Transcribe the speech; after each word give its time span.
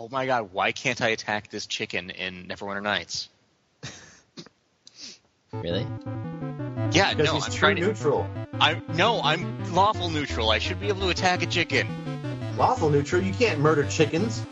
oh 0.00 0.08
my 0.10 0.24
god, 0.24 0.48
why 0.52 0.72
can't 0.72 1.02
I 1.02 1.08
attack 1.08 1.50
this 1.50 1.66
chicken 1.66 2.08
in 2.08 2.46
Neverwinter 2.46 2.82
Nights? 2.82 3.28
Really? 5.52 5.84
Yeah, 6.92 7.12
Because 7.12 7.26
no, 7.26 7.34
he's 7.34 7.44
I'm 7.46 7.50
true 7.50 7.58
trying 7.58 7.76
to. 7.76 7.82
neutral. 7.88 8.26
I'm 8.60 8.84
no, 8.94 9.20
I'm 9.20 9.74
lawful 9.74 10.08
neutral. 10.08 10.48
I 10.50 10.60
should 10.60 10.78
be 10.78 10.86
able 10.86 11.00
to 11.00 11.08
attack 11.08 11.42
a 11.42 11.46
chicken. 11.46 11.88
Lawful 12.56 12.88
neutral. 12.88 13.20
You 13.20 13.32
can't 13.32 13.58
murder 13.58 13.84
chickens. 13.84 14.46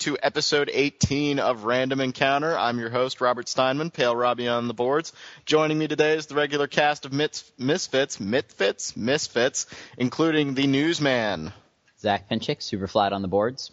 To 0.00 0.16
episode 0.22 0.70
18 0.72 1.38
of 1.38 1.64
Random 1.64 2.00
Encounter. 2.00 2.56
I'm 2.56 2.78
your 2.78 2.88
host 2.88 3.20
Robert 3.20 3.48
Steinman, 3.48 3.90
Pale 3.90 4.16
Robbie 4.16 4.48
on 4.48 4.66
the 4.66 4.72
boards. 4.72 5.12
Joining 5.44 5.76
me 5.76 5.88
today 5.88 6.14
is 6.16 6.24
the 6.24 6.34
regular 6.34 6.66
cast 6.66 7.04
of 7.04 7.12
Mits, 7.12 7.52
Misfits, 7.58 8.16
Mitfits, 8.16 8.96
Misfits, 8.96 9.66
including 9.98 10.54
the 10.54 10.66
Newsman, 10.66 11.52
Zach 11.98 12.30
Pinchick, 12.30 12.62
super 12.62 12.86
flat 12.86 13.12
on 13.12 13.20
the 13.20 13.28
boards. 13.28 13.72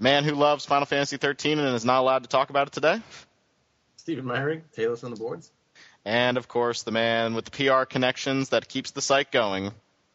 man 0.00 0.24
who 0.24 0.34
loves 0.34 0.64
Final 0.64 0.86
Fantasy 0.86 1.18
13 1.18 1.58
and 1.58 1.74
is 1.74 1.84
not 1.84 2.00
allowed 2.00 2.22
to 2.22 2.28
talk 2.30 2.48
about 2.48 2.68
it 2.68 2.72
today, 2.72 3.02
Stephen 3.96 4.24
Myring, 4.24 4.62
Taylor's 4.72 5.04
on 5.04 5.10
the 5.10 5.18
boards. 5.18 5.50
and 6.06 6.38
of 6.38 6.48
course 6.48 6.84
the 6.84 6.90
man 6.90 7.34
with 7.34 7.44
the 7.44 7.50
PR 7.50 7.84
connections 7.84 8.48
that 8.48 8.66
keeps 8.66 8.92
the 8.92 9.02
site 9.02 9.30
going. 9.30 9.72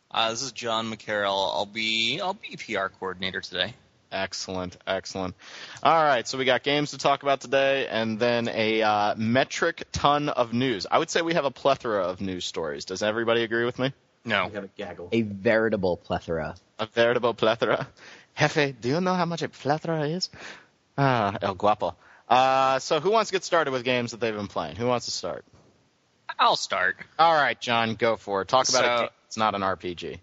Uh, 0.09 0.31
this 0.31 0.42
is 0.42 0.53
John 0.53 0.92
McCarroll. 0.92 1.53
I'll 1.53 1.68
be 1.68 2.20
I'll 2.20 2.34
be 2.34 2.58
PR 2.58 2.88
coordinator 2.88 3.42
today. 3.42 3.75
Excellent, 4.12 4.76
excellent. 4.86 5.36
All 5.81 6.04
right, 6.04 6.28
so 6.28 6.38
we 6.38 6.44
got 6.45 6.64
games 6.64 6.92
to 6.92 6.98
talk 6.98 7.23
about 7.23 7.40
today, 7.42 7.88
and 7.88 8.20
then 8.20 8.50
a 8.50 8.81
uh, 8.81 9.16
metric 9.16 9.84
ton 9.94 10.28
of 10.30 10.53
news. 10.53 10.86
I 10.90 10.98
would 11.00 11.09
say 11.09 11.22
we 11.22 11.34
have 11.36 11.45
a 11.45 11.52
plethora 11.52 12.03
of 12.03 12.20
news 12.20 12.44
stories. 12.45 12.86
Does 12.86 13.02
everybody 13.03 13.44
agree 13.44 13.64
with 13.66 13.80
me? 13.80 13.94
No, 14.26 14.45
We 14.48 14.52
got 14.52 14.64
a 14.66 14.70
gaggle. 14.78 15.09
A 15.12 15.22
veritable 15.22 15.98
plethora. 15.98 16.56
A 16.78 16.86
veritable 16.88 17.34
plethora. 17.34 17.88
Jefe, 18.38 18.76
do 18.81 18.90
you 18.90 19.02
know 19.02 19.14
how 19.14 19.26
much 19.26 19.42
a 19.42 19.50
plethora 19.50 20.08
is? 20.08 20.30
Ah, 20.98 21.38
el 21.42 21.56
guapo. 21.56 21.96
Uh, 22.30 22.80
so 22.80 23.00
who 23.00 23.12
wants 23.12 23.30
to 23.30 23.36
get 23.36 23.44
started 23.44 23.72
with 23.72 23.84
games 23.84 24.12
that 24.12 24.20
they've 24.20 24.36
been 24.36 24.48
playing? 24.48 24.75
Who 24.75 24.88
wants 24.88 25.06
to 25.06 25.12
start? 25.12 25.44
I'll 26.40 26.56
start. 26.56 26.98
All 27.20 27.34
right, 27.34 27.59
John, 27.59 27.96
go 27.96 28.16
for 28.16 28.42
it. 28.42 28.48
Talk 28.48 28.68
about 28.70 28.84
So- 29.00 29.03
it. 29.06 29.12
It's 29.28 29.38
not 29.38 29.56
an 29.56 29.62
RPG. 29.62 30.20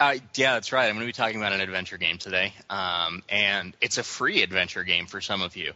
Uh, 0.00 0.16
yeah, 0.34 0.54
that's 0.54 0.72
right. 0.72 0.88
I'm 0.88 0.94
going 0.94 1.00
to 1.00 1.06
be 1.06 1.12
talking 1.12 1.36
about 1.36 1.52
an 1.52 1.60
adventure 1.60 1.98
game 1.98 2.16
today, 2.16 2.54
um, 2.70 3.22
and 3.28 3.76
it's 3.82 3.98
a 3.98 4.02
free 4.02 4.42
adventure 4.42 4.82
game 4.82 5.04
for 5.04 5.20
some 5.20 5.42
of 5.42 5.58
you. 5.58 5.72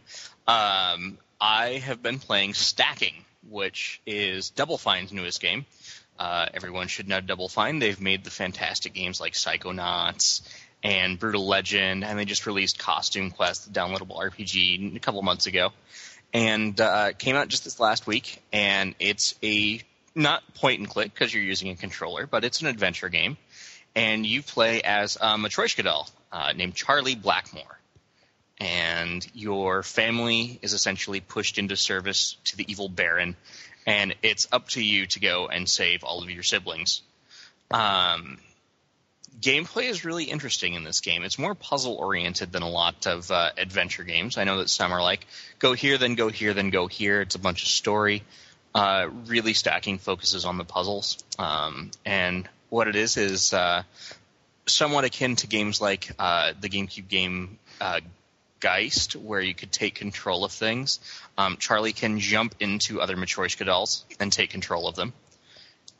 Um, 0.47 1.19
I 1.39 1.79
have 1.85 2.01
been 2.01 2.17
playing 2.17 2.55
Stacking, 2.55 3.13
which 3.51 4.01
is 4.07 4.49
Double 4.49 4.79
Fine's 4.79 5.13
newest 5.13 5.41
game. 5.41 5.67
Uh, 6.17 6.47
everyone 6.55 6.87
should 6.87 7.07
know 7.07 7.21
Double 7.21 7.47
Fine. 7.47 7.77
They've 7.77 8.01
made 8.01 8.23
the 8.23 8.31
fantastic 8.31 8.95
games 8.95 9.21
like 9.21 9.33
Psychonauts 9.33 10.41
and 10.81 11.19
Brutal 11.19 11.47
Legend, 11.47 12.03
and 12.03 12.17
they 12.17 12.25
just 12.25 12.47
released 12.47 12.79
Costume 12.79 13.29
Quest, 13.29 13.71
the 13.71 13.79
downloadable 13.79 14.17
RPG, 14.17 14.95
a 14.95 14.99
couple 14.99 15.21
months 15.21 15.45
ago, 15.45 15.69
and 16.33 16.81
uh, 16.81 17.13
came 17.13 17.35
out 17.35 17.47
just 17.47 17.63
this 17.63 17.79
last 17.79 18.07
week. 18.07 18.41
And 18.51 18.95
it's 18.97 19.35
a 19.43 19.81
not 20.15 20.41
point 20.55 20.79
and 20.79 20.89
click 20.89 21.13
because 21.13 21.31
you're 21.31 21.43
using 21.43 21.69
a 21.69 21.75
controller, 21.75 22.25
but 22.25 22.43
it's 22.43 22.61
an 22.61 22.67
adventure 22.67 23.09
game 23.09 23.37
and 23.95 24.25
you 24.25 24.41
play 24.41 24.81
as 24.81 25.15
a 25.15 25.37
Matryoshka 25.37 25.83
doll 25.83 26.09
uh, 26.31 26.53
named 26.53 26.75
Charlie 26.75 27.15
Blackmore. 27.15 27.79
And 28.59 29.25
your 29.33 29.83
family 29.83 30.59
is 30.61 30.73
essentially 30.73 31.19
pushed 31.19 31.57
into 31.57 31.75
service 31.75 32.37
to 32.45 32.57
the 32.57 32.69
evil 32.71 32.87
Baron, 32.87 33.35
and 33.85 34.15
it's 34.23 34.47
up 34.51 34.69
to 34.69 34.83
you 34.83 35.07
to 35.07 35.19
go 35.19 35.47
and 35.47 35.69
save 35.69 36.03
all 36.03 36.23
of 36.23 36.29
your 36.29 36.43
siblings. 36.43 37.01
Um, 37.69 38.37
gameplay 39.41 39.89
is 39.89 40.05
really 40.05 40.23
interesting 40.25 40.73
in 40.73 40.83
this 40.83 41.01
game. 41.01 41.23
It's 41.23 41.37
more 41.37 41.53
puzzle 41.53 41.95
oriented 41.95 42.51
than 42.51 42.61
a 42.61 42.69
lot 42.69 43.07
of 43.07 43.29
uh, 43.29 43.51
adventure 43.57 44.03
games. 44.03 44.37
I 44.37 44.45
know 44.45 44.59
that 44.59 44.69
some 44.69 44.91
are 44.91 45.01
like 45.01 45.27
go 45.59 45.73
here, 45.73 45.97
then 45.97 46.15
go 46.15 46.29
here, 46.29 46.53
then 46.53 46.69
go 46.69 46.87
here. 46.87 47.21
It's 47.21 47.35
a 47.35 47.39
bunch 47.39 47.63
of 47.63 47.69
story. 47.69 48.23
Uh, 48.73 49.09
really 49.27 49.53
stacking 49.53 49.97
focuses 49.97 50.45
on 50.45 50.57
the 50.57 50.65
puzzles. 50.65 51.23
Um, 51.39 51.91
and 52.05 52.47
what 52.69 52.87
it 52.87 52.95
is 52.95 53.17
is 53.17 53.53
uh, 53.53 53.83
somewhat 54.65 55.05
akin 55.05 55.35
to 55.37 55.47
games 55.47 55.81
like 55.81 56.11
uh, 56.19 56.53
the 56.59 56.69
GameCube 56.69 57.07
game 57.07 57.59
uh, 57.79 57.99
Geist, 58.59 59.15
where 59.15 59.41
you 59.41 59.53
could 59.53 59.71
take 59.71 59.95
control 59.95 60.43
of 60.43 60.51
things. 60.51 60.99
Um, 61.37 61.57
Charlie 61.59 61.93
can 61.93 62.19
jump 62.19 62.55
into 62.59 63.01
other 63.01 63.15
Matryoshka 63.15 63.65
dolls 63.65 64.05
and 64.19 64.31
take 64.31 64.49
control 64.49 64.87
of 64.87 64.95
them. 64.95 65.13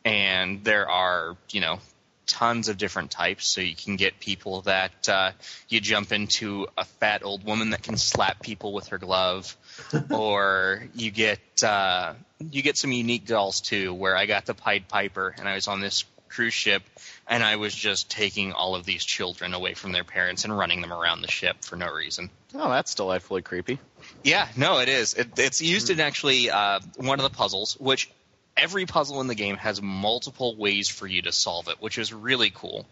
And 0.04 0.64
there 0.64 0.90
are, 0.90 1.36
you 1.52 1.62
know, 1.62 1.80
tons 2.26 2.70
of 2.70 2.78
different 2.78 3.12
types. 3.12 3.48
So 3.48 3.62
you 3.62 3.76
can 3.76 3.96
get 3.98 4.20
people 4.20 4.62
that 4.62 5.08
uh, 5.10 5.32
you 5.70 5.80
jump 5.80 6.12
into 6.12 6.68
a 6.78 6.86
fat 6.86 7.24
old 7.24 7.44
woman 7.44 7.72
that 7.72 7.84
can 7.84 7.98
slap 7.98 8.42
people 8.42 8.74
with 8.74 8.88
her 8.88 8.98
glove, 8.98 9.56
or 10.12 10.88
you 10.96 11.12
get 11.12 11.64
uh, 11.64 12.14
you 12.52 12.62
get 12.62 12.78
some 12.78 12.92
unique 12.92 13.26
dolls 13.26 13.62
too. 13.62 13.94
Where 13.94 14.16
I 14.16 14.26
got 14.26 14.46
the 14.46 14.54
Pied 14.54 14.88
Piper, 14.88 15.36
and 15.38 15.48
I 15.48 15.56
was 15.56 15.68
on 15.68 15.82
this 15.82 16.04
cruise 16.30 16.54
ship, 16.54 16.84
and 17.28 17.44
I 17.44 17.56
was 17.56 17.74
just 17.74 18.10
taking 18.10 18.54
all 18.54 18.76
of 18.76 18.86
these 18.86 19.04
children 19.04 19.54
away 19.54 19.74
from 19.74 19.92
their 19.92 20.04
parents 20.04 20.44
and 20.44 20.58
running 20.58 20.82
them 20.82 20.94
around 20.94 21.22
the 21.22 21.32
ship 21.32 21.64
for 21.64 21.76
no 21.76 21.92
reason. 21.92 22.30
Oh, 22.54 22.70
that's 22.70 22.96
delightfully 22.96 23.42
creepy. 23.42 23.80
Yeah, 24.24 24.48
no, 24.56 24.80
it 24.80 24.90
is. 24.90 25.14
It, 25.14 25.38
it's 25.38 25.62
used 25.62 25.90
in 25.90 26.00
actually 26.00 26.50
uh, 26.50 26.80
one 26.98 27.20
of 27.20 27.24
the 27.24 27.36
puzzles, 27.36 27.78
which 27.80 28.10
every 28.58 28.86
puzzle 28.86 29.22
in 29.22 29.28
the 29.28 29.36
game 29.36 29.58
has 29.58 29.82
multiple 29.82 30.56
ways 30.56 30.88
for 30.88 31.08
you 31.08 31.22
to 31.24 31.32
solve 31.32 31.68
it, 31.68 31.82
which 31.82 31.98
is 31.98 32.14
really 32.14 32.52
cool. 32.54 32.86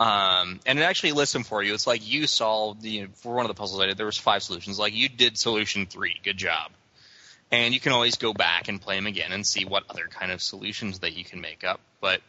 Um, 0.00 0.58
and 0.66 0.78
it 0.78 0.82
actually 0.82 1.12
lists 1.12 1.32
them 1.32 1.44
for 1.44 1.62
you. 1.62 1.74
It's 1.74 1.86
like 1.86 2.06
you 2.06 2.26
solved 2.26 2.84
you 2.84 3.02
know, 3.02 3.08
for 3.14 3.34
one 3.34 3.44
of 3.44 3.48
the 3.48 3.54
puzzles 3.54 3.80
I 3.80 3.86
did. 3.86 3.96
There 3.96 4.06
was 4.06 4.18
five 4.18 4.42
solutions. 4.42 4.78
Like 4.78 4.94
you 4.94 5.08
did 5.08 5.38
solution 5.38 5.86
three. 5.86 6.16
Good 6.24 6.36
job. 6.36 6.72
And 7.52 7.74
you 7.74 7.80
can 7.80 7.92
always 7.92 8.16
go 8.16 8.32
back 8.32 8.68
and 8.68 8.80
play 8.80 8.96
them 8.96 9.06
again 9.06 9.30
and 9.30 9.46
see 9.46 9.64
what 9.64 9.84
other 9.90 10.08
kind 10.08 10.32
of 10.32 10.42
solutions 10.42 11.00
that 11.00 11.12
you 11.12 11.22
can 11.22 11.40
make 11.40 11.64
up. 11.64 11.80
But 12.00 12.20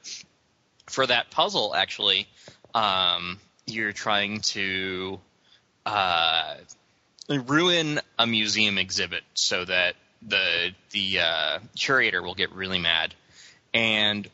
for 0.87 1.05
that 1.07 1.31
puzzle, 1.31 1.73
actually, 1.75 2.27
um, 2.73 3.39
you're 3.65 3.93
trying 3.93 4.41
to 4.41 5.19
uh, 5.85 6.55
ruin 7.29 7.99
a 8.19 8.27
museum 8.27 8.77
exhibit 8.77 9.23
so 9.33 9.65
that 9.65 9.95
the 10.21 10.71
the 10.91 11.19
uh, 11.19 11.59
curator 11.75 12.21
will 12.21 12.35
get 12.35 12.51
really 12.51 12.79
mad. 12.79 13.13
And 13.73 14.29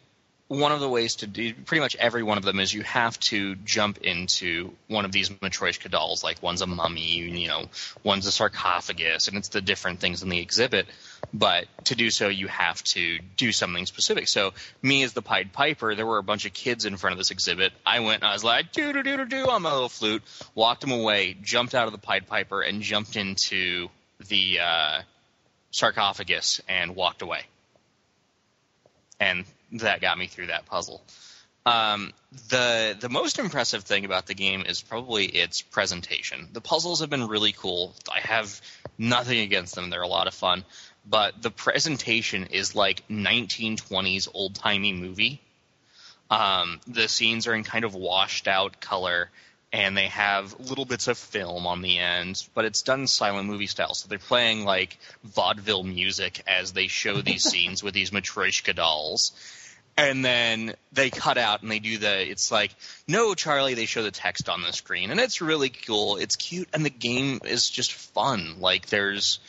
one 0.49 0.71
of 0.71 0.79
the 0.79 0.89
ways 0.89 1.17
to 1.17 1.27
do 1.27 1.53
pretty 1.53 1.79
much 1.79 1.95
every 1.97 2.23
one 2.23 2.39
of 2.39 2.43
them 2.43 2.59
is 2.59 2.73
you 2.73 2.81
have 2.81 3.19
to 3.19 3.53
jump 3.57 3.99
into 3.99 4.73
one 4.87 5.05
of 5.05 5.11
these 5.11 5.29
Matryoshka 5.29 5.91
dolls. 5.91 6.23
Like 6.23 6.41
one's 6.41 6.63
a 6.63 6.67
mummy, 6.67 7.17
you 7.17 7.47
know, 7.47 7.65
one's 8.03 8.25
a 8.25 8.31
sarcophagus, 8.31 9.27
and 9.27 9.37
it's 9.37 9.49
the 9.49 9.61
different 9.61 9.99
things 9.99 10.23
in 10.23 10.29
the 10.29 10.39
exhibit. 10.39 10.87
But 11.31 11.67
to 11.85 11.95
do 11.95 12.09
so, 12.09 12.29
you 12.29 12.47
have 12.47 12.83
to 12.95 13.19
do 13.37 13.51
something 13.51 13.85
specific. 13.85 14.27
So 14.27 14.53
me 14.81 15.03
as 15.03 15.13
the 15.13 15.21
Pied 15.21 15.53
Piper, 15.53 15.93
there 15.93 16.07
were 16.07 16.17
a 16.17 16.23
bunch 16.23 16.47
of 16.47 16.53
kids 16.53 16.85
in 16.85 16.97
front 16.97 17.11
of 17.11 17.19
this 17.19 17.29
exhibit. 17.29 17.71
I 17.85 17.99
went, 17.99 18.23
and 18.23 18.29
I 18.29 18.33
was 18.33 18.43
like, 18.43 18.71
doo 18.71 18.91
doo 18.91 19.03
doo 19.03 19.17
doo 19.17 19.25
doo 19.25 19.49
on 19.51 19.61
my 19.61 19.71
little 19.71 19.87
flute, 19.87 20.23
walked 20.55 20.81
them 20.81 20.91
away, 20.91 21.37
jumped 21.43 21.75
out 21.75 21.85
of 21.85 21.91
the 21.91 21.99
Pied 21.99 22.25
Piper, 22.25 22.63
and 22.63 22.81
jumped 22.81 23.15
into 23.15 23.89
the 24.27 24.61
uh, 24.61 25.01
sarcophagus 25.69 26.59
and 26.67 26.95
walked 26.95 27.21
away. 27.21 27.41
And 29.19 29.45
that 29.73 30.01
got 30.01 30.17
me 30.17 30.27
through 30.27 30.47
that 30.47 30.65
puzzle. 30.65 31.01
Um, 31.65 32.13
the 32.49 32.95
the 32.99 33.09
most 33.09 33.37
impressive 33.37 33.83
thing 33.83 34.05
about 34.05 34.25
the 34.25 34.33
game 34.33 34.63
is 34.65 34.81
probably 34.81 35.25
its 35.25 35.61
presentation. 35.61 36.47
The 36.51 36.61
puzzles 36.61 37.01
have 37.01 37.09
been 37.09 37.27
really 37.27 37.51
cool. 37.51 37.93
I 38.13 38.19
have 38.21 38.61
nothing 38.97 39.39
against 39.39 39.75
them; 39.75 39.89
they're 39.89 40.01
a 40.01 40.07
lot 40.07 40.27
of 40.27 40.33
fun. 40.33 40.63
But 41.05 41.41
the 41.41 41.51
presentation 41.51 42.45
is 42.45 42.75
like 42.75 43.07
1920s 43.07 44.27
old 44.33 44.55
timey 44.55 44.93
movie. 44.93 45.41
Um, 46.29 46.79
the 46.87 47.07
scenes 47.07 47.47
are 47.47 47.55
in 47.55 47.63
kind 47.63 47.85
of 47.85 47.95
washed 47.95 48.47
out 48.47 48.79
color, 48.79 49.29
and 49.71 49.97
they 49.97 50.07
have 50.07 50.59
little 50.59 50.85
bits 50.85 51.07
of 51.07 51.17
film 51.17 51.67
on 51.67 51.81
the 51.81 51.99
end, 51.99 52.47
but 52.53 52.65
it's 52.65 52.81
done 52.81 53.07
silent 53.07 53.47
movie 53.47 53.67
style. 53.67 53.93
So 53.93 54.07
they're 54.07 54.19
playing 54.19 54.65
like 54.65 54.97
vaudeville 55.23 55.83
music 55.83 56.41
as 56.47 56.73
they 56.73 56.87
show 56.87 57.21
these 57.21 57.43
scenes 57.49 57.83
with 57.83 57.93
these 57.93 58.11
Matryoshka 58.11 58.75
dolls. 58.75 59.31
And 59.99 60.23
then 60.23 60.75
they 60.93 61.09
cut 61.09 61.37
out 61.37 61.61
and 61.61 61.69
they 61.69 61.79
do 61.79 61.97
the, 61.97 62.29
it's 62.29 62.51
like, 62.51 62.73
no, 63.07 63.33
Charlie, 63.33 63.73
they 63.73 63.85
show 63.85 64.03
the 64.03 64.11
text 64.11 64.47
on 64.49 64.61
the 64.61 64.71
screen. 64.71 65.11
And 65.11 65.19
it's 65.19 65.41
really 65.41 65.69
cool. 65.69 66.17
It's 66.17 66.35
cute. 66.35 66.69
And 66.73 66.85
the 66.85 66.89
game 66.89 67.41
is 67.43 67.69
just 67.69 67.93
fun. 67.93 68.55
Like, 68.59 68.87
there's, 68.87 69.39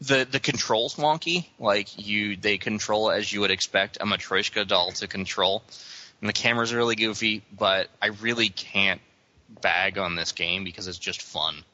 the 0.00 0.26
the 0.30 0.40
controls 0.40 0.94
wonky. 0.94 1.46
Like 1.58 1.88
you, 1.98 2.36
they 2.36 2.58
control 2.58 3.10
as 3.10 3.32
you 3.32 3.40
would 3.40 3.50
expect 3.50 3.98
a 4.00 4.04
Matryoshka 4.04 4.66
doll 4.66 4.92
to 4.92 5.06
control, 5.06 5.62
and 6.20 6.28
the 6.28 6.32
camera's 6.32 6.72
really 6.72 6.96
goofy. 6.96 7.42
But 7.56 7.88
I 8.00 8.06
really 8.06 8.48
can't 8.48 9.00
bag 9.60 9.98
on 9.98 10.14
this 10.14 10.32
game 10.32 10.64
because 10.64 10.88
it's 10.88 10.98
just 10.98 11.22
fun. 11.22 11.64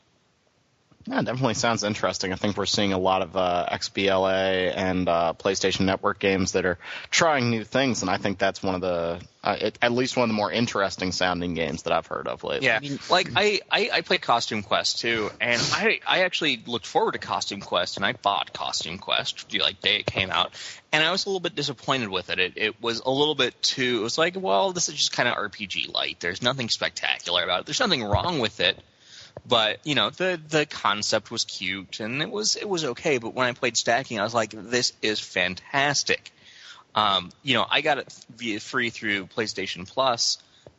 Yeah, 1.08 1.22
definitely 1.22 1.54
sounds 1.54 1.84
interesting. 1.84 2.32
I 2.32 2.36
think 2.36 2.56
we're 2.56 2.66
seeing 2.66 2.92
a 2.92 2.98
lot 2.98 3.22
of 3.22 3.36
uh, 3.36 3.66
XBLA 3.70 4.72
and 4.76 5.08
uh, 5.08 5.34
PlayStation 5.38 5.82
Network 5.82 6.18
games 6.18 6.52
that 6.52 6.66
are 6.66 6.78
trying 7.10 7.50
new 7.50 7.62
things, 7.62 8.02
and 8.02 8.10
I 8.10 8.16
think 8.16 8.38
that's 8.38 8.60
one 8.60 8.74
of 8.74 8.80
the, 8.80 9.20
uh, 9.44 9.56
it, 9.60 9.78
at 9.80 9.92
least 9.92 10.16
one 10.16 10.24
of 10.24 10.30
the 10.30 10.34
more 10.34 10.50
interesting 10.50 11.12
sounding 11.12 11.54
games 11.54 11.84
that 11.84 11.92
I've 11.92 12.08
heard 12.08 12.26
of 12.26 12.42
lately. 12.42 12.66
Yeah, 12.66 12.80
like 13.08 13.28
I, 13.36 13.60
I 13.70 13.90
I 13.92 14.00
played 14.00 14.22
Costume 14.22 14.64
Quest 14.64 14.98
too, 14.98 15.30
and 15.40 15.62
I 15.72 16.00
I 16.04 16.24
actually 16.24 16.60
looked 16.66 16.86
forward 16.86 17.12
to 17.12 17.18
Costume 17.18 17.60
Quest, 17.60 17.98
and 17.98 18.04
I 18.04 18.12
bought 18.12 18.52
Costume 18.52 18.98
Quest 18.98 19.48
the 19.48 19.60
like 19.60 19.80
day 19.80 19.98
it 19.98 20.06
came 20.06 20.30
out, 20.32 20.54
and 20.92 21.04
I 21.04 21.12
was 21.12 21.24
a 21.24 21.28
little 21.28 21.40
bit 21.40 21.54
disappointed 21.54 22.08
with 22.08 22.30
it. 22.30 22.40
It 22.40 22.52
it 22.56 22.82
was 22.82 23.00
a 23.06 23.10
little 23.10 23.36
bit 23.36 23.62
too. 23.62 23.98
It 24.00 24.02
was 24.02 24.18
like, 24.18 24.34
well, 24.36 24.72
this 24.72 24.88
is 24.88 24.96
just 24.96 25.12
kind 25.12 25.28
of 25.28 25.36
RPG 25.36 25.94
light. 25.94 26.16
There's 26.18 26.42
nothing 26.42 26.68
spectacular 26.68 27.44
about 27.44 27.60
it. 27.60 27.66
There's 27.66 27.80
nothing 27.80 28.02
wrong 28.02 28.40
with 28.40 28.58
it 28.58 28.76
but 29.44 29.78
you 29.84 29.94
know 29.94 30.10
the 30.10 30.40
the 30.48 30.66
concept 30.66 31.30
was 31.30 31.44
cute 31.44 32.00
and 32.00 32.22
it 32.22 32.30
was 32.30 32.56
it 32.56 32.68
was 32.68 32.84
okay 32.84 33.18
but 33.18 33.34
when 33.34 33.46
i 33.46 33.52
played 33.52 33.76
stacking 33.76 34.18
i 34.20 34.22
was 34.24 34.34
like 34.34 34.50
this 34.50 34.92
is 35.02 35.20
fantastic 35.20 36.32
um, 36.94 37.30
you 37.42 37.54
know 37.54 37.66
i 37.68 37.80
got 37.82 37.98
it 37.98 38.14
via 38.36 38.58
free 38.60 38.90
through 38.90 39.26
playstation 39.26 39.86
plus 39.88 40.38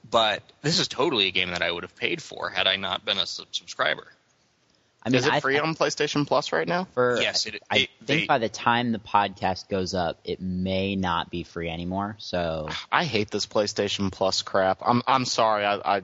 but 0.10 0.42
this 0.62 0.80
is 0.80 0.88
totally 0.88 1.28
a 1.28 1.32
game 1.32 1.52
that 1.52 1.62
i 1.62 1.72
would 1.72 1.84
have 1.84 1.96
paid 1.96 2.22
for 2.22 2.50
had 2.50 2.68
i 2.68 2.76
not 2.76 3.06
been 3.06 3.18
a 3.20 3.26
sub- 3.28 3.48
subscriber 3.52 4.08
I 5.06 5.10
mean, 5.10 5.20
Is 5.20 5.28
it 5.28 5.32
I, 5.34 5.40
free 5.40 5.58
on 5.58 5.74
PlayStation 5.74 6.28
Plus 6.28 6.52
right 6.52 6.68
now? 6.68 6.86
for 6.94 7.22
Yes, 7.22 7.46
it- 7.46 7.64
I 7.72 7.78
it- 7.78 7.90
think 8.06 8.22
they- 8.22 8.26
by 8.26 8.40
the 8.40 8.50
time 8.50 8.92
the 8.92 9.00
podcast 9.00 9.70
goes 9.70 9.94
up, 9.94 10.20
it 10.26 10.42
may 10.42 10.98
not 10.98 11.30
be 11.30 11.44
free 11.44 11.70
anymore. 11.70 12.16
So 12.20 12.68
I 12.92 13.06
hate 13.06 13.32
this 13.32 13.46
PlayStation 13.46 14.12
Plus 14.12 14.42
crap. 14.42 14.80
I'm 14.86 15.02
I'm 15.08 15.24
sorry. 15.24 15.64
I, 15.66 15.76
I 15.98 16.02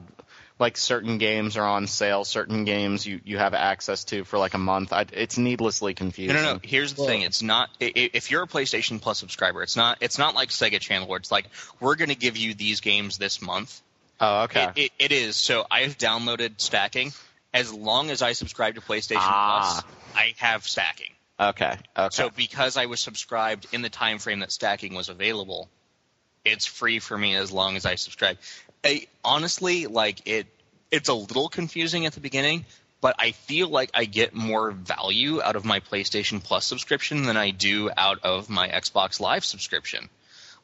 like 0.58 0.76
certain 0.76 1.18
games 1.18 1.56
are 1.56 1.66
on 1.66 1.86
sale. 1.88 2.24
Certain 2.24 2.64
games 2.64 3.04
you, 3.04 3.20
you 3.24 3.38
have 3.38 3.54
access 3.54 4.04
to 4.04 4.24
for 4.24 4.38
like 4.38 4.54
a 4.54 4.58
month. 4.58 4.92
I, 4.92 5.04
it's 5.12 5.36
needlessly 5.36 5.94
confusing. 5.94 6.36
no 6.36 6.54
no 6.54 6.60
here's 6.62 6.94
the 6.94 7.02
Well- 7.02 7.08
thing 7.10 7.22
it's 7.22 7.42
not 7.42 7.70
i- 7.80 7.86
i- 7.96 8.10
if 8.12 8.30
you're 8.30 8.42
a 8.44 8.46
playstation 8.46 9.00
plus 9.00 9.18
subscriber 9.18 9.62
it's 9.62 9.76
not 9.76 9.98
it's 10.00 10.16
not 10.18 10.34
like 10.34 10.50
sega 10.50 10.78
channel 10.80 11.08
where 11.08 11.18
it's 11.18 11.32
like 11.32 11.46
we're 11.80 11.96
going 11.96 12.10
to 12.10 12.14
give 12.14 12.36
you 12.36 12.54
these 12.54 12.80
games 12.80 13.18
this 13.18 13.42
month 13.42 13.80
Oh, 14.20 14.44
okay. 14.44 14.68
It, 14.76 14.78
it, 14.78 14.92
it 15.06 15.12
is. 15.12 15.34
So 15.34 15.66
I've 15.68 15.98
downloaded 15.98 16.60
stacking. 16.60 17.12
As 17.52 17.72
long 17.74 18.10
as 18.10 18.22
I 18.22 18.32
subscribe 18.32 18.76
to 18.76 18.80
PlayStation 18.80 19.16
Ah. 19.18 19.82
Plus, 19.82 19.94
I 20.16 20.34
have 20.38 20.64
stacking. 20.66 21.10
okay. 21.38 21.76
Okay. 21.96 22.08
So 22.12 22.30
because 22.30 22.76
I 22.76 22.86
was 22.86 23.00
subscribed 23.00 23.66
in 23.72 23.82
the 23.82 23.90
time 23.90 24.18
frame 24.20 24.38
that 24.38 24.52
stacking 24.52 24.94
was 24.94 25.08
available, 25.08 25.68
it's 26.44 26.64
free 26.64 27.00
for 27.00 27.18
me 27.18 27.34
as 27.34 27.50
long 27.50 27.76
as 27.76 27.84
I 27.86 27.96
subscribe. 27.96 28.38
I, 28.84 29.06
honestly, 29.24 29.86
like 29.86 30.26
it, 30.26 30.46
it's 30.90 31.08
a 31.08 31.14
little 31.14 31.48
confusing 31.48 32.06
at 32.06 32.12
the 32.12 32.20
beginning, 32.20 32.66
but 33.00 33.16
I 33.18 33.32
feel 33.32 33.68
like 33.68 33.90
I 33.94 34.04
get 34.04 34.34
more 34.34 34.70
value 34.70 35.42
out 35.42 35.56
of 35.56 35.64
my 35.64 35.80
PlayStation 35.80 36.42
Plus 36.42 36.64
subscription 36.64 37.24
than 37.24 37.36
I 37.36 37.50
do 37.50 37.90
out 37.96 38.20
of 38.22 38.48
my 38.48 38.68
Xbox 38.68 39.20
Live 39.20 39.44
subscription. 39.44 40.08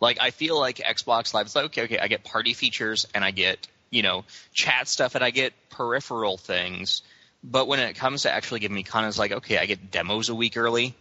Like 0.01 0.19
I 0.21 0.31
feel 0.31 0.59
like 0.59 0.77
Xbox 0.77 1.35
Live 1.35 1.47
is 1.47 1.55
like 1.55 1.67
okay, 1.67 1.83
okay, 1.83 1.99
I 1.99 2.09
get 2.09 2.25
party 2.25 2.55
features 2.55 3.07
and 3.15 3.25
I 3.25 3.31
get 3.31 3.69
you 3.91 4.03
know 4.03 4.25
chat 4.55 4.89
stuff 4.89 5.15
and 5.15 5.23
I 5.23 5.31
get 5.31 5.53
peripheral 5.69 6.39
things, 6.39 7.03
but 7.45 7.69
when 7.69 7.81
it 7.81 7.97
comes 7.97 8.23
to 8.23 8.31
actually 8.31 8.61
giving 8.61 8.75
me 8.75 8.83
content, 8.83 9.11
it's 9.11 9.19
like 9.19 9.33
okay, 9.33 9.59
I 9.59 9.67
get 9.67 9.91
demos 9.91 10.31
a 10.31 10.35
week 10.35 10.57
early, 10.57 10.95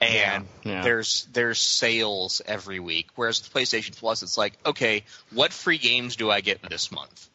and 0.00 0.46
Yeah, 0.64 0.72
yeah. 0.72 0.82
there's 0.82 1.26
there's 1.32 1.58
sales 1.58 2.42
every 2.46 2.80
week. 2.80 3.08
Whereas 3.14 3.42
with 3.42 3.52
PlayStation 3.52 3.96
Plus, 3.96 4.22
it's 4.22 4.38
like 4.38 4.58
okay, 4.64 5.04
what 5.32 5.52
free 5.52 5.78
games 5.78 6.16
do 6.16 6.30
I 6.30 6.40
get 6.40 6.62
this 6.62 6.90
month? 6.92 7.28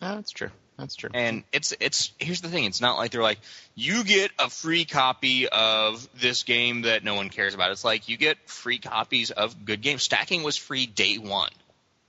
That's 0.00 0.30
true. 0.30 0.50
That's 0.78 0.94
true. 0.94 1.10
And 1.14 1.44
it's 1.52 1.74
it's 1.80 2.12
here's 2.18 2.42
the 2.42 2.48
thing, 2.48 2.64
it's 2.64 2.80
not 2.80 2.98
like 2.98 3.10
they're 3.10 3.22
like 3.22 3.40
you 3.74 4.04
get 4.04 4.30
a 4.38 4.50
free 4.50 4.84
copy 4.84 5.48
of 5.48 6.06
this 6.20 6.42
game 6.42 6.82
that 6.82 7.02
no 7.02 7.14
one 7.14 7.30
cares 7.30 7.54
about. 7.54 7.70
It's 7.70 7.84
like 7.84 8.08
you 8.08 8.16
get 8.16 8.36
free 8.46 8.78
copies 8.78 9.30
of 9.30 9.64
good 9.64 9.80
games. 9.80 10.02
Stacking 10.02 10.42
was 10.42 10.56
free 10.56 10.86
day 10.86 11.16
one. 11.16 11.50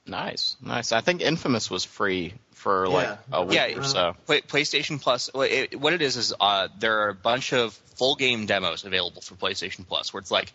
Nice, 0.08 0.56
nice. 0.62 0.92
I 0.92 1.02
think 1.02 1.22
Infamous 1.22 1.70
was 1.70 1.84
free 1.84 2.34
for 2.54 2.88
like 2.88 3.08
Yeah. 3.08 3.18
a 3.32 3.44
week 3.46 3.56
Yeah, 3.56 3.80
or 3.80 3.84
so. 3.84 4.16
Play, 4.26 4.42
PlayStation 4.42 5.02
Plus. 5.02 5.30
It, 5.36 5.80
what 5.80 5.94
it 5.94 6.02
is 6.02 6.18
is 6.18 6.34
uh, 6.40 6.70
there 6.80 7.02
are 7.02 7.10
a 7.10 7.14
bunch 7.16 7.54
of 7.54 7.74
full 7.96 8.16
game 8.16 8.46
demos 8.46 8.84
available 8.84 9.22
for 9.22 9.36
PlayStation 9.36 9.88
Plus, 9.88 10.14
where 10.14 10.20
it's 10.22 10.32
like, 10.32 10.54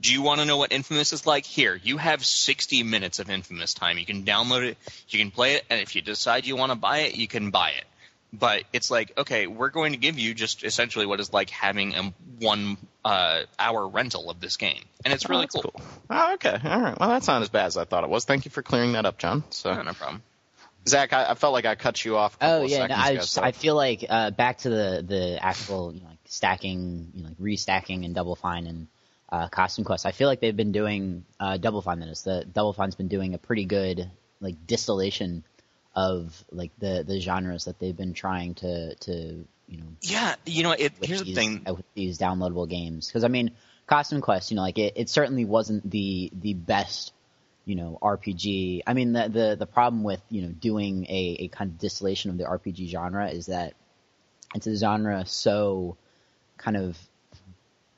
do 0.00 0.12
you 0.12 0.22
want 0.22 0.40
to 0.40 0.46
know 0.46 0.56
what 0.56 0.72
Infamous 0.72 1.12
is 1.12 1.26
like? 1.26 1.44
Here, 1.44 1.78
you 1.82 1.98
have 1.98 2.24
60 2.24 2.82
minutes 2.84 3.18
of 3.18 3.28
Infamous 3.30 3.74
time. 3.74 3.98
You 3.98 4.06
can 4.06 4.24
download 4.24 4.64
it, 4.66 4.78
you 5.08 5.18
can 5.18 5.30
play 5.30 5.54
it, 5.54 5.64
and 5.70 5.80
if 5.80 5.94
you 5.94 6.02
decide 6.02 6.46
you 6.46 6.56
want 6.56 6.72
to 6.72 6.76
buy 6.76 6.98
it, 7.00 7.16
you 7.16 7.28
can 7.28 7.50
buy 7.50 7.70
it. 7.70 7.84
But 8.32 8.62
it's 8.72 8.90
like, 8.92 9.12
okay, 9.18 9.48
we're 9.48 9.70
going 9.70 9.92
to 9.92 9.98
give 9.98 10.18
you 10.18 10.34
just 10.34 10.62
essentially 10.62 11.04
what 11.04 11.18
is 11.18 11.32
like 11.32 11.50
having 11.50 11.94
a 11.96 12.12
one 12.38 12.76
uh, 13.04 13.42
hour 13.58 13.88
rental 13.88 14.30
of 14.30 14.38
this 14.40 14.56
game, 14.56 14.82
and 15.04 15.12
it's 15.12 15.26
Oh, 15.26 15.30
really 15.30 15.42
that's 15.46 15.56
cool. 15.60 15.74
Oh, 16.08 16.34
okay. 16.34 16.56
All 16.62 16.80
right. 16.80 16.98
Well, 16.98 17.08
that's 17.08 17.26
not 17.26 17.42
as 17.42 17.48
bad 17.48 17.66
as 17.66 17.76
I 17.76 17.84
thought 17.84 18.04
it 18.04 18.10
was. 18.10 18.24
Thank 18.24 18.44
you 18.44 18.50
for 18.52 18.62
clearing 18.62 18.92
that 18.92 19.04
up, 19.04 19.18
John. 19.18 19.42
So, 19.50 19.74
No, 19.74 19.82
no 19.82 19.92
problem. 19.94 20.22
Zach, 20.88 21.12
I, 21.12 21.30
I 21.30 21.34
felt 21.34 21.52
like 21.52 21.66
I 21.66 21.74
cut 21.74 22.02
you 22.04 22.16
off. 22.16 22.36
A 22.36 22.38
couple 22.38 22.54
Oh 22.54 22.64
of 22.64 22.70
yeah, 22.70 22.86
no, 22.86 22.94
I 22.94 23.10
ago, 23.10 23.20
just, 23.20 23.32
so- 23.32 23.42
I 23.42 23.50
feel 23.52 23.74
like 23.74 24.04
uh, 24.08 24.30
back 24.30 24.58
to 24.58 24.70
the 24.70 25.04
the 25.06 25.38
actual 25.44 25.92
you 25.92 26.00
know, 26.00 26.06
like 26.08 26.18
stacking, 26.26 27.10
you 27.14 27.22
know, 27.22 27.28
like 27.30 27.38
restacking 27.38 28.04
and 28.04 28.14
Double 28.14 28.36
Fine 28.36 28.66
and 28.66 28.86
uh, 29.28 29.48
Costume 29.48 29.84
Quest. 29.84 30.06
I 30.06 30.12
feel 30.12 30.28
like 30.28 30.40
they've 30.40 30.56
been 30.56 30.72
doing 30.72 31.24
uh, 31.40 31.56
Double 31.56 31.82
Fine. 31.82 31.98
That 32.00 32.08
is, 32.08 32.22
the 32.22 32.44
Double 32.50 32.72
Fine's 32.72 32.94
been 32.94 33.08
doing 33.08 33.34
a 33.34 33.38
pretty 33.38 33.64
good 33.64 34.08
like 34.40 34.66
distillation 34.66 35.44
of 35.94 36.44
like 36.50 36.70
the 36.78 37.04
the 37.06 37.20
genres 37.20 37.64
that 37.64 37.78
they've 37.78 37.96
been 37.96 38.14
trying 38.14 38.54
to 38.54 38.94
to 38.96 39.44
you 39.66 39.76
know 39.78 39.86
Yeah, 40.02 40.34
you 40.46 40.62
know, 40.62 40.72
it, 40.72 40.92
here's 41.02 41.22
the 41.22 41.34
thing. 41.34 41.62
uh, 41.68 41.74
with 41.74 41.84
these 41.94 42.18
downloadable 42.18 42.68
games 42.68 43.06
because 43.08 43.24
I 43.24 43.28
mean 43.28 43.52
Costume 43.86 44.20
Quest, 44.20 44.50
you 44.50 44.56
know, 44.56 44.62
like 44.62 44.78
it, 44.78 44.94
it 44.96 45.08
certainly 45.08 45.44
wasn't 45.44 45.88
the 45.90 46.30
the 46.32 46.54
best 46.54 47.12
you 47.64 47.74
know 47.74 47.98
RPG. 48.00 48.82
I 48.86 48.94
mean 48.94 49.12
the 49.12 49.28
the 49.28 49.56
the 49.58 49.66
problem 49.66 50.02
with 50.04 50.22
you 50.30 50.42
know 50.42 50.48
doing 50.48 51.06
a, 51.06 51.36
a 51.40 51.48
kind 51.48 51.70
of 51.70 51.78
distillation 51.78 52.30
of 52.30 52.38
the 52.38 52.44
RPG 52.44 52.88
genre 52.88 53.28
is 53.28 53.46
that 53.46 53.74
it's 54.54 54.66
a 54.66 54.76
genre 54.76 55.24
so 55.26 55.96
kind 56.56 56.76
of 56.76 56.98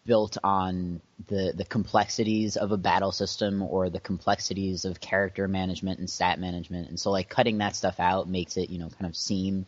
built 0.04 0.36
on 0.42 1.00
the 1.28 1.52
the 1.56 1.64
complexities 1.64 2.56
of 2.56 2.72
a 2.72 2.76
battle 2.76 3.12
system 3.12 3.62
or 3.62 3.88
the 3.88 4.00
complexities 4.00 4.84
of 4.84 5.00
character 5.00 5.46
management 5.46 5.98
and 6.00 6.10
stat 6.10 6.40
management. 6.40 6.88
And 6.88 6.98
so 6.98 7.10
like 7.10 7.28
cutting 7.28 7.58
that 7.58 7.76
stuff 7.76 8.00
out 8.00 8.28
makes 8.28 8.56
it 8.56 8.70
you 8.70 8.78
know 8.78 8.88
kind 8.88 9.06
of 9.06 9.16
seem 9.16 9.66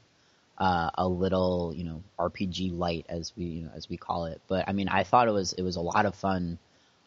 uh, 0.59 0.91
a 0.95 1.07
little 1.07 1.73
you 1.75 1.85
know 1.85 2.03
RPG 2.19 2.76
light 2.76 3.07
as 3.09 3.33
we 3.37 3.45
you 3.45 3.62
know 3.62 3.71
as 3.75 3.88
we 3.88 3.97
call 3.97 4.26
it. 4.26 4.41
But 4.49 4.69
I 4.69 4.73
mean 4.73 4.88
I 4.88 5.05
thought 5.05 5.29
it 5.29 5.33
was 5.33 5.53
it 5.53 5.62
was 5.62 5.76
a 5.76 5.81
lot 5.81 6.07
of 6.07 6.14
fun 6.14 6.59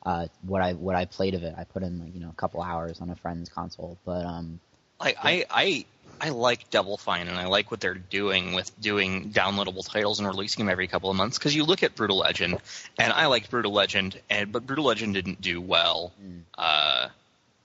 uh, 0.05 0.27
what 0.43 0.62
I 0.62 0.74
what 0.74 0.96
I 0.96 1.05
played 1.05 1.34
of 1.34 1.43
it. 1.43 1.53
I 1.57 1.65
put 1.65 1.84
in 1.84 2.00
like 2.00 2.13
you 2.13 2.22
know 2.22 2.29
a 2.29 2.39
couple 2.39 2.62
hours 2.62 3.01
on 3.01 3.10
a 3.10 3.15
friend's 3.15 3.50
console. 3.50 3.98
But 4.05 4.25
um 4.25 4.60
Like 5.00 5.17
I, 5.22 5.46
I 5.50 5.86
I 6.19 6.29
like 6.29 6.69
Double 6.69 6.97
Fine 6.97 7.27
and 7.27 7.38
I 7.38 7.47
like 7.47 7.71
what 7.71 7.79
they're 7.79 7.93
doing 7.93 8.53
with 8.53 8.71
doing 8.79 9.31
downloadable 9.31 9.88
titles 9.88 10.19
and 10.19 10.27
releasing 10.27 10.65
them 10.65 10.71
every 10.71 10.88
couple 10.88 11.09
of 11.09 11.15
months. 11.15 11.38
Because 11.38 11.55
you 11.55 11.63
look 11.63 11.83
at 11.83 11.95
Brutal 11.95 12.17
Legend, 12.17 12.57
and 12.97 13.13
I 13.13 13.27
liked 13.27 13.50
Brutal 13.50 13.71
Legend, 13.71 14.19
and 14.29 14.51
but 14.51 14.65
Brutal 14.65 14.86
Legend 14.86 15.13
didn't 15.13 15.41
do 15.41 15.62
well 15.62 16.13
uh, 16.57 17.09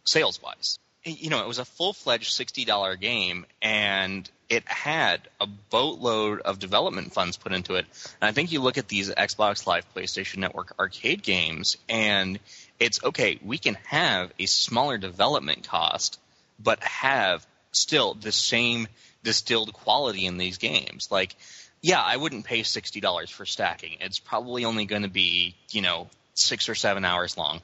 sales 0.04 0.40
wise. 0.42 0.78
You 1.04 1.30
know, 1.30 1.40
it 1.40 1.49
was 1.49 1.59
a 1.59 1.64
full 1.64 1.92
fledged 1.92 2.32
sixty 2.32 2.64
dollar 2.64 2.97
game, 2.97 3.47
and 3.61 4.28
it 4.49 4.68
had 4.68 5.21
a 5.40 5.47
boatload 5.47 6.40
of 6.40 6.59
development 6.59 7.12
funds 7.12 7.37
put 7.37 7.52
into 7.52 7.75
it. 7.75 7.87
And 8.21 8.28
I 8.28 8.32
think 8.32 8.52
you 8.52 8.61
look 8.61 8.78
at 8.78 8.88
these 8.88 9.11
Xbox 9.11 9.66
Live, 9.66 9.85
PlayStation 9.94 10.38
Network 10.38 10.75
arcade 10.78 11.23
games, 11.23 11.76
and 11.88 12.38
it's 12.78 13.02
okay. 13.02 13.38
We 13.44 13.59
can 13.59 13.76
have 13.87 14.32
a 14.38 14.47
smaller 14.47 14.99
development 14.99 15.66
cost 15.66 16.18
but 16.62 16.82
have 16.82 17.47
still 17.73 18.14
the 18.14 18.33
same 18.33 18.88
distilled 19.25 19.73
quality 19.73 20.26
in 20.26 20.37
these 20.37 20.59
games. 20.59 21.09
Like, 21.11 21.35
yeah, 21.81 22.00
I 22.00 22.17
wouldn't 22.17 22.45
pay 22.45 22.62
sixty 22.62 23.00
dollars 23.00 23.31
for 23.31 23.45
stacking. 23.45 23.97
It's 24.00 24.19
probably 24.19 24.64
only 24.64 24.85
going 24.85 25.02
to 25.02 25.11
be 25.11 25.55
you 25.71 25.83
know 25.83 26.09
six 26.35 26.69
or 26.69 26.75
seven 26.75 27.05
hours 27.05 27.37
long, 27.37 27.61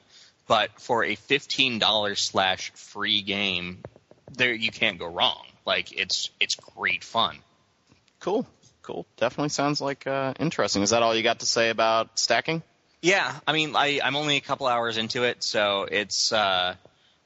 but 0.47 0.69
for 0.79 1.03
a 1.03 1.15
fifteen 1.15 1.79
dollars 1.79 2.21
slash 2.21 2.71
free 2.75 3.21
game, 3.21 3.79
there 4.33 4.53
you 4.53 4.71
can't 4.71 4.99
go 4.99 5.07
wrong. 5.07 5.45
Like, 5.65 5.91
it's 5.91 6.29
it's 6.39 6.55
great 6.55 7.03
fun. 7.03 7.37
cool. 8.19 8.45
Cool. 8.81 9.05
Definitely 9.17 9.49
sounds 9.49 9.81
like 9.81 10.07
uh, 10.07 10.33
interesting. 10.39 10.81
Is 10.81 10.89
that 10.89 11.03
all 11.03 11.13
you 11.13 11.21
got 11.21 11.41
to 11.41 11.45
say 11.45 11.69
about 11.69 12.17
stacking? 12.17 12.63
Yeah, 13.03 13.31
I 13.45 13.53
mean, 13.53 13.75
I, 13.75 13.99
I'm 14.03 14.15
only 14.15 14.37
a 14.37 14.41
couple 14.41 14.65
hours 14.65 14.97
into 14.97 15.23
it, 15.25 15.43
so 15.43 15.83
it's 15.83 16.33
uh, 16.33 16.73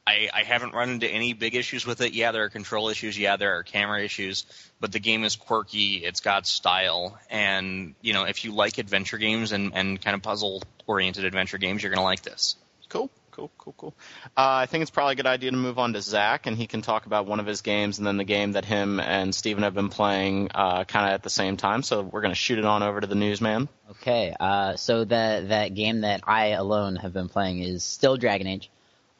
I, 0.05 0.29
I 0.33 0.43
haven't 0.43 0.73
run 0.73 0.89
into 0.89 1.07
any 1.07 1.33
big 1.33 1.55
issues 1.55 1.85
with 1.85 2.01
it. 2.01 2.13
Yeah, 2.13 2.31
there 2.31 2.43
are 2.43 2.49
control 2.49 2.89
issues. 2.89 3.17
Yeah, 3.17 3.37
there 3.37 3.57
are 3.57 3.63
camera 3.63 4.03
issues. 4.03 4.45
But 4.79 4.91
the 4.91 4.99
game 4.99 5.23
is 5.23 5.35
quirky. 5.37 6.03
It's 6.03 6.19
got 6.19 6.45
style. 6.45 7.17
And, 7.29 7.95
you 8.01 8.13
know, 8.13 8.23
if 8.23 8.43
you 8.43 8.53
like 8.53 8.77
adventure 8.79 9.17
games 9.17 9.53
and, 9.53 9.73
and 9.73 10.01
kind 10.01 10.15
of 10.15 10.21
puzzle 10.21 10.61
oriented 10.87 11.23
adventure 11.23 11.57
games, 11.57 11.83
you're 11.83 11.89
going 11.89 11.99
to 11.99 12.03
like 12.03 12.21
this. 12.21 12.57
Cool, 12.89 13.09
cool, 13.31 13.49
cool, 13.57 13.73
cool. 13.77 13.93
Uh, 14.37 14.61
I 14.61 14.65
think 14.65 14.81
it's 14.81 14.91
probably 14.91 15.13
a 15.13 15.15
good 15.15 15.25
idea 15.25 15.51
to 15.51 15.57
move 15.57 15.79
on 15.79 15.93
to 15.93 16.01
Zach, 16.01 16.47
and 16.47 16.57
he 16.57 16.67
can 16.67 16.81
talk 16.81 17.05
about 17.05 17.25
one 17.25 17.39
of 17.39 17.45
his 17.45 17.61
games 17.61 17.97
and 17.97 18.05
then 18.05 18.17
the 18.17 18.25
game 18.25 18.51
that 18.51 18.65
him 18.65 18.99
and 18.99 19.33
Steven 19.33 19.63
have 19.63 19.73
been 19.73 19.89
playing 19.89 20.49
uh, 20.53 20.83
kind 20.83 21.07
of 21.07 21.13
at 21.13 21.23
the 21.23 21.29
same 21.29 21.55
time. 21.55 21.81
So 21.81 22.01
we're 22.01 22.21
going 22.21 22.33
to 22.33 22.35
shoot 22.35 22.59
it 22.59 22.65
on 22.65 22.83
over 22.83 22.99
to 22.99 23.07
the 23.07 23.15
newsman. 23.15 23.69
Okay, 23.91 24.35
uh, 24.37 24.75
so 24.75 25.05
that 25.05 25.49
that 25.49 25.73
game 25.73 26.01
that 26.01 26.21
I 26.27 26.47
alone 26.49 26.97
have 26.97 27.13
been 27.13 27.29
playing 27.29 27.63
is 27.63 27.83
still 27.83 28.17
Dragon 28.17 28.47
Age. 28.47 28.69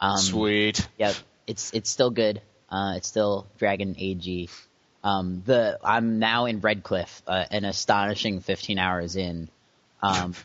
Um, 0.03 0.17
Sweet. 0.17 0.85
Yeah, 0.97 1.13
it's 1.47 1.71
it's 1.73 1.89
still 1.89 2.11
good. 2.11 2.41
Uh, 2.69 2.95
it's 2.97 3.07
still 3.07 3.47
Dragon 3.57 3.95
Age. 3.97 4.49
Um, 5.01 5.43
the 5.45 5.79
I'm 5.81 6.19
now 6.19 6.45
in 6.45 6.59
Redcliffe, 6.59 7.21
uh, 7.25 7.45
an 7.49 7.63
astonishing 7.63 8.41
15 8.41 8.77
hours 8.79 9.15
in. 9.15 9.47
Um, 10.01 10.33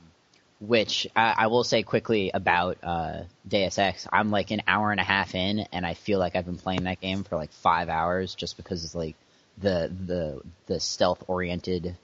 which 0.61 1.07
I, 1.15 1.35
I 1.39 1.47
will 1.49 1.65
say 1.65 1.83
quickly 1.83 2.31
about 2.33 2.79
uh, 2.83 3.23
Deus 3.47 3.79
Ex. 3.79 4.07
I'm 4.13 4.31
like 4.31 4.51
an 4.53 4.63
hour 4.67 4.91
and 4.93 5.01
a 5.01 5.05
half 5.05 5.35
in, 5.35 5.61
and 5.73 5.85
I 5.85 5.95
feel 5.95 6.21
like 6.21 6.37
I've 6.37 6.47
been 6.47 6.59
playing 6.59 6.85
that 6.85 7.01
game 7.01 7.25
for 7.25 7.37
like 7.37 7.53
five 7.53 7.89
hours, 7.89 8.35
just 8.37 8.57
because 8.57 8.85
it's 8.85 8.95
like 8.95 9.17
the 9.59 9.91
the 10.07 10.41
the 10.67 10.79
stealth 10.79 11.25
oriented 11.27 11.97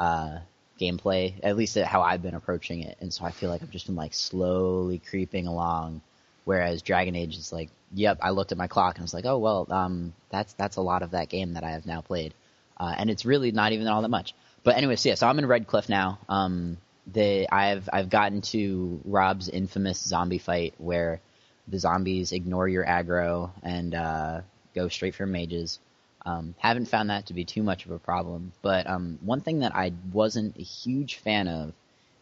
uh, 0.00 0.38
gameplay. 0.80 1.34
At 1.44 1.56
least 1.56 1.78
how 1.78 2.02
I've 2.02 2.22
been 2.22 2.34
approaching 2.34 2.82
it, 2.82 2.96
and 3.00 3.14
so 3.14 3.24
I 3.24 3.30
feel 3.30 3.50
like 3.50 3.62
I've 3.62 3.70
just 3.70 3.86
been 3.86 3.96
like 3.96 4.14
slowly 4.14 4.98
creeping 4.98 5.46
along. 5.46 6.00
Whereas 6.48 6.80
Dragon 6.80 7.14
Age 7.14 7.36
is 7.36 7.52
like, 7.52 7.68
yep, 7.92 8.20
I 8.22 8.30
looked 8.30 8.52
at 8.52 8.56
my 8.56 8.68
clock 8.68 8.96
and 8.96 9.02
was 9.02 9.12
like, 9.12 9.26
oh 9.26 9.36
well, 9.36 9.66
um, 9.68 10.14
that's 10.30 10.54
that's 10.54 10.76
a 10.76 10.80
lot 10.80 11.02
of 11.02 11.10
that 11.10 11.28
game 11.28 11.52
that 11.52 11.62
I 11.62 11.72
have 11.72 11.84
now 11.84 12.00
played, 12.00 12.32
uh, 12.80 12.94
and 12.96 13.10
it's 13.10 13.26
really 13.26 13.52
not 13.52 13.72
even 13.72 13.86
all 13.86 14.00
that 14.00 14.08
much. 14.08 14.32
But 14.64 14.78
anyways, 14.78 15.04
yeah, 15.04 15.14
so 15.16 15.28
I'm 15.28 15.38
in 15.38 15.44
Redcliffe 15.44 15.90
now. 15.90 16.18
Um, 16.26 16.78
the 17.06 17.46
I've 17.52 17.90
I've 17.92 18.08
gotten 18.08 18.40
to 18.52 18.98
Rob's 19.04 19.50
infamous 19.50 20.02
zombie 20.02 20.38
fight 20.38 20.72
where 20.78 21.20
the 21.68 21.78
zombies 21.78 22.32
ignore 22.32 22.66
your 22.66 22.86
aggro 22.86 23.50
and 23.62 23.94
uh, 23.94 24.40
go 24.74 24.88
straight 24.88 25.16
for 25.16 25.26
mages. 25.26 25.80
Um, 26.24 26.54
haven't 26.56 26.86
found 26.86 27.10
that 27.10 27.26
to 27.26 27.34
be 27.34 27.44
too 27.44 27.62
much 27.62 27.84
of 27.84 27.90
a 27.90 27.98
problem, 27.98 28.52
but 28.62 28.86
um, 28.88 29.18
one 29.20 29.42
thing 29.42 29.58
that 29.58 29.76
I 29.76 29.92
wasn't 30.14 30.56
a 30.56 30.62
huge 30.62 31.16
fan 31.16 31.46
of 31.46 31.74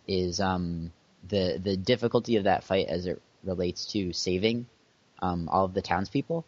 is 0.08 0.40
um, 0.40 0.90
the 1.28 1.60
the 1.62 1.76
difficulty 1.76 2.34
of 2.38 2.44
that 2.44 2.64
fight 2.64 2.88
as 2.88 3.06
it 3.06 3.22
relates 3.46 3.86
to 3.92 4.12
saving 4.12 4.66
um, 5.20 5.48
all 5.48 5.64
of 5.64 5.74
the 5.74 5.82
townspeople, 5.82 6.44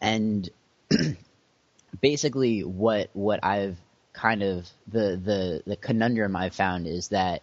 and 0.00 0.48
basically 2.00 2.62
what 2.62 3.10
what 3.12 3.40
I've 3.42 3.78
kind 4.12 4.42
of 4.42 4.68
the 4.86 5.20
the 5.22 5.62
the 5.66 5.76
conundrum 5.76 6.36
I've 6.36 6.54
found 6.54 6.86
is 6.86 7.08
that 7.08 7.42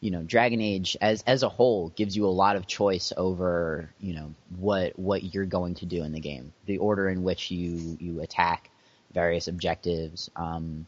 you 0.00 0.10
know 0.10 0.22
Dragon 0.22 0.60
Age 0.60 0.96
as 1.00 1.22
as 1.26 1.42
a 1.42 1.48
whole 1.48 1.90
gives 1.90 2.16
you 2.16 2.26
a 2.26 2.28
lot 2.28 2.56
of 2.56 2.66
choice 2.66 3.12
over 3.16 3.90
you 4.00 4.14
know 4.14 4.34
what 4.58 4.98
what 4.98 5.34
you're 5.34 5.46
going 5.46 5.74
to 5.76 5.86
do 5.86 6.02
in 6.02 6.12
the 6.12 6.20
game, 6.20 6.52
the 6.66 6.78
order 6.78 7.08
in 7.08 7.22
which 7.22 7.50
you 7.50 7.96
you 8.00 8.20
attack 8.20 8.70
various 9.12 9.48
objectives, 9.48 10.30
um, 10.36 10.86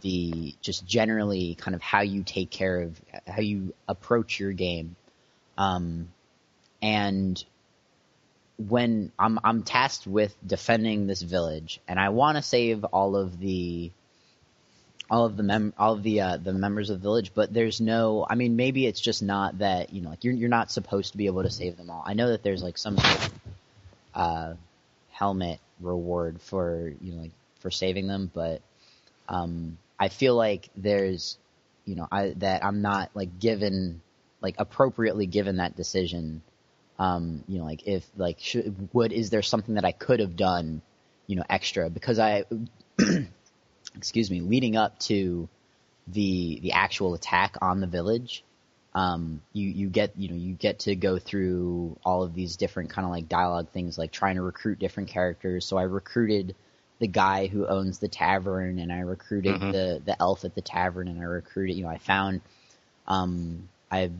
the 0.00 0.54
just 0.60 0.86
generally 0.86 1.54
kind 1.54 1.74
of 1.74 1.82
how 1.82 2.00
you 2.00 2.22
take 2.22 2.50
care 2.50 2.82
of 2.82 3.00
how 3.26 3.40
you 3.40 3.74
approach 3.88 4.40
your 4.40 4.52
game, 4.52 4.96
um, 5.56 6.08
and 6.82 7.42
when 8.68 9.10
I'm 9.18 9.38
I'm 9.42 9.62
tasked 9.62 10.06
with 10.06 10.34
defending 10.46 11.06
this 11.06 11.22
village, 11.22 11.80
and 11.88 11.98
I 11.98 12.10
want 12.10 12.36
to 12.36 12.42
save 12.42 12.84
all 12.84 13.16
of 13.16 13.38
the 13.38 13.90
all 15.10 15.24
of 15.24 15.36
the 15.36 15.42
mem 15.42 15.72
all 15.78 15.94
of 15.94 16.02
the 16.02 16.20
uh, 16.20 16.36
the 16.36 16.52
members 16.52 16.90
of 16.90 16.98
the 16.98 17.02
village, 17.02 17.32
but 17.34 17.52
there's 17.52 17.80
no. 17.80 18.26
I 18.28 18.34
mean, 18.34 18.56
maybe 18.56 18.86
it's 18.86 19.00
just 19.00 19.22
not 19.22 19.58
that 19.58 19.92
you 19.92 20.02
know, 20.02 20.10
like 20.10 20.24
you're 20.24 20.34
you're 20.34 20.48
not 20.48 20.70
supposed 20.70 21.12
to 21.12 21.18
be 21.18 21.26
able 21.26 21.42
to 21.42 21.50
save 21.50 21.76
them 21.76 21.90
all. 21.90 22.02
I 22.04 22.14
know 22.14 22.28
that 22.28 22.42
there's 22.42 22.62
like 22.62 22.78
some 22.78 22.98
sort 22.98 23.26
of 23.26 23.32
uh, 24.14 24.54
helmet 25.10 25.58
reward 25.80 26.40
for 26.40 26.92
you 27.00 27.12
know 27.12 27.22
like 27.22 27.32
for 27.60 27.70
saving 27.70 28.06
them, 28.06 28.30
but 28.32 28.60
um, 29.28 29.78
I 29.98 30.08
feel 30.08 30.36
like 30.36 30.68
there's 30.76 31.38
you 31.86 31.96
know 31.96 32.06
I 32.12 32.34
that 32.38 32.64
I'm 32.64 32.82
not 32.82 33.10
like 33.14 33.40
given 33.40 34.02
like 34.42 34.56
appropriately 34.58 35.26
given 35.26 35.56
that 35.56 35.76
decision 35.76 36.42
um, 37.00 37.42
you 37.48 37.58
know, 37.58 37.64
like 37.64 37.86
if 37.86 38.06
like 38.16 38.38
should, 38.40 38.90
would 38.92 39.10
is 39.12 39.30
there 39.30 39.40
something 39.40 39.76
that 39.76 39.86
I 39.86 39.92
could 39.92 40.20
have 40.20 40.36
done, 40.36 40.82
you 41.26 41.34
know, 41.34 41.44
extra 41.48 41.88
because 41.88 42.18
I, 42.18 42.44
excuse 43.96 44.30
me, 44.30 44.42
leading 44.42 44.76
up 44.76 44.98
to 45.00 45.48
the 46.06 46.60
the 46.60 46.72
actual 46.72 47.14
attack 47.14 47.56
on 47.62 47.80
the 47.80 47.86
village, 47.86 48.44
um, 48.94 49.40
you 49.54 49.66
you 49.66 49.88
get 49.88 50.12
you 50.18 50.28
know 50.28 50.34
you 50.34 50.52
get 50.52 50.80
to 50.80 50.94
go 50.94 51.18
through 51.18 51.96
all 52.04 52.22
of 52.22 52.34
these 52.34 52.56
different 52.56 52.90
kind 52.90 53.06
of 53.06 53.10
like 53.10 53.30
dialogue 53.30 53.70
things 53.70 53.96
like 53.96 54.12
trying 54.12 54.34
to 54.34 54.42
recruit 54.42 54.78
different 54.78 55.08
characters. 55.08 55.64
So 55.64 55.78
I 55.78 55.84
recruited 55.84 56.54
the 56.98 57.08
guy 57.08 57.46
who 57.46 57.66
owns 57.66 57.98
the 57.98 58.08
tavern, 58.08 58.78
and 58.78 58.92
I 58.92 59.00
recruited 59.00 59.58
Mhm. 59.58 59.72
the 59.72 60.02
the 60.04 60.20
elf 60.20 60.44
at 60.44 60.54
the 60.54 60.60
tavern, 60.60 61.08
and 61.08 61.18
I 61.18 61.24
recruited 61.24 61.76
you 61.76 61.84
know 61.84 61.88
I 61.88 61.96
found 61.96 62.42
um, 63.06 63.70
I 63.90 64.10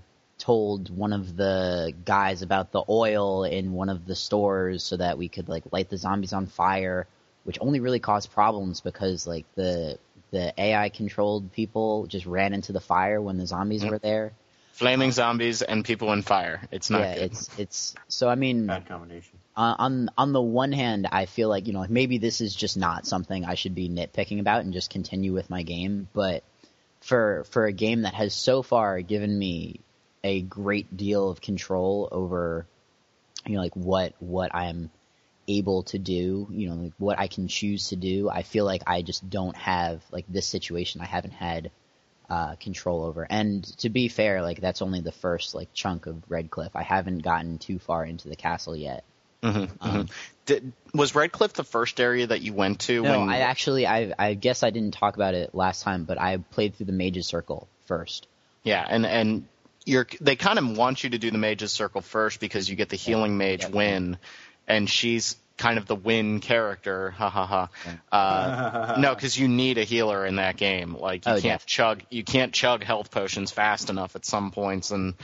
told 0.41 0.91
one 0.97 1.13
of 1.13 1.37
the 1.37 1.93
guys 2.05 2.43
about 2.43 2.73
the 2.73 2.83
oil 2.89 3.45
in 3.45 3.73
one 3.73 3.89
of 3.89 4.07
the 4.07 4.17
stores 4.17 4.83
so 4.83 4.97
that 4.97 5.19
we 5.19 5.29
could 5.29 5.49
like 5.49 5.63
light 5.73 5.89
the 5.91 5.97
zombies 5.99 6.33
on 6.33 6.47
fire, 6.47 7.07
which 7.45 7.59
only 7.61 7.81
really 7.81 8.01
caused 8.01 8.33
problems 8.33 8.81
because 8.81 9.27
like 9.27 9.45
the 9.55 9.99
the 10.33 10.53
AI 10.59 10.89
controlled 10.89 11.53
people 11.53 12.07
just 12.07 12.27
ran 12.27 12.53
into 12.55 12.73
the 12.73 12.81
fire 12.81 13.21
when 13.21 13.37
the 13.37 13.47
zombies 13.47 13.83
Yep. 13.83 13.91
were 13.93 13.99
there. 13.99 14.33
Flaming 14.73 15.13
zombies 15.13 15.63
and 15.63 15.85
people 15.85 16.13
in 16.13 16.23
fire. 16.23 16.67
It's 16.73 16.89
not 16.91 17.03
yeah, 17.03 17.15
good. 17.15 17.33
it's 17.33 17.59
it's 17.59 17.95
so 18.09 18.29
I 18.29 18.35
mean 18.35 18.67
Bad 18.67 18.87
combination. 18.89 19.39
uh, 19.57 19.75
on 19.79 20.09
on 20.17 20.33
the 20.33 20.41
one 20.41 20.73
hand, 20.73 21.07
I 21.13 21.27
feel 21.27 21.49
like 21.51 21.67
you 21.67 21.73
know 21.75 21.85
maybe 21.89 22.19
this 22.19 22.41
is 22.41 22.55
just 22.55 22.77
not 22.79 23.07
something 23.07 23.45
I 23.45 23.55
should 23.57 23.75
be 23.75 23.89
nitpicking 23.91 24.41
about 24.41 24.65
and 24.65 24.73
just 24.73 24.89
continue 24.91 25.33
with 25.35 25.51
my 25.51 25.63
game. 25.63 26.09
But 26.15 26.43
for 27.01 27.45
for 27.51 27.67
a 27.67 27.73
game 27.73 28.03
that 28.03 28.15
has 28.15 28.33
so 28.35 28.63
far 28.63 29.01
given 29.03 29.39
me 29.39 29.81
a 30.23 30.43
great 30.43 30.97
deal 30.97 31.29
of 31.31 31.41
control 31.41 32.09
over, 32.13 32.67
you 33.47 33.55
know, 33.55 33.61
like 33.61 33.77
what 33.77 34.15
what 34.21 34.55
I'm 34.55 34.91
able 35.49 35.83
to 35.85 35.99
do, 35.99 36.47
you 36.51 36.69
know, 36.69 36.75
like 36.77 36.93
what 36.99 37.19
I 37.19 37.27
can 37.27 37.49
choose 37.49 37.89
to 37.89 37.97
do, 37.97 38.29
I 38.31 38.43
feel 38.43 38.65
like 38.65 38.83
I 38.87 39.03
just 39.03 39.29
don't 39.29 39.57
have 39.57 40.03
like 40.11 40.27
this 40.29 40.47
situation. 40.47 41.01
I 41.01 41.07
haven't 41.07 41.33
had 41.33 41.71
uh, 42.29 42.55
control 42.57 43.05
over. 43.05 43.27
And 43.29 43.65
to 43.79 43.89
be 43.89 44.09
fair, 44.09 44.43
like 44.43 44.61
that's 44.61 44.83
only 44.83 45.01
the 45.01 45.13
first 45.13 45.55
like 45.55 45.73
chunk 45.75 46.07
of 46.07 46.23
Redcliffe. 46.29 46.77
I 46.77 46.83
haven't 46.83 47.19
gotten 47.19 47.59
too 47.59 47.79
far 47.79 48.05
into 48.05 48.29
the 48.29 48.37
castle 48.37 48.77
yet. 48.77 49.05
Mhm, 49.43 49.71
Um, 49.81 50.05
mhm. 50.07 50.11
Did, 50.47 50.73
was 50.95 51.15
Redcliffe 51.15 51.55
the 51.55 51.65
first 51.65 51.99
area 51.99 52.27
that 52.27 52.43
you 52.43 52.53
went 52.53 52.81
to? 52.81 53.03
No, 53.03 53.21
when 53.21 53.29
I 53.29 53.39
actually, 53.39 53.87
I, 53.87 54.13
I 54.19 54.35
guess 54.35 54.63
I 54.63 54.71
didn't 54.71 54.95
talk 54.95 55.17
about 55.17 55.35
it 55.35 55.55
last 55.55 55.83
time, 55.83 56.05
but 56.05 56.21
I 56.21 56.37
played 56.37 56.75
through 56.75 56.87
the 56.87 56.93
Mage's 56.93 57.27
Circle 57.27 57.67
first. 57.87 58.29
Yeah, 58.63 58.87
and 58.89 59.07
and 59.07 59.49
you're 59.85 60.07
they 60.21 60.37
kind 60.37 60.59
of 60.59 60.77
want 60.77 61.03
you 61.05 61.11
to 61.11 61.19
do 61.19 61.31
the 61.31 61.39
mage's 61.39 61.73
circle 61.73 62.01
first 62.01 62.41
because 62.41 62.69
you 62.69 62.77
get 62.77 62.89
the 62.89 62.97
healing 62.97 63.37
mage 63.39 63.63
Yeah. 63.63 63.71
Wynne, 63.71 64.19
and 64.69 64.89
she's 64.89 65.37
kind 65.61 65.79
of 65.79 65.87
the 65.87 65.95
Wynne 65.95 66.41
character. 66.41 67.11
Ha 67.13 67.29
ha 67.31 67.47
ha. 67.47 67.69
Uh, 68.11 68.97
no, 68.99 69.15
because 69.15 69.39
you 69.39 69.47
need 69.47 69.79
a 69.79 69.85
healer 69.85 70.27
in 70.27 70.37
that 70.37 70.57
game. 70.57 70.97
Like 70.97 71.27
you 71.27 71.33
Oh, 71.35 71.41
can't 71.41 71.61
def- 71.61 71.67
chug 71.67 72.03
you 72.11 72.25
can't 72.25 72.53
chug 72.53 72.83
health 72.83 73.11
potions 73.13 73.53
fast 73.53 73.91
enough 73.91 74.17
at 74.17 74.25
some 74.25 74.51
points 74.51 74.91
and. 74.91 75.15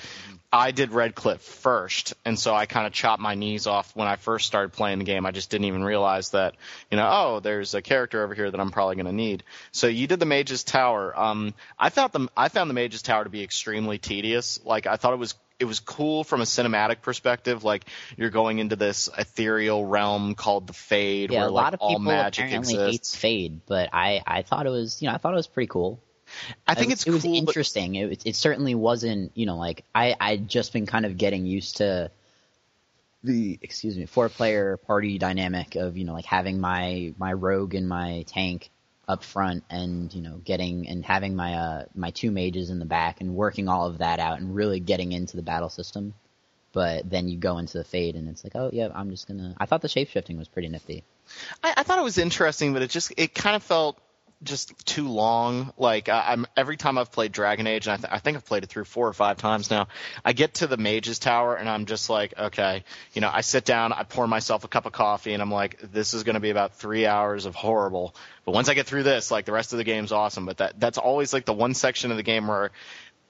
I 0.52 0.70
did 0.70 0.92
Redcliffe 0.92 1.42
first, 1.42 2.14
and 2.24 2.38
so 2.38 2.54
I 2.54 2.66
kind 2.66 2.86
of 2.86 2.92
chopped 2.92 3.20
my 3.20 3.34
knees 3.34 3.66
off 3.66 3.94
when 3.96 4.06
I 4.06 4.14
first 4.16 4.46
started 4.46 4.72
playing 4.72 5.00
the 5.00 5.04
game. 5.04 5.26
I 5.26 5.32
just 5.32 5.50
didn't 5.50 5.66
even 5.66 5.82
realize 5.82 6.30
that, 6.30 6.54
you 6.90 6.96
know, 6.96 7.06
oh, 7.10 7.40
there's 7.40 7.74
a 7.74 7.82
character 7.82 8.22
over 8.22 8.32
here 8.32 8.48
that 8.50 8.58
I'm 8.58 8.70
probably 8.70 8.94
going 8.94 9.06
to 9.06 9.12
need. 9.12 9.42
So 9.72 9.88
you 9.88 10.06
did 10.06 10.20
the 10.20 10.24
Mage's 10.24 10.62
Tower. 10.62 11.12
Um, 11.18 11.52
I 11.78 11.90
found 11.90 12.12
the 12.12 12.28
I 12.36 12.48
found 12.48 12.70
the 12.70 12.74
Mage's 12.74 13.02
Tower 13.02 13.24
to 13.24 13.28
be 13.30 13.42
extremely 13.42 13.98
tedious. 13.98 14.60
Like 14.64 14.86
I 14.86 14.96
thought 14.96 15.12
it 15.12 15.18
was 15.18 15.34
it 15.58 15.64
was 15.64 15.80
cool 15.80 16.24
from 16.24 16.40
a 16.40 16.44
cinematic 16.44 17.02
perspective. 17.02 17.64
Like 17.64 17.84
you're 18.16 18.30
going 18.30 18.58
into 18.58 18.76
this 18.76 19.08
ethereal 19.16 19.84
realm 19.86 20.34
called 20.34 20.66
the 20.66 20.72
Fade, 20.72 21.30
Yeah, 21.30 21.40
where 21.40 21.48
a 21.48 21.50
like 21.50 21.64
lot 21.64 21.74
of 21.74 21.80
all 21.80 21.98
magic 21.98 22.52
exists. 22.52 22.84
hates 22.84 23.16
Fade, 23.16 23.60
but 23.66 23.90
I, 23.92 24.22
I 24.26 24.42
thought 24.42 24.66
it 24.66 24.70
was, 24.70 25.00
you 25.00 25.08
know, 25.08 25.14
I 25.14 25.18
thought 25.18 25.32
it 25.32 25.36
was 25.36 25.46
pretty 25.46 25.68
cool. 25.68 26.00
I 26.66 26.74
think 26.74 26.92
it's 26.92 27.06
it 27.06 27.10
was 27.10 27.22
cool, 27.22 27.32
but 27.32 27.38
interesting. 27.38 27.94
It, 27.94 28.26
it 28.26 28.36
certainly 28.36 28.74
wasn't, 28.74 29.32
you 29.34 29.46
know, 29.46 29.56
like 29.56 29.84
I, 29.94 30.14
I'd 30.20 30.48
just 30.48 30.72
been 30.72 30.84
kind 30.86 31.06
of 31.06 31.16
getting 31.16 31.46
used 31.46 31.78
to 31.78 32.10
the, 33.24 33.58
excuse 33.62 33.96
me, 33.96 34.06
four 34.06 34.28
player 34.28 34.76
party 34.76 35.18
dynamic 35.18 35.76
of, 35.76 35.96
you 35.96 36.04
know, 36.04 36.12
like 36.12 36.26
having 36.26 36.60
my, 36.60 37.14
my 37.18 37.32
rogue 37.32 37.74
and 37.74 37.88
my 37.88 38.24
tank 38.26 38.70
up 39.08 39.22
front 39.22 39.64
and, 39.70 40.12
you 40.14 40.20
know, 40.20 40.40
getting 40.44 40.88
and 40.88 41.04
having 41.04 41.36
my, 41.36 41.54
uh, 41.54 41.84
my 41.94 42.10
two 42.10 42.30
mages 42.30 42.70
in 42.70 42.78
the 42.78 42.84
back 42.84 43.20
and 43.20 43.34
working 43.34 43.68
all 43.68 43.86
of 43.86 43.98
that 43.98 44.18
out 44.18 44.40
and 44.40 44.54
really 44.54 44.80
getting 44.80 45.12
into 45.12 45.36
the 45.36 45.42
battle 45.42 45.68
system. 45.68 46.14
but 46.76 47.08
then 47.08 47.26
you 47.26 47.38
go 47.38 47.56
into 47.56 47.78
the 47.78 47.84
fade 47.84 48.16
and 48.16 48.28
it's 48.28 48.44
like, 48.44 48.54
oh 48.54 48.68
yeah, 48.70 48.88
I'm 48.94 49.08
just 49.08 49.26
gonna. 49.26 49.54
I 49.56 49.64
thought 49.64 49.80
the 49.80 49.88
shape 49.88 50.10
shifting 50.10 50.36
was 50.36 50.46
pretty 50.46 50.68
nifty. 50.68 51.04
I, 51.62 51.72
I 51.78 51.82
thought 51.82 51.98
it 51.98 52.04
was 52.04 52.18
interesting, 52.18 52.74
but 52.74 52.82
it 52.82 52.90
just 52.90 53.14
it 53.16 53.34
kind 53.34 53.56
of 53.56 53.62
felt 53.62 53.98
just 54.42 54.86
too 54.86 55.08
long. 55.08 55.72
Like 55.78 56.08
I, 56.08 56.32
I'm 56.32 56.46
every 56.56 56.76
time 56.76 56.98
I've 56.98 57.10
played 57.10 57.32
Dragon 57.32 57.66
Age, 57.66 57.86
and 57.86 57.94
I, 57.94 57.96
th- 57.96 58.12
I 58.12 58.18
think 58.18 58.36
I've 58.36 58.44
played 58.44 58.64
it 58.64 58.68
through 58.68 58.84
four 58.84 59.08
or 59.08 59.12
five 59.12 59.38
times 59.38 59.70
now. 59.70 59.88
I 60.24 60.32
get 60.32 60.54
to 60.54 60.66
the 60.66 60.76
Mage's 60.76 61.18
Tower, 61.18 61.54
and 61.54 61.68
I'm 61.68 61.86
just 61.86 62.10
like, 62.10 62.38
okay, 62.38 62.84
you 63.14 63.20
know, 63.20 63.30
I 63.32 63.40
sit 63.40 63.64
down, 63.64 63.92
I 63.92 64.02
pour 64.02 64.26
myself 64.26 64.64
a 64.64 64.68
cup 64.68 64.86
of 64.86 64.92
coffee, 64.92 65.32
and 65.32 65.42
I'm 65.42 65.50
like, 65.50 65.80
this 65.92 66.14
is 66.14 66.22
going 66.22 66.34
to 66.34 66.40
be 66.40 66.50
about 66.50 66.74
three 66.74 67.06
hours 67.06 67.46
of 67.46 67.54
horrible. 67.54 68.14
But 68.44 68.52
once 68.52 68.68
I 68.68 68.74
get 68.74 68.86
through 68.86 69.04
this, 69.04 69.30
like 69.30 69.44
the 69.44 69.52
rest 69.52 69.72
of 69.72 69.78
the 69.78 69.84
game's 69.84 70.12
awesome. 70.12 70.46
But 70.46 70.58
that 70.58 70.78
that's 70.78 70.98
always 70.98 71.32
like 71.32 71.44
the 71.44 71.54
one 71.54 71.74
section 71.74 72.10
of 72.10 72.16
the 72.16 72.22
game 72.22 72.46
where 72.46 72.70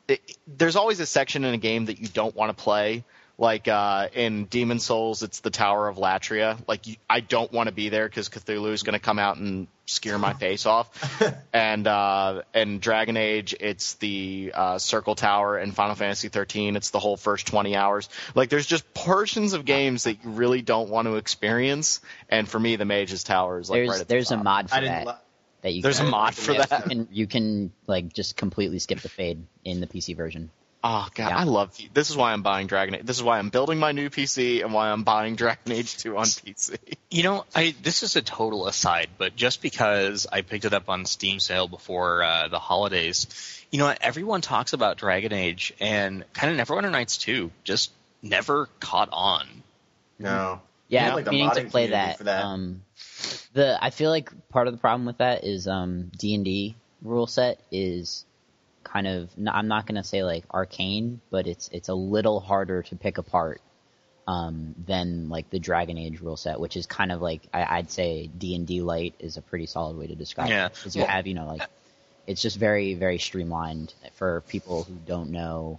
it, 0.08 0.36
there's 0.46 0.76
always 0.76 1.00
a 1.00 1.06
section 1.06 1.44
in 1.44 1.54
a 1.54 1.58
game 1.58 1.86
that 1.86 2.00
you 2.00 2.08
don't 2.08 2.34
want 2.34 2.56
to 2.56 2.62
play. 2.62 3.04
Like 3.38 3.69
uh, 3.69 4.09
in 4.14 4.47
Demon 4.47 4.78
Souls, 4.78 5.23
it's 5.23 5.40
the 5.40 5.50
Tower 5.50 5.88
of 5.88 5.97
Latria. 5.97 6.59
Like 6.66 6.87
you, 6.87 6.97
I 7.09 7.21
don't 7.21 7.52
want 7.52 7.69
to 7.69 7.75
be 7.75 7.90
there 7.90 8.09
because 8.09 8.31
Cthulhu 8.31 8.73
is 8.73 8.83
going 8.83 8.95
to 8.95 8.99
come 8.99 9.19
out 9.19 9.37
and 9.37 9.66
skewer 9.85 10.19
my 10.19 10.33
face 10.33 10.64
off. 10.66 10.88
and 11.52 11.87
uh, 11.87 12.43
and 12.55 12.81
Dragon 12.81 13.19
Age, 13.19 13.55
it's 13.61 13.95
the 13.95 14.52
uh, 14.55 14.78
Circle 14.78 15.16
Tower. 15.16 15.59
And 15.59 15.75
Final 15.75 15.95
Fantasy 15.95 16.28
13, 16.31 16.76
it's 16.76 16.90
the 16.90 16.99
whole 16.99 17.19
first 17.19 17.47
20 17.47 17.76
hours. 17.76 18.09
Like 18.35 18.49
there's 18.49 18.66
just 18.66 18.95
portions 18.95 19.52
of 19.52 19.66
games 19.66 20.05
that 20.05 20.25
you 20.25 20.31
really 20.31 20.62
don't 20.62 20.88
want 20.88 21.07
to 21.07 21.16
experience. 21.16 22.00
And 22.31 22.49
for 22.49 22.59
me, 22.59 22.76
the 22.76 22.87
Mage's 22.87 23.23
Tower 23.23 23.61
is 23.61 23.69
like 23.69 23.81
there's 23.81 23.88
right 23.90 24.00
at 24.00 24.09
there's 24.09 24.28
the 24.31 24.37
a 24.37 24.43
mod 24.43 24.71
for 24.71 24.76
I 24.76 24.81
that. 24.85 25.07
li- 25.07 25.12
that 25.61 25.73
you 25.75 25.83
There's 25.83 26.00
a 26.00 26.05
mod 26.05 26.35
for 26.35 26.52
you 26.52 26.62
that. 26.62 26.85
can 26.85 27.09
you 27.11 27.26
can 27.26 27.73
like 27.87 28.14
just 28.14 28.35
completely 28.37 28.78
skip 28.78 29.00
the 29.00 29.09
fade 29.11 29.45
in 29.62 29.81
the 29.81 29.87
PC 29.87 30.16
version. 30.16 30.50
Oh 30.88 31.09
god, 31.16 31.31
Yeah. 31.31 31.38
I 31.38 31.43
love 31.43 31.76
this. 31.95 32.11
Is 32.11 32.16
why 32.16 32.33
I'm 32.33 32.43
buying 32.43 32.69
Dragon 32.69 32.95
Age. 32.95 33.02
This 33.05 33.16
is 33.16 33.23
why 33.25 33.40
I'm 33.40 33.49
building 33.50 33.81
my 33.81 33.90
new 33.90 34.09
PC 34.09 34.62
and 34.62 34.73
why 34.73 34.90
I'm 34.90 35.02
buying 35.02 35.35
Dragon 35.35 35.73
Age 35.73 35.97
2 35.97 36.16
on 36.16 36.25
PC. 36.26 36.78
You 37.11 37.23
know, 37.23 37.45
I 37.55 37.75
this 37.83 38.02
is 38.02 38.14
a 38.14 38.23
total 38.23 38.66
aside, 38.69 39.09
but 39.19 39.35
just 39.35 39.62
because 39.62 40.26
I 40.31 40.43
picked 40.43 40.64
it 40.64 40.75
up 40.75 40.88
on 40.88 41.05
Steam 41.07 41.40
sale 41.40 41.66
before 41.66 42.23
uh, 42.23 42.47
the 42.49 42.59
holidays, 42.61 43.26
you 43.71 43.78
know, 43.78 43.93
everyone 44.00 44.43
talks 44.43 44.75
about 44.75 44.97
Dragon 44.99 45.33
Age, 45.33 45.73
and 45.81 46.25
kind 46.35 46.61
of 46.61 46.66
Neverwinter 46.66 46.90
Nights 46.90 47.16
2 47.19 47.50
just 47.64 47.90
never 48.23 48.69
caught 48.81 49.09
on. 49.12 49.47
No. 50.21 50.61
Yeah, 50.88 51.09
Yeah, 51.09 51.14
like 51.14 51.26
meaning 51.26 51.50
to 51.50 51.64
play 51.64 51.88
that. 51.88 52.19
that. 52.19 52.45
Um, 52.45 52.83
the 53.55 53.76
I 53.83 53.90
feel 53.90 54.11
like 54.11 54.31
part 54.50 54.69
of 54.69 54.75
the 54.75 54.78
problem 54.78 55.07
with 55.07 55.19
that 55.19 55.43
is 55.43 55.66
um 55.66 56.12
D 56.16 56.35
and 56.35 56.45
D 56.45 56.76
rule 57.02 57.26
set 57.26 57.59
is 57.73 58.25
kind 58.87 59.07
of 59.07 59.31
n- 59.38 59.49
I'm 59.49 59.69
not 59.69 59.87
gonna 59.87 60.05
say 60.05 60.23
like 60.23 60.45
arcane, 60.52 61.21
but 61.31 61.47
it's 61.47 61.69
it's 61.73 61.88
a 61.88 61.95
little 61.95 62.40
harder 62.40 62.83
to 62.85 62.97
pick 62.97 63.19
apart 63.19 63.61
um 64.28 64.75
than 64.87 65.28
like 65.28 65.50
the 65.50 65.59
Dragon 65.59 65.99
Age 65.99 66.21
rule 66.21 66.37
set, 66.37 66.59
which 66.61 66.76
is 66.76 66.87
kind 66.87 67.12
of 67.12 67.21
like 67.23 67.43
I, 67.52 67.78
I'd 67.78 67.90
say 67.90 68.28
D 68.28 68.55
and 68.55 68.66
D 68.66 68.81
light 68.83 69.14
is 69.19 69.37
a 69.37 69.43
pretty 69.43 69.66
solid 69.66 69.97
way 69.97 70.07
to 70.07 70.14
describe 70.14 70.49
Yeah. 70.49 70.66
it 70.66 70.75
because 70.75 70.97
you 70.97 71.02
Well- 71.02 71.11
have 71.11 71.26
you 71.26 71.35
know 71.35 71.47
like 71.47 71.62
it's 72.26 72.43
just 72.43 72.57
very 72.59 72.95
very 72.95 73.19
streamlined 73.19 73.95
for 74.14 74.40
people 74.49 74.83
who 74.85 74.95
don't 75.07 75.31
know 75.31 75.78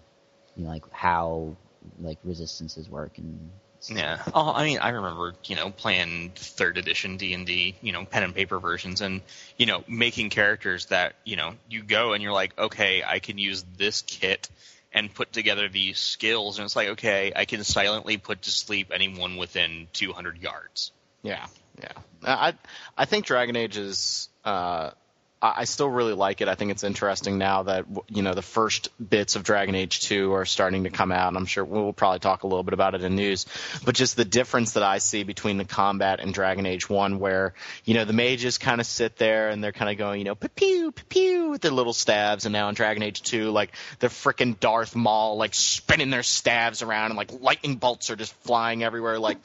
you 0.56 0.64
know 0.64 0.70
like 0.70 0.90
how 0.92 1.56
like 2.02 2.20
resistances 2.24 2.90
work 2.90 3.18
and 3.18 3.38
stuff. 3.38 3.52
Yeah. 3.90 4.22
Oh, 4.34 4.52
I 4.52 4.66
mean, 4.66 4.80
I 4.80 4.90
remember, 4.90 5.34
you 5.46 5.56
know, 5.56 5.70
playing 5.70 6.32
third 6.36 6.78
edition 6.78 7.18
D 7.18 7.34
and 7.34 7.46
D, 7.46 7.76
you 7.82 7.92
know, 7.92 8.06
pen 8.06 8.24
and 8.24 8.36
paper 8.36 8.60
versions, 8.60 9.02
and 9.02 9.22
you 9.58 9.66
know, 9.66 9.84
making 9.88 10.30
characters 10.30 10.88
that 10.88 11.16
you 11.24 11.36
know 11.36 11.54
you 11.70 11.84
go 11.84 12.14
and 12.14 12.24
you're 12.24 12.34
like, 12.34 12.58
okay, 12.58 13.04
I 13.06 13.20
can 13.20 13.38
use 13.38 13.64
this 13.78 14.02
kit 14.02 14.50
and 14.92 15.14
put 15.14 15.32
together 15.32 15.70
these 15.70 16.00
skills, 16.00 16.58
and 16.58 16.66
it's 16.66 16.76
like, 16.76 16.90
okay, 16.90 17.32
I 17.36 17.46
can 17.46 17.64
silently 17.64 18.18
put 18.18 18.44
to 18.44 18.52
sleep 18.52 18.92
anyone 18.94 19.38
within 19.38 19.88
200 19.94 20.38
yards. 20.40 20.92
Yeah, 21.22 21.46
yeah. 21.80 21.92
I 22.24 22.54
I 22.98 23.06
think 23.06 23.26
Dragon 23.26 23.56
Age 23.56 23.78
is. 23.78 24.30
Uh, 24.44 24.92
I 25.40 25.66
still 25.66 25.90
really 25.90 26.14
like 26.14 26.42
it. 26.42 26.48
I 26.48 26.56
think 26.56 26.72
it's 26.72 26.84
interesting 26.84 27.38
now 27.38 27.64
that 27.64 27.86
you 28.08 28.24
know 28.24 28.34
the 28.34 28.42
first 28.42 28.90
bits 28.98 29.36
of 29.36 29.44
Dragon 29.44 29.76
Age 29.76 30.02
2 30.02 30.34
are 30.34 30.46
starting 30.46 30.86
to 30.86 30.90
come 30.90 31.12
out, 31.12 31.36
I'm 31.36 31.46
sure 31.46 31.64
we'll 31.64 31.94
probably 31.94 32.20
talk 32.20 32.42
a 32.42 32.48
little 32.48 32.64
bit 32.64 32.74
about 32.74 32.96
it 32.96 33.04
in 33.04 33.16
news. 33.16 33.46
But 33.86 33.94
just 33.94 34.16
the 34.16 34.26
difference 34.26 34.74
that 34.74 34.82
I 34.82 34.98
see 34.98 35.22
between 35.22 35.58
the 35.58 35.66
combat 35.66 36.22
and 36.22 36.34
Dragon 36.34 36.66
Age 36.66 36.90
1, 36.90 37.20
where 37.20 37.54
you 37.86 37.94
know 37.94 38.04
the 38.04 38.14
mages 38.14 38.58
kind 38.58 38.82
of 38.82 38.88
sit 38.88 39.18
there 39.18 39.50
and 39.50 39.64
they're 39.64 39.72
kind 39.72 39.92
of 39.92 39.98
going, 40.00 40.20
you 40.20 40.26
know, 40.26 40.34
pew 40.34 40.92
pew 40.92 41.50
with 41.52 41.62
their 41.62 41.72
little 41.72 41.94
stabs, 41.94 42.46
and 42.46 42.54
now 42.54 42.70
in 42.70 42.74
Dragon 42.74 43.04
Age 43.04 43.22
2, 43.22 43.52
like 43.52 43.74
the 44.00 44.08
frickin' 44.08 44.60
Darth 44.60 44.96
Maul 44.96 45.38
like 45.38 45.54
spinning 45.54 46.10
their 46.10 46.24
stabs 46.24 46.82
around 46.82 47.12
and 47.12 47.18
like 47.18 47.32
lightning 47.42 47.76
bolts 47.76 48.10
are 48.10 48.16
just 48.16 48.34
flying 48.42 48.84
everywhere. 48.84 49.20
Like 49.20 49.38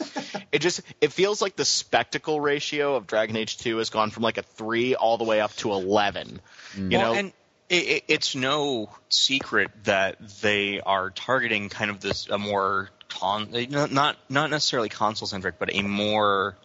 it 0.52 0.60
just 0.60 0.80
it 1.02 1.12
feels 1.12 1.42
like 1.42 1.54
the 1.54 1.66
spectacle 1.66 2.40
ratio 2.40 2.96
of 2.96 3.06
Dragon 3.06 3.36
Age 3.36 3.58
2 3.58 3.76
has 3.76 3.90
gone 3.90 4.10
from 4.10 4.22
like 4.22 4.38
a 4.38 4.42
three 4.42 4.94
all 4.94 5.18
the 5.18 5.24
way 5.24 5.42
up 5.42 5.54
to 5.56 5.81
11. 5.82 6.40
You 6.76 6.98
well, 6.98 7.12
know, 7.12 7.18
and 7.18 7.32
it, 7.68 7.74
it, 7.74 8.04
it's 8.08 8.34
no 8.34 8.90
secret 9.08 9.70
that 9.84 10.16
they 10.40 10.80
are 10.80 11.10
targeting 11.10 11.68
kind 11.68 11.90
of 11.90 12.00
this 12.00 12.28
a 12.28 12.38
more 12.38 12.90
con 13.08 13.48
eh, 13.54 13.66
not 13.68 14.16
not 14.28 14.50
necessarily 14.50 14.88
console 14.88 15.26
centric, 15.26 15.58
but 15.58 15.74
a 15.74 15.82
more 15.82 16.56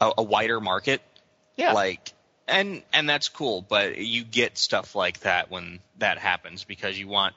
a, 0.00 0.12
a 0.18 0.22
wider 0.22 0.60
market. 0.60 1.02
yeah, 1.56 1.72
Like 1.72 2.12
and 2.48 2.82
and 2.92 3.08
that's 3.08 3.28
cool, 3.28 3.62
but 3.62 3.98
you 3.98 4.24
get 4.24 4.58
stuff 4.58 4.94
like 4.94 5.20
that 5.20 5.50
when 5.50 5.80
that 5.98 6.18
happens 6.18 6.64
because 6.64 6.98
you 6.98 7.08
want 7.08 7.34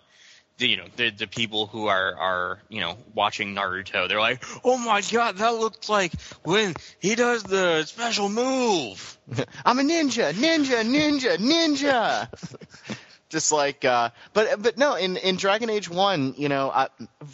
you 0.68 0.78
know 0.78 0.86
the 0.96 1.10
the 1.12 1.28
people 1.28 1.68
who 1.68 1.88
are 1.88 2.16
are 2.16 2.60
you 2.70 2.82
know 2.82 2.98
watching 3.14 3.56
Naruto. 3.56 4.08
They're 4.08 4.20
like, 4.20 4.44
oh 4.64 4.78
my 4.78 5.02
god, 5.02 5.38
that 5.38 5.56
looks 5.56 5.90
like 5.90 6.14
when 6.44 6.74
he 7.00 7.16
does 7.16 7.44
the 7.44 7.84
special 7.86 8.30
move. 8.30 9.18
I'm 9.66 9.80
a 9.80 9.84
ninja, 9.84 10.34
ninja, 10.34 10.84
ninja, 10.84 11.38
ninja. 11.38 12.98
Just 13.30 13.52
like, 13.52 13.86
uh, 13.86 14.10
but 14.34 14.60
but 14.60 14.80
no, 14.80 14.96
in 14.96 15.16
in 15.16 15.36
Dragon 15.36 15.70
Age 15.70 15.88
One, 15.88 16.34
you 16.36 16.50
know, 16.50 16.72
I, 16.72 16.88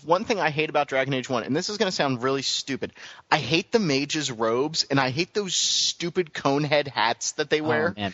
one 0.03 0.25
thing 0.25 0.41
I 0.41 0.49
hate 0.49 0.69
about 0.69 0.89
Dragon 0.89 1.13
Age 1.13 1.29
One, 1.29 1.43
and 1.43 1.55
this 1.55 1.69
is 1.69 1.77
going 1.77 1.89
to 1.89 1.95
sound 1.95 2.21
really 2.21 2.41
stupid, 2.41 2.91
I 3.31 3.37
hate 3.37 3.71
the 3.71 3.79
mages' 3.79 4.29
robes, 4.29 4.85
and 4.91 4.99
I 4.99 5.09
hate 5.09 5.33
those 5.33 5.55
stupid 5.55 6.33
cone 6.33 6.65
head 6.65 6.89
hats 6.89 7.31
that 7.33 7.49
they 7.49 7.61
wear. 7.61 7.93
Oh, 7.95 7.99
man. 7.99 8.13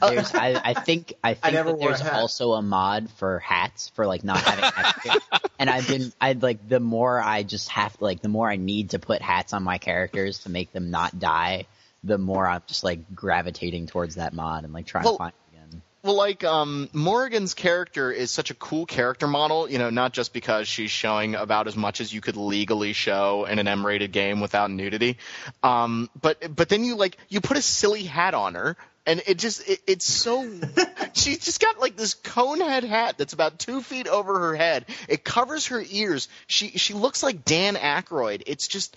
There's, 0.00 0.34
I, 0.34 0.60
I 0.62 0.74
think 0.74 1.14
I 1.24 1.34
think 1.34 1.54
never 1.54 1.70
that 1.70 1.78
wore 1.78 1.92
a 1.92 1.96
there's 1.96 2.08
also 2.08 2.52
a 2.52 2.62
mod 2.62 3.10
for 3.16 3.38
hats 3.38 3.90
for 3.94 4.06
like 4.06 4.24
not 4.24 4.38
having 4.38 4.64
hats. 4.64 5.26
and 5.58 5.70
I've 5.70 5.86
been 5.86 6.12
I'd 6.20 6.42
like 6.42 6.68
the 6.68 6.80
more 6.80 7.20
I 7.20 7.42
just 7.42 7.68
have 7.70 7.96
like 8.00 8.20
the 8.20 8.28
more 8.28 8.50
I 8.50 8.56
need 8.56 8.90
to 8.90 8.98
put 8.98 9.22
hats 9.22 9.52
on 9.52 9.62
my 9.62 9.78
characters 9.78 10.40
to 10.40 10.50
make 10.50 10.72
them 10.72 10.90
not 10.90 11.18
die, 11.18 11.66
the 12.02 12.18
more 12.18 12.46
I'm 12.46 12.62
just 12.66 12.84
like 12.84 13.14
gravitating 13.14 13.86
towards 13.86 14.16
that 14.16 14.32
mod 14.32 14.64
and 14.64 14.72
like 14.72 14.86
trying 14.86 15.04
Well, 15.04 15.14
to 15.14 15.18
find 15.18 15.32
it 15.32 15.56
again. 15.56 15.82
Well, 16.02 16.16
like 16.16 16.44
um, 16.44 16.90
Morrigan's 16.92 17.54
character 17.54 18.12
is 18.12 18.30
such 18.30 18.50
a 18.50 18.54
cool 18.54 18.84
character 18.84 19.26
model, 19.26 19.70
you 19.70 19.78
know, 19.78 19.88
not 19.88 20.12
just 20.12 20.34
because 20.34 20.68
she's 20.68 20.90
showing 20.90 21.34
about 21.34 21.66
as 21.66 21.76
much 21.76 22.02
as 22.02 22.12
you 22.12 22.20
could 22.20 22.36
legally 22.36 22.92
show 22.92 23.46
in 23.46 23.58
an 23.58 23.66
M-rated 23.66 24.12
game 24.12 24.40
without 24.40 24.70
nudity, 24.70 25.16
um, 25.62 26.10
but 26.20 26.54
but 26.54 26.68
then 26.68 26.84
you 26.84 26.96
like 26.96 27.16
you 27.28 27.40
put 27.40 27.56
a 27.56 27.62
silly 27.62 28.02
hat 28.02 28.34
on 28.34 28.54
her, 28.54 28.76
and 29.06 29.22
it 29.26 29.38
just 29.38 29.68
it, 29.68 29.80
it's 29.86 30.04
so 30.04 30.48
she's 31.12 31.38
just 31.38 31.60
got 31.60 31.78
like 31.78 31.96
this 31.96 32.14
cone 32.14 32.60
head 32.60 32.84
hat 32.84 33.18
that's 33.18 33.32
about 33.32 33.58
two 33.58 33.80
feet 33.80 34.08
over 34.08 34.38
her 34.40 34.56
head. 34.56 34.86
It 35.08 35.24
covers 35.24 35.66
her 35.68 35.82
ears. 35.90 36.28
She 36.46 36.70
she 36.70 36.94
looks 36.94 37.22
like 37.22 37.44
Dan 37.44 37.74
Aykroyd. 37.74 38.42
It's 38.46 38.68
just 38.68 38.96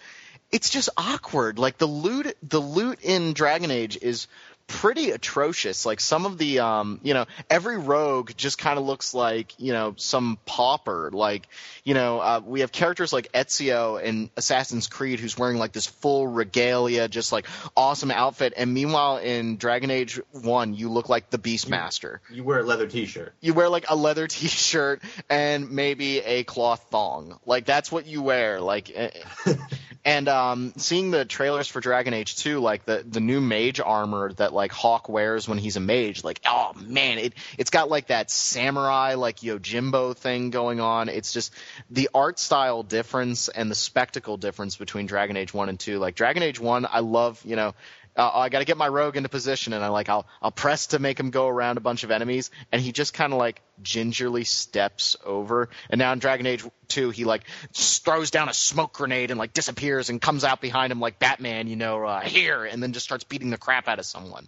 it's 0.52 0.70
just 0.70 0.90
awkward. 0.98 1.60
Like 1.60 1.78
the 1.78 1.88
loot 1.88 2.38
the 2.42 2.62
loot 2.62 3.00
in 3.02 3.34
Dragon 3.34 3.72
Age 3.72 3.98
is 4.02 4.28
pretty 4.68 5.12
atrocious. 5.12 5.86
Like 5.86 6.00
some 6.00 6.26
of 6.26 6.38
the 6.38 6.60
um 6.60 7.00
you 7.02 7.14
know, 7.14 7.26
every 7.50 7.78
rogue 7.78 8.32
just 8.36 8.58
kind 8.58 8.78
of 8.78 8.86
looks 8.86 9.14
like, 9.14 9.60
you 9.60 9.74
know, 9.74 9.94
some 9.98 10.38
pauper. 10.46 11.10
Like, 11.12 11.48
you 11.84 11.94
know, 11.94 12.20
uh, 12.20 12.42
we 12.46 12.60
have 12.60 12.72
characters 12.72 13.12
like 13.14 13.32
Ezio 13.32 14.02
in 14.02 14.30
Assassin's 14.38 14.88
Creed 14.88 15.20
who's 15.20 15.38
wearing 15.38 15.58
like 15.58 15.72
this 15.72 15.88
full 15.88 16.28
regalia, 16.28 17.08
just 17.08 17.32
like 17.32 17.48
awesome 17.76 18.12
outfit 18.12 18.54
and 18.58 18.74
meanwhile 18.74 19.18
in 19.18 19.58
Dragon 19.58 19.90
Age 19.90 20.20
1 20.32 20.74
you 20.74 20.90
look 20.90 21.10
like 21.10 21.30
the 21.30 21.40
Beastmaster. 21.40 22.20
You 22.30 22.44
wear 22.44 22.60
a 22.60 22.64
leather 22.64 22.88
T-shirt. 22.88 23.34
You 23.42 23.54
wear 23.54 23.70
like 23.70 23.86
a 23.90 23.96
leather 23.96 24.28
t-shirt 24.38 25.02
and 25.30 25.72
maybe 25.72 26.20
a 26.20 26.44
cloth 26.44 26.88
thong. 26.92 27.40
Like 27.46 27.66
that's 27.66 27.92
what 27.92 28.06
you 28.06 28.22
wear. 28.22 28.60
Like 28.60 28.92
eh, 28.94 29.10
and 30.08 30.30
um 30.30 30.74
seeing 30.78 31.12
the 31.12 31.26
trailers 31.26 31.68
for 31.68 31.82
Dragon 31.82 32.14
Age 32.14 32.38
2 32.38 32.60
like 32.60 32.86
the 32.86 33.04
the 33.06 33.20
new 33.20 33.42
mage 33.42 33.82
armor 33.82 34.32
that 34.34 34.54
like 34.54 34.72
Hawke 34.72 35.10
wears 35.10 35.50
when 35.50 35.58
he's 35.58 35.76
a 35.76 35.82
mage 35.82 36.24
like 36.24 36.40
oh 36.46 36.72
man 36.80 37.18
it 37.18 37.34
it's 37.58 37.70
got 37.70 37.90
like 37.90 38.08
that 38.08 38.32
samurai 38.32 39.16
like 39.16 39.42
Yojimbo 39.42 40.16
thing 40.16 40.50
going 40.50 40.80
on. 40.80 41.10
It's 41.10 41.34
just 41.34 41.54
the 41.90 42.10
art 42.14 42.40
style 42.40 42.84
difference 42.84 43.50
and 43.50 43.70
the 43.70 43.76
spectacle 43.76 44.38
difference 44.38 44.78
between 44.78 45.08
Dragon 45.08 45.36
Age 45.36 45.54
1 45.54 45.70
and 45.70 45.80
2. 45.80 46.00
Like 46.00 46.16
Dragon 46.16 46.42
Age 46.42 46.60
1 46.60 46.88
I 46.90 47.00
love, 47.00 47.42
you 47.44 47.58
know, 47.58 47.76
uh, 48.18 48.32
I 48.34 48.50
got 48.50 48.60
to 48.60 48.66
get 48.66 48.78
my 48.78 48.88
rogue 48.88 49.16
into 49.16 49.30
position, 49.30 49.74
and 49.74 49.84
I 49.84 49.90
like 49.90 50.10
I'll 50.10 50.26
I'll 50.42 50.52
press 50.52 50.88
to 50.88 51.00
make 51.00 51.20
him 51.20 51.30
go 51.30 51.48
around 51.48 51.78
a 51.78 51.82
bunch 51.82 52.04
of 52.04 52.12
enemies, 52.12 52.50
and 52.72 52.82
he 52.82 52.92
just 52.92 53.14
kind 53.14 53.32
of 53.32 53.40
like 53.40 53.62
gingerly 53.82 54.44
steps 54.44 55.16
over. 55.24 55.70
And 55.90 56.00
now 56.00 56.12
in 56.14 56.20
Dragon 56.20 56.46
Age 56.46 56.66
2, 56.88 57.12
he 57.12 57.26
like 57.26 57.44
throws 57.74 58.32
down 58.32 58.50
a 58.50 58.54
smoke 58.54 58.94
grenade 58.94 59.30
and 59.30 59.40
like 59.40 59.54
disappears 59.54 60.10
and 60.10 60.20
comes 60.22 60.44
out 60.44 60.62
behind 60.62 60.92
him 60.92 61.00
like 61.00 61.20
Batman, 61.20 61.68
you 61.68 61.76
know, 61.76 62.04
uh, 62.04 62.22
here, 62.22 62.66
and 62.66 62.82
then 62.82 62.94
just 62.94 63.06
starts 63.06 63.24
beating 63.24 63.52
the 63.52 63.58
crap 63.58 63.88
out 63.88 64.00
of 64.00 64.06
someone. 64.06 64.48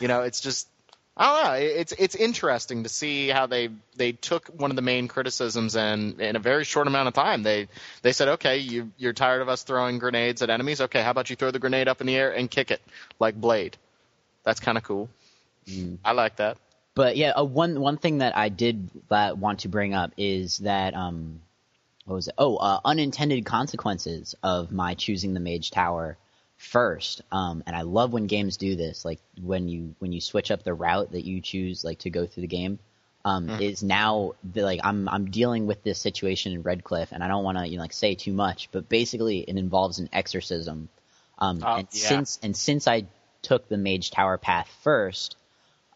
You 0.00 0.08
know, 0.08 0.22
it's 0.22 0.40
just 0.40 0.68
I 1.18 1.42
don't 1.42 1.44
know. 1.44 1.66
It's 1.66 1.92
it's 1.92 2.14
interesting 2.14 2.84
to 2.84 2.88
see 2.88 3.28
how 3.28 3.46
they 3.46 3.70
they 3.96 4.12
took 4.12 4.48
one 4.48 4.70
of 4.70 4.76
the 4.76 4.82
main 4.82 5.08
criticisms 5.08 5.74
and 5.74 6.20
in 6.20 6.36
a 6.36 6.38
very 6.38 6.62
short 6.62 6.86
amount 6.86 7.08
of 7.08 7.14
time 7.14 7.42
they 7.42 7.66
they 8.02 8.12
said, 8.12 8.28
okay, 8.28 8.58
you 8.58 8.92
you're 8.98 9.12
tired 9.12 9.42
of 9.42 9.48
us 9.48 9.64
throwing 9.64 9.98
grenades 9.98 10.42
at 10.42 10.50
enemies. 10.50 10.80
Okay, 10.80 11.02
how 11.02 11.10
about 11.10 11.28
you 11.28 11.34
throw 11.34 11.50
the 11.50 11.58
grenade 11.58 11.88
up 11.88 12.00
in 12.00 12.06
the 12.06 12.14
air 12.14 12.30
and 12.30 12.48
kick 12.48 12.70
it 12.70 12.80
like 13.18 13.34
Blade? 13.34 13.76
That's 14.44 14.60
kind 14.60 14.78
of 14.78 14.84
cool. 14.84 15.08
I 16.04 16.12
like 16.12 16.36
that. 16.36 16.56
But 16.94 17.16
yeah, 17.16 17.30
uh, 17.30 17.44
one 17.44 17.80
one 17.80 17.96
thing 17.96 18.18
that 18.18 18.36
I 18.36 18.48
did 18.48 18.88
uh, 19.10 19.34
want 19.36 19.60
to 19.60 19.68
bring 19.68 19.94
up 19.94 20.12
is 20.16 20.58
that 20.58 20.94
um, 20.94 21.40
what 22.04 22.14
was 22.14 22.28
it? 22.28 22.34
Oh, 22.38 22.56
uh, 22.56 22.80
unintended 22.84 23.44
consequences 23.44 24.36
of 24.42 24.70
my 24.70 24.94
choosing 24.94 25.34
the 25.34 25.40
Mage 25.40 25.70
Tower 25.72 26.16
first. 26.58 27.22
Um, 27.32 27.62
and 27.66 27.74
I 27.74 27.82
love 27.82 28.12
when 28.12 28.26
games 28.26 28.58
do 28.58 28.76
this, 28.76 29.04
like 29.04 29.20
when 29.40 29.68
you 29.68 29.94
when 30.00 30.12
you 30.12 30.20
switch 30.20 30.50
up 30.50 30.62
the 30.62 30.74
route 30.74 31.12
that 31.12 31.24
you 31.24 31.40
choose, 31.40 31.84
like 31.84 32.00
to 32.00 32.10
go 32.10 32.26
through 32.26 32.42
the 32.42 32.48
game. 32.48 32.78
Um, 33.24 33.48
Is 33.48 33.82
now 33.82 34.34
the, 34.44 34.62
like 34.62 34.80
I'm 34.84 35.08
I'm 35.08 35.30
dealing 35.30 35.66
with 35.66 35.82
this 35.82 35.98
situation 35.98 36.52
in 36.52 36.62
Redcliffe, 36.62 37.12
and 37.12 37.22
I 37.22 37.28
don't 37.28 37.44
want 37.44 37.58
to 37.58 37.66
you 37.66 37.76
know, 37.76 37.82
like 37.82 37.92
say 37.92 38.14
too 38.14 38.32
much, 38.32 38.70
but 38.70 38.88
basically 38.88 39.40
it 39.40 39.56
involves 39.56 39.98
an 39.98 40.08
exorcism. 40.12 40.88
Um, 41.38 41.62
Oh, 41.62 41.76
and 41.76 41.88
yeah. 41.90 42.08
since 42.08 42.38
and 42.42 42.56
since 42.56 42.86
I 42.86 43.06
took 43.42 43.68
the 43.68 43.76
Mage 43.76 44.10
Tower 44.10 44.38
path 44.38 44.68
first, 44.82 45.36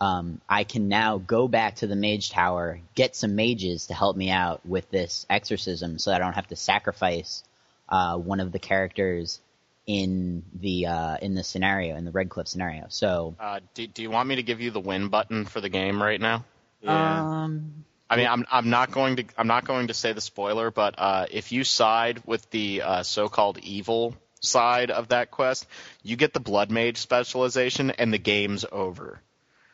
um, 0.00 0.40
I 0.48 0.64
can 0.64 0.88
now 0.88 1.18
go 1.18 1.46
back 1.48 1.76
to 1.76 1.86
the 1.86 1.94
mage 1.94 2.30
tower, 2.30 2.80
get 2.96 3.14
some 3.14 3.36
mages 3.36 3.86
to 3.86 3.94
help 3.94 4.16
me 4.16 4.30
out 4.30 4.66
with 4.66 4.90
this 4.90 5.26
exorcism, 5.30 5.98
so 5.98 6.10
that 6.10 6.20
I 6.20 6.24
don't 6.24 6.34
have 6.34 6.48
to 6.48 6.56
sacrifice 6.56 7.44
uh, 7.88 8.18
one 8.18 8.40
of 8.40 8.50
the 8.50 8.58
characters 8.58 9.40
in 9.86 10.44
the 10.54 10.86
uh, 10.86 11.16
in 11.20 11.34
the 11.34 11.42
scenario 11.42 11.96
in 11.96 12.04
the 12.04 12.10
Redcliffe 12.12 12.48
scenario. 12.48 12.86
So, 12.88 13.34
Uh, 13.38 13.60
do, 13.74 13.86
do 13.86 14.02
you 14.02 14.10
want 14.10 14.28
me 14.28 14.36
to 14.36 14.42
give 14.42 14.60
you 14.60 14.70
the 14.70 14.80
win 14.80 15.08
button 15.08 15.44
for 15.44 15.60
the 15.60 15.68
game 15.68 16.02
right 16.02 16.20
now? 16.20 16.44
Yeah. 16.80 17.44
um, 17.44 17.84
I 18.08 18.16
mean, 18.16 18.26
I'm 18.28 18.44
I'm 18.50 18.70
not 18.70 18.90
going 18.92 19.16
to 19.16 19.24
I'm 19.38 19.46
not 19.46 19.64
going 19.64 19.88
to 19.88 19.94
say 19.94 20.12
the 20.12 20.20
spoiler, 20.20 20.70
but 20.70 20.94
uh, 20.98 21.26
if 21.30 21.50
you 21.52 21.64
side 21.64 22.22
with 22.26 22.48
the 22.50 22.82
uh, 22.82 23.02
so-called 23.02 23.58
evil 23.58 24.14
side 24.40 24.90
of 24.90 25.08
that 25.08 25.30
quest, 25.30 25.66
you 26.02 26.16
get 26.16 26.32
the 26.34 26.40
blood 26.40 26.70
mage 26.70 26.98
specialization, 26.98 27.90
and 27.90 28.12
the 28.12 28.18
game's 28.18 28.64
over. 28.70 29.20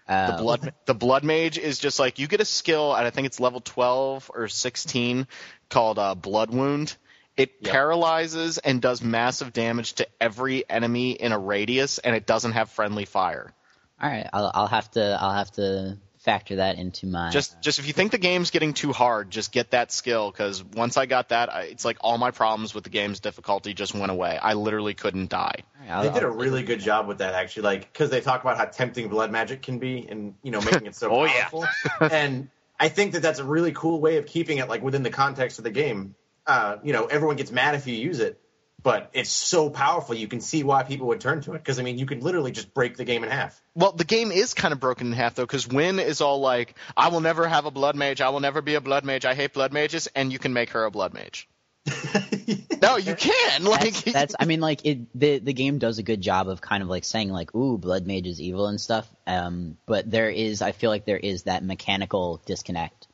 uh, 0.07 0.31
The 0.33 0.43
blood 0.43 0.73
the 0.87 0.95
blood 0.95 1.25
mage 1.25 1.59
is 1.59 1.79
just 1.81 1.99
like 1.99 2.19
you 2.19 2.29
get 2.29 2.41
a 2.41 2.45
skill, 2.45 2.95
and 2.95 3.05
I 3.07 3.11
think 3.11 3.27
it's 3.27 3.41
level 3.41 3.61
12 3.61 4.31
or 4.35 4.47
16 4.49 5.27
called 5.69 5.99
uh, 5.99 6.15
blood 6.15 6.51
wound. 6.55 6.97
It 7.39 7.53
Yep. 7.61 7.73
paralyzes 7.73 8.59
and 8.59 8.83
does 8.83 9.01
massive 9.01 9.53
damage 9.53 9.95
to 9.95 10.07
every 10.21 10.69
enemy 10.69 11.13
in 11.13 11.33
a 11.33 11.39
radius, 11.39 11.99
and 11.99 12.15
it 12.15 12.27
doesn't 12.27 12.53
have 12.53 12.69
friendly 12.71 13.05
fire. 13.07 13.55
all 14.03 14.11
right, 14.11 14.29
I'll, 14.33 14.51
I'll 14.55 14.67
have 14.67 14.91
to 14.93 15.19
I'll 15.21 15.33
have 15.35 15.51
to 15.53 15.97
factor 16.19 16.57
that 16.57 16.77
into 16.79 17.07
my 17.07 17.31
Just, 17.31 17.55
uh, 17.55 17.61
just 17.63 17.79
if 17.79 17.87
you 17.87 17.93
think 17.93 18.11
the 18.11 18.19
game's 18.19 18.51
getting 18.51 18.75
too 18.75 18.93
hard, 18.93 19.31
just 19.31 19.51
get 19.53 19.71
that 19.71 19.93
skill. 19.93 20.31
Because 20.31 20.63
once 20.65 20.97
I 20.97 21.07
got 21.07 21.29
that, 21.31 21.49
I, 21.53 21.63
it's 21.63 21.85
like 21.85 21.97
all 22.01 22.19
my 22.19 22.33
problems 22.33 22.75
with 22.75 22.85
the 22.85 22.91
game's 22.91 23.21
difficulty 23.21 23.73
just 23.73 23.95
went 23.95 24.11
away. 24.11 24.37
I 24.37 24.55
literally 24.55 24.95
couldn't 24.95 25.31
die. 25.31 25.63
all 25.81 25.81
right, 25.87 25.91
I'll- 25.91 26.03
They 26.03 26.11
did 26.11 26.23
a 26.25 26.27
I'll- 26.27 26.33
really 26.35 26.65
good 26.65 26.81
job 26.81 27.07
with 27.07 27.19
that, 27.19 27.35
actually. 27.35 27.63
Like, 27.63 27.93
because 27.93 28.11
they 28.11 28.21
talk 28.21 28.43
about 28.43 28.57
how 28.59 28.65
tempting 28.67 29.09
blood 29.09 29.31
magic 29.31 29.63
can 29.63 29.79
be, 29.79 30.07
and 30.11 30.35
you 30.43 30.51
know, 30.51 30.61
making 30.61 30.87
it 30.87 30.97
so 30.97 31.09
Oh, 31.13 31.25
yeah. 31.25 31.49
powerful. 31.49 31.67
and 32.01 32.49
I 32.81 32.89
think 32.89 33.13
that 33.13 33.23
that's 33.23 33.39
a 33.39 33.45
really 33.45 33.73
cool 33.73 34.01
way 34.01 34.17
of 34.19 34.27
keeping 34.27 34.59
it 34.59 34.69
like 34.69 34.83
within 34.83 35.05
the 35.05 35.11
context 35.11 35.59
of 35.59 35.65
the 35.65 35.71
game. 35.71 36.15
Uh, 36.49 36.79
you 36.83 36.93
know, 36.95 37.07
everyone 37.07 37.37
gets 37.37 37.53
mad 37.53 37.75
if 37.75 37.87
you 37.87 37.95
use 37.95 38.21
it, 38.21 38.41
but 38.83 39.11
it's 39.13 39.31
so 39.31 39.69
powerful. 39.69 40.15
You 40.15 40.29
can 40.29 40.41
see 40.41 40.65
why 40.65 40.83
people 40.83 41.09
would 41.09 41.21
turn 41.21 41.43
to 41.43 41.53
it. 41.53 41.59
Because 41.59 41.79
I 41.79 41.83
mean, 41.83 41.99
you 41.99 42.07
could 42.07 42.23
literally 42.23 42.53
just 42.53 42.73
break 42.73 42.97
the 42.97 43.05
game 43.05 43.23
in 43.23 43.31
half. 43.31 43.61
Well, 43.75 43.93
the 43.93 44.05
game 44.05 44.33
is 44.33 44.55
kind 44.55 44.73
of 44.73 44.81
broken 44.81 45.09
in 45.09 45.13
half 45.13 45.35
though, 45.35 45.45
because 45.45 45.69
Wynne 45.69 45.99
is 45.99 46.21
all 46.23 46.41
like, 46.41 46.75
"I 46.97 47.09
will 47.11 47.21
never 47.21 47.47
have 47.47 47.67
a 47.67 47.71
blood 47.71 47.97
mage. 47.97 48.21
I 48.23 48.31
will 48.31 48.41
never 48.41 48.63
be 48.63 48.75
a 48.77 48.81
blood 48.81 49.05
mage. 49.05 49.25
I 49.27 49.35
hate 49.35 49.53
blood 49.53 49.73
mages," 49.73 50.09
and 50.15 50.33
you 50.33 50.39
can 50.39 50.53
make 50.55 50.71
her 50.71 50.85
a 50.85 50.91
blood 50.91 51.13
mage. 51.13 51.49
no, 52.83 52.97
you 52.97 53.15
can. 53.15 53.65
Like, 53.65 53.93
that's, 53.93 54.03
that's 54.13 54.35
I 54.39 54.45
mean 54.45 54.61
like 54.61 54.85
it 54.85 54.99
the 55.19 55.39
the 55.39 55.53
game 55.53 55.79
does 55.79 55.99
a 55.99 56.03
good 56.03 56.21
job 56.21 56.49
of 56.49 56.61
kind 56.61 56.83
of 56.83 56.89
like 56.89 57.05
saying 57.05 57.31
like 57.31 57.55
ooh 57.55 57.79
blood 57.79 58.07
mage 58.07 58.27
is 58.27 58.41
evil 58.41 58.67
and 58.67 58.81
stuff 58.81 59.09
um 59.27 59.77
but 59.87 60.11
there 60.11 60.29
is 60.29 60.61
I 60.63 60.73
feel 60.73 60.91
like 60.91 61.05
there 61.05 61.19
is 61.19 61.45
that 61.45 61.65
mechanical 61.65 62.41
disconnect 62.47 63.07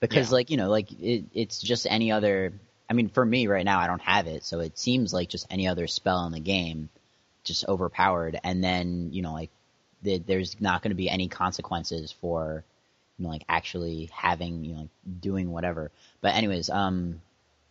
because 0.00 0.28
Yeah. 0.28 0.34
like 0.34 0.50
you 0.50 0.56
know 0.56 0.68
like 0.68 0.92
it, 0.92 1.24
it's 1.32 1.60
just 1.60 1.86
any 1.88 2.12
other 2.12 2.52
I 2.88 2.94
mean 2.94 3.08
for 3.08 3.24
me 3.24 3.46
right 3.46 3.64
now 3.64 3.80
I 3.80 3.86
don't 3.86 4.02
have 4.02 4.26
it 4.26 4.44
so 4.44 4.60
it 4.60 4.78
seems 4.78 5.12
like 5.12 5.28
just 5.28 5.46
any 5.50 5.68
other 5.68 5.86
spell 5.86 6.24
in 6.26 6.32
the 6.32 6.40
game 6.40 6.88
just 7.44 7.66
overpowered 7.68 8.38
and 8.44 8.62
then 8.62 9.10
you 9.12 9.22
know 9.22 9.32
like 9.32 9.50
the, 10.02 10.18
there's 10.18 10.60
not 10.60 10.82
going 10.82 10.90
to 10.90 10.96
be 10.96 11.10
any 11.10 11.28
consequences 11.28 12.12
for 12.12 12.64
you 13.18 13.24
know 13.24 13.30
like 13.30 13.44
actually 13.48 14.10
having 14.12 14.64
you 14.64 14.74
know 14.74 14.80
like 14.80 15.20
doing 15.20 15.50
whatever 15.50 15.90
but 16.20 16.34
anyways 16.34 16.70
um 16.70 17.20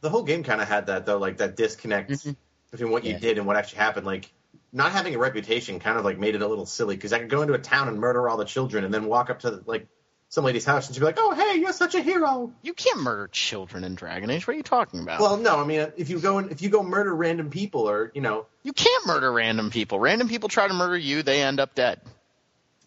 the 0.02 0.10
whole 0.10 0.24
game 0.24 0.44
kind 0.44 0.62
of 0.62 0.68
had 0.68 0.88
that 0.88 1.06
though, 1.06 1.18
like 1.18 1.38
that 1.38 1.56
disconnect 1.56 2.10
between 2.72 2.92
what 2.92 3.04
you 3.04 3.14
Yeah. 3.14 3.20
did 3.20 3.38
and 3.38 3.48
what 3.48 3.56
actually 3.56 3.80
happened. 3.80 4.06
Like 4.06 4.32
not 4.72 4.92
having 4.92 5.16
a 5.16 5.18
reputation 5.18 5.80
kind 5.80 5.98
of 5.98 6.06
like 6.06 6.20
made 6.20 6.36
it 6.36 6.42
a 6.42 6.48
little 6.48 6.66
silly 6.66 6.96
because 6.96 7.14
I 7.14 7.20
could 7.20 7.30
go 7.30 7.42
into 7.42 7.54
a 7.54 7.60
town 7.60 7.88
and 7.88 8.00
murder 8.00 8.30
all 8.30 8.38
the 8.38 8.46
children 8.46 8.84
and 8.84 8.94
then 8.94 9.06
walk 9.06 9.30
up 9.30 9.40
to 9.40 9.64
like 9.66 9.88
some 10.30 10.44
lady's 10.44 10.66
house 10.66 10.88
and 10.88 10.96
she'd 10.96 11.00
be 11.00 11.06
like, 11.06 11.18
"Oh, 11.20 11.34
hey, 11.34 11.60
you're 11.60 11.72
such 11.74 11.96
a 11.96 12.02
hero." 12.02 12.52
you 12.62 12.74
can't 12.74 13.00
murder 13.02 13.28
children 13.32 13.84
in 13.84 13.96
Dragon 13.96 14.30
Age. 14.30 14.46
What 14.46 14.54
are 14.56 14.58
you 14.58 14.64
talking 14.64 15.00
about? 15.02 15.20
Well, 15.22 15.38
no, 15.38 15.60
I 15.60 15.66
mean 15.66 15.92
if 15.98 16.10
you 16.10 16.20
go 16.20 16.38
and 16.38 16.52
if 16.52 16.62
you 16.62 16.70
go 16.70 16.84
murder 16.84 17.16
random 17.16 17.50
people 17.50 17.90
or 17.90 18.12
you 18.14 18.22
know, 18.22 18.46
you 18.64 18.74
can't 18.74 19.06
murder 19.08 19.32
random 19.32 19.70
people. 19.70 20.00
Random 20.00 20.28
people 20.28 20.50
try 20.50 20.68
to 20.68 20.74
murder 20.74 20.98
you, 20.98 21.24
they 21.24 21.42
end 21.42 21.60
up 21.60 21.76
dead. 21.76 22.02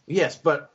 yes, 0.07 0.37
but 0.37 0.70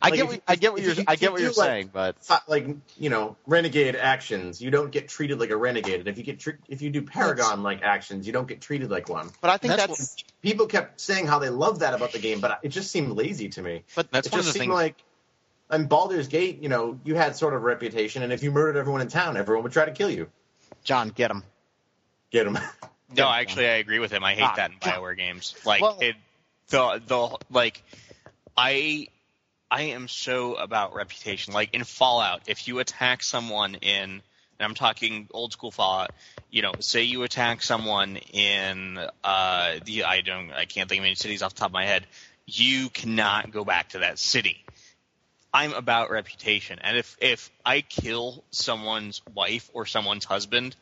I 0.00 0.08
Like, 0.08 0.14
get 0.14 0.26
what, 0.26 0.34
you- 0.36 0.42
I 0.48 0.56
get 0.56 0.72
what 0.72 0.82
you're 0.82 0.94
you- 0.94 1.04
I 1.06 1.16
get 1.16 1.30
what 1.30 1.42
you're 1.42 1.50
like- 1.50 1.66
saying, 1.68 1.90
but 1.92 2.16
uh, 2.30 2.38
like 2.48 2.66
you 2.96 3.10
know 3.10 3.36
renegade 3.46 3.96
actions, 3.96 4.62
you 4.62 4.70
don't 4.70 4.90
get 4.90 5.08
treated 5.08 5.38
like 5.38 5.50
a 5.50 5.56
renegade. 5.58 6.00
And 6.00 6.08
if 6.08 6.16
you 6.16 6.24
get 6.24 6.40
tre- 6.40 6.56
if 6.68 6.80
you 6.80 6.88
do 6.88 7.02
paragon 7.02 7.62
like 7.62 7.82
actions, 7.82 8.26
you 8.26 8.32
don't 8.32 8.48
get 8.48 8.62
treated 8.62 8.90
like 8.90 9.10
one. 9.10 9.30
but 9.42 9.50
I 9.50 9.58
think 9.58 9.76
That's 9.76 9.98
that's, 9.98 10.24
People 10.40 10.66
kept 10.66 11.00
saying 11.00 11.26
how 11.26 11.38
they 11.38 11.50
love 11.50 11.80
that 11.80 11.92
about 11.94 12.12
the 12.12 12.18
game, 12.18 12.40
but 12.40 12.60
it 12.62 12.68
just 12.68 12.90
seemed 12.90 13.12
lazy 13.12 13.50
to 13.50 13.62
me. 13.62 13.84
but 13.94 14.10
That's 14.10 14.26
it 14.26 14.32
one 14.32 14.40
of 14.40 14.44
just 14.46 14.54
the 14.54 14.60
seemed 14.60 14.70
things. 14.72 14.74
like 14.74 14.96
in 15.72 15.86
Baldur's 15.86 16.28
Gate, 16.28 16.62
you 16.62 16.68
know, 16.68 16.98
you 17.04 17.14
had 17.14 17.36
sort 17.36 17.54
of 17.54 17.62
a 17.62 17.64
reputation, 17.64 18.22
and 18.22 18.32
if 18.32 18.42
you 18.42 18.50
murdered 18.50 18.76
everyone 18.78 19.00
in 19.00 19.08
town, 19.08 19.36
everyone 19.36 19.62
would 19.64 19.72
try 19.72 19.84
to 19.84 19.92
kill 19.92 20.10
you. 20.10 20.28
John, 20.84 21.08
get 21.10 21.30
him. 21.30 21.42
Get 22.30 22.46
him. 22.46 22.58
No, 23.16 23.28
actually, 23.28 23.68
I 23.68 23.74
agree 23.74 24.00
with 24.00 24.10
him. 24.10 24.24
I 24.24 24.34
hate 24.34 24.42
Ah, 24.42 24.54
that 24.56 24.72
in 24.72 24.78
Bioware 24.78 25.16
games. 25.16 25.54
Like 25.64 25.82
Well- 25.82 25.98
it, 26.00 26.16
the 26.70 27.00
the 27.06 27.36
like, 27.48 27.80
I 28.56 29.08
I 29.70 29.82
am 29.82 30.08
so 30.08 30.54
about 30.54 30.94
reputation. 30.94 31.52
Like 31.54 31.74
in 31.74 31.84
Fallout, 31.84 32.42
if 32.48 32.66
you 32.66 32.80
attack 32.80 33.22
someone 33.22 33.76
in, 33.76 34.10
and 34.10 34.22
I'm 34.58 34.74
talking 34.74 35.28
old 35.32 35.52
school 35.52 35.70
Fallout, 35.70 36.10
you 36.50 36.62
know, 36.62 36.72
say 36.80 37.02
you 37.02 37.22
attack 37.22 37.62
someone 37.62 38.16
in 38.16 38.98
uh 39.22 39.74
the 39.84 40.04
I 40.04 40.22
don't 40.22 40.50
I 40.50 40.64
can't 40.64 40.88
think 40.88 40.98
of 41.00 41.04
any 41.04 41.14
cities 41.14 41.42
off 41.42 41.54
the 41.54 41.60
top 41.60 41.68
of 41.68 41.74
my 41.74 41.84
head, 41.86 42.06
you 42.46 42.88
cannot 42.88 43.52
go 43.52 43.64
back 43.64 43.90
to 43.90 44.00
that 44.00 44.18
city. 44.18 44.64
I'm 45.54 45.72
about 45.72 46.10
reputation, 46.10 46.80
and 46.82 46.96
if 46.96 47.16
if 47.20 47.50
I 47.64 47.80
kill 47.80 48.42
someone's 48.50 49.22
wife 49.34 49.70
or 49.72 49.86
someone's 49.86 50.24
husband, 50.24 50.74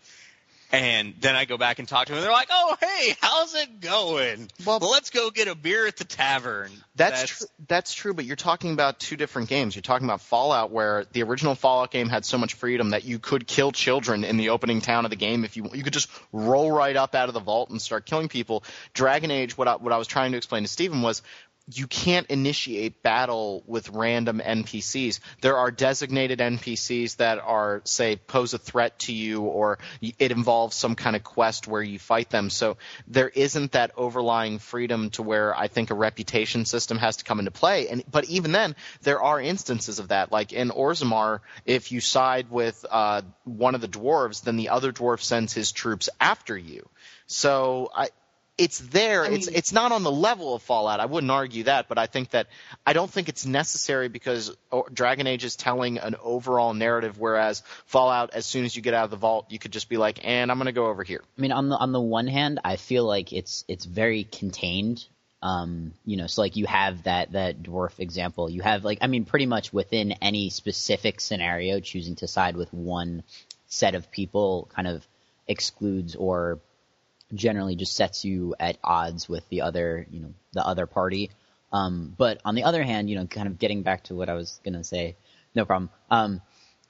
and 0.73 1.13
then 1.21 1.37
I 1.37 1.45
go 1.45 1.59
back 1.59 1.79
and 1.79 1.87
talk 1.87 2.07
to 2.07 2.13
them, 2.13 2.17
and 2.21 2.25
they're 2.25 2.33
like, 2.33 2.49
"Oh, 2.51 2.79
hey, 2.81 3.15
how's 3.21 3.55
it 3.55 3.81
going? 3.83 4.51
Well- 4.65 4.79
let's 4.79 5.11
go 5.11 5.31
get 5.31 5.47
a 5.47 5.55
beer 5.55 5.87
at 5.87 5.99
the 5.99 6.05
tavern." 6.05 6.73
That's 6.97 7.27
tr- 7.27 7.45
that's 7.69 7.93
true, 7.93 8.15
but 8.15 8.25
you're 8.25 8.37
talking 8.37 8.73
about 8.73 8.99
two 8.99 9.17
different 9.17 9.51
games. 9.51 9.77
You're 9.77 9.83
talking 9.83 10.07
about 10.07 10.23
Fallout, 10.23 10.71
where 10.71 11.05
the 11.13 11.23
original 11.23 11.55
Fallout 11.55 11.91
game 11.91 12.09
had 12.09 12.25
so 12.25 12.39
much 12.39 12.55
freedom 12.55 12.91
that 12.91 13.05
you 13.05 13.19
could 13.19 13.47
kill 13.47 13.73
children 13.73 14.25
in 14.25 14.39
the 14.39 14.49
opening 14.49 14.81
town 14.81 15.05
of 15.05 15.11
the 15.11 15.17
game 15.17 15.45
if 15.45 15.59
you 15.59 15.69
you 15.75 15.83
could 15.83 15.93
just 15.93 16.09
roll 16.33 16.73
right 16.73 16.97
up 16.97 17.15
out 17.15 17.29
of 17.29 17.35
the 17.35 17.41
vault 17.41 17.69
and 17.69 17.81
start 17.83 18.07
killing 18.07 18.29
people. 18.29 18.65
Dragon 18.95 19.31
Age, 19.31 19.59
what 19.59 19.69
I, 19.69 19.77
what 19.77 19.93
I 19.93 19.99
was 19.99 20.07
trying 20.09 20.33
to 20.33 20.39
explain 20.39 20.63
to 20.63 20.69
Stephen 20.69 21.03
was. 21.03 21.21
You 21.71 21.87
can't 21.87 22.27
initiate 22.27 23.03
battle 23.03 23.63
with 23.67 23.89
random 23.91 24.41
NPCs. 24.45 25.21
There 25.41 25.57
are 25.57 25.71
designated 25.71 26.41
NPCs 26.41 27.17
that 27.17 27.39
are, 27.39 27.83
say, 27.85 28.17
pose 28.17 28.53
a 28.53 28.59
threat 28.59 28.99
to 29.01 29.13
you, 29.13 29.43
or 29.43 29.79
it 30.01 30.33
involves 30.33 30.75
some 30.75 30.97
kind 30.97 31.15
of 31.15 31.23
quest 31.23 31.69
where 31.69 31.83
you 31.83 31.99
fight 31.99 32.31
them. 32.31 32.51
So 32.51 32.79
there 33.07 33.29
isn't 33.29 33.73
that 33.73 33.93
overlying 33.97 34.59
freedom 34.59 35.11
to 35.11 35.23
where 35.23 35.57
I 35.57 35.69
think 35.69 35.91
a 35.91 35.95
reputation 35.95 36.65
system 36.65 36.99
has 36.99 37.19
to 37.19 37.25
come 37.25 37.39
into 37.39 37.53
play. 37.53 37.89
And 37.89 38.03
but 38.11 38.25
even 38.25 38.53
then, 38.53 38.75
there 39.03 39.23
are 39.23 39.41
instances 39.41 39.99
of 39.99 40.09
that. 40.09 40.33
Like 40.33 40.53
in 40.53 40.71
Orzammar, 40.71 41.41
if 41.65 41.93
you 41.93 42.01
side 42.01 42.51
with 42.51 42.85
uh, 42.91 43.23
one 43.45 43.75
of 43.75 43.81
the 43.81 43.89
dwarves, 43.89 44.43
then 44.43 44.57
the 44.57 44.71
other 44.71 44.93
dwarf 44.93 45.21
sends 45.23 45.53
his 45.53 45.71
troops 45.73 46.09
after 46.21 46.57
you. 46.57 46.89
So 47.27 47.91
I 47.95 48.09
it's 48.59 48.79
there. 48.79 49.25
I 49.25 49.29
it's 49.29 49.47
mean- 49.47 49.57
it's 49.57 49.73
not 49.73 49.93
on 49.93 50.03
the 50.03 50.11
level 50.11 50.55
of 50.55 50.63
Fallout. 50.63 51.01
I 51.01 51.07
wouldn't 51.07 51.31
argue 51.31 51.65
that, 51.65 51.89
but 51.89 51.99
I 51.99 52.07
think 52.07 52.31
that 52.31 52.49
I 52.87 52.93
don't 52.93 53.11
think 53.11 53.29
it's 53.29 53.47
necessary 53.47 54.09
because 54.09 54.55
Dragon 54.93 55.27
Age 55.27 55.45
is 55.45 55.57
telling 55.57 55.99
an 55.99 56.17
overall 56.23 56.75
narrative, 56.75 57.19
whereas 57.19 57.63
Fallout, 57.87 58.35
as 58.35 58.45
soon 58.47 58.65
as 58.65 58.77
you 58.77 58.83
get 58.83 58.95
out 58.95 59.05
of 59.05 59.11
the 59.11 59.17
vault, 59.17 59.47
you 59.51 59.59
could 59.59 59.73
just 59.73 59.89
be 59.89 59.97
like, 59.97 60.21
"And 60.25 60.51
I'm 60.51 60.59
going 60.59 60.67
to 60.67 60.73
go 60.73 60.87
over 60.87 61.03
here." 61.03 61.23
I 61.39 61.41
mean, 61.41 61.53
on 61.53 61.69
the 61.69 61.77
on 61.77 61.93
the 61.93 62.01
one 62.01 62.27
hand, 62.27 62.61
I 62.65 62.77
feel 62.77 63.05
like 63.05 63.33
it's 63.33 63.65
it's 63.69 63.85
very 63.85 64.25
contained. 64.25 65.05
Um, 65.43 65.93
you 66.05 66.17
know, 66.19 66.29
so 66.29 66.43
like 66.43 66.55
you 66.55 66.67
have 66.67 67.03
that 67.05 67.33
that 67.33 67.63
dwarf 67.63 67.99
example. 67.99 68.49
You 68.49 68.63
have 68.63 68.85
like 68.85 68.99
I 69.01 69.07
mean, 69.07 69.25
pretty 69.25 69.47
much 69.47 69.73
within 69.73 70.13
any 70.23 70.51
specific 70.51 71.21
scenario, 71.21 71.81
choosing 71.81 72.17
to 72.17 72.29
side 72.29 72.57
with 72.57 72.73
one 72.73 73.25
set 73.67 73.95
of 73.95 74.11
people 74.13 74.69
kind 74.75 74.87
of 74.87 75.05
excludes 75.49 76.15
or 76.15 76.61
generally 77.35 77.77
just 77.77 77.95
sets 77.95 78.25
you 78.25 78.55
at 78.59 78.79
odds 78.83 79.29
with 79.29 79.49
the 79.49 79.63
other, 79.63 80.07
you 80.11 80.21
know, 80.21 80.35
the 80.53 80.67
other 80.67 80.87
party. 80.87 81.31
Um, 81.73 82.15
but 82.17 82.41
on 82.45 82.55
the 82.55 82.65
other 82.65 82.83
hand, 82.83 83.09
you 83.09 83.17
know, 83.17 83.27
kind 83.27 83.49
of 83.49 83.59
getting 83.59 83.83
back 83.83 84.05
to 84.05 84.15
what 84.15 84.29
I 84.29 84.35
was 84.35 84.61
gonna 84.65 84.85
say, 84.85 85.17
no 85.55 85.65
problem. 85.65 85.91
Um, 86.11 86.43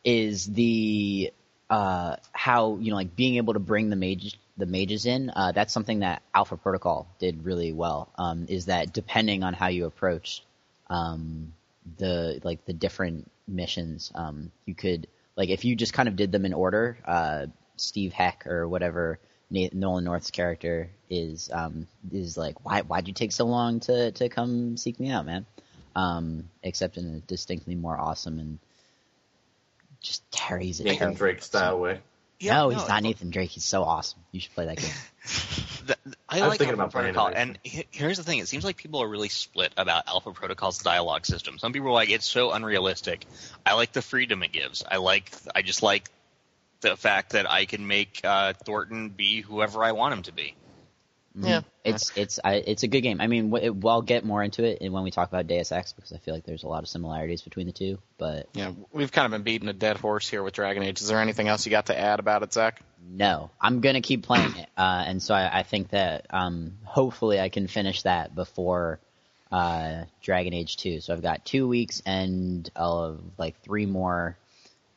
is 0.05 0.46
the 0.46 1.33
uh, 1.70 2.16
how 2.33 2.76
you 2.81 2.90
know 2.90 2.96
like 2.96 3.14
being 3.14 3.37
able 3.37 3.55
to 3.55 3.61
bring 3.61 3.90
the 3.90 3.96
mages 3.96 4.37
the 4.57 4.66
mages 4.66 5.07
in. 5.07 5.31
Uh, 5.31 5.52
that's 5.52 5.72
something 5.72 6.00
that 6.00 6.22
Alpha 6.35 6.57
Protocol 6.57 7.07
did 7.18 7.44
really 7.44 7.72
well. 7.72 8.11
Um, 8.18 8.46
is 8.48 8.66
that 8.66 8.92
depending 8.92 9.42
on 9.42 9.55
how 9.55 9.68
you 9.68 9.87
approach 9.87 10.42
um, 10.90 11.55
the 11.96 12.40
like 12.42 12.64
the 12.66 12.72
different 12.72 13.31
missions, 13.46 14.12
um, 14.14 14.50
you 14.66 14.74
could 14.74 15.07
like 15.37 15.48
if 15.48 15.64
you 15.64 15.76
just 15.76 15.92
kind 15.94 16.09
of 16.09 16.16
did 16.16 16.33
them 16.33 16.44
in 16.44 16.52
order. 16.52 16.98
Uh, 17.05 17.46
Steve 17.76 18.12
Heck 18.12 18.46
or 18.46 18.68
whatever 18.68 19.18
Na- 19.53 19.69
Nolan 19.73 20.05
North's 20.05 20.31
character 20.31 20.88
is 21.11 21.51
um, 21.53 21.87
is 22.11 22.37
like 22.37 22.65
why 22.65 22.81
why'd 22.81 23.07
you 23.07 23.15
take 23.15 23.33
so 23.33 23.45
long 23.45 23.81
to 23.81 24.11
to 24.12 24.29
come 24.29 24.77
seek 24.77 24.99
me 24.99 25.11
out, 25.11 25.27
man? 25.27 25.47
Um, 25.95 26.49
except 26.62 26.97
in 26.97 27.17
a 27.17 27.19
distinctly 27.21 27.75
more 27.75 27.97
awesome 27.97 28.38
and 28.38 28.59
just 30.01 30.23
carries 30.31 30.81
it. 30.81 30.85
Nathan. 30.85 31.15
Drake 31.15 31.43
style 31.43 31.79
way. 31.79 32.01
no, 32.41 32.71
he's 32.71 32.88
not 32.88 33.03
Nathan 33.03 33.31
Drake. 33.31 33.51
He's 33.51 33.65
so 33.65 33.85
awesome. 33.85 34.19
You 34.33 34.41
should 34.41 34.55
play 34.55 34.67
that 34.67 34.79
game. 34.79 34.91
The, 35.85 35.97
I, 36.29 36.41
I 36.43 36.47
like 36.47 36.61
Alpha 36.61 36.75
about 36.75 36.93
playing 36.93 37.09
it, 37.09 37.15
Protocol, 37.15 37.33
and 37.43 37.59
he- 37.65 37.87
here's 37.91 38.17
the 38.17 38.23
thing: 38.23 38.38
it 38.38 38.47
seems 38.47 38.65
like 38.65 38.77
people 38.77 39.03
are 39.03 39.09
really 39.09 39.29
split 39.29 39.73
about 39.77 40.07
Alpha 40.07 40.31
Protocol's 40.31 40.79
dialogue 40.79 41.27
system. 41.27 41.59
Some 41.59 41.73
people 41.73 41.88
are 41.88 41.93
like, 41.93 42.09
"It's 42.09 42.25
so 42.25 42.53
unrealistic." 42.53 43.27
I 43.67 43.75
like 43.75 43.91
the 43.93 44.01
freedom 44.03 44.45
it 44.45 44.53
gives. 44.53 44.85
I 44.88 44.99
like, 44.99 45.33
I 45.57 45.62
just 45.62 45.83
like 45.83 46.09
the 46.83 46.97
fact 46.97 47.33
that 47.33 47.51
I 47.51 47.64
can 47.64 47.87
make 47.87 48.21
uh, 48.23 48.53
Thornton 48.64 49.09
be 49.09 49.40
whoever 49.40 49.83
I 49.83 49.92
want 49.92 50.14
him 50.14 50.23
to 50.25 50.33
be. 50.33 50.55
Yeah. 51.35 51.62
It's 51.83 52.12
it's 52.14 52.38
I, 52.45 52.57
it's 52.57 52.83
a 52.83 52.88
good 52.88 53.01
game. 53.01 53.21
I 53.23 53.27
mean, 53.27 53.49
w- 53.51 53.66
it, 53.66 53.75
we'll 53.75 54.03
get 54.03 54.23
more 54.25 54.42
into 54.42 54.64
it 54.64 54.87
when 54.92 55.03
we 55.03 55.11
talk 55.11 55.29
about 55.29 55.47
Deus 55.47 55.73
Ex 55.73 55.95
because 55.95 56.12
I 56.12 56.18
feel 56.18 56.35
like 56.35 56.45
there's 56.45 56.62
a 56.62 56.68
lot 56.68 56.83
of 56.83 56.88
similarities 56.90 57.40
between 57.40 57.66
the 57.66 57.73
two. 57.73 57.99
But 58.18 58.49
Yeah, 58.53 58.73
we've 58.92 59.11
kind 59.11 59.25
of 59.25 59.33
been 59.33 59.42
beating 59.42 59.68
a 59.68 59.73
dead 59.73 59.97
horse 59.97 60.29
here 60.29 60.42
with 60.42 60.53
Dragon 60.53 60.83
Age. 60.83 61.01
Is 61.01 61.09
there 61.09 61.21
anything 61.21 61.49
else 61.49 61.64
you 61.64 61.71
got 61.71 61.87
to 61.87 61.99
add 61.99 62.21
about 62.21 62.42
it, 62.42 62.53
Zach? 62.53 62.83
no, 63.11 63.51
I'm 63.61 63.81
gonna 63.81 64.03
keep 64.03 64.25
playing 64.25 64.55
it, 64.57 64.68
uh, 64.77 65.05
and 65.07 65.21
so 65.23 65.35
I, 65.35 65.61
I 65.61 65.62
think 65.64 65.88
that 65.90 66.27
um, 66.31 66.75
hopefully 66.85 67.40
I 67.40 67.49
can 67.49 67.66
finish 67.66 68.03
that 68.03 68.33
before 68.35 69.01
uh, 69.51 70.05
Dragon 70.23 70.53
Age 70.53 70.77
Two. 70.77 71.01
So 71.01 71.12
I've 71.14 71.23
got 71.23 71.45
two 71.45 71.66
weeks 71.66 72.03
and 72.07 72.71
uh, 72.77 73.14
like 73.38 73.59
three 73.62 73.87
more 73.87 74.37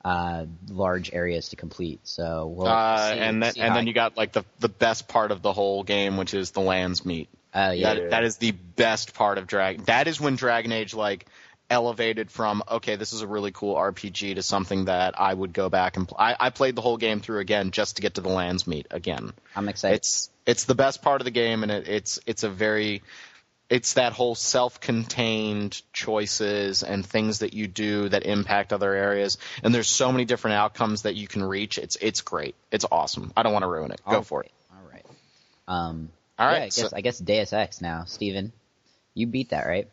uh, 0.06 0.46
large 0.70 1.12
areas 1.14 1.50
to 1.50 1.56
complete. 1.56 2.00
So 2.04 2.46
we'll 2.56 2.68
uh, 2.68 3.12
see- 3.14 3.20
and 3.20 3.42
then 3.42 3.54
and 3.58 3.76
then 3.76 3.88
you 3.88 3.94
got 3.94 4.16
like 4.16 4.32
the 4.34 4.44
the 4.60 4.70
best 4.70 5.08
part 5.08 5.32
of 5.32 5.42
the 5.42 5.52
whole 5.52 5.84
game, 5.84 6.16
which 6.16 6.36
is 6.36 6.52
the 6.52 6.62
Landsmeet. 6.62 7.28
uh, 7.54 7.74
yeah. 7.76 7.96
That, 7.96 8.10
that 8.12 8.24
is 8.24 8.38
the 8.38 8.52
best 8.52 9.16
part 9.16 9.40
of 9.40 9.48
Dragon. 9.48 9.84
That 9.86 10.08
is 10.08 10.22
when 10.22 10.36
Dragon 10.36 10.72
Age 10.72 10.94
like 10.94 11.26
elevated 11.72 12.30
from 12.30 12.62
okay, 12.70 12.98
this 12.98 13.14
is 13.14 13.24
a 13.24 13.28
really 13.28 13.52
cool 13.52 13.74
RPG 13.76 14.36
to 14.36 14.44
something 14.44 14.86
that 14.86 15.20
I 15.20 15.34
would 15.34 15.54
go 15.54 15.70
back 15.70 15.98
and 15.98 16.08
pl- 16.08 16.18
I, 16.20 16.36
I 16.40 16.50
played 16.52 16.76
the 16.76 16.82
whole 16.82 16.98
game 16.98 17.20
through 17.20 17.40
again 17.40 17.72
just 17.72 17.96
to 17.96 18.04
get 18.04 18.14
to 18.14 18.22
the 18.22 18.30
Landsmeet 18.30 18.86
again. 18.92 19.34
I'm 19.56 19.68
excited. 19.68 19.96
It's 19.96 20.30
it's 20.46 20.66
the 20.66 20.76
best 20.76 21.02
part 21.02 21.22
of 21.22 21.26
the 21.26 21.32
game, 21.32 21.64
and 21.64 21.72
it, 21.72 21.88
it's 21.88 22.20
it's 22.28 22.44
a 22.44 22.50
very 22.50 23.02
it's 23.70 23.94
that 23.94 24.14
whole 24.14 24.36
self-contained 24.36 25.82
choices 25.94 26.84
and 26.84 27.06
things 27.06 27.40
that 27.40 27.54
you 27.54 27.68
do 27.68 28.10
that 28.10 28.26
impact 28.26 28.72
other 28.74 28.94
areas, 28.94 29.38
and 29.64 29.74
there's 29.74 29.90
so 29.90 30.12
many 30.12 30.26
different 30.26 30.56
outcomes 30.58 31.04
that 31.04 31.16
you 31.16 31.28
can 31.28 31.44
reach. 31.44 31.78
It's 31.78 31.96
it's 31.98 32.22
great. 32.22 32.56
It's 32.72 32.86
awesome. 32.92 33.34
I 33.36 33.44
don't 33.44 33.54
want 33.54 33.64
to 33.64 33.68
ruin 33.68 33.92
it. 33.92 34.02
Go 34.08 34.18
All 34.18 34.22
for 34.24 34.44
it. 34.44 34.52
right, 34.72 34.80
All 34.84 34.92
right. 34.92 35.06
Um, 35.68 36.10
All 36.38 36.48
yeah, 36.52 36.54
right. 36.54 36.62
I 36.62 36.66
guess 36.66 36.76
so- 36.76 36.90
I 36.96 37.02
guess 37.02 37.20
Deus 37.20 37.54
Ex 37.54 37.82
now, 37.82 38.04
Steven. 38.06 38.52
You 39.14 39.28
beat 39.28 39.50
that, 39.52 39.66
right? 39.66 39.88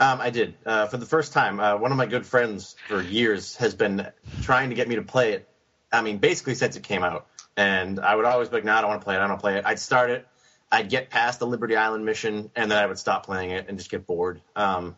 Um, 0.00 0.20
I 0.20 0.30
did 0.30 0.54
uh, 0.64 0.86
for 0.86 0.96
the 0.96 1.06
first 1.06 1.32
time. 1.32 1.58
Uh, 1.60 1.76
one 1.76 1.90
of 1.90 1.98
my 1.98 2.06
good 2.06 2.24
friends 2.24 2.76
for 2.86 3.02
years 3.02 3.56
has 3.56 3.74
been 3.74 4.06
trying 4.42 4.70
to 4.70 4.76
get 4.76 4.88
me 4.88 4.94
to 4.96 5.02
play 5.02 5.32
it. 5.32 5.48
I 5.92 6.02
mean, 6.02 6.18
basically 6.18 6.54
since 6.54 6.76
it 6.76 6.82
came 6.84 7.02
out, 7.02 7.26
and 7.56 7.98
I 7.98 8.14
would 8.14 8.24
always 8.24 8.48
be 8.48 8.56
like, 8.56 8.64
"No, 8.64 8.74
I 8.74 8.80
don't 8.80 8.90
want 8.90 9.00
to 9.00 9.04
play 9.04 9.14
it. 9.16 9.18
I 9.18 9.20
don't 9.22 9.30
want 9.30 9.40
to 9.40 9.42
play 9.42 9.56
it." 9.58 9.64
I'd 9.66 9.78
start 9.80 10.10
it, 10.10 10.26
I'd 10.70 10.90
get 10.90 11.10
past 11.10 11.38
the 11.38 11.46
Liberty 11.46 11.76
Island 11.76 12.04
mission, 12.04 12.50
and 12.54 12.70
then 12.70 12.78
I 12.78 12.86
would 12.86 12.98
stop 12.98 13.24
playing 13.24 13.50
it 13.50 13.66
and 13.68 13.78
just 13.78 13.90
get 13.90 14.06
bored. 14.06 14.42
Um, 14.54 14.96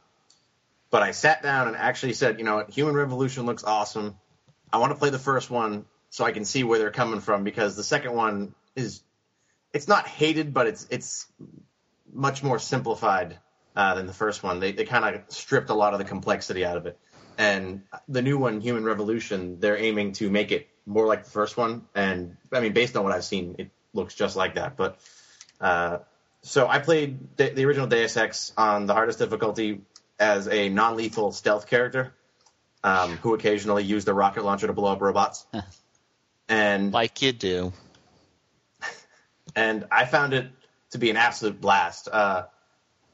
but 0.90 1.02
I 1.02 1.12
sat 1.12 1.42
down 1.42 1.68
and 1.68 1.76
actually 1.76 2.14
said, 2.14 2.38
"You 2.38 2.44
know? 2.44 2.64
Human 2.68 2.94
Revolution 2.94 3.46
looks 3.46 3.62
awesome. 3.62 4.16
I 4.72 4.78
want 4.78 4.92
to 4.92 4.98
play 4.98 5.10
the 5.10 5.18
first 5.18 5.50
one 5.50 5.84
so 6.10 6.24
I 6.24 6.32
can 6.32 6.44
see 6.44 6.64
where 6.64 6.78
they're 6.78 6.90
coming 6.90 7.20
from 7.20 7.44
because 7.44 7.76
the 7.76 7.84
second 7.84 8.14
one 8.14 8.54
is 8.74 9.02
it's 9.72 9.88
not 9.88 10.06
hated, 10.06 10.52
but 10.52 10.66
it's 10.66 10.86
it's 10.90 11.26
much 12.12 12.42
more 12.42 12.58
simplified 12.58 13.38
uh, 13.76 13.94
than 13.94 14.06
the 14.06 14.12
first 14.12 14.42
one. 14.42 14.58
They 14.60 14.72
they 14.72 14.84
kind 14.84 15.14
of 15.14 15.22
stripped 15.28 15.70
a 15.70 15.74
lot 15.74 15.92
of 15.92 15.98
the 15.98 16.04
complexity 16.04 16.64
out 16.64 16.76
of 16.76 16.86
it. 16.86 16.98
And 17.38 17.82
the 18.08 18.22
new 18.22 18.36
one, 18.36 18.60
Human 18.60 18.84
Revolution, 18.84 19.60
they're 19.60 19.78
aiming 19.78 20.12
to 20.14 20.28
make 20.28 20.52
it 20.52 20.68
more 20.84 21.06
like 21.06 21.24
the 21.24 21.30
first 21.30 21.56
one. 21.56 21.86
And 21.94 22.36
I 22.52 22.60
mean, 22.60 22.72
based 22.72 22.96
on 22.96 23.04
what 23.04 23.12
I've 23.12 23.24
seen, 23.24 23.54
it 23.58 23.70
looks 23.94 24.14
just 24.14 24.36
like 24.36 24.56
that. 24.56 24.76
But 24.76 24.98
uh, 25.60 25.98
so 26.42 26.66
I 26.66 26.78
played 26.78 27.36
the, 27.36 27.50
the 27.50 27.64
original 27.64 27.86
Deus 27.86 28.16
Ex 28.16 28.52
on 28.56 28.86
the 28.86 28.94
hardest 28.94 29.18
difficulty 29.18 29.82
as 30.18 30.48
a 30.48 30.68
non-lethal 30.68 31.32
stealth 31.32 31.66
character 31.66 32.14
um, 32.82 33.16
who 33.18 33.34
occasionally 33.34 33.84
used 33.84 34.08
a 34.08 34.14
rocket 34.14 34.44
launcher 34.44 34.66
to 34.66 34.72
blow 34.72 34.92
up 34.92 35.00
robots. 35.00 35.46
and 36.48 36.92
Like 36.92 37.20
you 37.22 37.32
do. 37.32 37.72
and 39.56 39.86
I 39.90 40.06
found 40.06 40.32
it 40.32 40.50
to 40.92 40.98
be 40.98 41.10
an 41.10 41.16
absolute 41.16 41.60
blast. 41.60 42.08
Uh, 42.10 42.46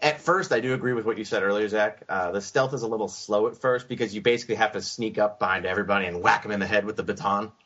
at 0.01 0.21
first, 0.21 0.53
I 0.53 0.61
do 0.61 0.75
agree 0.75 0.93
with 0.93 1.07
what 1.07 1.19
you 1.19 1.25
said 1.25 1.43
earlier, 1.43 1.69
Zach. 1.69 2.03
Uh, 2.09 2.31
the 2.33 2.41
stealth 2.41 2.75
is 2.75 2.83
a 2.83 2.87
little 2.87 3.09
slow 3.09 3.49
at 3.49 3.57
first 3.57 3.89
because 3.89 4.15
you 4.15 4.21
basically 4.21 4.57
have 4.57 4.73
to 4.73 4.83
sneak 4.83 5.19
up 5.19 5.39
behind 5.39 5.65
everybody 5.65 6.07
and 6.07 6.23
whack 6.23 6.43
them 6.43 6.53
in 6.53 6.61
the 6.61 6.67
head 6.67 6.85
with 6.85 6.97
the 6.97 7.03
baton. 7.03 7.53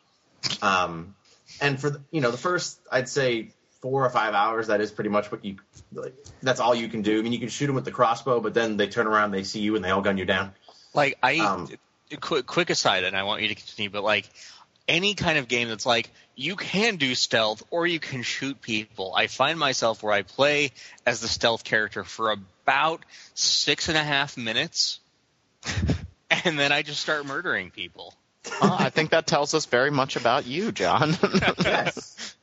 Um, 0.63 1.13
and 1.61 1.79
for 1.79 1.91
the, 1.91 2.01
you 2.09 2.19
know 2.19 2.31
the 2.31 2.37
first, 2.37 2.79
I'd 2.91 3.07
say 3.07 3.53
four 3.81 4.05
or 4.05 4.09
five 4.09 4.33
hours, 4.33 4.67
that 4.67 4.79
is 4.79 4.91
pretty 4.91 5.09
much 5.09 5.31
what 5.31 5.43
you. 5.43 5.57
Like, 5.93 6.15
that's 6.41 6.59
all 6.59 6.73
you 6.73 6.87
can 6.87 7.01
do. 7.01 7.19
I 7.19 7.21
mean, 7.21 7.33
you 7.33 7.39
can 7.39 7.49
shoot 7.49 7.67
them 7.67 7.75
with 7.75 7.85
the 7.85 7.91
crossbow, 7.91 8.39
but 8.39 8.53
then 8.53 8.77
they 8.77 8.87
turn 8.87 9.07
around, 9.07 9.31
they 9.31 9.43
see 9.43 9.59
you, 9.59 9.75
and 9.75 9.83
they 9.83 9.89
all 9.89 10.01
gun 10.01 10.17
you 10.17 10.25
down. 10.25 10.53
Like 10.93 11.17
I, 11.23 11.39
Um, 11.39 11.69
quick, 12.19 12.45
quick 12.45 12.69
aside, 12.69 13.03
and 13.03 13.15
I 13.15 13.23
want 13.23 13.41
you 13.41 13.47
to 13.49 13.55
continue, 13.55 13.89
but 13.89 14.03
like 14.03 14.29
any 14.87 15.15
kind 15.15 15.37
of 15.37 15.47
game 15.47 15.69
that's 15.69 15.85
like 15.85 16.09
you 16.35 16.55
can 16.55 16.97
do 16.97 17.15
stealth 17.15 17.63
or 17.69 17.87
you 17.87 17.99
can 17.99 18.23
shoot 18.23 18.61
people. 18.61 19.13
I 19.15 19.27
find 19.27 19.57
myself 19.57 20.03
where 20.03 20.13
I 20.13 20.23
play 20.23 20.71
as 21.05 21.21
the 21.21 21.27
stealth 21.27 21.63
character 21.63 22.03
for 22.03 22.31
about 22.31 23.03
six 23.33 23.89
and 23.89 23.97
a 23.97 24.03
half 24.03 24.37
minutes, 24.37 24.99
and 26.29 26.59
then 26.59 26.71
I 26.71 26.81
just 26.81 26.99
start 26.99 27.25
murdering 27.25 27.71
people. 27.71 28.13
Well, 28.59 28.75
I 28.77 28.89
think 28.89 29.11
that 29.11 29.27
tells 29.27 29.53
us 29.53 29.65
very 29.67 29.91
much 29.91 30.15
about 30.15 30.47
you, 30.47 30.71
John. 30.71 31.15
yes. 31.63 32.35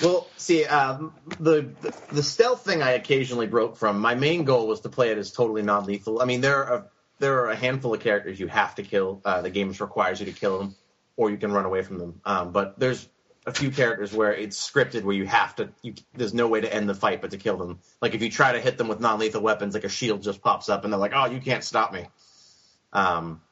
Well, 0.00 0.26
see, 0.36 0.64
um, 0.64 1.12
the 1.38 1.70
the 2.10 2.22
stealth 2.22 2.64
thing 2.64 2.82
I 2.82 2.92
occasionally 2.92 3.46
broke 3.46 3.76
from. 3.76 4.00
My 4.00 4.14
main 4.14 4.44
goal 4.44 4.66
was 4.66 4.80
to 4.80 4.88
play 4.88 5.10
it 5.10 5.18
as 5.18 5.32
totally 5.32 5.62
non-lethal. 5.62 6.22
I 6.22 6.24
mean, 6.24 6.40
there 6.40 6.64
are 6.64 6.86
there 7.18 7.40
are 7.40 7.50
a 7.50 7.56
handful 7.56 7.92
of 7.92 8.00
characters 8.00 8.40
you 8.40 8.46
have 8.46 8.74
to 8.76 8.82
kill. 8.82 9.20
Uh, 9.24 9.42
the 9.42 9.50
game 9.50 9.70
requires 9.78 10.18
you 10.18 10.26
to 10.26 10.32
kill 10.32 10.58
them, 10.58 10.74
or 11.16 11.30
you 11.30 11.36
can 11.36 11.52
run 11.52 11.66
away 11.66 11.82
from 11.82 11.98
them. 11.98 12.20
Um, 12.24 12.52
but 12.52 12.78
there's 12.78 13.06
a 13.44 13.52
few 13.52 13.70
characters 13.70 14.12
where 14.14 14.32
it's 14.32 14.70
scripted, 14.70 15.02
where 15.02 15.14
you 15.14 15.26
have 15.26 15.54
to. 15.56 15.68
You, 15.82 15.94
there's 16.14 16.32
no 16.32 16.48
way 16.48 16.62
to 16.62 16.72
end 16.72 16.88
the 16.88 16.94
fight 16.94 17.20
but 17.20 17.32
to 17.32 17.36
kill 17.36 17.58
them. 17.58 17.80
Like 18.00 18.14
if 18.14 18.22
you 18.22 18.30
try 18.30 18.52
to 18.52 18.60
hit 18.60 18.78
them 18.78 18.88
with 18.88 18.98
non-lethal 18.98 19.42
weapons, 19.42 19.74
like 19.74 19.84
a 19.84 19.90
shield 19.90 20.22
just 20.22 20.40
pops 20.40 20.70
up, 20.70 20.84
and 20.84 20.92
they're 20.92 21.00
like, 21.00 21.12
"Oh, 21.14 21.26
you 21.26 21.40
can't 21.40 21.62
stop 21.62 21.92
me." 21.92 22.06
Um, 22.94 23.42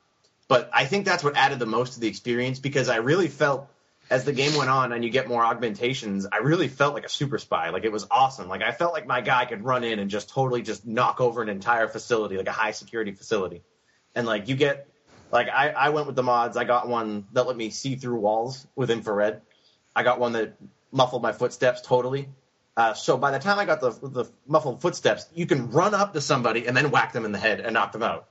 but 0.48 0.70
I 0.72 0.86
think 0.86 1.04
that's 1.04 1.22
what 1.22 1.36
added 1.36 1.58
the 1.58 1.66
most 1.66 1.94
to 1.94 2.00
the 2.00 2.08
experience 2.08 2.58
because 2.58 2.88
I 2.88 2.96
really 2.96 3.28
felt 3.28 3.68
as 4.10 4.24
the 4.24 4.32
game 4.32 4.56
went 4.56 4.68
on 4.68 4.92
and 4.92 5.04
you 5.04 5.10
get 5.10 5.28
more 5.28 5.44
augmentations, 5.44 6.26
I 6.30 6.38
really 6.38 6.66
felt 6.66 6.94
like 6.94 7.06
a 7.06 7.08
super 7.08 7.38
spy. 7.38 7.70
Like 7.70 7.84
it 7.84 7.92
was 7.92 8.08
awesome. 8.10 8.48
Like 8.48 8.60
I 8.60 8.72
felt 8.72 8.92
like 8.92 9.06
my 9.06 9.20
guy 9.20 9.44
could 9.44 9.64
run 9.64 9.84
in 9.84 10.00
and 10.00 10.10
just 10.10 10.28
totally 10.28 10.62
just 10.62 10.84
knock 10.84 11.20
over 11.20 11.40
an 11.42 11.48
entire 11.48 11.86
facility, 11.86 12.36
like 12.36 12.48
a 12.48 12.52
high 12.52 12.72
security 12.72 13.12
facility. 13.12 13.62
And 14.16 14.26
like 14.26 14.48
you 14.48 14.56
get, 14.56 14.88
like 15.30 15.48
I, 15.48 15.70
I 15.70 15.88
went 15.90 16.08
with 16.08 16.16
the 16.16 16.24
mods. 16.24 16.56
I 16.56 16.64
got 16.64 16.88
one 16.88 17.28
that 17.32 17.46
let 17.46 17.56
me 17.56 17.70
see 17.70 17.94
through 17.94 18.18
walls 18.18 18.66
with 18.74 18.90
infrared. 18.90 19.42
I 19.94 20.02
got 20.02 20.18
one 20.18 20.32
that 20.32 20.56
muffled 20.90 21.22
my 21.22 21.30
footsteps 21.30 21.80
totally. 21.80 22.28
Uh, 22.76 22.94
so 22.94 23.16
by 23.16 23.30
the 23.30 23.38
time 23.38 23.60
I 23.60 23.64
got 23.64 23.80
the 23.80 23.90
the 23.90 24.24
muffled 24.44 24.80
footsteps, 24.80 25.26
you 25.34 25.46
can 25.46 25.70
run 25.70 25.94
up 25.94 26.14
to 26.14 26.20
somebody 26.20 26.66
and 26.66 26.76
then 26.76 26.90
whack 26.90 27.12
them 27.12 27.24
in 27.24 27.30
the 27.30 27.38
head 27.38 27.60
and 27.60 27.74
knock 27.74 27.92
them 27.92 28.02
out. 28.02 28.26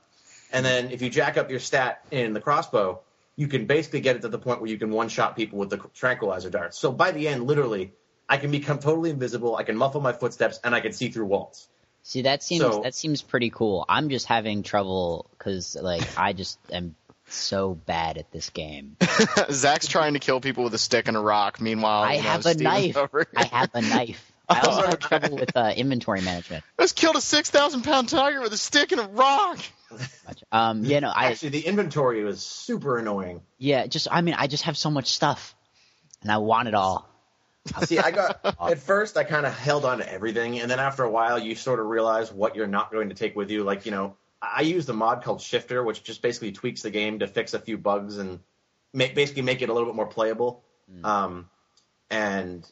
And 0.52 0.64
then 0.64 0.90
if 0.90 1.00
you 1.00 1.08
jack 1.08 1.38
up 1.38 1.50
your 1.50 1.60
stat 1.60 2.04
in 2.10 2.34
the 2.34 2.40
crossbow, 2.40 3.00
you 3.36 3.48
can 3.48 3.66
basically 3.66 4.00
get 4.00 4.16
it 4.16 4.22
to 4.22 4.28
the 4.28 4.38
point 4.38 4.60
where 4.60 4.70
you 4.70 4.78
can 4.78 4.90
one 4.90 5.08
shot 5.08 5.36
people 5.36 5.58
with 5.58 5.70
the 5.70 5.78
tranquilizer 5.94 6.50
darts. 6.50 6.78
So 6.78 6.92
by 6.92 7.10
the 7.12 7.28
end, 7.28 7.46
literally, 7.46 7.92
I 8.28 8.36
can 8.36 8.50
become 8.50 8.78
totally 8.78 9.10
invisible. 9.10 9.56
I 9.56 9.62
can 9.62 9.76
muffle 9.76 10.00
my 10.00 10.12
footsteps 10.12 10.60
and 10.62 10.74
I 10.74 10.80
can 10.80 10.92
see 10.92 11.08
through 11.08 11.26
walls. 11.26 11.68
See, 12.02 12.22
that 12.22 12.42
seems 12.42 12.62
So- 12.62 12.80
that 12.82 12.94
seems 12.94 13.22
pretty 13.22 13.50
cool. 13.50 13.84
I'm 13.88 14.08
just 14.08 14.26
having 14.26 14.62
trouble 14.62 15.26
because 15.38 15.76
like 15.80 16.02
I 16.18 16.32
just 16.32 16.58
am 16.72 16.96
so 17.28 17.74
bad 17.74 18.18
at 18.18 18.30
this 18.32 18.50
game. 18.50 18.96
Zach's 19.50 19.86
trying 19.86 20.14
to 20.14 20.18
kill 20.18 20.40
people 20.40 20.64
with 20.64 20.74
a 20.74 20.78
stick 20.78 21.08
and 21.08 21.16
a 21.16 21.20
rock. 21.20 21.60
Meanwhile, 21.60 22.02
I 22.02 22.14
you 22.14 22.22
know, 22.22 22.28
have 22.28 22.40
a 22.46 22.54
Steven's 22.54 22.94
knife. 22.96 23.26
I 23.36 23.44
have 23.44 23.70
a 23.74 23.82
knife. 23.82 24.32
I 24.48 24.60
also 24.62 24.86
have 24.88 24.98
trouble 24.98 25.36
with 25.36 25.56
uh, 25.56 25.72
inventory 25.76 26.22
management. 26.22 26.64
I 26.76 26.82
just 26.82 26.96
killed 26.96 27.14
a 27.16 27.20
six 27.20 27.50
thousand 27.50 27.82
pound 27.82 28.08
tiger 28.08 28.40
with 28.40 28.52
a 28.52 28.56
stick 28.58 28.90
and 28.92 29.00
a 29.00 29.06
rock. 29.06 29.58
Um, 30.52 30.84
you 30.84 31.00
know, 31.00 31.12
I 31.14 31.26
Actually, 31.26 31.50
the 31.50 31.66
inventory 31.66 32.24
was 32.24 32.42
super 32.42 32.98
annoying. 32.98 33.40
yeah, 33.58 33.86
just 33.86 34.08
I 34.10 34.20
mean, 34.20 34.34
I 34.36 34.46
just 34.46 34.64
have 34.64 34.76
so 34.76 34.90
much 34.90 35.08
stuff, 35.08 35.54
and 36.22 36.30
I 36.30 36.38
want 36.38 36.68
it 36.68 36.74
all. 36.74 37.08
See, 37.84 37.98
I 37.98 38.10
got 38.10 38.56
at 38.60 38.78
first 38.78 39.16
I 39.16 39.24
kind 39.24 39.46
of 39.46 39.56
held 39.56 39.84
on 39.84 39.98
to 39.98 40.12
everything, 40.12 40.60
and 40.60 40.70
then 40.70 40.80
after 40.80 41.04
a 41.04 41.10
while, 41.10 41.38
you 41.38 41.54
sort 41.54 41.78
of 41.78 41.86
realize 41.86 42.32
what 42.32 42.56
you're 42.56 42.66
not 42.66 42.90
going 42.90 43.10
to 43.10 43.14
take 43.14 43.36
with 43.36 43.50
you. 43.50 43.64
Like, 43.64 43.84
you 43.84 43.92
know, 43.92 44.16
I 44.40 44.62
used 44.62 44.88
a 44.88 44.92
mod 44.92 45.22
called 45.22 45.40
Shifter, 45.40 45.84
which 45.84 46.02
just 46.02 46.22
basically 46.22 46.52
tweaks 46.52 46.82
the 46.82 46.90
game 46.90 47.18
to 47.18 47.26
fix 47.26 47.52
a 47.52 47.58
few 47.58 47.76
bugs 47.76 48.16
and 48.16 48.40
make, 48.92 49.14
basically 49.14 49.42
make 49.42 49.60
it 49.60 49.68
a 49.68 49.72
little 49.72 49.88
bit 49.88 49.94
more 49.94 50.06
playable. 50.06 50.64
Um, 51.04 51.48
and 52.10 52.68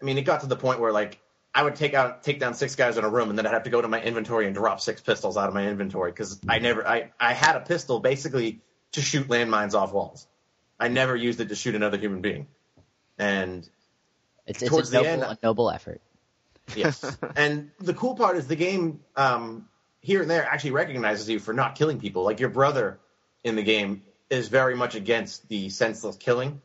I 0.00 0.04
mean, 0.04 0.18
it 0.18 0.22
got 0.22 0.42
to 0.42 0.46
the 0.46 0.56
point 0.56 0.78
where 0.80 0.92
like 0.92 1.18
I 1.58 1.62
would 1.62 1.74
take 1.74 1.92
out 1.92 2.22
take 2.22 2.38
down 2.38 2.54
six 2.54 2.76
guys 2.76 2.98
in 2.98 3.04
a 3.04 3.08
room, 3.08 3.30
and 3.30 3.36
then 3.36 3.44
I'd 3.44 3.52
have 3.52 3.64
to 3.64 3.70
go 3.70 3.82
to 3.82 3.88
my 3.88 4.00
inventory 4.00 4.46
and 4.46 4.54
drop 4.54 4.80
six 4.80 5.00
pistols 5.00 5.36
out 5.36 5.48
of 5.48 5.54
my 5.54 5.66
inventory 5.66 6.12
because 6.12 6.38
I 6.48 6.60
never 6.60 6.86
I 6.86 7.10
I 7.18 7.32
had 7.32 7.56
a 7.56 7.60
pistol 7.60 7.98
basically 7.98 8.60
to 8.92 9.02
shoot 9.02 9.26
landmines 9.26 9.74
off 9.74 9.92
walls. 9.92 10.28
I 10.78 10.86
never 10.86 11.16
used 11.16 11.40
it 11.40 11.48
to 11.48 11.56
shoot 11.56 11.74
another 11.74 11.98
human 11.98 12.20
being, 12.20 12.46
and 13.18 13.68
It's, 14.46 14.62
it's 14.62 14.70
Towards 14.70 14.90
a 14.90 14.92
the 14.92 15.02
noble, 15.02 15.24
end- 15.24 15.38
a 15.42 15.46
noble 15.46 15.70
effort. 15.72 16.00
Yes. 16.76 17.04
and 17.36 17.72
the 17.80 17.92
cool 17.92 18.14
part 18.14 18.36
is 18.36 18.46
the 18.46 18.54
game 18.54 19.00
um, 19.16 19.66
here 20.00 20.22
and 20.22 20.30
there 20.30 20.44
actually 20.44 20.70
recognizes 20.70 21.28
you 21.28 21.40
for 21.40 21.52
not 21.52 21.74
killing 21.74 21.98
people. 21.98 22.22
Like 22.22 22.38
your 22.38 22.50
brother 22.50 23.00
in 23.42 23.56
the 23.56 23.64
game 23.64 24.02
is 24.30 24.46
very 24.46 24.76
much 24.76 24.94
against 24.94 25.48
the 25.48 25.70
senseless 25.70 26.14
killing. 26.16 26.62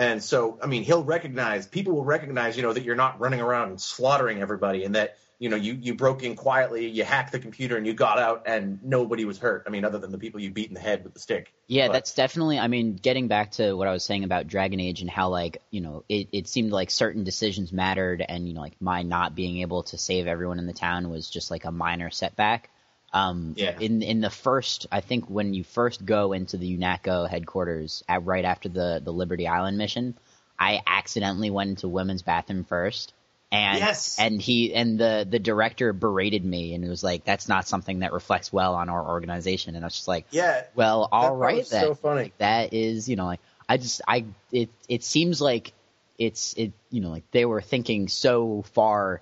And 0.00 0.24
so, 0.24 0.58
I 0.62 0.66
mean, 0.66 0.82
he'll 0.82 1.04
recognize, 1.04 1.66
people 1.66 1.92
will 1.92 2.06
recognize, 2.06 2.56
you 2.56 2.62
know, 2.62 2.72
that 2.72 2.84
you're 2.84 2.96
not 2.96 3.20
running 3.20 3.42
around 3.42 3.68
and 3.68 3.78
slaughtering 3.78 4.40
everybody 4.40 4.84
and 4.84 4.94
that, 4.94 5.18
you 5.38 5.50
know, 5.50 5.56
you, 5.56 5.74
you 5.74 5.94
broke 5.94 6.22
in 6.22 6.36
quietly, 6.36 6.88
you 6.88 7.04
hacked 7.04 7.32
the 7.32 7.38
computer 7.38 7.76
and 7.76 7.86
you 7.86 7.92
got 7.92 8.18
out 8.18 8.44
and 8.46 8.82
nobody 8.82 9.26
was 9.26 9.36
hurt. 9.36 9.64
I 9.66 9.70
mean, 9.70 9.84
other 9.84 9.98
than 9.98 10.10
the 10.10 10.16
people 10.16 10.40
you 10.40 10.52
beat 10.52 10.68
in 10.68 10.74
the 10.74 10.80
head 10.80 11.04
with 11.04 11.12
the 11.12 11.20
stick. 11.20 11.52
Yeah, 11.66 11.88
But- 11.88 11.92
that's 11.92 12.14
definitely. 12.14 12.58
I 12.58 12.68
mean, 12.68 12.96
getting 12.96 13.28
back 13.28 13.50
to 13.52 13.74
what 13.74 13.88
I 13.88 13.92
was 13.92 14.02
saying 14.02 14.24
about 14.24 14.46
Dragon 14.46 14.80
Age 14.80 15.02
and 15.02 15.10
how 15.10 15.28
like 15.28 15.60
you 15.70 15.82
know 15.82 16.02
it, 16.08 16.28
it 16.32 16.48
seemed 16.48 16.72
like 16.72 16.90
certain 16.90 17.22
decisions 17.22 17.70
mattered, 17.70 18.24
and 18.26 18.48
you 18.48 18.54
know 18.54 18.62
like 18.62 18.80
my 18.80 19.02
not 19.02 19.34
being 19.34 19.58
able 19.58 19.82
to 19.84 19.98
save 19.98 20.26
everyone 20.26 20.58
in 20.58 20.66
the 20.66 20.72
town 20.72 21.10
was 21.10 21.28
just 21.28 21.50
like 21.50 21.66
a 21.66 21.70
minor 21.70 22.10
setback. 22.10 22.70
Um, 23.12 23.54
Yeah. 23.56 23.76
In 23.78 24.02
in 24.02 24.20
the 24.20 24.30
first, 24.30 24.86
I 24.92 25.00
think 25.00 25.28
when 25.28 25.54
you 25.54 25.64
first 25.64 26.04
go 26.04 26.32
into 26.32 26.56
the 26.56 26.76
UNATCO 26.76 27.28
headquarters 27.28 28.04
at 28.08 28.24
right 28.24 28.44
after 28.44 28.68
the 28.68 29.00
the 29.04 29.12
Liberty 29.12 29.48
Island 29.48 29.78
mission, 29.78 30.16
I 30.58 30.80
accidentally 30.86 31.50
went 31.50 31.70
into 31.70 31.88
women's 31.88 32.22
bathroom 32.22 32.64
first. 32.64 33.12
And 33.52 33.80
Yes. 33.80 34.16
and 34.20 34.40
he 34.40 34.72
and 34.74 34.96
the 34.96 35.26
the 35.28 35.40
director 35.40 35.92
berated 35.92 36.44
me 36.44 36.74
and 36.74 36.84
it 36.84 36.88
was 36.88 37.02
like 37.02 37.24
that's 37.24 37.48
not 37.48 37.66
something 37.66 37.98
that 38.00 38.12
reflects 38.12 38.52
well 38.52 38.74
on 38.76 38.88
our 38.88 39.08
organization 39.08 39.74
and 39.74 39.84
I 39.84 39.86
was 39.86 39.94
just 39.94 40.06
like 40.06 40.26
Yeah. 40.30 40.62
well, 40.76 41.08
all 41.10 41.34
right 41.34 41.68
then. 41.68 41.82
so 41.82 41.94
funny. 41.94 42.22
Like, 42.22 42.38
that 42.38 42.72
is, 42.72 43.08
you 43.08 43.16
know, 43.16 43.26
like 43.26 43.40
I 43.68 43.76
just 43.76 44.02
I 44.06 44.26
it 44.52 44.68
it 44.88 45.02
seems 45.02 45.40
like 45.40 45.72
it's 46.16 46.54
it 46.54 46.72
you 46.90 47.00
know 47.00 47.10
like 47.10 47.28
they 47.32 47.44
were 47.44 47.60
thinking 47.60 48.06
so 48.06 48.62
far 48.72 49.20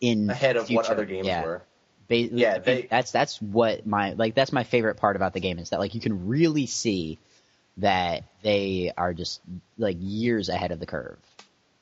in 0.00 0.28
Ahead 0.30 0.56
of 0.56 0.68
what 0.70 0.88
other 0.90 1.04
games 1.04 1.26
yeah. 1.26 1.44
were. 1.44 1.62
Ba- 2.08 2.16
Yeah, 2.16 2.58
they- 2.58 2.88
that's 2.90 3.10
that's 3.12 3.40
what 3.40 3.86
my 3.86 4.12
like 4.14 4.34
that's 4.34 4.52
my 4.52 4.64
favorite 4.64 4.96
part 4.96 5.16
about 5.16 5.34
the 5.34 5.40
game 5.40 5.58
is 5.58 5.70
that 5.70 5.78
like 5.78 5.94
you 5.94 6.00
can 6.00 6.26
really 6.26 6.66
see 6.66 7.18
that 7.78 8.24
they 8.42 8.92
are 8.96 9.14
just 9.14 9.40
like 9.76 9.96
years 10.00 10.48
ahead 10.48 10.72
of 10.72 10.80
the 10.80 10.86
curve. 10.86 11.18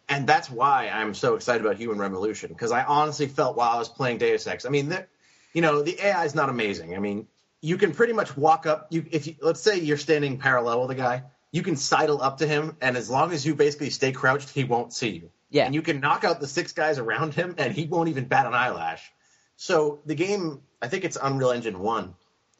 and 0.08 0.26
that's 0.26 0.48
why 0.50 0.88
I'm 0.88 1.14
so 1.14 1.34
excited 1.34 1.64
about 1.64 1.76
Human 1.78 1.98
Revolution 1.98 2.48
because 2.50 2.70
I 2.70 2.84
honestly 2.84 3.26
felt 3.26 3.56
while 3.56 3.70
I 3.70 3.78
was 3.78 3.88
playing 3.88 4.18
Deus 4.18 4.46
Ex. 4.46 4.64
I 4.64 4.68
mean, 4.68 4.88
the, 4.90 5.04
you 5.52 5.62
know, 5.62 5.82
the 5.82 5.98
AI 6.00 6.24
is 6.24 6.34
not 6.34 6.48
amazing. 6.48 6.94
I 6.94 7.00
mean, 7.00 7.26
you 7.60 7.76
can 7.76 7.92
pretty 7.92 8.12
much 8.12 8.36
walk 8.36 8.66
up. 8.66 8.86
You 8.90 9.04
if 9.10 9.26
you, 9.26 9.34
let's 9.40 9.60
say 9.60 9.78
you're 9.80 9.96
standing 9.96 10.38
parallel 10.38 10.82
with 10.82 10.90
a 10.90 10.94
guy, 10.94 11.22
you 11.50 11.62
can 11.62 11.74
sidle 11.76 12.20
up 12.22 12.38
to 12.38 12.46
him, 12.46 12.76
and 12.80 12.96
as 12.96 13.08
long 13.10 13.32
as 13.32 13.44
you 13.46 13.54
basically 13.56 13.90
stay 13.90 14.12
crouched, 14.12 14.50
he 14.50 14.62
won't 14.64 14.92
see 14.92 15.08
you. 15.10 15.30
Yeah. 15.50 15.64
and 15.66 15.74
you 15.74 15.80
can 15.82 16.00
knock 16.00 16.24
out 16.24 16.40
the 16.40 16.46
six 16.46 16.72
guys 16.72 16.98
around 16.98 17.32
him, 17.34 17.54
and 17.58 17.72
he 17.72 17.86
won't 17.86 18.08
even 18.08 18.26
bat 18.26 18.46
an 18.46 18.54
eyelash. 18.54 19.10
So 19.56 20.00
the 20.06 20.14
game, 20.14 20.62
I 20.80 20.88
think 20.88 21.04
it's 21.04 21.16
Unreal 21.20 21.50
Engine 21.50 21.78
one. 21.78 22.14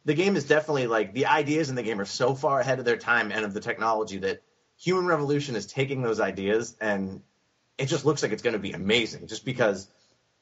The 0.04 0.14
game 0.14 0.36
is 0.36 0.44
definitely 0.44 0.86
like 0.86 1.14
the 1.14 1.26
ideas 1.26 1.68
in 1.68 1.74
the 1.74 1.82
game 1.82 2.00
are 2.00 2.04
so 2.06 2.34
far 2.34 2.60
ahead 2.60 2.78
of 2.78 2.84
their 2.84 2.96
time 2.96 3.32
and 3.32 3.44
of 3.44 3.54
the 3.54 3.60
technology 3.60 4.18
that 4.18 4.42
Human 4.78 5.06
Revolution 5.06 5.56
is 5.56 5.66
taking 5.66 6.02
those 6.02 6.20
ideas 6.20 6.76
and 6.80 7.22
it 7.78 7.86
just 7.86 8.04
looks 8.04 8.22
like 8.22 8.32
it's 8.32 8.42
going 8.42 8.54
to 8.54 8.58
be 8.58 8.72
amazing 8.72 9.26
just 9.26 9.44
because 9.44 9.88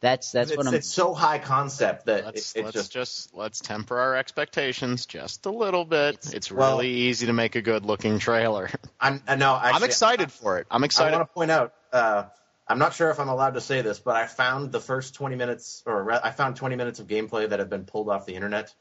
That's 0.00 0.32
that's 0.32 0.50
it's, 0.50 0.56
what 0.58 0.66
I'm 0.66 0.74
it's 0.74 0.88
so 0.88 1.14
high 1.14 1.38
concept 1.38 2.06
that 2.06 2.26
Let's 2.26 2.54
it, 2.54 2.60
it 2.60 2.64
let's 2.64 2.74
just, 2.74 2.92
just, 2.92 3.34
let's 3.34 3.60
temper 3.60 3.98
our 3.98 4.14
expectations 4.16 5.06
just 5.06 5.46
a 5.46 5.50
little 5.50 5.84
bit. 5.84 6.16
It's, 6.16 6.28
It's- 6.28 6.52
well- 6.52 6.76
really 6.78 6.90
easy 6.90 7.26
to 7.26 7.32
make 7.32 7.56
a 7.56 7.62
good 7.62 7.84
looking 7.84 8.18
trailer. 8.18 8.68
I'm 9.00 9.22
I 9.26 9.36
know 9.36 9.56
actually, 9.62 9.76
I'm 9.76 9.84
excited 9.84 10.30
for 10.30 10.58
it. 10.58 10.66
I'm 10.70 10.84
excited. 10.84 11.14
I, 11.14 11.18
want 11.18 11.28
to 11.30 11.34
point 11.34 11.50
out 11.50 11.74
uh, 11.92 12.24
I'm 12.66 12.78
not 12.78 12.94
sure 12.94 13.10
if 13.10 13.20
I'm 13.20 13.28
allowed 13.28 13.54
to 13.54 13.60
say 13.60 13.82
this, 13.82 13.98
but 13.98 14.16
I 14.16 14.26
found 14.26 14.72
the 14.72 14.80
first 14.80 15.14
20 15.14 15.36
minutes 15.36 15.82
or 15.86 16.10
I 16.12 16.30
found 16.30 16.56
20 16.56 16.76
minutes 16.76 16.98
of 16.98 17.06
gameplay 17.06 17.48
that 17.48 17.58
have 17.58 17.68
been 17.70 17.84
pulled 17.84 18.08
off 18.08 18.24
the 18.26 18.34
internet, 18.34 18.74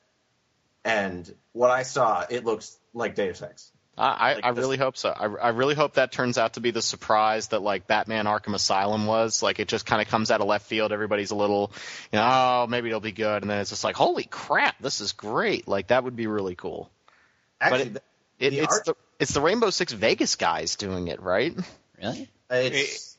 and 0.86 1.34
what 1.52 1.72
I 1.72 1.84
saw 1.84 2.26
it 2.30 2.46
looks 2.46 2.78
like 2.94 3.16
Deus 3.16 3.42
Ex. 3.42 3.72
I, 3.98 4.08
I, 4.08 4.34
Like 4.36 4.46
I 4.46 4.52
this- 4.54 4.64
really 4.64 4.78
hope 4.78 4.98
so. 4.98 5.10
I, 5.10 5.26
I 5.26 5.50
really 5.50 5.76
hope 5.76 5.94
that 5.96 6.12
turns 6.12 6.38
out 6.40 6.54
to 6.54 6.62
be 6.62 6.72
the 6.72 6.82
surprise 6.82 7.50
that 7.50 7.62
like 7.62 7.86
Batman 7.86 8.26
Arkham 8.26 8.56
Asylum 8.56 9.06
was. 9.06 9.44
Like 9.44 9.60
it 9.60 9.68
just 9.68 9.86
kind 9.86 10.02
of 10.02 10.08
comes 10.08 10.32
out 10.32 10.42
of 10.42 10.48
left 10.48 10.66
field. 10.66 10.92
Everybody's 10.92 11.30
a 11.32 11.36
little, 11.36 11.72
you 12.12 12.18
know, 12.18 12.26
oh 12.28 12.68
maybe 12.68 12.88
it'll 12.90 13.02
be 13.02 13.12
good, 13.12 13.44
and 13.44 13.52
then 13.52 13.60
it's 13.60 13.70
just 13.70 13.84
like, 13.84 13.96
holy 13.96 14.24
crap, 14.24 14.80
this 14.82 15.00
is 15.02 15.12
great. 15.12 15.68
Like 15.68 15.88
that 15.88 16.04
would 16.06 16.16
be 16.16 16.26
really 16.28 16.56
cool. 16.56 16.90
Actually, 17.62 17.82
it- 17.92 18.04
It, 18.40 18.50
The 18.50 18.60
it's 18.60 18.74
art- 18.74 18.86
the 18.86 18.96
it's 19.20 19.34
the 19.34 19.42
Rainbow 19.42 19.70
Six 19.70 19.94
Vegas 19.94 20.36
guys 20.38 20.76
doing 20.76 21.08
it, 21.08 21.22
right? 21.22 21.56
really 22.02 22.30
it's 22.50 23.16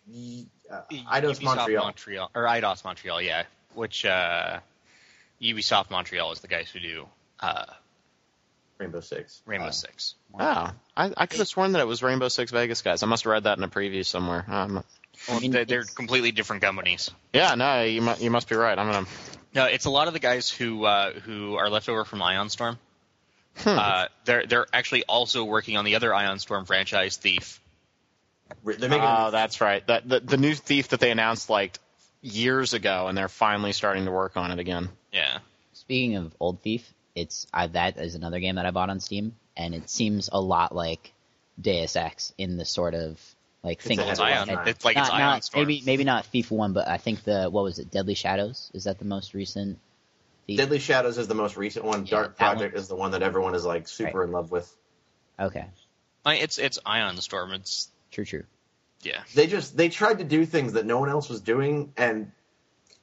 uh, 0.71 0.81
Eidos 0.91 1.41
Ubisoft 1.41 1.43
Montreal. 1.43 1.85
Montreal 1.85 2.31
or 2.35 2.43
Eidos 2.45 2.85
Montreal, 2.85 3.21
yeah. 3.23 3.45
Which 3.75 4.05
uh, 4.05 4.61
Ubisoft 5.43 5.91
Montreal 5.91 6.33
is 6.33 6.41
the 6.41 6.49
guys 6.49 6.69
who 6.71 6.81
do 6.81 7.07
uh, 7.41 7.65
Rainbow 8.79 9.01
Six. 9.01 9.43
Rainbow 9.47 9.67
Uh, 9.69 9.71
Six. 9.73 10.15
Oh, 10.39 10.71
I, 10.97 11.13
I 11.17 11.27
could 11.27 11.39
have 11.39 11.49
sworn 11.49 11.73
that 11.73 11.81
it 11.81 11.87
was 11.87 12.03
Rainbow 12.03 12.29
Six 12.29 12.51
Vegas 12.51 12.83
guys. 12.83 13.03
I 13.03 13.07
must 13.07 13.25
have 13.25 13.31
read 13.31 13.45
that 13.45 13.59
in 13.59 13.65
a 13.65 13.69
preview 13.69 14.05
somewhere. 14.05 14.45
Um, 14.49 14.83
Well, 15.29 15.41
mean, 15.41 15.53
they're, 15.53 15.65
they're 15.65 15.85
completely 15.85 16.33
different 16.33 16.63
companies. 16.63 17.11
yeah, 17.33 17.55
no, 17.55 17.83
you 17.85 18.03
mu- 18.03 18.17
you 18.19 18.31
must 18.31 18.49
be 18.49 18.57
right. 18.57 18.77
I'm 18.79 18.91
gonna. 18.91 19.07
No, 19.55 19.67
it's 19.67 19.85
a 19.85 19.91
lot 19.91 20.09
of 20.09 20.13
the 20.15 20.19
guys 20.21 20.51
who 20.51 20.85
uh, 20.85 21.13
who 21.13 21.55
are 21.55 21.71
left 21.71 21.89
over 21.89 22.05
from 22.05 22.21
Ion 22.23 22.49
Storm. 22.49 22.79
Hmm. 23.59 23.69
Uh, 23.69 24.07
they're 24.25 24.45
they're 24.47 24.67
actually 24.73 25.05
also 25.05 25.45
working 25.45 25.77
on 25.77 25.85
the 25.85 25.95
other 25.95 26.13
Ion 26.13 26.41
Storm 26.41 26.65
franchise, 26.65 27.17
Thief. 27.17 27.61
They're 28.65 28.89
making 28.89 29.01
Oh, 29.07 29.31
that's 29.31 29.61
right. 29.61 29.87
That 29.87 30.09
the, 30.09 30.21
the 30.21 30.37
new 30.37 30.55
Thief 30.55 30.89
that 30.89 31.01
they 31.01 31.11
announced 31.11 31.49
like 31.51 31.79
years 32.23 32.73
ago, 32.75 33.07
and 33.09 33.17
they're 33.17 33.29
finally 33.29 33.73
starting 33.73 34.05
to 34.07 34.11
work 34.11 34.37
on 34.37 34.51
it 34.51 34.59
again. 34.59 34.89
Yeah. 35.13 35.39
Speaking 35.73 36.17
of 36.17 36.35
Old 36.41 36.61
Thief, 36.63 36.93
it's 37.15 37.47
I, 37.53 37.67
that 37.69 37.99
is 37.99 38.15
another 38.15 38.41
game 38.41 38.57
that 38.57 38.67
I 38.67 38.71
bought 38.71 38.91
on 38.91 39.01
Steam, 39.01 39.35
and 39.57 39.75
it 39.75 39.89
seems 39.91 40.29
a 40.33 40.41
lot 40.41 40.75
like 40.75 41.13
Deus 41.61 41.97
Ex 41.97 42.33
in 42.39 42.57
the 42.57 42.65
sort 42.65 42.95
of 42.95 43.21
like 43.63 43.81
think 43.81 44.01
ahead 44.01 44.13
It's 44.13 44.21
of 44.21 44.27
Ion. 44.27 44.49
time. 44.49 44.69
It's 44.69 44.85
like 44.85 44.97
not, 44.97 45.05
it's 45.07 45.13
not- 45.19 45.45
Storm. 45.45 45.67
maybe 45.67 45.83
maybe 45.85 46.05
not 46.05 46.27
Thief 46.27 46.51
One, 46.51 46.73
but 46.73 46.89
I 46.89 46.97
think 46.99 47.25
the 47.25 47.49
what 47.51 47.65
was 47.65 47.79
it? 47.79 47.91
Deadly 47.91 48.15
Shadows 48.15 48.71
is 48.75 48.85
that 48.85 48.99
the 48.99 49.05
most 49.05 49.35
recent? 49.35 49.79
Thief? 50.47 50.59
Deadly 50.59 50.79
Shadows 50.79 51.17
is 51.19 51.29
the 51.29 51.35
most 51.35 51.57
recent 51.57 51.85
one. 51.87 52.05
Yeah, 52.05 52.11
Dark 52.11 52.37
that 52.39 52.53
Project 52.57 52.77
is 52.77 52.89
the 52.89 52.97
one 52.97 53.13
that 53.13 53.23
everyone 53.23 53.55
is 53.55 53.65
like 53.65 53.89
super 53.89 54.23
in 54.25 54.33
love 54.33 54.51
with. 54.51 54.71
Okay, 55.41 55.65
I- 56.25 56.35
It's 56.37 56.59
it's 56.59 56.79
Ion 56.85 57.17
Storm. 57.19 57.53
It's 57.53 57.89
true, 58.15 58.25
true. 58.25 58.45
yeah. 59.03 59.23
They 59.35 59.47
just 59.47 59.77
they 59.77 59.89
tried 59.89 60.19
to 60.19 60.25
do 60.25 60.47
things 60.47 60.73
that 60.75 60.87
no 60.87 60.99
one 61.01 61.09
else 61.11 61.29
was 61.29 61.41
doing, 61.41 61.93
and 61.97 62.33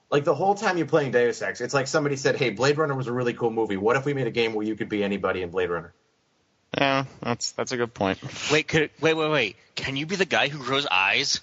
like 0.09 0.24
the 0.24 0.34
whole 0.36 0.55
time 0.55 0.78
you're 0.78 0.88
playing 0.88 1.12
Deus 1.12 1.41
Ex, 1.41 1.62
it's 1.62 1.74
like 1.74 1.88
somebody 1.88 2.16
said, 2.16 2.36
"Hey, 2.36 2.49
Blade 2.49 2.78
Runner 2.78 2.95
was 2.95 3.07
a 3.07 3.14
really 3.14 3.34
cool 3.34 3.51
movie. 3.51 3.78
What 3.78 3.95
if 3.97 4.05
we 4.05 4.14
made 4.14 4.28
a 4.28 4.32
game 4.32 4.53
where 4.53 4.66
you 4.66 4.76
could 4.76 4.89
be 4.89 5.03
anybody 5.03 5.41
in 5.41 5.49
Blade 5.51 5.70
Runner?" 5.70 5.93
Yeah, 6.78 7.05
that's 7.22 7.51
that's 7.51 7.72
a 7.74 7.78
good 7.78 7.93
point. 7.93 8.20
Wait, 8.51 8.68
could 8.68 8.89
wait, 9.01 9.14
wait, 9.14 9.30
wait. 9.30 9.55
Can 9.76 9.95
you 9.97 10.05
be 10.05 10.16
the 10.16 10.26
guy 10.26 10.47
who 10.47 10.57
grows 10.57 10.88
eyes? 10.88 11.41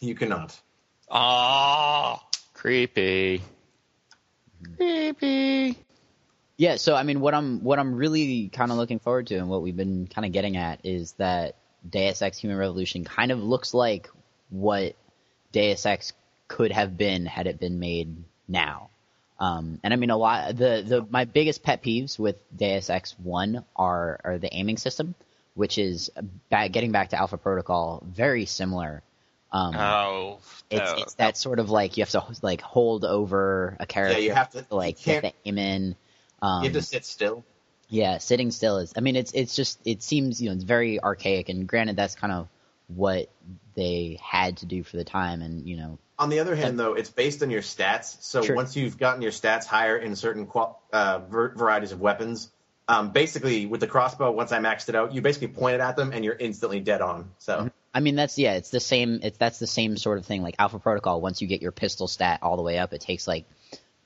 You 0.00 0.14
cannot. 0.14 0.58
Oh, 1.10 2.20
Creepy. 2.54 3.42
Creepy. 4.76 5.76
Yeah, 6.56 6.76
so 6.76 6.94
I 6.94 7.04
mean, 7.04 7.20
what 7.20 7.34
I'm 7.34 7.62
what 7.62 7.78
I'm 7.78 7.94
really 7.94 8.48
kind 8.48 8.70
of 8.72 8.78
looking 8.78 8.98
forward 8.98 9.28
to, 9.28 9.36
and 9.36 9.48
what 9.48 9.62
we've 9.62 9.76
been 9.76 10.08
kind 10.08 10.26
of 10.26 10.32
getting 10.32 10.56
at, 10.56 10.80
is 10.84 11.12
that 11.12 11.54
Deus 11.88 12.22
Ex: 12.22 12.38
Human 12.38 12.58
Revolution 12.58 13.04
kind 13.04 13.30
of 13.30 13.42
looks 13.42 13.74
like 13.74 14.10
what 14.50 14.94
Deus 15.52 15.86
Ex 15.86 16.12
could 16.48 16.72
have 16.72 16.96
been 16.96 17.26
had 17.26 17.46
it 17.46 17.60
been 17.60 17.78
made 17.78 18.16
now. 18.46 18.90
Um, 19.40 19.78
and 19.84 19.92
I 19.92 19.96
mean, 19.96 20.10
a 20.10 20.16
lot. 20.16 20.56
The 20.56 20.82
the 20.86 21.06
my 21.08 21.24
biggest 21.24 21.62
pet 21.62 21.82
peeves 21.82 22.18
with 22.18 22.36
Deus 22.56 22.90
Ex 22.90 23.14
One 23.18 23.64
are 23.76 24.20
are 24.24 24.38
the 24.38 24.52
aiming 24.52 24.78
system, 24.78 25.14
which 25.54 25.78
is 25.78 26.10
back, 26.50 26.72
getting 26.72 26.92
back 26.92 27.10
to 27.10 27.18
Alpha 27.18 27.36
Protocol, 27.36 28.02
very 28.06 28.46
similar. 28.46 29.02
Um, 29.50 29.74
oh, 29.76 30.38
it's, 30.70 30.92
no. 30.92 30.98
it's 30.98 31.14
that 31.14 31.36
sort 31.36 31.58
of 31.58 31.70
like 31.70 31.96
you 31.96 32.02
have 32.02 32.10
to 32.10 32.24
like 32.42 32.60
hold 32.60 33.04
over 33.04 33.76
a 33.80 33.86
character, 33.86 34.18
Yeah, 34.18 34.26
you 34.26 34.32
have 34.32 34.50
to 34.50 34.66
like 34.70 35.06
you 35.06 35.12
get 35.12 35.22
can't 35.22 35.34
the 35.44 35.48
aim 35.48 35.58
in. 35.58 35.96
Um, 36.42 36.62
you 36.62 36.70
have 36.70 36.74
to 36.74 36.82
sit 36.82 37.04
still. 37.04 37.44
Yeah, 37.88 38.18
sitting 38.18 38.50
still 38.50 38.78
is. 38.78 38.92
I 38.96 39.00
mean, 39.00 39.16
it's 39.16 39.32
it's 39.32 39.56
just 39.56 39.78
it 39.84 40.02
seems 40.02 40.40
you 40.40 40.48
know 40.50 40.54
it's 40.54 40.64
very 40.64 41.02
archaic, 41.02 41.48
and 41.48 41.66
granted 41.66 41.96
that's 41.96 42.14
kind 42.14 42.32
of 42.32 42.48
what 42.88 43.28
they 43.74 44.18
had 44.22 44.58
to 44.58 44.66
do 44.66 44.82
for 44.82 44.96
the 44.96 45.04
time, 45.04 45.42
and 45.42 45.66
you 45.66 45.76
know 45.76 45.98
On 46.18 46.30
the 46.30 46.40
other 46.40 46.56
hand, 46.56 46.78
though, 46.78 46.94
it's 46.94 47.10
based 47.10 47.42
on 47.42 47.50
your 47.50 47.62
stats. 47.62 48.16
So 48.22 48.42
Sure. 48.42 48.56
once 48.56 48.74
you've 48.76 48.98
gotten 48.98 49.22
your 49.22 49.30
stats 49.30 49.66
higher 49.66 49.96
in 49.96 50.16
certain 50.16 50.46
qual- 50.46 50.82
uh, 50.92 51.20
ver- 51.30 51.54
varieties 51.54 51.92
of 51.92 52.00
weapons, 52.00 52.50
um, 52.88 53.10
basically 53.12 53.66
with 53.66 53.80
the 53.80 53.86
crossbow, 53.86 54.32
once 54.32 54.50
I 54.50 54.58
maxed 54.58 54.88
it 54.88 54.94
out, 54.96 55.14
you 55.14 55.20
basically 55.20 55.48
point 55.48 55.74
it 55.76 55.80
at 55.80 55.94
them 55.96 56.12
and 56.12 56.24
you're 56.24 56.34
instantly 56.36 56.80
dead 56.80 57.02
on. 57.02 57.30
So 57.38 57.70
I 57.94 58.00
mean 58.00 58.16
that's 58.16 58.38
yeah, 58.38 58.54
it's 58.54 58.70
the 58.70 58.80
same. 58.80 59.20
It's 59.22 59.38
that's 59.38 59.58
the 59.58 59.66
same 59.66 59.96
sort 59.96 60.18
of 60.18 60.26
thing. 60.26 60.42
Like 60.42 60.56
Alpha 60.58 60.78
Protocol, 60.78 61.20
once 61.20 61.40
you 61.40 61.46
get 61.46 61.62
your 61.62 61.72
pistol 61.72 62.08
stat 62.08 62.40
all 62.42 62.56
the 62.56 62.62
way 62.62 62.78
up, 62.78 62.92
it 62.92 63.00
takes 63.00 63.28
like 63.28 63.44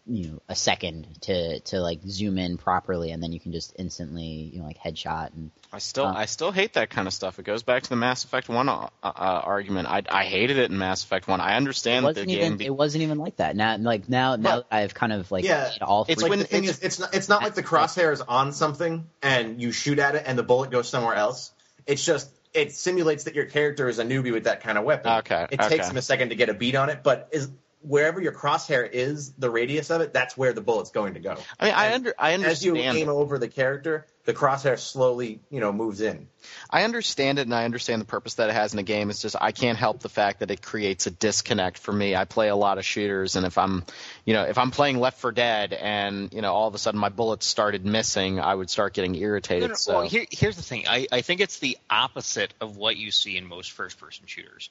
you 0.07 0.29
know 0.29 0.43
a 0.49 0.55
second 0.57 1.07
to 1.23 1.61
to 1.61 1.81
like 1.81 2.01
zoom 2.09 2.37
in 2.39 2.57
properly, 2.59 3.13
and 3.13 3.23
then 3.23 3.33
you 3.33 3.39
can 3.39 3.53
just 3.53 3.75
instantly 3.79 4.25
you 4.53 4.59
know 4.61 4.67
like 4.67 4.79
headshot 4.79 5.33
and 5.35 5.51
I 5.73 5.79
still 5.79 6.07
Uh. 6.07 6.13
I 6.15 6.27
still 6.27 6.51
hate 6.51 6.75
that 6.75 6.91
kind 6.91 7.07
of 7.07 7.15
stuff. 7.15 7.39
It 7.39 7.45
goes 7.45 7.63
back 7.63 7.85
to 7.85 7.89
the 7.89 7.97
Mass 7.97 8.25
Effect 8.25 8.49
One 8.49 8.69
uh, 8.69 8.89
uh, 9.03 9.09
argument. 9.13 9.89
I 9.89 10.03
I 10.09 10.25
hated 10.25 10.59
it 10.59 10.71
in 10.71 10.79
Mass 10.79 11.05
Effect 11.05 11.29
One. 11.29 11.41
I 11.41 11.57
understand 11.57 12.05
that 12.05 12.15
the 12.17 12.21
wasn't 12.23 12.29
game. 12.31 12.45
even 12.47 12.57
be- 12.59 12.67
it 12.67 12.75
wasn't 12.75 13.03
even 13.05 13.19
like 13.19 13.37
that. 13.37 13.55
Now 13.55 13.77
like 13.77 14.09
now 14.09 14.37
now 14.37 14.51
Well, 14.57 14.65
I've 14.71 14.93
kind 14.95 15.13
of 15.13 15.31
like 15.31 15.45
yeah, 15.45 15.71
all 15.81 16.05
it's 16.09 16.21
like 16.21 16.31
when 16.31 16.41
the 16.41 16.47
thing 16.47 16.65
it's- 16.65 16.79
is, 16.79 16.85
it's 16.85 16.99
not 16.99 17.15
it's 17.15 17.29
not 17.29 17.43
like 17.43 17.55
the 17.55 17.63
crosshair 17.63 18.13
is 18.13 18.21
on 18.21 18.53
something 18.53 19.07
and 19.23 19.63
you 19.63 19.71
shoot 19.73 19.99
at 20.01 20.17
it 20.17 20.25
and 20.27 20.37
the 20.37 20.43
bullet 20.43 20.71
goes 20.71 20.89
somewhere 20.89 21.15
else. 21.15 21.53
It's 21.87 22.05
just 22.05 22.29
it 22.55 22.73
simulates 22.73 23.25
that 23.25 23.35
your 23.35 23.47
character 23.47 23.89
is 23.89 23.99
a 23.99 24.05
newbie 24.05 24.33
with 24.33 24.45
that 24.45 24.63
kind 24.63 24.77
of 24.77 24.85
weapon. 24.85 25.11
Okay, 25.21 25.47
It 25.51 25.61
takes 25.61 25.73
okay. 25.75 25.89
him 25.91 25.97
a 25.97 26.03
second 26.03 26.31
to 26.31 26.35
get 26.35 26.49
a 26.51 26.55
beat 26.55 26.75
on 26.75 26.91
it, 26.91 27.03
but 27.03 27.29
is 27.33 27.49
wherever 27.83 28.21
your 28.21 28.33
crosshair 28.33 28.89
is, 28.91 29.33
the 29.33 29.51
radius 29.51 29.91
of 29.91 30.01
it, 30.01 30.13
that's 30.13 30.37
where 30.37 30.53
the 30.53 30.61
bullet's 30.61 30.91
going 30.91 31.15
to 31.15 31.21
go. 31.21 31.37
I 31.59 31.65
mean, 31.65 31.75
I 31.75 31.95
under 31.95 32.15
I 32.19 32.35
understand 32.35 32.53
As 32.53 32.65
you 32.65 32.73
understand. 32.73 32.99
aim 32.99 33.09
over 33.09 33.39
the 33.39 33.49
character, 33.49 34.07
the 34.25 34.33
crosshair 34.33 34.79
slowly, 34.79 35.41
you 35.51 35.61
know, 35.61 35.73
moves 35.73 36.01
in. 36.01 36.29
I 36.71 36.85
understand 36.85 37.39
it, 37.39 37.43
and 37.43 37.55
I 37.55 37.65
understand 37.65 38.01
the 38.01 38.07
purpose 38.07 38.35
that 38.35 38.51
it 38.51 38.53
has 38.53 38.73
in 38.73 38.79
a 38.79 38.85
game. 38.85 39.11
It's 39.11 39.21
just 39.21 39.37
I 39.41 39.53
can't 39.53 39.77
help 39.77 40.01
the 40.01 40.09
fact 40.09 40.41
that 40.41 40.51
it 40.51 40.63
creates 40.63 41.07
a 41.07 41.11
disconnect 41.11 41.79
for 41.79 41.93
me. 41.93 42.15
I 42.15 42.25
play 42.25 42.49
a 42.49 42.57
lot 42.57 42.79
of 42.79 42.85
shooters, 42.85 43.37
and 43.37 43.45
if 43.45 43.59
I'm, 43.59 43.85
you 44.25 44.35
know, 44.35 44.45
if 44.45 44.59
I'm 44.59 44.71
playing 44.71 44.99
Left 45.01 45.19
4 45.19 45.33
Dead, 45.33 45.73
and 45.73 46.33
you 46.33 46.41
know, 46.41 46.53
all 46.53 46.69
of 46.69 46.75
a 46.75 46.79
sudden 46.79 47.01
my 47.01 47.09
bullets 47.09 47.47
started 47.47 47.85
missing, 47.85 48.39
I 48.39 48.55
would 48.55 48.71
start 48.71 48.95
getting 48.95 49.15
irritated. 49.17 49.63
No, 49.63 49.69
no, 49.69 49.75
so 49.75 49.93
Well, 49.95 50.09
here, 50.09 50.27
here's 50.31 50.57
the 50.57 50.63
thing. 50.63 50.85
I, 50.89 51.07
I 51.11 51.23
think 51.23 51.41
it's 51.41 51.59
the 51.59 51.77
opposite 51.91 52.55
of 52.61 52.77
what 52.77 52.97
you 52.97 53.11
see 53.11 53.37
in 53.37 53.47
most 53.47 53.73
first-person 53.73 54.27
shooters. 54.27 54.71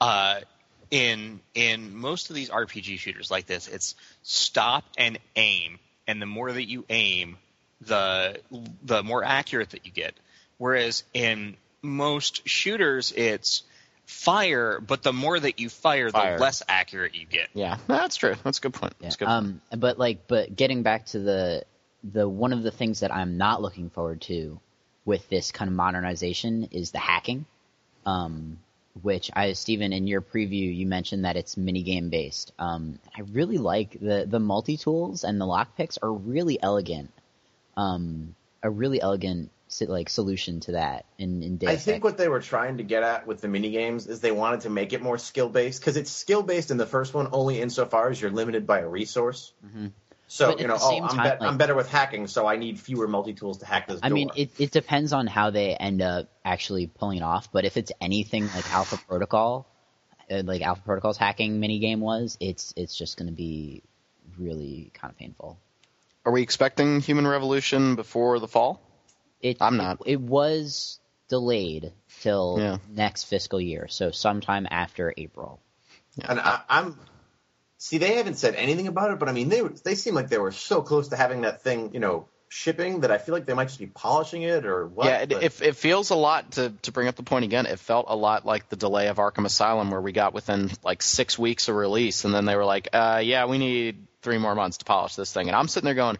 Uh, 0.00 0.40
in 0.92 1.40
in 1.54 1.96
most 1.96 2.28
of 2.30 2.36
these 2.36 2.50
RPG 2.50 2.98
shooters 2.98 3.30
like 3.30 3.46
this, 3.46 3.66
it's 3.66 3.96
stop 4.22 4.84
and 4.96 5.18
aim, 5.34 5.80
and 6.06 6.22
the 6.22 6.26
more 6.26 6.52
that 6.52 6.68
you 6.68 6.84
aim, 6.88 7.38
the 7.80 8.38
the 8.84 9.02
more 9.02 9.24
accurate 9.24 9.70
that 9.70 9.84
you 9.86 9.90
get. 9.90 10.14
Whereas 10.58 11.02
in 11.14 11.56
most 11.80 12.46
shooters, 12.46 13.12
it's 13.16 13.62
fire, 14.04 14.80
but 14.86 15.02
the 15.02 15.14
more 15.14 15.40
that 15.40 15.58
you 15.58 15.70
fire, 15.70 16.10
the 16.10 16.36
less 16.38 16.62
accurate 16.68 17.14
you 17.14 17.24
get. 17.24 17.48
yeah, 17.54 17.78
that's 17.86 18.16
true. 18.16 18.34
That's 18.44 18.58
a 18.58 18.60
good 18.60 18.74
point. 18.74 18.92
Yeah. 19.00 19.06
That's 19.06 19.14
a 19.16 19.18
good. 19.18 19.24
point. 19.24 19.62
Um, 19.72 19.80
but 19.80 19.98
like, 19.98 20.28
but 20.28 20.54
getting 20.54 20.82
back 20.82 21.06
to 21.06 21.18
the 21.18 21.64
the 22.04 22.28
one 22.28 22.52
of 22.52 22.62
the 22.62 22.70
things 22.70 23.00
that 23.00 23.12
I'm 23.12 23.38
not 23.38 23.62
looking 23.62 23.88
forward 23.88 24.20
to 24.22 24.60
with 25.06 25.26
this 25.30 25.52
kind 25.52 25.70
of 25.70 25.74
modernization 25.74 26.68
is 26.70 26.90
the 26.90 26.98
hacking. 26.98 27.46
Um, 28.04 28.58
which 29.00 29.30
I, 29.34 29.52
Stephen, 29.54 29.92
in 29.92 30.06
your 30.06 30.20
preview, 30.20 30.74
you 30.74 30.86
mentioned 30.86 31.24
that 31.24 31.36
it's 31.36 31.54
minigame 31.54 32.10
based. 32.10 32.52
Um, 32.58 32.98
I 33.16 33.22
really 33.22 33.58
like 33.58 33.98
the 33.98 34.26
the 34.28 34.40
multi 34.40 34.76
tools 34.76 35.24
and 35.24 35.40
the 35.40 35.46
lockpicks 35.46 35.98
are 36.02 36.12
really 36.12 36.62
elegant. 36.62 37.10
Um, 37.76 38.34
a 38.62 38.70
really 38.70 39.00
elegant 39.00 39.50
like 39.80 40.10
solution 40.10 40.60
to 40.60 40.72
that 40.72 41.06
in 41.18 41.42
in 41.42 41.58
I 41.66 41.76
think 41.76 42.04
what 42.04 42.18
they 42.18 42.28
were 42.28 42.40
trying 42.40 42.76
to 42.76 42.82
get 42.82 43.02
at 43.02 43.26
with 43.26 43.40
the 43.40 43.48
mini 43.48 43.70
games 43.70 44.06
is 44.06 44.20
they 44.20 44.30
wanted 44.30 44.60
to 44.60 44.70
make 44.70 44.92
it 44.92 45.00
more 45.00 45.16
skill 45.16 45.48
based 45.48 45.80
because 45.80 45.96
it's 45.96 46.10
skill 46.10 46.42
based 46.42 46.70
in 46.70 46.76
the 46.76 46.86
first 46.86 47.14
one 47.14 47.28
only 47.32 47.60
insofar 47.60 48.10
as 48.10 48.20
you're 48.20 48.30
limited 48.30 48.66
by 48.66 48.80
a 48.80 48.88
resource. 48.88 49.52
So 50.32 50.46
But 50.52 50.60
you 50.60 50.66
know, 50.66 50.78
oh, 50.80 51.02
I'm, 51.02 51.08
time, 51.10 51.16
bet- 51.24 51.40
like- 51.42 51.50
I'm 51.50 51.58
better 51.58 51.74
with 51.74 51.90
hacking, 51.90 52.26
so 52.26 52.46
I 52.46 52.56
need 52.56 52.80
fewer 52.80 53.06
multi 53.06 53.34
tools 53.34 53.58
to 53.58 53.66
hack 53.66 53.86
this 53.86 54.00
I 54.02 54.08
door. 54.08 54.14
mean, 54.14 54.30
it, 54.34 54.50
it 54.58 54.70
depends 54.70 55.12
on 55.12 55.26
how 55.26 55.50
they 55.50 55.74
end 55.74 56.00
up 56.00 56.30
actually 56.42 56.86
pulling 56.86 57.18
it 57.18 57.22
off. 57.22 57.52
But 57.52 57.66
if 57.66 57.76
it's 57.76 57.92
anything 58.00 58.46
like 58.54 58.72
Alpha 58.72 58.96
Protocol, 59.06 59.66
uh, 60.30 60.40
like 60.42 60.62
Alpha 60.62 60.80
Protocol's 60.80 61.18
hacking 61.18 61.60
minigame 61.60 61.98
was, 61.98 62.38
it's 62.40 62.72
it's 62.78 62.96
just 62.96 63.18
going 63.18 63.26
to 63.28 63.34
be 63.34 63.82
really 64.38 64.90
kind 64.94 65.12
of 65.12 65.18
painful. 65.18 65.58
Are 66.24 66.32
we 66.32 66.40
expecting 66.40 67.00
Human 67.00 67.26
Revolution 67.26 67.94
before 67.94 68.38
the 68.38 68.48
fall? 68.48 68.80
It, 69.42 69.58
I'm 69.60 69.76
not. 69.76 69.98
It, 70.06 70.12
it 70.12 70.20
was 70.22 70.98
delayed 71.28 71.92
till 72.22 72.56
Yeah. 72.58 72.78
next 72.88 73.24
fiscal 73.24 73.60
year, 73.60 73.86
so 73.88 74.10
sometime 74.12 74.66
after 74.70 75.12
April. 75.14 75.60
and 76.26 76.40
I, 76.40 76.62
I'm 76.70 76.98
see 77.82 77.98
they 77.98 78.14
haven't 78.14 78.36
said 78.36 78.54
anything 78.54 78.86
about 78.86 79.10
it, 79.10 79.18
but 79.18 79.28
I 79.28 79.32
mean 79.32 79.48
they 79.48 79.60
they 79.60 79.96
seem 79.96 80.14
like 80.14 80.28
they 80.28 80.38
were 80.38 80.52
so 80.52 80.82
close 80.82 81.08
to 81.08 81.16
having 81.16 81.40
that 81.40 81.62
thing, 81.62 81.90
you 81.92 81.98
know, 81.98 82.28
shipping 82.48 83.00
that 83.00 83.10
I 83.10 83.18
feel 83.18 83.34
like 83.34 83.44
they 83.44 83.54
might 83.54 83.66
just 83.66 83.80
be 83.80 83.88
polishing 83.88 84.42
it 84.42 84.64
or 84.66 84.86
what. 84.86 85.06
yeah, 85.06 85.22
it, 85.22 85.32
it, 85.32 85.62
it 85.62 85.76
feels 85.76 86.10
a 86.10 86.14
lot 86.14 86.52
to 86.52 86.72
to 86.82 86.92
bring 86.92 87.08
up 87.08 87.16
the 87.16 87.24
point 87.24 87.44
again. 87.44 87.66
It 87.66 87.80
felt 87.80 88.06
a 88.08 88.14
lot 88.14 88.46
like 88.46 88.68
the 88.68 88.76
delay 88.76 89.08
of 89.08 89.16
Arkham 89.16 89.46
Asylum, 89.46 89.90
where 89.90 90.00
we 90.00 90.12
got 90.12 90.32
within 90.32 90.70
like 90.84 91.02
six 91.02 91.36
weeks 91.36 91.68
of 91.68 91.74
release, 91.74 92.24
and 92.24 92.32
then 92.32 92.44
they 92.44 92.54
were 92.54 92.64
like, 92.64 92.88
uh, 92.92 93.20
"Yeah, 93.24 93.46
we 93.46 93.58
need 93.58 94.06
three 94.22 94.38
more 94.38 94.54
months 94.54 94.78
to 94.78 94.84
polish 94.84 95.16
this 95.16 95.32
thing." 95.32 95.48
And 95.48 95.56
I'm 95.56 95.66
sitting 95.66 95.86
there 95.86 95.94
going, 95.94 96.18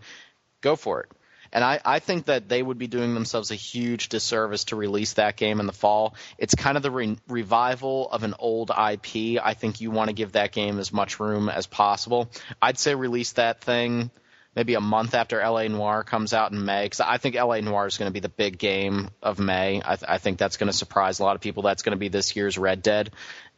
"Go 0.63 0.75
for 0.75 1.03
it." 1.03 1.11
And 1.53 1.63
I, 1.63 1.81
I 1.85 1.99
think 1.99 2.27
that 2.27 2.49
they 2.49 2.63
would 2.63 2.79
be 2.79 2.87
doing 2.87 3.15
themselves 3.15 3.51
a 3.51 3.55
huge 3.55 4.09
disservice 4.09 4.65
to 4.65 4.77
release 4.77 5.15
that 5.15 5.37
game 5.37 5.61
in 5.61 5.67
the 5.67 5.73
fall. 5.73 6.15
It's 6.39 6.55
kind 6.55 6.77
of 6.77 6.83
the 6.83 6.91
re- 6.91 7.19
revival 7.29 8.11
of 8.11 8.23
an 8.23 8.35
old 8.39 8.71
IP. 8.71 9.41
I 9.43 9.55
think 9.55 9.81
you 9.81 9.91
want 9.91 10.09
to 10.09 10.15
give 10.15 10.33
that 10.33 10.53
game 10.53 10.79
as 10.79 10.93
much 10.93 11.21
room 11.21 11.49
as 11.49 11.67
possible. 11.67 12.31
I'd 12.61 12.79
say 12.79 12.95
release 12.95 13.33
that 13.33 13.61
thing 13.61 14.11
maybe 14.55 14.75
a 14.75 14.81
month 14.81 15.15
after 15.15 15.39
LA 15.39 15.69
Noire 15.69 16.05
comes 16.05 16.33
out 16.33 16.53
in 16.53 16.65
May, 16.65 16.85
because 16.85 17.01
I 17.01 17.17
think 17.19 17.35
LA 17.35 17.61
Noire 17.61 17.87
is 17.87 17.97
going 17.97 18.09
to 18.09 18.13
be 18.13 18.21
the 18.21 18.29
big 18.29 18.59
game 18.59 19.11
of 19.23 19.39
May. 19.39 19.81
I, 19.85 19.97
th- 19.97 20.09
I 20.09 20.19
think 20.19 20.39
that's 20.39 20.57
going 20.57 20.71
to 20.71 20.77
surprise 20.77 21.21
a 21.21 21.25
lot 21.25 21.37
of 21.37 21.41
people. 21.43 21.63
That's 21.63 21.83
going 21.83 21.97
to 21.97 21.99
be 21.99 22.09
this 22.09 22.37
year's 22.37 22.59
Red 22.59 22.83
Dead. 22.83 23.11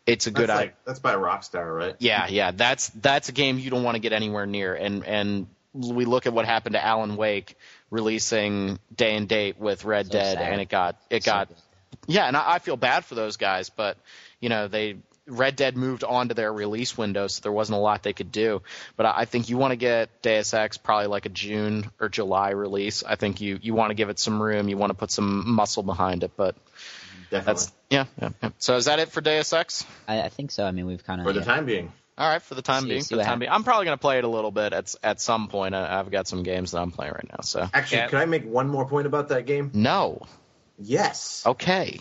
It's 0.07 0.27
a 0.27 0.31
that's 0.31 0.41
good 0.41 0.51
idea. 0.51 0.67
like 0.67 0.85
that's 0.85 0.99
by 0.99 1.15
Rockstar, 1.15 1.75
right? 1.75 1.97
Yeah, 1.99 2.27
yeah, 2.29 2.51
that's 2.51 2.89
that's 2.91 3.31
a 3.31 3.33
game 3.33 3.59
you 3.59 3.71
don't 3.71 3.83
want 3.83 3.95
to 3.95 4.01
get 4.01 4.13
anywhere 4.13 4.47
near. 4.47 4.75
And 4.75 5.05
and 5.05 5.47
we 5.73 6.05
look 6.05 6.27
at 6.27 6.33
what 6.33 6.45
happened 6.45 6.75
to 6.75 6.85
Alan 6.85 7.17
Wake 7.17 7.57
releasing 7.95 8.79
day 8.95 9.17
and 9.17 9.29
date 9.29 9.59
with 9.59 9.85
Red 9.85 10.07
So 10.07 10.13
Dead, 10.13 10.37
sad. 10.39 10.53
and 10.53 10.61
it 10.61 10.69
got 10.69 10.97
it 11.11 11.23
So 11.23 11.31
got 11.31 11.49
good. 11.49 11.57
yeah, 12.09 12.27
and 12.27 12.37
I, 12.37 12.55
I 12.55 12.59
feel 12.59 12.77
bad 12.77 13.05
for 13.05 13.15
those 13.15 13.37
guys, 13.37 13.71
but 13.71 13.97
you 14.41 14.49
know 14.49 14.69
they 14.69 14.97
Red 15.27 15.57
Dead 15.57 15.75
moved 15.75 16.05
on 16.05 16.29
to 16.29 16.35
their 16.35 16.53
release 16.53 16.99
window, 16.99 17.29
so 17.29 17.41
there 17.41 17.53
wasn't 17.53 17.77
a 17.79 17.81
lot 17.81 18.03
they 18.03 18.13
could 18.13 18.31
do. 18.31 18.61
But 18.97 19.07
I, 19.07 19.21
I 19.21 19.25
think 19.25 19.49
you 19.49 19.57
want 19.57 19.71
to 19.73 19.77
get 19.77 20.21
Deus 20.21 20.53
Ex 20.53 20.77
probably 20.77 21.07
like 21.07 21.25
a 21.25 21.31
June 21.31 21.91
or 21.99 22.11
July 22.11 22.51
release. 22.51 23.03
I 23.05 23.17
think 23.17 23.41
you 23.41 23.59
you 23.63 23.73
want 23.75 23.89
to 23.91 23.95
give 23.95 24.11
it 24.11 24.19
some 24.19 24.43
room, 24.43 24.69
you 24.69 24.77
want 24.77 24.91
to 24.91 24.95
put 24.95 25.11
some 25.11 25.49
muscle 25.55 25.83
behind 25.83 26.25
it. 26.25 26.33
But 26.37 26.57
Definitely. 27.31 27.45
that's 27.47 27.73
yeah, 27.91 28.05
yeah, 28.21 28.29
yeah. 28.43 28.51
So 28.59 28.77
is 28.77 28.85
that 28.85 28.99
it 28.99 29.09
for 29.09 29.21
Deus 29.23 29.53
Ex? 29.53 29.87
I, 30.07 30.21
I 30.23 30.29
think 30.29 30.51
so. 30.51 30.65
I 30.65 30.73
mean, 30.73 30.87
we've 30.87 31.03
kind 31.05 31.21
of 31.21 31.27
for 31.27 31.33
the 31.33 31.41
time 31.41 31.65
being. 31.65 31.91
All 32.17 32.29
right, 32.29 32.41
for 32.43 32.55
the 32.55 32.63
time 32.63 32.83
See- 32.85 32.89
being. 32.91 33.03
see 33.03 33.15
For 33.15 33.19
the 33.19 33.25
time 33.25 33.41
being, 33.41 33.51
I'm 33.51 33.65
probably 33.65 33.87
going 33.87 33.97
to 33.99 34.01
play 34.01 34.19
it 34.19 34.25
a 34.25 34.29
little 34.29 34.53
bit 34.53 34.73
at 34.73 34.95
at 35.03 35.21
some 35.21 35.49
point. 35.49 35.75
I, 35.75 35.99
I've 35.99 36.11
got 36.11 36.29
some 36.29 36.43
games 36.45 36.71
that 36.71 36.81
I'm 36.81 36.91
playing 36.93 37.13
right 37.13 37.29
now. 37.29 37.41
So 37.43 37.69
Actually, 37.75 37.99
Yeah. 37.99 38.09
can 38.09 38.19
I 38.19 38.27
make 38.27 38.45
one 38.45 38.69
more 38.69 38.87
point 38.89 39.07
about 39.07 39.29
that 39.31 39.47
game? 39.47 39.71
no, 39.75 40.21
Yes. 40.79 41.43
okay, 41.47 42.01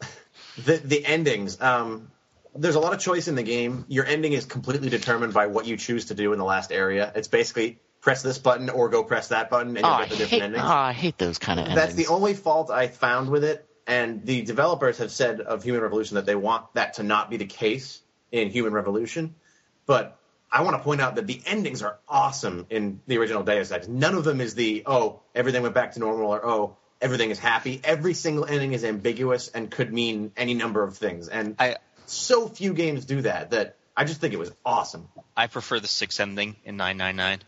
The 0.64 0.76
the 0.78 1.04
endings. 1.04 1.60
Um, 1.60 2.10
there's 2.56 2.74
a 2.74 2.80
lot 2.80 2.92
of 2.92 2.98
choice 3.00 3.28
in 3.28 3.36
the 3.36 3.44
game. 3.44 3.84
Your 3.88 4.04
ending 4.04 4.32
is 4.32 4.44
completely 4.44 4.88
determined 4.90 5.32
by 5.32 5.46
what 5.46 5.66
you 5.66 5.76
choose 5.76 6.06
to 6.06 6.14
do 6.14 6.32
in 6.32 6.38
the 6.40 6.44
last 6.44 6.72
area. 6.72 7.12
It's 7.14 7.28
basically 7.28 7.78
press 8.00 8.22
this 8.22 8.38
button 8.38 8.68
or 8.70 8.88
go 8.88 9.04
press 9.04 9.28
that 9.28 9.50
button, 9.50 9.76
and 9.76 9.86
oh, 9.86 9.90
you'll 9.90 9.98
get 10.00 10.08
the 10.10 10.16
different 10.16 10.30
hate 10.30 10.42
endings. 10.42 10.64
oh, 10.66 10.72
I 10.72 10.92
hate 10.92 11.18
those 11.18 11.38
kind 11.38 11.60
of 11.60 11.66
endings. 11.66 11.80
That's 11.80 11.94
the 11.94 12.08
only 12.08 12.34
fault 12.34 12.70
I 12.70 12.88
found 12.88 13.28
with 13.30 13.44
it. 13.44 13.64
And 13.86 14.24
the 14.24 14.42
developers 14.42 14.98
have 14.98 15.10
said 15.12 15.40
of 15.40 15.62
Human 15.62 15.80
Revolution 15.82 16.16
that 16.16 16.26
they 16.26 16.34
want 16.34 16.72
that 16.74 16.94
to 16.94 17.02
not 17.04 17.30
be 17.30 17.36
the 17.36 17.46
case. 17.46 18.00
In 18.32 18.50
Human 18.50 18.72
Revolution, 18.72 19.34
but 19.86 20.16
I 20.52 20.62
want 20.62 20.76
to 20.76 20.82
point 20.82 21.00
out 21.00 21.14
that 21.16 21.26
the 21.26 21.40
endings 21.46 21.82
are 21.82 21.98
awesome 22.08 22.66
in 22.70 23.00
the 23.06 23.18
original 23.18 23.42
Deus 23.42 23.70
Ex. 23.70 23.86
None 23.88 24.14
of 24.14 24.24
them 24.24 24.40
is 24.40 24.54
the 24.54 24.82
oh 24.86 25.20
everything 25.34 25.62
went 25.62 25.74
back 25.74 25.92
to 25.92 26.00
normal 26.00 26.30
or 26.34 26.44
oh 26.44 26.76
everything 27.00 27.30
is 27.30 27.38
happy. 27.38 27.80
Every 27.84 28.14
single 28.14 28.44
ending 28.44 28.72
is 28.72 28.84
ambiguous 28.84 29.48
and 29.48 29.70
could 29.70 29.92
mean 29.92 30.32
any 30.36 30.54
number 30.54 30.82
of 30.82 30.96
things. 30.96 31.28
And 31.28 31.54
I 31.58 31.76
so 32.06 32.48
few 32.48 32.74
games 32.74 33.04
do 33.04 33.22
that 33.22 33.50
that 33.50 33.76
I 33.96 34.04
just 34.04 34.20
think 34.20 34.34
it 34.34 34.38
was 34.38 34.52
awesome. 34.64 35.08
I 35.36 35.46
prefer 35.46 35.78
the 35.80 35.86
six 35.88 36.18
ending 36.18 36.56
in 36.64 36.76
999. 36.76 37.38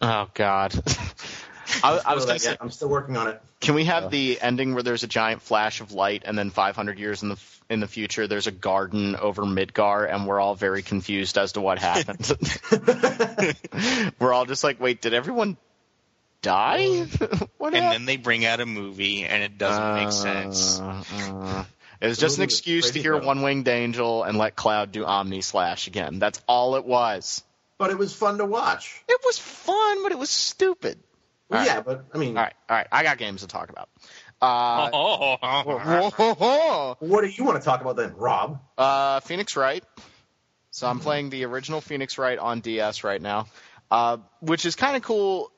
Oh 0.00 0.28
God. 0.34 0.74
I, 1.84 2.00
I 2.06 2.14
was 2.14 2.24
gonna 2.24 2.38
say. 2.38 2.56
I'm 2.60 2.70
still 2.70 2.88
working 2.88 3.16
on 3.16 3.28
it. 3.28 3.42
can 3.60 3.74
we 3.74 3.84
have 3.84 4.04
Oh. 4.04 4.08
the 4.08 4.40
ending 4.40 4.72
where 4.72 4.82
there's 4.82 5.02
a 5.02 5.06
giant 5.06 5.42
flash 5.42 5.80
of 5.82 5.92
light, 5.92 6.22
and 6.24 6.36
then 6.38 6.50
500 6.50 6.98
years 6.98 7.22
in 7.22 7.28
the 7.28 7.34
f- 7.34 7.57
in 7.70 7.80
the 7.80 7.86
future, 7.88 8.26
there's 8.26 8.46
a 8.46 8.50
garden 8.52 9.14
over 9.16 9.42
Midgar, 9.42 10.10
and 10.12 10.26
we're 10.26 10.40
all 10.40 10.54
very 10.54 10.82
confused 10.82 11.36
as 11.38 11.52
to 11.52 11.60
what 11.60 11.78
happened. 11.78 12.32
we're 14.18 14.32
all 14.32 14.46
just 14.46 14.64
like, 14.64 14.80
wait, 14.80 15.00
did 15.00 15.14
everyone 15.14 15.56
die? 16.42 16.86
what 17.58 17.74
And 17.74 17.84
happened? 17.84 17.92
then 17.92 18.04
they 18.06 18.16
bring 18.16 18.44
out 18.44 18.60
a 18.60 18.66
movie, 18.66 19.24
and 19.24 19.42
it 19.42 19.58
doesn't 19.58 19.94
make 19.94 20.12
sense. 20.12 20.80
Uh, 20.80 21.04
uh, 21.12 21.64
it 22.00 22.06
was 22.06 22.18
just 22.18 22.38
an 22.38 22.44
excuse 22.44 22.92
to 22.92 23.00
hear 23.02 23.18
though. 23.18 23.26
One 23.26 23.42
Winged 23.42 23.68
Angel 23.68 24.22
and 24.22 24.38
let 24.38 24.54
Cloud 24.56 24.92
do 24.92 25.04
Omni 25.04 25.40
Slash 25.40 25.88
again. 25.88 26.18
That's 26.20 26.40
all 26.46 26.76
it 26.76 26.84
was. 26.84 27.42
But 27.76 27.90
it 27.90 27.98
was 27.98 28.14
fun 28.14 28.38
to 28.38 28.44
watch. 28.44 29.02
It 29.08 29.20
was 29.24 29.38
fun, 29.38 30.02
but 30.02 30.12
it 30.12 30.18
was 30.18 30.30
stupid. 30.30 30.98
Well, 31.48 31.60
All 31.60 31.66
yeah, 31.66 31.80
but 31.80 32.04
I 32.14 32.18
mean, 32.18 32.36
All 32.36 32.42
right, 32.44 32.54
all 32.68 32.76
right. 32.76 32.86
I 32.92 33.02
got 33.02 33.18
games 33.18 33.40
to 33.40 33.46
talk 33.46 33.70
about. 33.70 33.88
Uh, 34.40 34.90
Oh, 34.92 36.96
what 37.00 37.22
do 37.22 37.28
you 37.28 37.44
want 37.44 37.60
to 37.60 37.64
talk 37.64 37.80
about 37.80 37.96
then, 37.96 38.14
Rob? 38.16 38.60
uh, 38.76 39.20
Phoenix 39.20 39.56
Wright. 39.56 39.84
So 40.70 40.86
I'm 40.86 41.00
playing 41.00 41.30
the 41.30 41.44
original 41.44 41.80
Phoenix 41.80 42.18
Wright 42.18 42.38
on 42.38 42.60
DS 42.60 43.02
right 43.02 43.20
now, 43.20 43.46
uh, 43.90 44.18
which 44.40 44.64
is 44.64 44.76
kind 44.76 44.96
of 44.96 45.02
cool 45.02 45.50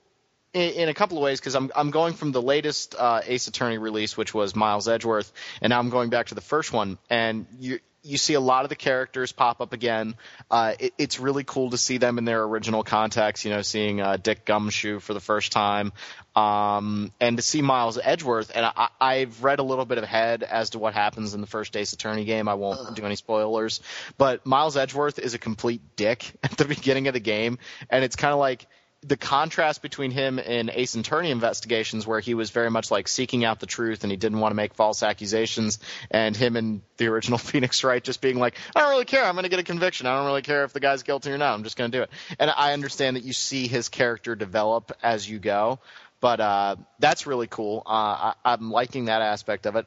in, 0.55 0.71
in 0.73 0.89
a 0.89 0.95
couple 0.95 1.19
of 1.19 1.23
ways 1.23 1.41
because 1.41 1.55
I'm 1.55 1.71
I'm 1.77 1.91
going 1.91 2.15
from 2.15 2.33
the 2.33 2.41
latest 2.41 2.95
uh, 2.99 3.21
Ace 3.27 3.47
Attorney 3.49 3.77
release, 3.79 4.17
which 4.17 4.33
was 4.33 4.57
Miles 4.57 4.89
Edgeworth, 4.89 5.31
and 5.61 5.71
now 5.71 5.79
I'm 5.79 5.91
going 5.91 6.09
back 6.11 6.29
to 6.29 6.35
the 6.35 6.41
first 6.41 6.73
one, 6.73 6.97
and 7.11 7.47
you 7.59 7.81
you 8.03 8.17
see 8.17 8.33
a 8.33 8.41
lot 8.41 8.65
of 8.65 8.71
the 8.71 8.77
characters 8.77 9.31
pop 9.31 9.61
up 9.61 9.75
again. 9.75 10.15
Uh, 10.51 10.73
it, 10.79 10.95
it's 10.97 11.21
really 11.21 11.45
cool 11.45 11.69
to 11.69 11.77
see 11.77 11.99
them 11.99 12.17
in 12.17 12.25
their 12.25 12.43
original 12.45 12.83
context. 12.83 13.45
You 13.45 13.51
know, 13.51 13.61
seeing 13.61 14.01
uh, 14.01 14.17
Dick 14.17 14.47
Gumshoe 14.47 15.01
for 15.01 15.13
the 15.13 15.21
first 15.21 15.53
time, 15.53 15.93
um, 16.37 17.13
and 17.21 17.37
to 17.37 17.43
see 17.43 17.63
Miles 17.63 17.99
Edgeworth. 18.03 18.53
And 18.55 18.65
I, 18.65 18.89
I've 19.01 19.43
read 19.43 19.59
a 19.59 19.63
little 19.63 19.85
bit 19.85 19.99
ahead 19.99 20.43
as 20.43 20.71
to 20.71 20.79
what 20.79 20.95
happens 20.95 21.35
in 21.35 21.41
the 21.41 21.47
first 21.47 21.77
Ace 21.77 21.93
Attorney 21.93 22.25
game. 22.25 22.49
I 22.49 22.55
won't 22.55 22.95
do 22.95 23.05
any 23.05 23.17
spoilers, 23.17 23.81
but 24.17 24.45
Miles 24.47 24.77
Edgeworth 24.77 25.19
is 25.19 25.35
a 25.35 25.39
complete 25.39 25.83
dick 25.97 26.33
at 26.43 26.53
the 26.53 26.65
beginning 26.65 27.09
of 27.09 27.15
the 27.15 27.21
game, 27.21 27.59
and 27.89 28.05
it's 28.05 28.17
kind 28.17 28.33
of 28.33 28.39
like 28.39 28.67
the 29.03 29.17
contrast 29.17 29.81
between 29.81 30.11
him 30.11 30.39
and 30.39 30.71
Ace 30.75 30.95
Attorney 30.95 31.31
investigations, 31.31 32.07
where 32.07 32.21
he 32.21 32.35
was 32.35 32.51
very 32.51 32.71
much 32.71 32.91
like 32.91 33.09
seeking 33.09 33.47
out 33.47 33.59
the 33.59 33.67
truth 33.67 34.05
and 34.05 34.11
he 34.11 34.17
didn't 34.17 34.41
want 34.41 34.53
to 34.53 34.57
make 34.57 34.75
false 34.75 35.03
accusations, 35.03 35.79
and 36.11 36.37
him 36.37 36.55
and 36.57 36.83
the 36.99 37.07
original 37.07 37.39
Phoenix 37.39 37.83
Wright 37.83 38.05
just 38.05 38.21
being 38.21 38.39
like, 38.39 38.57
I 38.77 38.81
don't 38.81 38.91
really 38.91 39.07
care. 39.07 39.25
I'm 39.25 39.35
going 39.35 39.45
to 39.45 39.49
get 39.49 39.59
a 39.59 39.65
conviction. 39.65 40.07
I 40.07 40.17
don't 40.17 40.27
really 40.27 40.43
care 40.43 40.65
if 40.65 40.75
the 40.75 40.81
guy's 40.81 41.03
guilty 41.03 41.31
or 41.31 41.39
not. 41.39 41.55
I'm 41.55 41.65
just 41.65 41.79
going 41.79 41.91
to 41.91 41.99
do 41.99 42.03
it. 42.03 42.11
And 42.39 42.53
I 42.55 42.75
understand 42.75 43.17
that 43.17 43.25
you 43.25 43.33
see 43.33 43.69
his 43.69 43.89
character 43.89 44.37
develop 44.37 44.93
as 45.03 45.29
you 45.29 45.39
go, 45.39 45.81
but 46.21 46.41
uh, 46.41 46.77
that's 46.99 47.27
really 47.27 47.47
cool. 47.47 47.83
Uh, 47.87 47.91
I, 47.91 48.35
I'm 48.45 48.71
liking 48.71 49.07
that 49.07 49.23
aspect 49.23 49.67
of 49.67 49.77
it. 49.77 49.87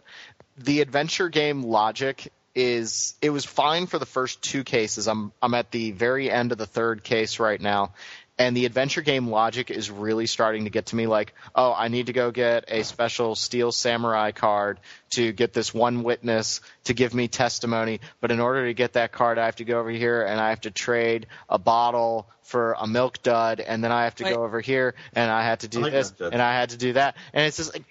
The 0.58 0.82
adventure 0.82 1.30
game 1.30 1.64
logic 1.64 2.32
is 2.56 3.16
it 3.22 3.32
was 3.32 3.46
fine 3.46 3.88
for 3.88 3.98
the 3.98 4.06
first 4.06 4.42
two 4.42 4.64
cases. 4.64 5.08
I'm 5.08 5.32
I'm 5.42 5.54
at 5.54 5.72
the 5.72 5.92
very 5.92 6.30
end 6.30 6.52
of 6.52 6.58
the 6.58 6.66
third 6.66 7.04
case 7.04 7.40
right 7.40 7.60
now. 7.60 7.94
And 8.40 8.58
the 8.58 8.66
adventure 8.66 9.02
game 9.02 9.28
logic 9.28 9.70
is 9.70 9.92
really 9.92 10.26
starting 10.26 10.64
to 10.64 10.72
get 10.72 10.88
to 10.88 10.96
me 10.96 11.06
like, 11.06 11.36
oh, 11.54 11.72
I 11.72 11.88
need 11.88 12.08
to 12.08 12.14
go 12.14 12.32
get 12.32 12.66
a 12.68 12.84
special 12.84 13.36
steel 13.36 13.72
samurai 13.72 14.32
card 14.32 14.80
to 15.12 15.32
get 15.32 15.54
this 15.54 15.72
one 15.72 16.02
witness 16.02 16.60
to 16.86 16.96
give 16.96 17.14
me 17.14 17.28
testimony. 17.28 18.00
But 18.22 18.32
in 18.32 18.40
order 18.40 18.66
to 18.66 18.74
get 18.74 18.94
that 18.94 19.12
card, 19.12 19.38
I 19.38 19.46
have 19.46 19.58
to 19.58 19.66
go 19.66 19.80
over 19.80 19.92
here 19.92 20.24
and 20.24 20.40
I 20.42 20.50
have 20.50 20.62
to 20.62 20.72
trade 20.72 21.28
a 21.48 21.60
bottle 21.60 22.28
for 22.42 22.76
a 22.80 22.88
milk 22.88 23.22
dud. 23.22 23.60
And 23.60 23.84
then 23.84 23.92
I 23.92 24.06
have 24.06 24.16
to 24.16 24.24
Like- 24.24 24.34
go 24.34 24.44
over 24.44 24.62
here 24.62 24.96
and 25.14 25.30
I 25.30 25.44
had 25.44 25.60
to 25.60 25.68
do 25.68 25.80
I 25.80 25.84
like 25.84 25.92
this 25.92 26.20
Milk 26.20 26.34
and 26.34 26.42
I 26.42 26.54
had 26.54 26.70
to 26.72 26.78
do 26.78 26.94
that. 26.94 27.16
And 27.34 27.46
it's 27.46 27.58
just 27.58 27.72
like, 27.72 27.84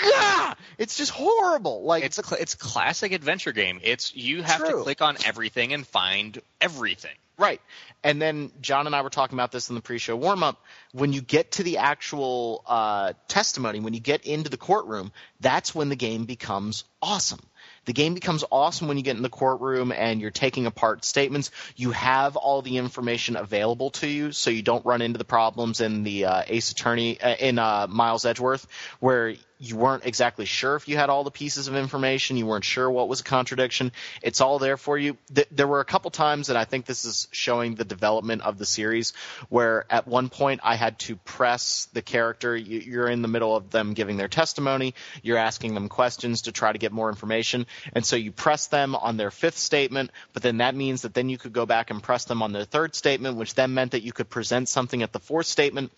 ah, 0.00 0.54
it's 0.78 0.96
just 0.96 1.10
horrible. 1.10 1.82
Like, 1.82 2.04
it's 2.04 2.18
a 2.18 2.22
cl- 2.22 2.40
it's 2.40 2.54
classic 2.54 3.10
adventure 3.10 3.50
game. 3.52 3.80
It's 3.82 4.14
you 4.14 4.44
have 4.44 4.64
to 4.64 4.74
click 4.84 5.02
on 5.02 5.16
everything 5.24 5.72
and 5.72 5.84
find 5.84 6.40
everything. 6.60 7.16
Right. 7.38 7.60
And 8.02 8.20
then 8.20 8.50
John 8.60 8.86
and 8.86 8.96
I 8.96 9.02
were 9.02 9.10
talking 9.10 9.36
about 9.36 9.52
this 9.52 9.68
in 9.68 9.76
the 9.76 9.80
pre-show 9.80 10.16
warm-up. 10.16 10.60
When 10.92 11.12
you 11.12 11.20
get 11.20 11.52
to 11.52 11.62
the 11.62 11.78
actual 11.78 12.64
uh, 12.66 13.12
testimony, 13.28 13.78
when 13.78 13.94
you 13.94 14.00
get 14.00 14.26
into 14.26 14.50
the 14.50 14.56
courtroom, 14.56 15.12
that's 15.38 15.72
when 15.72 15.88
the 15.88 15.96
game 15.96 16.24
becomes 16.24 16.82
awesome. 17.00 17.40
The 17.84 17.92
game 17.92 18.14
becomes 18.14 18.44
awesome 18.50 18.88
when 18.88 18.96
you 18.96 19.04
get 19.04 19.16
in 19.16 19.22
the 19.22 19.28
courtroom 19.28 19.92
and 19.92 20.20
you're 20.20 20.30
taking 20.32 20.66
apart 20.66 21.04
statements. 21.04 21.52
You 21.76 21.92
have 21.92 22.36
all 22.36 22.60
the 22.60 22.76
information 22.76 23.36
available 23.36 23.90
to 23.90 24.08
you, 24.08 24.32
so 24.32 24.50
you 24.50 24.62
don't 24.62 24.84
run 24.84 25.00
into 25.00 25.18
the 25.18 25.24
problems 25.24 25.80
in 25.80 26.02
the 26.02 26.24
uh, 26.24 26.42
Ace 26.48 26.72
Attorney 26.72 27.20
uh, 27.20 27.36
in 27.36 27.58
uh, 27.58 27.86
Miles 27.88 28.24
Edgeworth, 28.24 28.66
where 28.98 29.34
you 29.60 29.76
weren't 29.76 30.06
exactly 30.06 30.44
sure 30.44 30.76
if 30.76 30.88
you 30.88 30.96
had 30.96 31.10
all 31.10 31.24
the 31.24 31.30
pieces 31.30 31.66
of 31.66 31.74
information. 31.74 32.36
You 32.36 32.46
weren't 32.46 32.64
sure 32.64 32.88
what 32.90 33.08
was 33.08 33.20
a 33.20 33.24
contradiction. 33.24 33.92
It's 34.22 34.40
all 34.40 34.58
there 34.58 34.76
for 34.76 34.96
you. 34.96 35.16
Th- 35.34 35.48
there 35.50 35.66
were 35.66 35.80
a 35.80 35.84
couple 35.84 36.10
times, 36.10 36.48
and 36.48 36.56
I 36.56 36.64
think 36.64 36.86
this 36.86 37.04
is 37.04 37.26
showing 37.32 37.74
the 37.74 37.84
development 37.84 38.42
of 38.42 38.58
the 38.58 38.66
series, 38.66 39.12
where 39.48 39.84
at 39.90 40.06
one 40.06 40.28
point 40.28 40.60
I 40.62 40.76
had 40.76 40.98
to 41.00 41.16
press 41.16 41.88
the 41.92 42.02
character. 42.02 42.56
You- 42.56 42.78
You're 42.80 43.08
in 43.08 43.22
the 43.22 43.28
middle 43.28 43.56
of 43.56 43.70
them 43.70 43.94
giving 43.94 44.16
their 44.16 44.28
testimony. 44.28 44.94
You're 45.22 45.38
asking 45.38 45.74
them 45.74 45.88
questions 45.88 46.42
to 46.42 46.52
try 46.52 46.72
to 46.72 46.78
get 46.78 46.92
more 46.92 47.08
information. 47.08 47.66
And 47.94 48.06
so 48.06 48.16
you 48.16 48.30
press 48.32 48.68
them 48.68 48.94
on 48.94 49.16
their 49.16 49.30
fifth 49.30 49.58
statement, 49.58 50.10
but 50.32 50.42
then 50.42 50.58
that 50.58 50.74
means 50.74 51.02
that 51.02 51.14
then 51.14 51.28
you 51.28 51.38
could 51.38 51.52
go 51.52 51.66
back 51.66 51.90
and 51.90 52.02
press 52.02 52.24
them 52.24 52.42
on 52.42 52.52
their 52.52 52.64
third 52.64 52.94
statement, 52.94 53.36
which 53.36 53.54
then 53.54 53.74
meant 53.74 53.92
that 53.92 54.02
you 54.02 54.12
could 54.12 54.30
present 54.30 54.68
something 54.68 55.02
at 55.02 55.12
the 55.12 55.18
fourth 55.20 55.46
statement. 55.46 55.92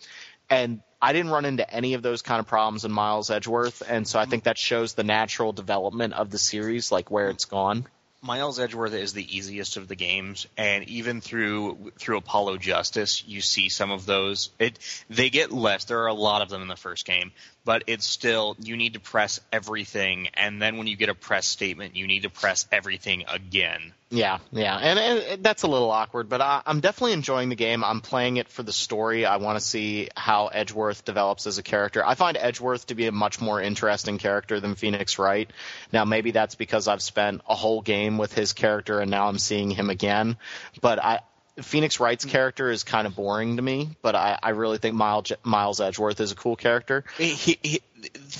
And 0.51 0.81
I 1.01 1.13
didn't 1.13 1.31
run 1.31 1.45
into 1.45 1.67
any 1.67 1.95
of 1.95 2.03
those 2.03 2.21
kind 2.21 2.39
of 2.41 2.45
problems 2.45 2.85
in 2.85 2.91
Miles 2.91 3.31
Edgeworth, 3.31 3.81
and 3.87 4.07
so 4.07 4.19
I 4.19 4.25
think 4.25 4.43
that 4.43 4.57
shows 4.57 4.93
the 4.93 5.03
natural 5.03 5.53
development 5.53 6.13
of 6.13 6.29
the 6.29 6.37
series, 6.37 6.91
like 6.91 7.09
where 7.09 7.29
it's 7.29 7.45
gone. 7.45 7.87
Miles 8.21 8.59
Edgeworth 8.59 8.93
is 8.93 9.13
the 9.13 9.37
easiest 9.37 9.77
of 9.77 9.87
the 9.87 9.95
games, 9.95 10.45
and 10.57 10.87
even 10.89 11.21
through 11.21 11.91
through 11.97 12.17
Apollo 12.17 12.57
Justice, 12.57 13.23
you 13.25 13.41
see 13.41 13.69
some 13.69 13.89
of 13.89 14.05
those. 14.05 14.51
It 14.59 14.77
they 15.09 15.31
get 15.31 15.51
less. 15.51 15.85
There 15.85 16.03
are 16.03 16.07
a 16.07 16.13
lot 16.13 16.43
of 16.43 16.49
them 16.49 16.61
in 16.61 16.67
the 16.67 16.75
first 16.75 17.05
game, 17.05 17.31
but 17.63 17.83
it's 17.87 18.05
still 18.05 18.55
you 18.59 18.75
need 18.75 18.93
to 18.93 18.99
press 18.99 19.39
everything, 19.51 20.29
and 20.33 20.61
then 20.61 20.77
when 20.77 20.87
you 20.87 20.95
get 20.95 21.09
a 21.09 21.15
press 21.15 21.45
statement, 21.45 21.95
you 21.95 22.07
need 22.07 22.23
to 22.23 22.29
press 22.29 22.67
everything 22.71 23.25
again. 23.27 23.93
Yeah, 24.13 24.39
yeah, 24.51 24.77
and, 24.77 24.99
and 24.99 25.43
that's 25.43 25.63
a 25.63 25.67
little 25.67 25.89
awkward, 25.89 26.27
but 26.27 26.41
I, 26.41 26.61
I'm 26.65 26.81
definitely 26.81 27.13
enjoying 27.13 27.47
the 27.47 27.55
game. 27.55 27.81
I'm 27.81 28.01
playing 28.01 28.37
it 28.37 28.49
for 28.49 28.61
the 28.61 28.73
story. 28.73 29.25
I 29.25 29.37
want 29.37 29.57
to 29.57 29.63
see 29.63 30.09
how 30.17 30.47
Edgeworth 30.47 31.05
develops 31.05 31.47
as 31.47 31.59
a 31.59 31.63
character. 31.63 32.05
I 32.05 32.15
find 32.15 32.35
Edgeworth 32.35 32.87
to 32.87 32.95
be 32.95 33.07
a 33.07 33.13
much 33.13 33.39
more 33.39 33.61
interesting 33.61 34.17
character 34.17 34.59
than 34.59 34.75
Phoenix 34.75 35.17
Wright. 35.17 35.49
Now, 35.93 36.03
maybe 36.03 36.31
that's 36.31 36.55
because 36.55 36.89
I've 36.89 37.01
spent 37.01 37.41
a 37.47 37.55
whole 37.55 37.81
game 37.81 38.17
with 38.17 38.33
his 38.33 38.51
character 38.51 38.99
and 38.99 39.09
now 39.09 39.27
I'm 39.29 39.39
seeing 39.39 39.71
him 39.71 39.89
again. 39.89 40.35
But 40.81 41.01
I, 41.01 41.21
Phoenix 41.61 41.99
Wright's 41.99 42.25
character 42.25 42.69
is 42.71 42.83
kind 42.83 43.05
of 43.07 43.15
boring 43.15 43.57
to 43.57 43.61
me. 43.61 43.89
But 44.01 44.15
I, 44.15 44.39
I 44.41 44.49
really 44.51 44.77
think 44.77 44.95
Miles, 44.95 45.31
Miles 45.43 45.81
Edgeworth 45.81 46.19
is 46.21 46.31
a 46.31 46.35
cool 46.35 46.55
character. 46.55 47.03
He- 47.17 47.57
he- 47.61 47.81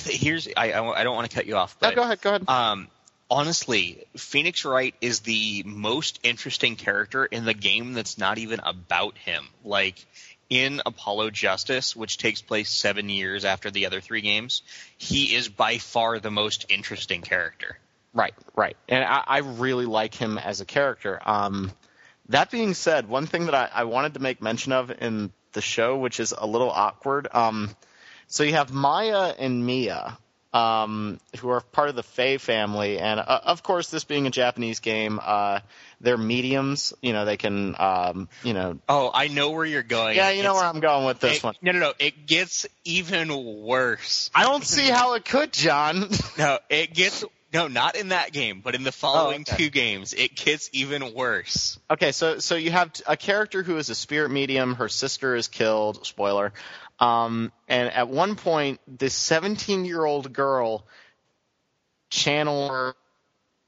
here's 0.05 0.47
I, 0.57 0.73
I 0.73 1.03
don't 1.03 1.15
want 1.15 1.29
to 1.29 1.35
cut 1.35 1.45
you 1.45 1.55
off, 1.55 1.75
No, 1.81 1.93
go 1.93 2.01
ahead, 2.01 2.21
go 2.21 2.29
ahead. 2.31 2.49
Um, 2.49 2.87
honestly, 3.29 4.05
Phoenix 4.17 4.65
Wright 4.65 4.95
is 5.01 5.19
the 5.21 5.63
most 5.65 6.19
interesting 6.23 6.75
character 6.75 7.25
in 7.25 7.45
the 7.45 7.53
game 7.53 7.93
that's 7.93 8.17
not 8.17 8.37
even 8.37 8.59
about 8.63 9.17
him. 9.17 9.47
Like 9.63 10.03
in 10.49 10.81
Apollo 10.85 11.29
Justice, 11.31 11.95
which 11.95 12.17
takes 12.17 12.41
place 12.41 12.69
seven 12.69 13.07
years 13.07 13.45
after 13.45 13.71
the 13.71 13.85
other 13.85 14.01
three 14.01 14.21
games, 14.21 14.63
he 14.97 15.35
is 15.35 15.47
by 15.47 15.77
far 15.77 16.19
the 16.19 16.31
most 16.31 16.65
interesting 16.69 17.21
character. 17.21 17.77
Right, 18.13 18.33
right. 18.55 18.75
And 18.89 19.03
I, 19.05 19.23
I 19.25 19.37
really 19.39 19.85
like 19.85 20.13
him 20.13 20.37
as 20.37 20.59
a 20.59 20.65
character. 20.65 21.21
Um, 21.25 21.71
that 22.31 22.51
being 22.51 22.73
said, 22.73 23.07
one 23.07 23.27
thing 23.27 23.45
that 23.45 23.55
I, 23.55 23.69
I 23.73 23.83
wanted 23.85 24.15
to 24.15 24.19
make 24.19 24.41
mention 24.41 24.71
of 24.73 24.91
in 24.91 25.31
the 25.53 25.61
show, 25.61 25.97
which 25.97 26.19
is 26.19 26.33
a 26.37 26.45
little 26.47 26.69
awkward. 26.69 27.27
Um, 27.31 27.69
so 28.27 28.43
you 28.43 28.53
have 28.53 28.71
Maya 28.71 29.33
and 29.37 29.65
Mia, 29.65 30.17
um, 30.53 31.19
who 31.39 31.49
are 31.49 31.61
part 31.61 31.87
of 31.89 31.95
the 31.95 32.03
Fey 32.03 32.37
family, 32.37 32.99
and 32.99 33.19
uh, 33.19 33.39
of 33.45 33.63
course, 33.63 33.89
this 33.89 34.03
being 34.03 34.27
a 34.27 34.29
Japanese 34.29 34.79
game, 34.81 35.19
uh, 35.23 35.59
they're 36.01 36.17
mediums. 36.17 36.93
You 37.01 37.13
know, 37.13 37.23
they 37.25 37.37
can, 37.37 37.75
um, 37.79 38.27
you 38.43 38.53
know, 38.53 38.77
Oh, 38.89 39.11
I 39.13 39.27
know 39.29 39.51
where 39.51 39.65
you're 39.65 39.83
going. 39.83 40.15
yeah, 40.17 40.29
you 40.31 40.43
know 40.43 40.53
where 40.53 40.63
I'm 40.63 40.79
going 40.81 41.05
with 41.05 41.19
this 41.19 41.37
it- 41.37 41.43
one. 41.43 41.55
No, 41.61 41.71
no, 41.71 41.79
no. 41.79 41.93
It 41.99 42.25
gets 42.27 42.65
even 42.83 43.61
worse. 43.61 44.29
I 44.35 44.43
don't 44.43 44.65
see 44.65 44.87
how 44.89 45.13
it 45.13 45.23
could, 45.25 45.53
John. 45.53 46.09
No, 46.37 46.59
it 46.69 46.93
gets 46.93 47.23
no, 47.53 47.67
not 47.67 47.95
in 47.95 48.09
that 48.09 48.31
game, 48.31 48.61
but 48.61 48.75
in 48.75 48.83
the 48.83 48.91
following 48.91 49.45
Oh, 49.47 49.51
okay. 49.53 49.63
two 49.63 49.69
games, 49.69 50.13
it 50.13 50.35
gets 50.35 50.69
even 50.73 51.13
worse. 51.13 51.79
Okay, 51.89 52.11
so 52.11 52.39
so 52.39 52.55
you 52.55 52.71
have 52.71 52.91
a 53.07 53.17
character 53.17 53.63
who 53.63 53.77
is 53.77 53.89
a 53.89 53.95
spirit 53.95 54.29
medium. 54.29 54.75
Her 54.75 54.89
sister 54.89 55.35
is 55.35 55.47
killed. 55.47 56.05
Spoiler. 56.05 56.53
Um, 56.99 57.51
and 57.67 57.89
at 57.91 58.09
one 58.09 58.35
point, 58.35 58.79
this 58.87 59.13
17 59.15 59.85
year 59.85 60.03
old 60.03 60.31
girl 60.31 60.85
channel 62.09 62.69
her, 62.69 62.95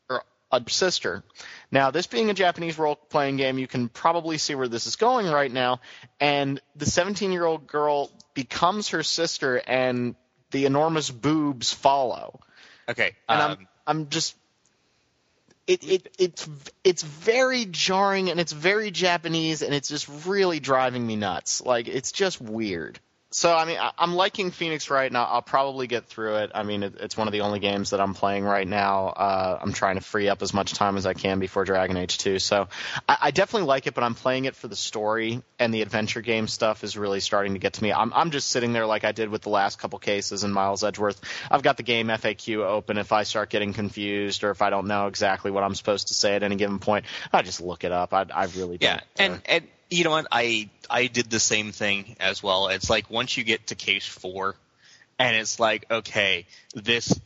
her 0.09 0.21
a 0.51 0.61
sister. 0.69 1.23
Now, 1.71 1.89
this 1.89 2.05
being 2.05 2.29
a 2.29 2.33
Japanese 2.33 2.77
role 2.77 2.95
playing 2.95 3.37
game, 3.37 3.57
you 3.57 3.67
can 3.67 3.89
probably 3.89 4.37
see 4.37 4.53
where 4.53 4.67
this 4.67 4.85
is 4.85 4.97
going 4.97 5.27
right 5.27 5.51
now. 5.51 5.81
And 6.19 6.61
the 6.75 6.85
17 6.85 7.31
year 7.31 7.45
old 7.45 7.65
girl 7.65 8.11
becomes 8.35 8.89
her 8.89 9.03
sister, 9.03 9.61
and 9.65 10.15
the 10.51 10.65
enormous 10.65 11.09
boobs 11.09 11.73
follow 11.73 12.39
Okay, 12.87 13.15
and 13.29 13.41
um, 13.41 13.51
I'm 13.51 13.67
I'm 13.85 14.09
just 14.09 14.35
it, 15.67 15.83
it 15.83 16.15
it's 16.19 16.49
it's 16.83 17.03
very 17.03 17.65
jarring 17.65 18.29
and 18.29 18.39
it's 18.39 18.51
very 18.51 18.91
Japanese 18.91 19.61
and 19.61 19.73
it's 19.73 19.87
just 19.89 20.09
really 20.25 20.59
driving 20.59 21.05
me 21.05 21.15
nuts. 21.15 21.61
Like 21.61 21.87
it's 21.87 22.11
just 22.11 22.41
weird. 22.41 22.99
So 23.33 23.51
I 23.55 23.65
mean, 23.65 23.77
I, 23.79 23.91
I'm 23.97 24.13
liking 24.13 24.51
Phoenix 24.51 24.91
Wright, 24.91 25.07
and 25.07 25.17
I'll, 25.17 25.25
I'll 25.25 25.41
probably 25.41 25.87
get 25.87 26.05
through 26.05 26.35
it. 26.35 26.51
I 26.53 26.61
mean, 26.61 26.83
it, 26.83 26.95
it's 26.99 27.17
one 27.17 27.27
of 27.27 27.31
the 27.31 27.41
only 27.41 27.57
games 27.57 27.89
that 27.89 27.99
I'm 27.99 28.13
playing 28.13 28.43
right 28.43 28.67
now. 28.67 29.07
Uh, 29.07 29.59
I'm 29.59 29.73
trying 29.73 29.95
to 29.95 30.01
free 30.01 30.29
up 30.29 30.43
as 30.43 30.53
much 30.53 30.73
time 30.73 30.97
as 30.97 31.07
I 31.07 31.15
can 31.15 31.39
before 31.39 31.65
Dragon 31.65 31.97
Age 31.97 32.19
2. 32.19 32.37
So 32.37 32.67
I, 33.09 33.17
I 33.23 33.31
definitely 33.31 33.67
like 33.67 33.87
it, 33.87 33.95
but 33.95 34.03
I'm 34.03 34.13
playing 34.13 34.45
it 34.45 34.55
for 34.55 34.67
the 34.67 34.75
story, 34.75 35.41
and 35.57 35.73
the 35.73 35.81
adventure 35.81 36.21
game 36.21 36.47
stuff 36.47 36.83
is 36.83 36.95
really 36.95 37.19
starting 37.19 37.53
to 37.53 37.59
get 37.59 37.73
to 37.73 37.83
me. 37.83 37.91
I'm 37.91 38.13
I'm 38.13 38.29
just 38.29 38.49
sitting 38.49 38.71
there 38.71 38.85
like 38.85 39.03
I 39.03 39.13
did 39.13 39.29
with 39.29 39.41
the 39.41 39.49
last 39.49 39.79
couple 39.79 39.97
cases 39.97 40.43
in 40.43 40.51
Miles 40.51 40.83
Edgeworth. 40.83 41.19
I've 41.49 41.63
got 41.63 41.77
the 41.77 41.83
game 41.83 42.09
FAQ 42.09 42.59
open. 42.59 42.99
If 42.99 43.11
I 43.11 43.23
start 43.23 43.49
getting 43.49 43.73
confused 43.73 44.43
or 44.43 44.51
if 44.51 44.61
I 44.61 44.69
don't 44.69 44.85
know 44.85 45.07
exactly 45.07 45.49
what 45.49 45.63
I'm 45.63 45.73
supposed 45.73 46.09
to 46.09 46.13
say 46.13 46.35
at 46.35 46.43
any 46.43 46.55
given 46.55 46.77
point, 46.77 47.05
I 47.31 47.41
just 47.41 47.61
look 47.61 47.83
it 47.83 47.91
up. 47.91 48.13
I, 48.13 48.27
I 48.31 48.45
really 48.45 48.77
don't. 48.77 48.91
yeah, 48.91 48.99
and 49.17 49.41
and 49.45 49.67
you 49.89 50.03
know 50.03 50.11
what? 50.11 50.27
I 50.31 50.69
I 50.89 51.07
did 51.07 51.29
the 51.29 51.39
same 51.39 51.71
thing 51.71 52.15
as 52.19 52.41
well. 52.41 52.67
It's 52.67 52.89
like 52.89 53.09
once 53.09 53.37
you 53.37 53.43
get 53.43 53.67
to 53.67 53.75
case 53.75 54.05
four, 54.05 54.55
and 55.19 55.35
it's 55.35 55.59
like 55.59 55.85
okay, 55.91 56.45
this 56.73 57.19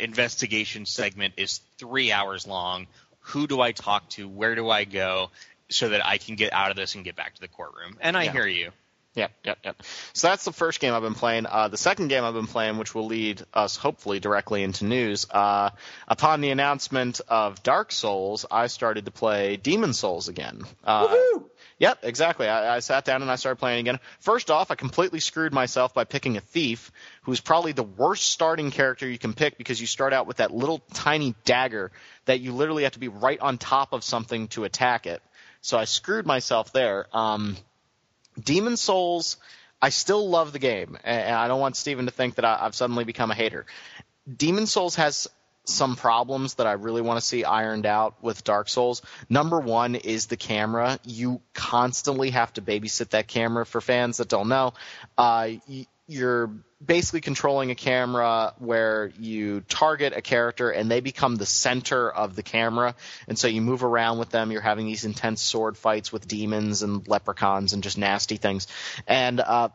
investigation 0.00 0.86
segment 0.86 1.34
is 1.36 1.60
three 1.78 2.12
hours 2.12 2.46
long. 2.46 2.86
Who 3.20 3.46
do 3.46 3.60
I 3.60 3.72
talk 3.72 4.08
to? 4.10 4.28
Where 4.28 4.54
do 4.54 4.68
I 4.70 4.84
go? 4.84 5.30
So 5.68 5.90
that 5.90 6.04
I 6.04 6.18
can 6.18 6.34
get 6.34 6.52
out 6.52 6.70
of 6.70 6.76
this 6.76 6.96
and 6.96 7.04
get 7.04 7.14
back 7.14 7.34
to 7.36 7.40
the 7.40 7.46
courtroom. 7.48 7.96
And 8.00 8.16
I 8.16 8.24
Yeah. 8.24 8.32
hear 8.32 8.46
you. 8.46 8.72
Yep, 9.14 9.32
yep, 9.44 9.58
yep. 9.64 9.82
So 10.12 10.28
that's 10.28 10.44
the 10.44 10.52
first 10.52 10.78
game 10.80 10.94
I've 10.94 11.02
been 11.02 11.14
playing. 11.14 11.46
Uh, 11.46 11.66
the 11.68 11.76
second 11.76 12.08
game 12.08 12.22
I've 12.24 12.34
been 12.34 12.46
playing, 12.46 12.78
which 12.78 12.94
will 12.94 13.06
lead 13.06 13.42
us 13.52 13.76
hopefully 13.76 14.20
directly 14.20 14.62
into 14.62 14.84
news. 14.84 15.26
Uh, 15.30 15.70
upon 16.08 16.40
the 16.40 16.50
announcement 16.50 17.20
of 17.28 17.60
Dark 17.64 17.90
Souls, 17.92 18.46
I 18.50 18.68
started 18.68 19.04
to 19.06 19.10
play 19.10 19.56
Demon 19.56 19.94
Souls 19.94 20.28
again. 20.28 20.62
Uh, 20.84 21.08
Woohoo! 21.08 21.44
Yep, 21.80 22.00
exactly. 22.02 22.46
I, 22.46 22.76
I 22.76 22.78
sat 22.80 23.06
down 23.06 23.22
and 23.22 23.30
I 23.30 23.36
started 23.36 23.56
playing 23.56 23.80
again. 23.80 24.00
First 24.20 24.50
off, 24.50 24.70
I 24.70 24.74
completely 24.74 25.18
screwed 25.18 25.54
myself 25.54 25.94
by 25.94 26.04
picking 26.04 26.36
a 26.36 26.40
thief, 26.40 26.92
who's 27.22 27.40
probably 27.40 27.72
the 27.72 27.82
worst 27.82 28.28
starting 28.28 28.70
character 28.70 29.08
you 29.08 29.18
can 29.18 29.32
pick 29.32 29.56
because 29.56 29.80
you 29.80 29.86
start 29.86 30.12
out 30.12 30.26
with 30.26 30.36
that 30.36 30.52
little 30.52 30.80
tiny 30.92 31.34
dagger 31.46 31.90
that 32.26 32.40
you 32.40 32.52
literally 32.52 32.82
have 32.82 32.92
to 32.92 32.98
be 32.98 33.08
right 33.08 33.40
on 33.40 33.56
top 33.56 33.94
of 33.94 34.04
something 34.04 34.48
to 34.48 34.64
attack 34.64 35.06
it. 35.06 35.22
So 35.62 35.78
I 35.78 35.84
screwed 35.86 36.26
myself 36.26 36.70
there. 36.70 37.06
Um, 37.14 37.56
Demon 38.38 38.76
Souls, 38.76 39.38
I 39.80 39.88
still 39.88 40.28
love 40.28 40.52
the 40.52 40.58
game, 40.58 40.98
and 41.02 41.34
I 41.34 41.48
don't 41.48 41.60
want 41.60 41.76
Steven 41.76 42.04
to 42.04 42.12
think 42.12 42.34
that 42.34 42.44
I, 42.44 42.58
I've 42.60 42.74
suddenly 42.74 43.04
become 43.04 43.30
a 43.30 43.34
hater. 43.34 43.64
Demon 44.36 44.66
Souls 44.66 44.96
has 44.96 45.28
some 45.64 45.96
problems 45.96 46.54
that 46.54 46.66
I 46.66 46.72
really 46.72 47.02
want 47.02 47.20
to 47.20 47.26
see 47.26 47.44
ironed 47.44 47.86
out 47.86 48.22
with 48.22 48.44
Dark 48.44 48.68
Souls. 48.68 49.02
Number 49.28 49.60
one 49.60 49.94
is 49.94 50.26
the 50.26 50.36
camera. 50.36 50.98
You 51.04 51.40
constantly 51.54 52.30
have 52.30 52.52
to 52.54 52.62
babysit 52.62 53.10
that 53.10 53.28
camera. 53.28 53.66
For 53.66 53.80
fans 53.80 54.16
that 54.18 54.28
don't 54.28 54.48
know, 54.48 54.74
uh, 55.16 55.50
you're 56.06 56.50
basically 56.84 57.20
controlling 57.20 57.70
a 57.70 57.74
camera 57.74 58.54
where 58.58 59.12
you 59.18 59.60
target 59.60 60.14
a 60.16 60.22
character 60.22 60.70
and 60.70 60.90
they 60.90 61.00
become 61.00 61.36
the 61.36 61.46
center 61.46 62.10
of 62.10 62.34
the 62.34 62.42
camera. 62.42 62.94
And 63.28 63.38
so 63.38 63.46
you 63.48 63.60
move 63.60 63.84
around 63.84 64.18
with 64.18 64.30
them. 64.30 64.50
You're 64.50 64.60
having 64.62 64.86
these 64.86 65.04
intense 65.04 65.42
sword 65.42 65.76
fights 65.76 66.10
with 66.12 66.26
demons 66.26 66.82
and 66.82 67.06
leprechauns 67.06 67.74
and 67.74 67.82
just 67.82 67.98
nasty 67.98 68.38
things. 68.38 68.66
And 69.06 69.40
uh, 69.40 69.68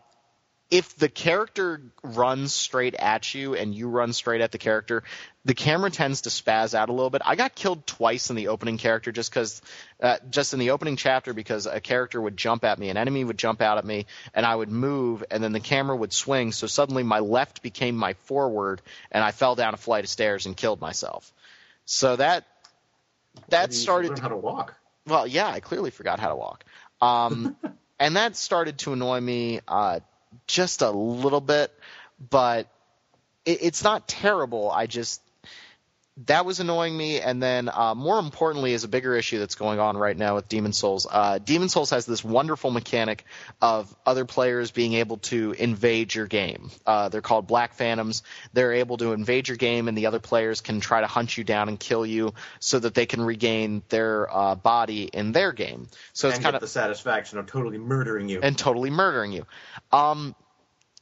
if 0.76 0.94
the 0.98 1.08
character 1.08 1.82
runs 2.04 2.54
straight 2.54 2.96
at 2.96 3.34
you 3.34 3.56
and 3.56 3.74
you 3.74 3.88
run 3.88 4.12
straight 4.12 4.42
at 4.42 4.52
the 4.52 4.58
character, 4.58 5.04
the 5.46 5.54
camera 5.54 5.90
tends 5.90 6.22
to 6.22 6.30
spaz 6.30 6.74
out 6.74 6.90
a 6.90 6.92
little 6.92 7.10
bit. 7.10 7.22
I 7.24 7.38
got 7.38 7.56
killed 7.56 7.88
twice 7.88 8.30
in 8.30 8.36
the 8.36 8.50
opening 8.50 8.78
character 8.78 9.14
just 9.14 9.32
because, 9.32 9.62
uh, 10.04 10.18
just 10.30 10.52
in 10.52 10.60
the 10.60 10.72
opening 10.72 10.98
chapter 10.98 11.34
because 11.34 11.66
a 11.66 11.80
character 11.80 12.20
would 12.20 12.36
jump 12.36 12.66
at 12.66 12.78
me, 12.78 12.90
an 12.90 12.98
enemy 12.98 13.24
would 13.24 13.38
jump 13.38 13.62
out 13.62 13.78
at 13.78 13.86
me, 13.86 14.06
and 14.34 14.46
I 14.46 14.54
would 14.54 14.70
move, 14.70 15.24
and 15.32 15.42
then 15.42 15.54
the 15.54 15.62
camera 15.62 15.96
would 15.96 16.12
swing. 16.12 16.52
So 16.52 16.68
suddenly 16.68 17.04
my 17.04 17.20
left 17.20 17.62
became 17.64 17.96
my 17.96 18.16
forward, 18.26 18.82
and 19.14 19.24
I 19.24 19.32
fell 19.32 19.56
down 19.56 19.74
a 19.76 19.78
flight 19.78 20.04
of 20.04 20.10
stairs 20.10 20.46
and 20.46 20.58
killed 20.58 20.82
myself. 20.82 21.32
So 21.86 22.18
that 22.18 22.44
that 23.48 23.72
You 23.72 23.78
started 23.78 24.10
learn 24.10 24.18
how 24.18 24.28
to 24.28 24.36
walk. 24.38 24.76
well, 25.08 25.26
yeah, 25.26 25.48
I 25.48 25.62
clearly 25.62 25.92
forgot 25.92 26.20
how 26.20 26.30
to 26.30 26.36
walk. 26.36 26.66
Um, 27.00 27.56
and 28.00 28.18
that 28.18 28.36
started 28.36 28.80
to 28.80 28.92
annoy 28.92 29.22
me 29.22 29.62
uh, 29.70 30.02
just 30.48 30.82
a 30.82 30.90
little 30.92 31.42
bit, 31.42 31.72
but 32.30 32.68
it, 33.46 33.60
it's 33.62 33.84
not 33.84 34.08
terrible. 34.08 34.72
I 34.72 34.88
just 34.88 35.22
that 36.24 36.46
was 36.46 36.62
annoying 36.62 36.96
me, 36.96 37.20
and 37.20 37.44
then 37.44 37.68
uh, 37.68 37.94
more 37.94 38.20
importantly, 38.20 38.72
is 38.72 38.86
a 38.86 38.88
bigger 38.88 39.16
issue 39.16 39.38
that's 39.38 39.56
going 39.56 39.80
on 39.80 39.98
right 39.98 40.16
now 40.16 40.36
with 40.36 40.48
Demon 40.48 40.72
Souls. 40.72 41.06
Uh, 41.10 41.40
Demon 41.40 41.68
Souls 41.68 41.90
has 41.90 42.06
this 42.06 42.24
wonderful 42.24 42.72
mechanic 42.72 43.26
of 43.62 43.94
other 44.06 44.24
players 44.24 44.72
being 44.72 44.94
able 44.94 45.18
to 45.18 45.52
invade 45.52 46.16
your 46.16 46.26
game. 46.26 46.72
Uh, 46.86 47.10
they're 47.10 47.22
called 47.22 47.48
Black 47.48 47.74
Phantoms. 47.74 48.24
They're 48.54 48.74
able 48.74 48.96
to 48.98 49.12
invade 49.12 49.50
your 49.50 49.58
game, 49.58 49.90
and 49.90 49.98
the 49.98 50.06
other 50.06 50.20
players 50.20 50.62
can 50.62 50.80
try 50.80 51.02
to 51.02 51.08
hunt 51.08 51.38
you 51.38 51.44
down 51.44 51.68
and 51.68 51.78
kill 51.78 52.06
you, 52.06 52.34
so 52.60 52.80
that 52.80 52.94
they 52.94 53.06
can 53.06 53.22
regain 53.22 53.84
their 53.90 54.34
uh, 54.34 54.56
body 54.56 55.04
in 55.04 55.34
their 55.34 55.52
game. 55.52 55.90
So 56.14 56.30
it's 56.30 56.38
and 56.38 56.44
kind 56.46 56.56
of 56.56 56.62
the 56.62 56.68
satisfaction 56.70 57.40
of 57.40 57.48
totally 57.48 57.78
murdering 57.78 58.30
you. 58.30 58.40
and 58.42 58.58
totally 58.58 58.90
murdering 58.90 59.34
you. 59.34 59.46
Um, 59.92 60.34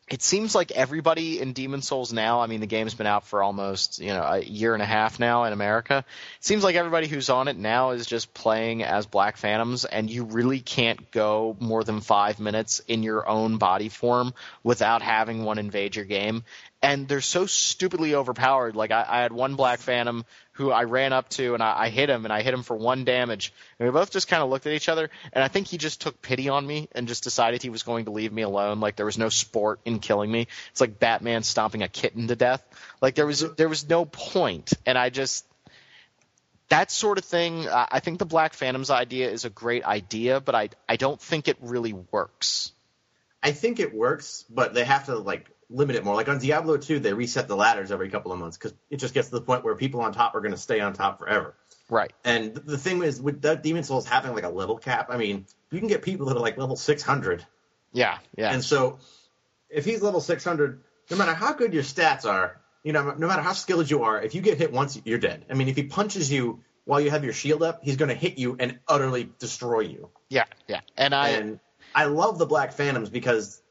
it 0.10 0.22
seems 0.22 0.54
like 0.54 0.72
everybody 0.72 1.40
in 1.40 1.54
Demon 1.54 1.82
Souls 1.82 2.12
now. 2.12 2.42
I 2.42 2.48
mean, 2.48 2.60
the 2.60 2.68
game's 2.68 2.94
been 2.94 3.08
out 3.08 3.26
for 3.26 3.42
almost 3.42 4.00
you 4.00 4.10
know 4.10 4.22
a 4.22 4.40
year 4.40 4.74
and 4.74 4.84
a 4.84 4.86
half 4.86 5.18
now 5.18 5.46
in 5.46 5.54
America. 5.54 6.04
It 6.40 6.44
seems 6.44 6.64
like 6.64 6.76
everybody 6.76 7.08
who's 7.08 7.30
on 7.30 7.48
it 7.48 7.58
now 7.58 7.92
is 7.92 8.06
just 8.06 8.34
playing 8.34 8.84
as 8.84 9.06
Black 9.06 9.38
Phantoms, 9.38 9.86
and 9.86 10.10
you 10.10 10.26
really 10.26 10.60
can't 10.60 11.10
go 11.12 11.56
more 11.60 11.84
than 11.84 12.02
five 12.02 12.40
minutes 12.40 12.82
in 12.88 13.02
your 13.02 13.28
own 13.28 13.58
body 13.58 13.90
form 13.90 14.34
without 14.62 15.02
having 15.02 15.44
one 15.44 15.58
invade 15.58 15.96
your 15.96 16.06
game. 16.06 16.44
And 16.84 17.08
they're 17.08 17.22
so 17.22 17.46
stupidly 17.46 18.14
overpowered. 18.14 18.76
Like 18.76 18.92
I, 18.92 19.06
I 19.08 19.22
had 19.22 19.32
one 19.32 19.56
Black 19.56 19.80
Phantom 19.80 20.26
who 20.52 20.70
I 20.70 20.84
ran 20.84 21.14
up 21.14 21.30
to 21.30 21.54
and 21.54 21.64
I, 21.64 21.84
I 21.84 21.90
hit 21.90 22.10
him 22.10 22.26
and 22.26 22.34
I 22.34 22.44
hit 22.44 22.54
him 22.54 22.62
for 22.62 22.76
one 22.76 23.06
damage. 23.06 23.54
And 23.80 23.88
we 23.88 23.92
both 23.92 24.12
just 24.12 24.28
kind 24.28 24.44
of 24.44 24.50
looked 24.50 24.68
at 24.68 24.74
each 24.74 24.90
other 24.90 25.10
and 25.32 25.44
I 25.44 25.48
think 25.48 25.68
he 25.68 25.78
just 25.78 26.02
took 26.02 26.22
pity 26.22 26.50
on 26.50 26.68
me 26.68 26.90
and 26.92 27.08
just 27.08 27.24
decided 27.24 27.64
he 27.64 27.70
was 27.70 27.84
going 27.84 28.06
to 28.06 28.12
leave 28.12 28.32
me 28.32 28.44
alone. 28.44 28.82
Like 28.82 28.98
there 28.98 29.06
was 29.06 29.18
no 29.18 29.30
sport 29.30 29.80
in 29.86 30.00
killing 30.00 30.32
me. 30.32 30.48
It's 30.72 30.82
like 30.82 31.00
Batman 31.00 31.44
stomping 31.44 31.82
a 31.82 31.88
kitten 31.88 32.28
to 32.28 32.36
death. 32.36 32.64
Like 33.02 33.16
there 33.16 33.26
was 33.26 33.56
there 33.56 33.70
was 33.70 33.90
no 33.90 34.06
point. 34.06 34.74
And 34.86 34.98
I 34.98 35.10
just 35.10 35.46
that 36.70 36.92
sort 36.92 37.18
of 37.18 37.26
thing. 37.26 37.68
I 37.70 38.00
think 38.00 38.20
the 38.20 38.26
Black 38.26 38.54
Phantoms 38.54 38.90
idea 38.90 39.30
is 39.30 39.46
a 39.46 39.50
great 39.50 39.86
idea, 39.86 40.40
but 40.40 40.56
I 40.56 40.70
I 40.90 40.96
don't 40.96 41.22
think 41.22 41.48
it 41.48 41.58
really 41.62 41.94
works. 41.94 42.72
I 43.44 43.52
think 43.52 43.80
it 43.80 43.94
works, 43.94 44.46
but 44.50 44.74
they 44.74 44.84
have 44.84 45.06
to 45.08 45.18
like 45.18 45.46
limit 45.74 45.96
it 45.96 46.06
more. 46.06 46.16
Like 46.16 46.30
on 46.30 46.40
Diablo 46.40 46.78
2, 46.78 47.00
they 47.00 47.14
reset 47.14 47.48
the 47.48 47.56
ladders 47.56 47.92
every 47.92 48.10
couple 48.10 48.32
of 48.32 48.40
months 48.40 48.58
because 48.58 48.74
it 48.90 48.98
just 48.98 49.14
gets 49.14 49.30
to 49.30 49.36
the 49.36 49.42
point 49.42 49.64
where 49.64 49.76
people 49.76 50.02
on 50.02 50.14
top 50.14 50.36
are 50.36 50.40
going 50.42 50.52
to 50.54 50.58
stay 50.58 50.80
on 50.80 50.94
top 50.94 51.20
forever. 51.20 51.56
Right. 51.90 52.14
And 52.24 52.56
the 52.56 52.78
thing 52.78 53.04
is, 53.04 53.22
with 53.22 53.42
Demon 53.62 53.84
Souls 53.84 54.06
having 54.08 54.34
like 54.34 54.44
a 54.44 54.50
level 54.50 54.78
cap, 54.78 55.08
I 55.10 55.18
mean, 55.18 55.46
you 55.72 55.80
can 55.80 55.88
get 55.88 56.02
people 56.02 56.28
that 56.28 56.38
are 56.38 56.40
like 56.40 56.58
level 56.58 56.76
600. 56.76 57.46
Yeah. 57.92 58.18
Yeah. 58.38 58.54
And 58.54 58.64
so 58.64 59.00
if 59.70 59.84
he's 59.86 60.02
level 60.02 60.22
600, 60.22 60.82
no 61.12 61.18
matter 61.18 61.34
how 61.34 61.54
good 61.54 61.74
your 61.74 61.84
stats 61.84 62.26
are, 62.26 62.62
you 62.84 62.94
know, 62.94 63.14
no 63.18 63.28
matter 63.28 63.42
how 63.42 63.54
skilled 63.54 63.90
you 63.90 64.04
are, 64.04 64.22
if 64.22 64.36
you 64.36 64.42
get 64.42 64.58
hit 64.58 64.72
once, 64.72 65.00
you're 65.04 65.18
dead. 65.20 65.46
I 65.50 65.56
mean, 65.56 65.68
if 65.68 65.76
he 65.76 65.84
punches 65.84 66.32
you 66.32 66.62
while 66.86 67.02
you 67.02 67.10
have 67.12 67.24
your 67.24 67.34
shield 67.34 67.64
up, 67.64 67.80
he's 67.84 67.96
going 67.98 68.10
to 68.10 68.16
hit 68.16 68.38
you 68.38 68.58
and 68.60 68.80
utterly 68.88 69.30
destroy 69.40 69.82
you. 69.82 70.10
yeah. 70.30 70.46
Yeah. 70.68 70.82
And 70.98 71.14
I. 71.16 71.30
and 71.30 71.60
I 71.96 72.06
love 72.06 72.40
the 72.40 72.48
Black 72.48 72.74
Phantoms 72.74 73.10
because, 73.12 73.62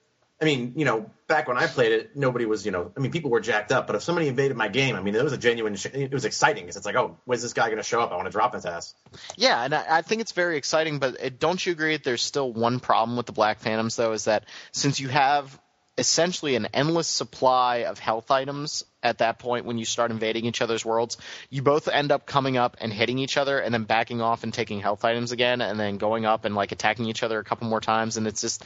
I 0.43 0.45
mean, 0.45 0.73
you 0.75 0.85
know, 0.85 1.09
back 1.29 1.47
when 1.47 1.57
I 1.57 1.69
played 1.69 1.93
it, 1.93 2.17
nobody 2.17 2.47
was, 2.47 2.67
you 2.67 2.73
know, 2.73 2.91
I 2.97 3.01
mean, 3.01 3.13
people 3.13 3.31
were 3.31 3.39
jacked 3.39 3.71
up. 3.71 3.87
But 3.87 3.95
if 3.95 4.03
somebody 4.03 4.27
invaded 4.27 4.57
my 4.57 4.67
game, 4.67 4.97
I 4.97 5.01
mean, 5.01 5.15
it 5.15 5.23
was 5.23 5.33
a 5.33 5.39
genuine, 5.39 5.77
sh- 5.77 5.87
it 5.87 6.13
was 6.13 6.25
exciting 6.25 6.65
because 6.65 6.77
it's 6.77 6.85
like, 6.85 6.97
oh, 6.97 7.17
when's 7.27 7.43
this 7.43 7.53
guy 7.53 7.67
going 7.67 7.77
to 7.77 7.85
show 7.85 8.01
up? 8.01 8.11
I 8.11 8.17
want 8.17 8.27
to 8.27 8.33
drop 8.33 8.53
his 8.53 8.67
ass. 8.67 8.93
Yeah, 9.37 9.63
and 9.63 9.73
I, 9.73 9.85
I 9.99 10.03
think 10.03 10.21
it's 10.21 10.33
very 10.33 10.57
exciting. 10.57 10.99
But 10.99 11.19
it, 11.21 11.39
don't 11.39 11.65
you 11.65 11.71
agree 11.71 11.97
that 11.97 12.03
there's 12.03 12.23
still 12.23 12.53
one 12.53 12.81
problem 12.81 13.17
with 13.17 13.27
the 13.27 13.33
Black 13.33 13.61
Phantoms, 13.61 13.95
though, 13.95 14.13
is 14.13 14.25
that 14.25 14.47
since 14.73 14.99
you 14.99 15.09
have 15.11 15.57
essentially 15.97 16.57
an 16.57 16.67
endless 16.73 17.07
supply 17.07 17.85
of 17.85 17.99
health 18.01 18.31
items 18.31 18.83
at 19.03 19.19
that 19.19 19.39
point 19.39 19.67
when 19.67 19.79
you 19.79 19.85
start 19.85 20.11
invading 20.11 20.47
each 20.47 20.63
other's 20.63 20.85
worlds. 20.85 21.19
You 21.51 21.61
both 21.63 21.87
end 21.87 22.11
up 22.11 22.25
coming 22.25 22.57
up 22.57 22.79
and 22.81 22.91
hitting 22.91 23.19
each 23.19 23.37
other 23.37 23.59
and 23.59 23.75
then 23.75 23.85
backing 23.85 24.23
off 24.23 24.43
and 24.43 24.55
taking 24.55 24.81
health 24.81 25.05
items 25.05 25.33
again 25.33 25.61
and 25.61 25.79
then 25.79 25.99
going 25.99 26.25
up 26.25 26.47
and 26.47 26.55
like 26.55 26.73
attacking 26.73 27.07
each 27.07 27.23
other 27.23 27.39
a 27.39 27.45
couple 27.45 27.69
more 27.69 27.81
times 27.81 28.17
and 28.17 28.27
it's 28.27 28.41
just 28.41 28.65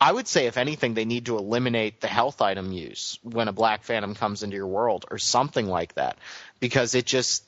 I 0.00 0.10
would 0.10 0.26
say 0.26 0.46
if 0.46 0.56
anything 0.56 0.94
they 0.94 1.04
need 1.04 1.26
to 1.26 1.36
eliminate 1.36 2.00
the 2.00 2.08
health 2.08 2.40
item 2.40 2.72
use 2.72 3.18
when 3.22 3.48
a 3.48 3.52
black 3.52 3.84
phantom 3.84 4.14
comes 4.14 4.42
into 4.42 4.56
your 4.56 4.66
world 4.66 5.04
or 5.10 5.18
something 5.18 5.66
like 5.66 5.94
that 5.94 6.16
because 6.58 6.94
it 6.94 7.04
just 7.04 7.44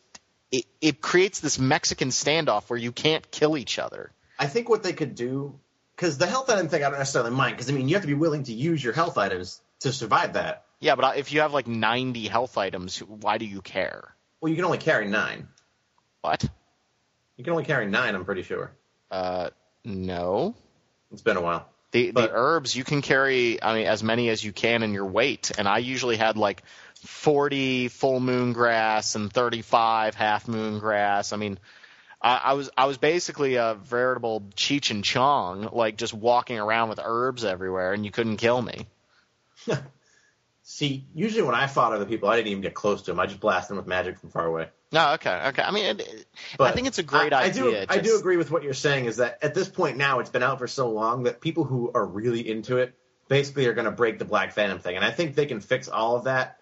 it, 0.51 0.67
it 0.83 1.01
creates 1.01 1.41
this 1.41 1.59
Mexican 1.59 2.11
standoff 2.11 2.69
where 2.69 2.79
you 2.79 2.93
can't 2.93 3.31
kill 3.31 3.57
each 3.57 3.79
other. 3.79 4.13
I 4.39 4.49
think 4.49 4.69
what 4.69 4.83
they 4.83 4.93
could 4.93 5.15
do, 5.15 5.59
because 5.97 6.19
the 6.19 6.27
health 6.27 6.51
item 6.51 6.69
thing 6.69 6.85
I 6.85 6.91
don't 6.91 6.99
necessarily 6.99 7.31
mind, 7.31 7.57
because 7.57 7.71
I 7.71 7.73
mean 7.73 7.89
you 7.89 7.95
have 7.95 8.03
to 8.03 8.09
be 8.09 8.15
willing 8.15 8.45
to 8.45 8.53
use 8.53 8.85
your 8.85 8.93
health 8.93 9.17
items 9.17 9.61
to 9.81 9.93
survive 9.93 10.35
that. 10.35 10.67
Yeah, 10.79 10.95
but 10.97 11.17
if 11.17 11.33
you 11.33 11.41
have 11.41 11.55
like 11.55 11.67
90 11.67 12.29
health 12.29 12.59
items, 12.59 12.99
why 12.99 13.39
do 13.39 13.47
you 13.47 13.63
care? 13.63 14.15
Well, 14.41 14.51
you 14.51 14.57
can 14.57 14.65
only 14.65 14.79
carry 14.79 15.09
nine. 15.09 15.49
What? 16.21 16.47
You 17.37 17.45
can 17.45 17.53
only 17.53 17.65
carry 17.65 17.87
nine. 17.87 18.15
I'm 18.15 18.25
pretty 18.25 18.43
sure. 18.43 18.73
Uh, 19.11 19.51
no. 19.85 20.55
It's 21.13 21.23
been 21.23 21.37
a 21.37 21.41
while. 21.41 21.72
The 21.93 22.11
But- 22.11 22.31
the 22.31 22.37
herbs 22.37 22.75
you 22.75 22.85
can 22.85 23.03
carry, 23.03 23.63
I 23.63 23.75
mean, 23.75 23.87
as 23.87 24.03
many 24.03 24.29
as 24.31 24.43
you 24.43 24.53
can 24.53 24.83
in 24.83 24.93
your 24.93 25.07
weight, 25.07 25.53
and 25.57 25.69
I 25.69 25.79
usually 25.79 26.17
had 26.17 26.37
like 26.37 26.63
40 27.05 27.89
full 27.89 28.21
moon 28.21 28.53
grass 28.53 29.15
and 29.15 29.33
35 29.33 30.15
half 30.15 30.49
moon 30.49 30.79
grass. 30.79 31.33
I 31.33 31.37
mean, 31.37 31.59
I, 32.21 32.41
I 32.45 32.53
was 32.55 32.71
I 32.77 32.87
was 32.87 32.99
basically 32.99 33.57
a 33.57 33.75
veritable 33.75 34.43
Cheech 34.57 34.91
and 34.91 35.05
Chong, 35.05 35.69
like 35.73 35.97
just 35.97 36.15
walking 36.15 36.59
around 36.59 36.89
with 36.89 37.01
herbs 37.03 37.45
everywhere, 37.45 37.93
and 37.93 38.05
you 38.05 38.11
couldn't 38.11 38.37
kill 38.39 38.63
me. 38.63 38.87
See, 40.65 41.05
usually 41.15 41.43
when 41.43 41.57
I 41.57 41.67
fought 41.67 41.93
other 41.93 42.05
people, 42.05 42.29
I 42.29 42.37
didn't 42.37 42.49
even 42.49 42.63
get 42.63 42.75
close 42.75 43.03
to 43.03 43.11
them. 43.11 43.19
I 43.19 43.27
just 43.27 43.41
blasted 43.41 43.71
them 43.71 43.79
with 43.79 43.87
magic 43.87 44.19
from 44.19 44.31
far 44.31 44.47
away. 44.47 44.69
No, 44.93 45.15
okay, 45.15 45.47
okay. 45.49 45.63
I 45.63 45.71
mean, 45.73 46.01
it, 46.01 46.27
I 46.61 46.71
think 46.71 46.87
it's 46.87 46.99
a 46.99 47.03
great 47.03 47.33
I, 47.33 47.45
idea. 47.45 47.83
I 47.83 47.85
do, 47.87 47.87
I 47.89 47.99
do 47.99 48.17
agree 48.17 48.37
with 48.37 48.51
what 48.51 48.63
you're 48.63 48.75
saying. 48.75 49.07
Is 49.07 49.17
that 49.17 49.39
at 49.43 49.55
this 49.55 49.69
point 49.69 49.97
now, 49.97 50.21
it's 50.21 50.31
been 50.31 50.43
out 50.43 50.59
for 50.59 50.69
so 50.69 50.91
long 50.91 51.25
that 51.25 51.41
people 51.41 51.65
who 51.65 51.91
are 51.95 52.07
really 52.07 52.49
into 52.49 52.77
it 52.77 52.95
basically 53.29 53.67
are 53.67 53.73
going 53.73 53.87
to 53.87 53.91
break 53.91 54.19
the 54.19 54.25
Black 54.25 54.53
Phantom 54.53 54.79
thing, 54.79 54.95
and 54.95 55.05
I 55.05 55.11
think 55.11 55.35
they 55.35 55.47
can 55.47 55.61
fix 55.61 55.89
all 55.89 56.17
of 56.17 56.25
that 56.25 56.59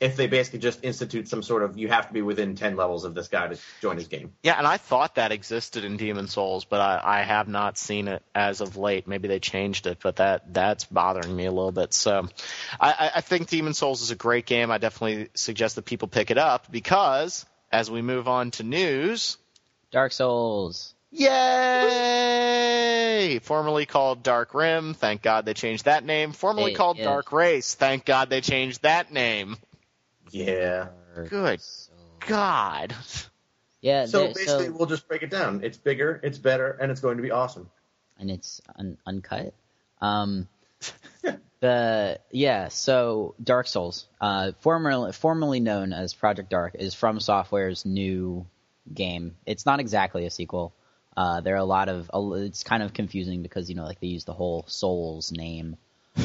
if 0.00 0.14
they 0.16 0.28
basically 0.28 0.60
just 0.60 0.84
institute 0.84 1.26
some 1.28 1.42
sort 1.42 1.62
of 1.64 1.76
you 1.76 1.88
have 1.88 2.06
to 2.06 2.12
be 2.14 2.22
within 2.22 2.54
ten 2.54 2.76
levels 2.76 3.04
of 3.04 3.14
this 3.14 3.26
guy 3.28 3.48
to 3.48 3.58
join 3.80 3.96
his 3.96 4.06
game. 4.06 4.32
Yeah, 4.44 4.56
and 4.56 4.66
I 4.66 4.76
thought 4.76 5.16
that 5.16 5.32
existed 5.32 5.82
in 5.84 5.96
Demon 5.96 6.28
Souls, 6.28 6.64
but 6.64 6.80
I, 6.80 7.00
I 7.02 7.22
have 7.22 7.48
not 7.48 7.76
seen 7.78 8.06
it 8.06 8.22
as 8.34 8.60
of 8.60 8.76
late. 8.76 9.08
Maybe 9.08 9.26
they 9.26 9.40
changed 9.40 9.86
it, 9.88 9.98
but 10.02 10.16
that 10.16 10.54
that's 10.54 10.84
bothering 10.84 11.34
me 11.34 11.46
a 11.46 11.50
little 11.50 11.72
bit. 11.72 11.92
So, 11.92 12.28
I, 12.80 12.90
I- 12.92 13.10
I 13.16 13.20
think 13.22 13.48
Demon 13.48 13.74
Souls 13.74 14.02
is 14.02 14.10
a 14.12 14.16
great 14.16 14.46
game. 14.46 14.70
I 14.70 14.78
definitely 14.78 15.30
suggest 15.34 15.74
that 15.76 15.84
people 15.84 16.06
pick 16.06 16.30
it 16.30 16.38
up 16.38 16.70
because 16.70 17.44
as 17.72 17.90
we 17.90 18.00
move 18.00 18.28
on 18.28 18.52
to 18.52 18.62
news, 18.62 19.36
Dark 19.90 20.12
Souls. 20.12 20.94
yay! 22.08 23.38
Formerly 23.40 23.86
called 23.86 24.22
Dark 24.22 24.54
Rim, 24.54 24.94
thank 24.94 25.22
God 25.22 25.44
they 25.44 25.54
changed 25.54 25.84
that 25.86 26.04
name. 26.04 26.32
Formerly 26.32 26.70
Hey, 26.70 26.76
called 26.76 26.98
yeah. 26.98 27.04
Dark 27.04 27.32
Race, 27.32 27.74
thank 27.74 28.04
God 28.04 28.30
they 28.30 28.40
changed 28.40 28.82
that 28.82 29.12
name. 29.12 29.56
Yeah. 30.30 30.88
Good 31.28 31.60
Souls. 31.60 31.90
God. 32.26 32.94
Yeah. 33.80 34.06
So 34.06 34.24
there- 34.24 34.34
basically, 34.34 34.70
we'll 34.70 34.86
just 34.86 35.06
break 35.06 35.22
it 35.22 35.30
down. 35.30 35.60
It's 35.62 35.78
bigger, 35.78 36.18
it's 36.24 36.36
better, 36.36 36.72
and 36.80 36.90
it's 36.90 37.00
going 37.00 37.16
to 37.18 37.22
be 37.22 37.30
awesome. 37.30 37.70
and 38.18 38.28
it's 38.28 38.60
un- 38.74 38.98
uncut. 39.06 39.54
Um, 40.00 40.48
the 41.60 42.18
yeah, 42.32 42.68
so 42.68 43.36
Dark 43.42 43.68
Souls, 43.68 44.06
uh, 44.20 44.50
formerly 44.60 45.12
formerly 45.12 45.60
known 45.60 45.92
as 45.92 46.12
Project 46.12 46.50
Dark, 46.50 46.74
is 46.74 46.92
From 46.94 47.20
Software's 47.20 47.84
new 47.86 48.46
game. 48.92 49.36
It's 49.46 49.64
not 49.64 49.78
exactly 49.78 50.26
a 50.26 50.30
sequel. 50.30 50.72
Uh, 51.16 51.40
there 51.40 51.54
are 51.54 51.58
a 51.58 51.64
lot 51.64 51.88
of 51.88 52.10
it's 52.42 52.64
kind 52.64 52.82
of 52.82 52.92
confusing 52.92 53.42
because 53.42 53.68
you 53.68 53.76
know 53.76 53.84
like 53.84 54.00
they 54.00 54.08
use 54.08 54.24
the 54.24 54.32
whole 54.34 54.64
Souls 54.66 55.30
name. 55.30 55.76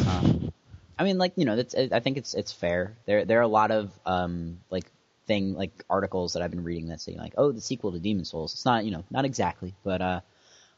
Um, 0.08 0.52
I 0.98 1.04
mean, 1.04 1.18
like 1.18 1.34
you 1.36 1.46
know, 1.46 1.56
that's 1.56 1.76
I 1.76 2.00
think 2.00 2.18
it's 2.18 2.34
it's 2.34 2.52
fair. 2.52 2.96
There 3.06 3.26
there 3.26 3.40
are 3.40 3.44
a 3.44 3.48
lot 3.48 3.72
of 3.72 3.92
um 4.06 4.60
like 4.70 4.86
thing 5.26 5.54
like 5.54 5.72
articles 5.90 6.34
that 6.34 6.44
I've 6.44 6.52
been 6.52 6.64
reading 6.64 6.90
that 6.90 7.00
say 7.00 7.16
like 7.16 7.34
oh 7.38 7.52
the 7.52 7.62
sequel 7.62 7.92
to 7.94 8.00
Demon 8.00 8.26
Souls. 8.26 8.54
It's 8.54 8.66
not 8.66 8.86
you 8.86 8.92
know 8.92 9.04
not 9.10 9.26
exactly, 9.26 9.74
but 9.84 10.02
uh 10.02 10.22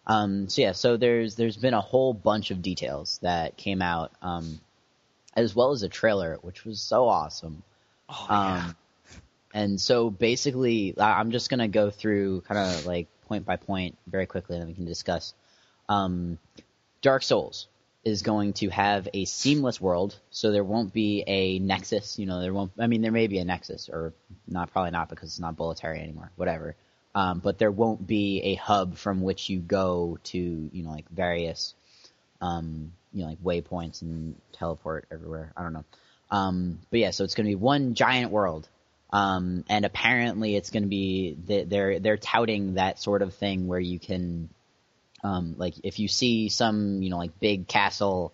um, 0.08 0.50
so 0.50 0.62
yeah, 0.62 0.74
so 0.74 0.98
there's 0.98 1.36
there's 1.36 1.58
been 1.58 1.74
a 1.74 1.82
whole 1.82 2.14
bunch 2.14 2.52
of 2.52 2.62
details 2.62 3.20
that 3.22 3.58
came 3.58 3.82
out, 3.82 4.12
um, 4.22 4.60
as 5.36 5.56
well 5.56 5.72
as 5.72 5.84
a 5.84 5.90
trailer, 5.90 6.38
which 6.42 6.64
was 6.64 6.80
so 6.80 7.08
awesome. 7.08 7.64
Oh, 8.08 8.28
Um, 8.30 8.76
and 9.54 9.82
so 9.82 10.10
basically, 10.10 10.94
I'm 11.00 11.32
just 11.32 11.50
gonna 11.50 11.68
go 11.68 11.90
through 11.90 12.42
kind 12.42 12.60
of 12.60 12.86
like 12.86 13.08
point 13.28 13.46
by 13.46 13.56
point 13.56 13.98
very 14.06 14.28
quickly, 14.28 14.56
and 14.56 14.62
then 14.62 14.70
we 14.70 14.76
can 14.76 14.86
discuss. 14.86 15.34
Um, 15.90 16.38
Dark 17.02 17.24
Souls 17.24 17.68
is 18.06 18.22
going 18.22 18.54
to 18.54 18.70
have 18.70 19.10
a 19.14 19.26
seamless 19.26 19.82
world, 19.82 20.16
so 20.30 20.52
there 20.52 20.64
won't 20.64 20.94
be 20.94 21.24
a 21.26 21.60
nexus. 21.60 22.18
You 22.20 22.28
know, 22.28 22.40
there 22.40 22.54
won't. 22.54 22.72
I 22.80 22.88
mean, 22.88 23.02
there 23.02 23.12
may 23.12 23.28
be 23.28 23.40
a 23.40 23.46
nexus, 23.46 23.90
or 23.90 24.14
not. 24.48 24.72
Probably 24.72 24.92
not 24.92 25.10
because 25.10 25.30
it's 25.30 25.40
not 25.40 25.58
Boletaria 25.58 26.02
anymore. 26.02 26.32
Whatever. 26.36 26.76
Um, 27.16 27.40
but 27.40 27.58
there 27.58 27.72
won't 27.72 28.06
be 28.06 28.42
a 28.44 28.56
hub 28.56 28.98
from 28.98 29.22
which 29.22 29.50
you 29.50 29.60
go 29.60 30.20
to, 30.26 30.38
you 30.38 30.84
know, 30.84 30.92
like 30.92 31.10
various, 31.10 31.74
um, 32.42 32.92
you 33.14 33.24
know, 33.24 33.30
like 33.30 33.42
waypoints 33.42 34.02
and 34.02 34.36
teleport 34.52 35.06
everywhere. 35.10 35.54
I 35.56 35.64
don't 35.64 35.72
know. 35.72 35.86
Um, 36.30 36.80
but 36.92 37.00
yeah, 37.00 37.12
so 37.12 37.24
it's 37.24 37.34
going 37.34 37.46
to 37.46 37.52
be 37.52 37.56
one 37.56 37.94
giant 37.94 38.32
world. 38.32 38.68
Um, 39.14 39.64
and 39.70 39.86
apparently 39.86 40.58
it's 40.58 40.72
going 40.72 40.84
to 40.84 40.90
be, 40.90 41.38
they're, 41.48 42.02
they're 42.02 42.18
touting 42.18 42.74
that 42.74 43.00
sort 43.00 43.22
of 43.22 43.34
thing 43.34 43.68
where 43.68 43.80
you 43.80 43.98
can, 43.98 44.50
um, 45.26 45.56
like 45.58 45.74
if 45.84 45.98
you 45.98 46.08
see 46.08 46.50
some, 46.50 47.02
you 47.02 47.10
know, 47.10 47.18
like 47.18 47.40
big 47.40 47.68
castle 47.68 48.32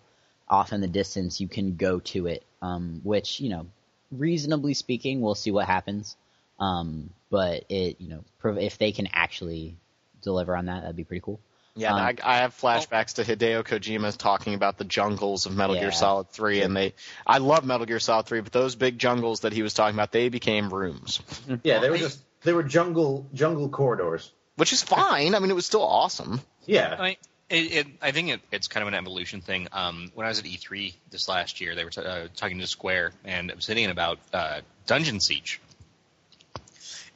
off 0.47 0.73
in 0.73 0.81
the 0.81 0.87
distance, 0.87 1.39
you 1.39 1.47
can 1.47 1.77
go 1.77 1.99
to 1.99 2.27
it. 2.27 2.43
Um, 2.61 2.99
which, 3.03 3.39
you 3.39 3.49
know, 3.49 3.65
reasonably 4.11 4.73
speaking, 4.73 5.21
we'll 5.21 5.35
see 5.35 5.51
what 5.51 5.67
happens. 5.67 6.17
Um, 6.59 7.09
but 7.29 7.63
it, 7.69 8.01
you 8.01 8.09
know, 8.09 8.23
prov- 8.39 8.57
if 8.57 8.77
they 8.77 8.91
can 8.91 9.07
actually 9.13 9.77
deliver 10.21 10.55
on 10.55 10.65
that, 10.65 10.81
that'd 10.81 10.95
be 10.97 11.05
pretty 11.05 11.21
cool. 11.21 11.39
Yeah, 11.75 11.93
Um, 11.93 12.01
I, 12.01 12.15
I 12.21 12.37
have 12.39 12.53
flashbacks 12.53 13.13
to 13.15 13.23
Hideo 13.23 13.63
Kojima 13.63 14.15
talking 14.17 14.53
about 14.53 14.77
the 14.77 14.83
jungles 14.83 15.45
of 15.45 15.55
Metal 15.55 15.75
Yeah. 15.75 15.83
Gear 15.83 15.91
Solid 15.93 16.29
3, 16.29 16.61
and 16.63 16.75
they. 16.75 16.93
I 17.25 17.37
love 17.37 17.65
Metal 17.65 17.85
Gear 17.85 18.01
Solid 18.01 18.25
3, 18.25 18.41
but 18.41 18.51
those 18.51 18.75
big 18.75 18.99
jungles 18.99 19.39
that 19.39 19.53
he 19.53 19.63
was 19.63 19.73
talking 19.73 19.95
about, 19.95 20.11
they 20.11 20.27
became 20.27 20.69
rooms, 20.69 21.21
Yeah, 21.63 21.79
they 21.79 21.89
were 21.89 21.97
just 21.97 22.19
they 22.43 22.51
were 22.51 22.63
jungle 22.63 23.29
jungle 23.33 23.69
corridors. 23.69 24.33
Which 24.61 24.73
is 24.73 24.83
fine. 24.83 25.33
I 25.33 25.39
mean, 25.39 25.49
it 25.49 25.55
was 25.55 25.65
still 25.65 25.81
awesome. 25.81 26.39
Yeah, 26.67 26.95
I, 26.99 27.17
it, 27.49 27.71
it, 27.73 27.87
I 27.99 28.11
think 28.11 28.29
it, 28.29 28.41
it's 28.51 28.67
kind 28.67 28.83
of 28.83 28.89
an 28.89 28.93
evolution 28.93 29.41
thing. 29.41 29.67
Um, 29.71 30.11
when 30.13 30.27
I 30.27 30.29
was 30.29 30.37
at 30.37 30.45
E3 30.45 30.93
this 31.09 31.27
last 31.27 31.61
year, 31.61 31.73
they 31.73 31.83
were 31.83 31.89
t- 31.89 32.01
uh, 32.01 32.27
talking 32.35 32.59
to 32.59 32.67
Square 32.67 33.13
and 33.25 33.49
Obsidian 33.49 33.89
about 33.89 34.19
uh, 34.31 34.61
Dungeon 34.85 35.19
Siege, 35.19 35.59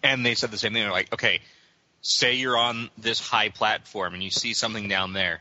and 0.01 0.25
they 0.25 0.33
said 0.33 0.49
the 0.49 0.57
same 0.57 0.73
thing. 0.73 0.81
They're 0.81 0.91
like, 0.91 1.13
okay, 1.13 1.41
say 2.01 2.33
you're 2.33 2.57
on 2.57 2.89
this 2.97 3.19
high 3.19 3.49
platform 3.49 4.15
and 4.15 4.23
you 4.23 4.31
see 4.31 4.55
something 4.55 4.87
down 4.87 5.13
there. 5.13 5.39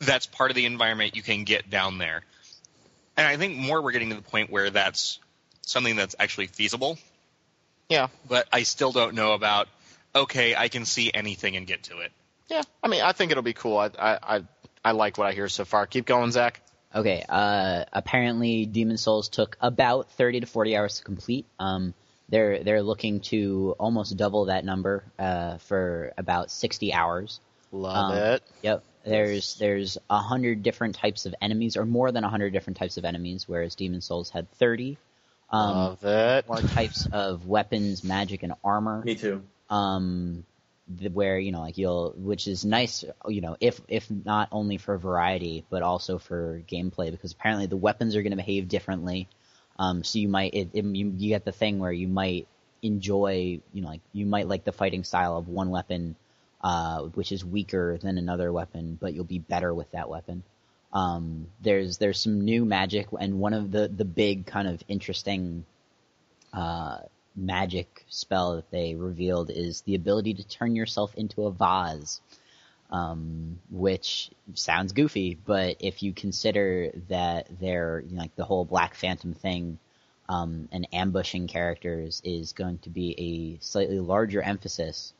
That's 0.00 0.26
part 0.26 0.50
of 0.50 0.54
the 0.54 0.66
environment 0.66 1.16
you 1.16 1.22
can 1.22 1.44
get 1.44 1.70
down 1.70 1.96
there, 1.96 2.24
and 3.16 3.26
I 3.26 3.38
think 3.38 3.56
more 3.56 3.80
we're 3.80 3.92
getting 3.92 4.10
to 4.10 4.16
the 4.16 4.20
point 4.20 4.50
where 4.50 4.68
that's 4.68 5.18
something 5.62 5.96
that's 5.96 6.14
actually 6.18 6.48
feasible. 6.48 6.98
Yeah, 7.88 8.08
But 8.28 8.48
I 8.52 8.64
still 8.64 8.92
don't 8.92 9.14
know 9.14 9.32
about. 9.32 9.68
Okay, 10.14 10.54
I 10.54 10.68
can 10.68 10.84
see 10.84 11.10
anything 11.12 11.56
and 11.56 11.66
get 11.66 11.84
to 11.84 11.98
it. 11.98 12.12
yeah. 12.48 12.62
I 12.82 12.88
mean, 12.88 13.02
I 13.02 13.12
think 13.12 13.30
it'll 13.32 13.42
be 13.42 13.52
cool. 13.52 13.76
I, 13.78 13.90
I, 13.98 14.18
I, 14.36 14.42
I 14.84 14.92
like 14.92 15.18
what 15.18 15.26
I 15.26 15.32
hear 15.32 15.48
so 15.48 15.64
far. 15.64 15.86
Keep 15.86 16.06
going, 16.06 16.30
Zach. 16.32 16.60
Okay, 16.94 17.24
uh, 17.28 17.84
apparently 17.92 18.64
Demon 18.64 18.96
Souls 18.96 19.28
took 19.28 19.56
about 19.60 20.10
30 20.12 20.40
to 20.40 20.46
40 20.46 20.76
hours 20.76 20.98
to 20.98 21.04
complete. 21.04 21.44
Um, 21.58 21.92
they're, 22.28 22.62
they're 22.64 22.82
looking 22.82 23.20
to 23.20 23.74
almost 23.78 24.16
double 24.16 24.46
that 24.46 24.64
number, 24.64 25.04
uh, 25.18 25.58
for 25.58 26.12
about 26.16 26.50
60 26.50 26.92
hours. 26.94 27.40
Love 27.72 28.12
Um, 28.12 28.16
it. 28.18 28.42
Yep. 28.62 28.84
There's, 29.04 29.54
there's 29.58 29.98
a 30.10 30.18
hundred 30.18 30.62
different 30.64 30.96
types 30.96 31.26
of 31.26 31.34
enemies, 31.40 31.76
or 31.76 31.84
more 31.84 32.10
than 32.10 32.24
a 32.24 32.28
hundred 32.28 32.52
different 32.52 32.76
types 32.78 32.96
of 32.96 33.04
enemies, 33.04 33.44
whereas 33.46 33.74
Demon 33.76 34.00
Souls 34.00 34.30
had 34.30 34.50
30. 34.52 34.96
Um, 35.50 35.70
Love 35.76 36.04
it. 36.04 36.48
more 36.48 36.60
types 36.60 37.06
of 37.12 37.46
weapons, 37.46 38.02
magic, 38.02 38.42
and 38.42 38.54
armor. 38.64 39.02
me 39.04 39.14
too. 39.14 39.42
Um 39.70 40.44
the, 40.88 41.08
where 41.08 41.38
you 41.38 41.50
know 41.50 41.60
like 41.60 41.78
you'll 41.78 42.14
which 42.16 42.46
is 42.46 42.64
nice 42.64 43.04
you 43.28 43.40
know 43.40 43.56
if 43.60 43.80
if 43.88 44.08
not 44.10 44.48
only 44.52 44.78
for 44.78 44.96
variety 44.98 45.64
but 45.68 45.82
also 45.82 46.18
for 46.18 46.62
gameplay 46.68 47.10
because 47.10 47.32
apparently 47.32 47.66
the 47.66 47.76
weapons 47.76 48.14
are 48.14 48.22
going 48.22 48.30
to 48.30 48.36
behave 48.36 48.68
differently. 48.68 49.28
Um 49.78 50.04
so 50.04 50.18
you 50.18 50.28
might 50.28 50.54
it, 50.54 50.70
it, 50.72 50.84
you, 50.84 51.12
you 51.16 51.28
get 51.30 51.44
the 51.44 51.52
thing 51.52 51.78
where 51.78 51.92
you 51.92 52.08
might 52.08 52.46
enjoy 52.82 53.60
you 53.72 53.82
know 53.82 53.88
like 53.88 54.00
you 54.12 54.26
might 54.26 54.46
like 54.48 54.64
the 54.64 54.72
fighting 54.72 55.02
style 55.02 55.36
of 55.36 55.48
one 55.48 55.70
weapon 55.70 56.14
uh 56.60 57.02
which 57.02 57.32
is 57.32 57.44
weaker 57.44 57.98
than 57.98 58.16
another 58.16 58.52
weapon 58.52 58.96
but 59.00 59.12
you'll 59.12 59.24
be 59.24 59.38
better 59.40 59.74
with 59.74 59.90
that 59.90 60.08
weapon. 60.08 60.44
Um 60.92 61.48
there's 61.60 61.98
there's 61.98 62.20
some 62.20 62.44
new 62.44 62.64
magic 62.64 63.08
and 63.18 63.40
one 63.40 63.54
of 63.54 63.72
the 63.72 63.88
the 63.88 64.04
big 64.04 64.46
kind 64.46 64.68
of 64.68 64.82
interesting 64.86 65.64
uh, 66.52 66.98
magic 67.36 68.04
spell 68.08 68.56
that 68.56 68.70
they 68.70 68.94
revealed 68.94 69.50
is 69.50 69.82
the 69.82 69.94
ability 69.94 70.34
to 70.34 70.48
turn 70.48 70.74
yourself 70.74 71.14
into 71.14 71.46
a 71.46 71.52
vase. 71.52 72.20
Um, 72.88 73.58
which 73.68 74.30
sounds 74.54 74.92
goofy, 74.92 75.36
but 75.44 75.78
if 75.80 76.04
you 76.04 76.12
consider 76.12 76.92
that 77.08 77.48
they're 77.58 78.04
you 78.06 78.14
know, 78.14 78.22
like 78.22 78.36
the 78.36 78.44
whole 78.44 78.64
Black 78.64 78.94
Phantom 78.94 79.34
thing, 79.34 79.80
um, 80.28 80.68
and 80.72 80.86
ambushing 80.92 81.46
characters 81.46 82.20
is 82.24 82.52
going 82.52 82.78
to 82.78 82.90
be 82.90 83.14
a 83.58 83.64
slightly 83.64 83.98
larger 83.98 84.42
emphasis, 84.42 85.12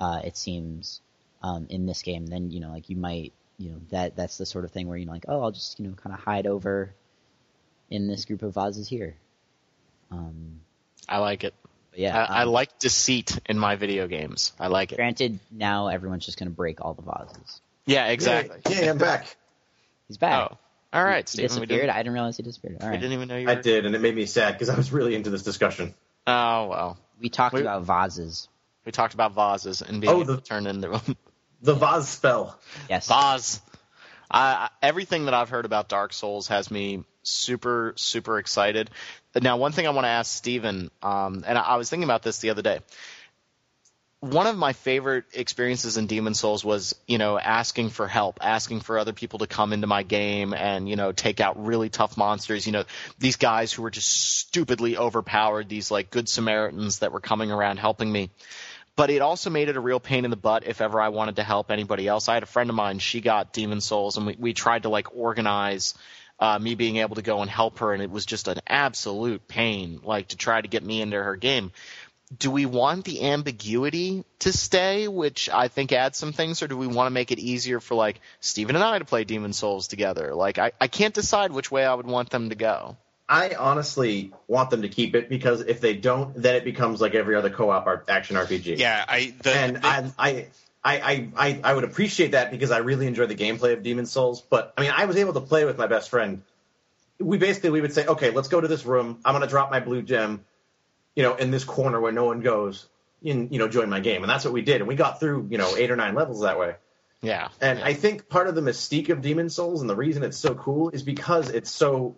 uh, 0.00 0.20
it 0.24 0.36
seems, 0.36 1.00
um, 1.42 1.66
in 1.68 1.86
this 1.86 2.02
game, 2.02 2.26
then 2.26 2.50
you 2.50 2.60
know, 2.60 2.70
like 2.70 2.88
you 2.88 2.96
might, 2.96 3.32
you 3.58 3.70
know, 3.70 3.80
that 3.90 4.16
that's 4.16 4.38
the 4.38 4.46
sort 4.46 4.64
of 4.64 4.70
thing 4.70 4.88
where 4.88 4.96
you 4.96 5.06
know, 5.06 5.12
like, 5.12 5.26
oh, 5.28 5.42
I'll 5.42 5.52
just 5.52 5.78
you 5.78 5.86
know, 5.86 5.94
kind 5.94 6.14
of 6.14 6.20
hide 6.20 6.46
over 6.46 6.94
in 7.90 8.06
this 8.06 8.24
group 8.24 8.42
of 8.42 8.54
vases 8.54 8.88
here. 8.88 9.16
Um, 10.10 10.60
I 11.08 11.18
like 11.18 11.44
it. 11.44 11.54
but 11.90 12.00
yeah, 12.00 12.16
I, 12.18 12.40
I 12.40 12.42
um, 12.42 12.48
like 12.50 12.78
deceit 12.78 13.38
in 13.46 13.58
my 13.58 13.76
video 13.76 14.06
games. 14.08 14.52
I 14.58 14.68
like 14.68 14.92
it. 14.92 14.96
Granted, 14.96 15.38
now 15.50 15.88
everyone's 15.88 16.24
just 16.26 16.38
going 16.38 16.48
to 16.48 16.54
break 16.54 16.80
all 16.84 16.94
the 16.94 17.02
vases. 17.02 17.60
Yeah, 17.86 18.08
exactly. 18.08 18.58
Yeah, 18.74 18.90
I'm 18.90 18.98
back. 18.98 19.36
He's 20.08 20.16
back. 20.18 20.50
Oh, 20.52 20.58
all 20.92 21.04
right, 21.04 21.28
he 21.28 21.32
Stephen. 21.32 21.42
We 21.60 21.66
disappeared. 21.66 21.80
didn't, 21.82 21.96
I 21.96 21.98
didn't 21.98 22.12
realize 22.14 22.36
he 22.36 22.42
disappeared. 22.42 22.76
All 22.80 22.86
we 22.88 22.92
right, 22.92 23.00
didn't 23.00 23.14
even 23.14 23.28
know 23.28 23.36
you 23.36 23.46
Were... 23.46 23.52
I 23.52 23.56
did, 23.56 23.84
and 23.84 23.94
it 23.94 24.00
made 24.00 24.14
me 24.14 24.26
sad 24.26 24.52
because 24.52 24.68
I 24.68 24.76
was 24.76 24.92
really 24.92 25.14
into 25.14 25.30
this 25.30 25.42
discussion. 25.42 25.94
Oh 26.26 26.66
well. 26.68 26.98
we 27.20 27.28
talked 27.28 27.54
We- 27.54 27.60
about 27.62 27.82
vases. 27.84 28.48
We 28.86 28.92
talked 28.92 29.14
about 29.14 29.34
vases 29.34 29.80
and 29.82 30.00
being 30.00 30.12
Oh, 30.12 30.16
able 30.22 30.24
the- 30.34 30.36
to 30.36 30.42
turn 30.42 30.66
into 30.66 30.88
them. 30.88 31.16
The 31.62 31.74
vase 31.74 32.08
spell. 32.08 32.58
Yes, 32.90 33.08
Vase. 33.08 33.60
I, 34.30 34.40
I- 34.40 34.70
everything 34.82 35.24
that 35.24 35.32
I've 35.34 35.48
heard 35.48 35.64
about 35.64 35.88
Dark 35.88 36.12
Souls 36.12 36.48
has 36.48 36.70
me 36.70 37.04
super, 37.22 37.94
super 37.96 38.38
excited. 38.38 38.90
Now, 39.40 39.56
one 39.56 39.72
thing 39.72 39.86
I 39.86 39.90
want 39.90 40.04
to 40.04 40.10
ask 40.10 40.32
Steven, 40.32 40.90
um, 41.02 41.44
and 41.46 41.58
I, 41.58 41.62
I 41.62 41.76
was 41.76 41.90
thinking 41.90 42.04
about 42.04 42.22
this 42.22 42.38
the 42.38 42.50
other 42.50 42.62
day. 42.62 42.80
One 44.20 44.46
of 44.46 44.56
my 44.56 44.72
favorite 44.72 45.24
experiences 45.34 45.98
in 45.98 46.06
Demon 46.06 46.32
Souls 46.32 46.64
was, 46.64 46.94
you 47.06 47.18
know, 47.18 47.38
asking 47.38 47.90
for 47.90 48.08
help, 48.08 48.38
asking 48.40 48.80
for 48.80 48.98
other 48.98 49.12
people 49.12 49.40
to 49.40 49.46
come 49.46 49.74
into 49.74 49.86
my 49.86 50.02
game 50.02 50.54
and, 50.54 50.88
you 50.88 50.96
know, 50.96 51.12
take 51.12 51.40
out 51.40 51.66
really 51.66 51.90
tough 51.90 52.16
monsters. 52.16 52.64
You 52.64 52.72
know, 52.72 52.84
these 53.18 53.36
guys 53.36 53.72
who 53.72 53.82
were 53.82 53.90
just 53.90 54.08
stupidly 54.08 54.96
overpowered, 54.96 55.68
these 55.68 55.90
like 55.90 56.10
good 56.10 56.28
Samaritans 56.28 57.00
that 57.00 57.12
were 57.12 57.20
coming 57.20 57.50
around 57.50 57.78
helping 57.78 58.10
me 58.10 58.30
but 58.96 59.10
it 59.10 59.22
also 59.22 59.50
made 59.50 59.68
it 59.68 59.76
a 59.76 59.80
real 59.80 60.00
pain 60.00 60.24
in 60.24 60.30
the 60.30 60.36
butt 60.36 60.64
if 60.66 60.80
ever 60.80 61.00
I 61.00 61.08
wanted 61.08 61.36
to 61.36 61.42
help 61.42 61.70
anybody 61.70 62.06
else. 62.06 62.28
I 62.28 62.34
had 62.34 62.42
a 62.42 62.46
friend 62.46 62.70
of 62.70 62.76
mine, 62.76 63.00
she 63.00 63.20
got 63.20 63.52
Demon 63.52 63.80
Souls, 63.80 64.16
and 64.16 64.26
we, 64.26 64.36
we 64.38 64.54
tried 64.54 64.84
to 64.84 64.88
like 64.88 65.16
organize 65.16 65.94
uh, 66.38 66.58
me 66.58 66.74
being 66.74 66.96
able 66.98 67.16
to 67.16 67.22
go 67.22 67.40
and 67.40 67.50
help 67.50 67.78
her, 67.78 67.92
and 67.92 68.02
it 68.02 68.10
was 68.10 68.26
just 68.26 68.48
an 68.48 68.58
absolute 68.66 69.46
pain, 69.46 70.00
like 70.02 70.28
to 70.28 70.36
try 70.36 70.60
to 70.60 70.68
get 70.68 70.82
me 70.84 71.00
into 71.00 71.22
her 71.22 71.36
game. 71.36 71.72
Do 72.36 72.50
we 72.50 72.66
want 72.66 73.04
the 73.04 73.26
ambiguity 73.30 74.24
to 74.40 74.52
stay, 74.52 75.06
which 75.06 75.48
I 75.48 75.68
think 75.68 75.92
adds 75.92 76.18
some 76.18 76.32
things, 76.32 76.62
or 76.62 76.68
do 76.68 76.76
we 76.76 76.86
want 76.86 77.06
to 77.06 77.10
make 77.10 77.30
it 77.30 77.38
easier 77.38 77.80
for 77.80 77.94
like 77.94 78.20
Steven 78.40 78.74
and 78.74 78.84
I 78.84 78.98
to 78.98 79.04
play 79.04 79.24
Demon 79.24 79.52
Souls 79.52 79.88
together? 79.88 80.34
Like 80.34 80.58
I, 80.58 80.72
I 80.80 80.88
can't 80.88 81.14
decide 81.14 81.52
which 81.52 81.70
way 81.70 81.84
I 81.84 81.94
would 81.94 82.06
want 82.06 82.30
them 82.30 82.48
to 82.48 82.54
go. 82.54 82.96
I 83.28 83.54
honestly 83.54 84.32
want 84.48 84.70
them 84.70 84.82
to 84.82 84.88
keep 84.88 85.14
it 85.14 85.28
because 85.28 85.62
if 85.62 85.80
they 85.80 85.94
don't, 85.94 86.34
then 86.34 86.56
it 86.56 86.64
becomes 86.64 87.00
like 87.00 87.14
every 87.14 87.36
other 87.36 87.50
co-op 87.50 88.08
action 88.08 88.36
RPG. 88.36 88.78
Yeah, 88.78 89.04
I 89.06 89.34
the, 89.42 89.54
and 89.54 89.76
the- 89.76 89.86
I, 89.86 90.12
I, 90.18 90.46
I, 90.84 91.30
I, 91.34 91.60
I 91.64 91.74
would 91.74 91.84
appreciate 91.84 92.32
that 92.32 92.50
because 92.50 92.70
I 92.70 92.78
really 92.78 93.06
enjoy 93.06 93.26
the 93.26 93.34
gameplay 93.34 93.72
of 93.72 93.82
Demon 93.82 94.04
Souls. 94.04 94.42
But 94.42 94.74
I 94.76 94.82
mean, 94.82 94.92
I 94.94 95.06
was 95.06 95.16
able 95.16 95.32
to 95.32 95.40
play 95.40 95.64
with 95.64 95.78
my 95.78 95.86
best 95.86 96.10
friend. 96.10 96.42
We 97.18 97.38
basically 97.38 97.70
we 97.70 97.80
would 97.80 97.94
say, 97.94 98.06
okay, 98.06 98.30
let's 98.30 98.48
go 98.48 98.60
to 98.60 98.68
this 98.68 98.84
room. 98.84 99.20
I'm 99.24 99.34
gonna 99.34 99.46
drop 99.46 99.70
my 99.70 99.80
blue 99.80 100.02
gem, 100.02 100.44
you 101.16 101.22
know, 101.22 101.36
in 101.36 101.50
this 101.50 101.64
corner 101.64 102.00
where 102.00 102.12
no 102.12 102.24
one 102.24 102.40
goes. 102.40 102.86
In 103.22 103.48
you 103.50 103.58
know, 103.58 103.68
join 103.68 103.88
my 103.88 104.00
game, 104.00 104.22
and 104.22 104.28
that's 104.28 104.44
what 104.44 104.52
we 104.52 104.60
did. 104.60 104.82
And 104.82 104.88
we 104.88 104.96
got 104.96 105.18
through 105.18 105.48
you 105.50 105.56
know 105.56 105.74
eight 105.76 105.90
or 105.90 105.96
nine 105.96 106.14
levels 106.14 106.42
that 106.42 106.58
way. 106.58 106.74
Yeah. 107.22 107.48
And 107.60 107.78
yeah. 107.78 107.86
I 107.86 107.94
think 107.94 108.28
part 108.28 108.48
of 108.48 108.54
the 108.54 108.60
mystique 108.60 109.08
of 109.08 109.22
Demon 109.22 109.48
Souls 109.48 109.80
and 109.80 109.88
the 109.88 109.96
reason 109.96 110.22
it's 110.22 110.36
so 110.36 110.54
cool 110.54 110.90
is 110.90 111.02
because 111.02 111.48
it's 111.48 111.70
so 111.70 112.16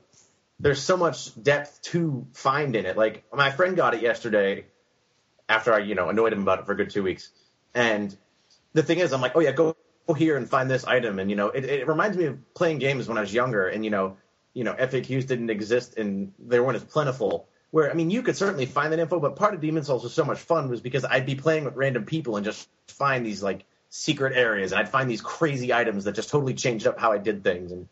there's 0.59 0.83
so 0.83 0.97
much 0.97 1.41
depth 1.41 1.81
to 1.83 2.27
find 2.33 2.75
in 2.75 2.87
it. 2.87 2.97
Like 2.97 3.23
my 3.33 3.51
friend 3.53 3.77
got 3.77 3.95
it 3.95 4.03
yesterday 4.03 4.65
after 5.49 5.73
I, 5.73 5.79
you 5.79 5.95
know, 5.95 6.09
annoyed 6.09 6.33
him 6.33 6.43
about 6.43 6.59
it 6.59 6.67
for 6.67 6.73
a 6.73 6.77
good 6.77 6.91
two 6.91 7.05
weeks. 7.05 7.31
And 7.73 8.17
the 8.77 8.83
thing 8.83 8.99
is, 8.99 9.13
I'm 9.13 9.23
like, 9.23 9.33
oh 9.35 9.41
yeah, 9.41 9.53
go, 9.53 9.75
go 10.07 10.13
here 10.13 10.37
and 10.37 10.49
find 10.49 10.71
this 10.71 10.85
item. 10.85 11.19
And 11.19 11.31
you 11.31 11.37
know, 11.37 11.49
it, 11.49 11.65
it 11.65 11.89
reminds 11.89 12.17
me 12.17 12.27
of 12.27 12.55
playing 12.55 12.79
games 12.79 13.09
when 13.09 13.17
I 13.17 13.23
was 13.23 13.33
younger, 13.33 13.67
and 13.67 13.85
you 13.85 13.91
know, 13.91 14.19
you 14.53 14.65
know, 14.65 14.75
FAQs 14.75 15.27
didn't 15.27 15.51
exist 15.51 15.97
and 15.97 16.33
they 16.39 16.61
weren't 16.61 16.77
as 16.77 16.85
plentiful. 16.85 17.49
Where 17.71 17.91
I 17.91 17.95
mean, 17.95 18.11
you 18.11 18.23
could 18.23 18.37
certainly 18.37 18.67
find 18.67 18.93
that 18.93 18.99
info, 18.99 19.19
but 19.19 19.35
part 19.37 19.55
of 19.55 19.61
Demon 19.61 19.83
Souls 19.83 20.05
was 20.05 20.13
so 20.13 20.25
much 20.25 20.39
fun 20.39 20.69
was 20.69 20.83
because 20.83 21.05
I'd 21.07 21.25
be 21.25 21.35
playing 21.35 21.65
with 21.65 21.75
random 21.75 22.05
people 22.05 22.37
and 22.37 22.45
just 22.45 22.69
find 22.87 23.25
these 23.25 23.43
like 23.43 23.65
secret 23.89 24.37
areas, 24.37 24.73
and 24.73 24.79
I'd 24.79 24.91
find 24.91 25.11
these 25.11 25.23
crazy 25.23 25.73
items 25.73 26.05
that 26.05 26.13
just 26.13 26.29
totally 26.29 26.55
changed 26.55 26.87
up 26.87 27.01
how 27.01 27.13
I 27.13 27.19
did 27.19 27.43
things. 27.43 27.73
And 27.73 27.89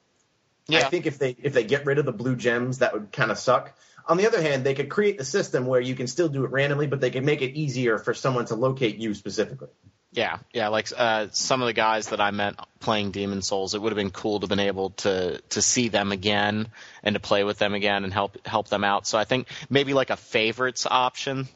I 0.71 0.83
think 0.83 1.07
if 1.07 1.19
they 1.19 1.35
if 1.43 1.55
they 1.55 1.65
get 1.65 1.87
rid 1.87 1.99
of 1.99 2.05
the 2.05 2.13
blue 2.13 2.37
gems, 2.37 2.79
that 2.79 2.93
would 2.93 3.11
kind 3.11 3.31
of 3.31 3.39
suck. 3.39 3.75
On 4.07 4.19
the 4.19 4.27
other 4.27 4.43
hand, 4.43 4.65
they 4.65 4.75
could 4.75 4.91
create 4.91 5.19
a 5.19 5.25
system 5.25 5.65
where 5.65 5.81
you 5.81 5.95
can 5.95 6.07
still 6.09 6.29
do 6.29 6.45
it 6.45 6.51
randomly, 6.51 6.87
but 6.87 7.01
they 7.01 7.11
can 7.11 7.25
make 7.25 7.41
it 7.41 7.57
easier 7.57 7.97
for 7.97 8.13
someone 8.13 8.45
to 8.47 8.55
locate 8.55 8.99
you 8.99 9.15
specifically. 9.15 9.69
Yeah, 10.15 10.39
yeah, 10.53 10.69
like 10.69 10.89
uh, 10.97 11.27
some 11.33 11.61
of 11.61 11.67
the 11.67 11.73
guys 11.73 12.11
that 12.11 12.21
I 12.21 12.31
met 12.31 12.55
playing 12.79 13.11
Demon 13.11 13.43
Souls, 13.43 13.75
it 13.75 13.83
would 13.83 13.91
have 13.91 13.97
been 13.97 14.13
cool 14.13 14.39
to 14.39 14.45
have 14.45 14.49
been 14.49 14.61
able 14.61 14.91
to 14.91 15.41
to 15.51 15.61
see 15.61 15.89
them 15.89 16.13
again 16.13 16.69
and 17.03 17.15
to 17.15 17.21
play 17.21 17.43
with 17.43 17.59
them 17.59 17.75
again 17.75 18.05
and 18.05 18.13
help 18.13 18.47
help 18.47 18.69
them 18.69 18.85
out. 18.85 19.09
So 19.09 19.19
I 19.19 19.25
think 19.25 19.49
maybe 19.69 19.93
like 19.93 20.11
a 20.11 20.17
favorites 20.17 20.87
option, 20.89 21.49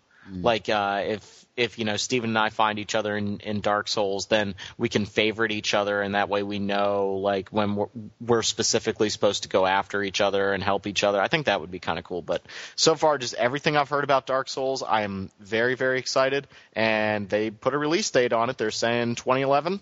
like 0.42 0.68
uh, 0.68 1.04
if 1.06 1.38
if 1.59 1.78
you 1.78 1.84
know 1.84 1.96
Steven 1.96 2.30
and 2.30 2.38
I 2.38 2.48
find 2.50 2.78
each 2.78 2.94
other 2.94 3.16
in, 3.16 3.40
in 3.40 3.61
Dark 3.61 3.88
Souls, 3.88 4.26
then 4.26 4.54
we 4.78 4.88
can 4.88 5.04
favorite 5.04 5.52
each 5.52 5.74
other, 5.74 6.00
and 6.00 6.14
that 6.14 6.28
way 6.28 6.42
we 6.42 6.59
know 6.59 7.14
like 7.22 7.50
when 7.50 7.74
we're, 7.76 7.88
we're 8.20 8.42
specifically 8.42 9.09
supposed 9.11 9.42
to 9.42 9.48
go 9.48 9.66
after 9.66 10.02
each 10.02 10.20
other 10.20 10.52
and 10.52 10.62
help 10.62 10.86
each 10.86 11.04
other. 11.04 11.20
I 11.20 11.28
think 11.28 11.46
that 11.46 11.61
would 11.61 11.70
be 11.70 11.78
kind 11.80 11.98
of 11.98 12.04
cool. 12.04 12.22
But 12.22 12.42
so 12.76 12.94
far, 12.94 13.18
just 13.18 13.34
everything 13.34 13.76
I've 13.76 13.88
heard 13.88 14.04
about 14.04 14.26
Dark 14.26 14.48
Souls, 14.48 14.82
I 14.82 15.02
am 15.02 15.30
very 15.40 15.74
very 15.74 15.98
excited, 15.98 16.46
and 16.74 17.28
they 17.28 17.50
put 17.50 17.74
a 17.74 17.78
release 17.78 18.11
date 18.11 18.32
on 18.32 18.50
it. 18.50 18.56
They're 18.56 18.70
saying 18.70 19.16
2011. 19.16 19.80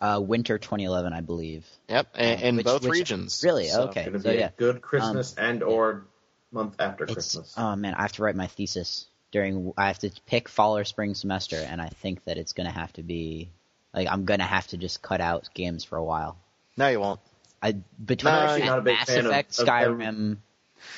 uh, 0.00 0.20
winter 0.22 0.58
2011, 0.58 1.12
I 1.12 1.22
believe. 1.22 1.66
Yep, 1.88 2.16
in, 2.18 2.38
in 2.40 2.56
Which- 2.56 2.66
both 2.66 2.82
which- 2.82 2.92
regions. 2.92 3.42
Really? 3.44 3.66
So- 3.68 3.84
Okay. 3.88 4.02
Going 4.04 4.12
to 4.14 4.20
So, 4.20 4.30
be 4.30 4.38
yeah. 4.38 4.48
a 4.48 4.52
good 4.52 4.80
Christmas 4.82 5.34
and 5.36 5.62
or 5.62 6.04
month 6.52 6.76
after 6.78 7.04
It's 7.04 7.12
Christmas. 7.14 7.54
oh 7.56 7.74
man, 7.76 7.94
I 7.94 8.02
have 8.02 8.12
to 8.12 8.22
write 8.22 8.36
my 8.36 8.46
thesis 8.46 9.06
during. 9.32 9.72
I 9.76 9.88
have 9.88 9.98
to 10.00 10.10
pick 10.26 10.48
fall 10.48 10.76
or 10.76 10.84
spring 10.84 11.14
semester, 11.14 11.56
and 11.56 11.80
I 11.80 11.88
think 11.88 12.24
that 12.24 12.38
it's 12.38 12.52
gonna 12.52 12.70
have 12.72 12.92
to 12.94 13.02
be 13.02 13.50
like 13.94 14.08
I'm 14.10 14.24
gonna 14.24 14.44
have 14.44 14.66
to 14.68 14.76
just 14.76 15.02
cut 15.02 15.20
out 15.20 15.48
games 15.54 15.84
for 15.84 15.96
a 15.96 16.04
while. 16.04 16.36
No, 16.76 16.88
you 16.88 17.00
won't. 17.00 17.20
I 17.62 17.72
between 18.04 18.34
I'm 18.34 18.64
not 18.64 18.78
a 18.78 18.82
big 18.82 18.94
Mass 18.96 19.06
fan 19.08 19.20
of- 19.20 19.26
Effect, 19.26 19.58
of 19.58 19.66
Skyrim, 19.66 20.36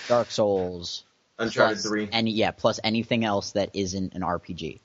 Dark 0.08 0.30
Souls, 0.30 1.04
Uncharted 1.38 1.76
plus 1.78 1.86
three. 1.86 2.08
any 2.10 2.32
yeah, 2.32 2.50
plus 2.50 2.80
anything 2.82 3.24
else 3.24 3.52
that 3.52 3.70
isn't 3.74 4.14
an 4.14 4.22
RPG. 4.22 4.80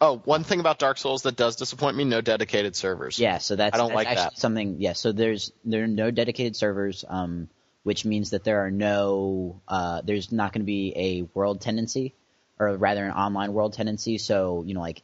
Oh, 0.00 0.18
one 0.24 0.44
thing 0.44 0.60
about 0.60 0.78
Dark 0.78 0.98
Souls 0.98 1.22
that 1.22 1.36
does 1.36 1.56
disappoint 1.56 1.96
me: 1.96 2.04
no 2.04 2.20
dedicated 2.20 2.76
servers. 2.76 3.18
Yeah, 3.18 3.38
so 3.38 3.56
that's, 3.56 3.74
I 3.74 3.78
don't 3.78 3.88
that's 3.88 3.96
like 3.96 4.08
actually 4.08 4.24
that. 4.24 4.38
something. 4.38 4.76
Yeah, 4.78 4.92
so 4.92 5.12
there's 5.12 5.52
there 5.64 5.84
are 5.84 5.88
no 5.88 6.10
dedicated 6.10 6.54
servers, 6.54 7.04
um, 7.08 7.48
which 7.82 8.04
means 8.04 8.30
that 8.30 8.44
there 8.44 8.64
are 8.64 8.70
no 8.70 9.60
uh, 9.66 10.02
there's 10.04 10.30
not 10.30 10.52
going 10.52 10.60
to 10.62 10.66
be 10.66 10.92
a 10.94 11.22
world 11.34 11.60
tendency, 11.60 12.14
or 12.58 12.76
rather 12.76 13.04
an 13.04 13.12
online 13.12 13.52
world 13.52 13.72
tendency. 13.72 14.18
So 14.18 14.64
you 14.66 14.74
know, 14.74 14.80
like 14.80 15.02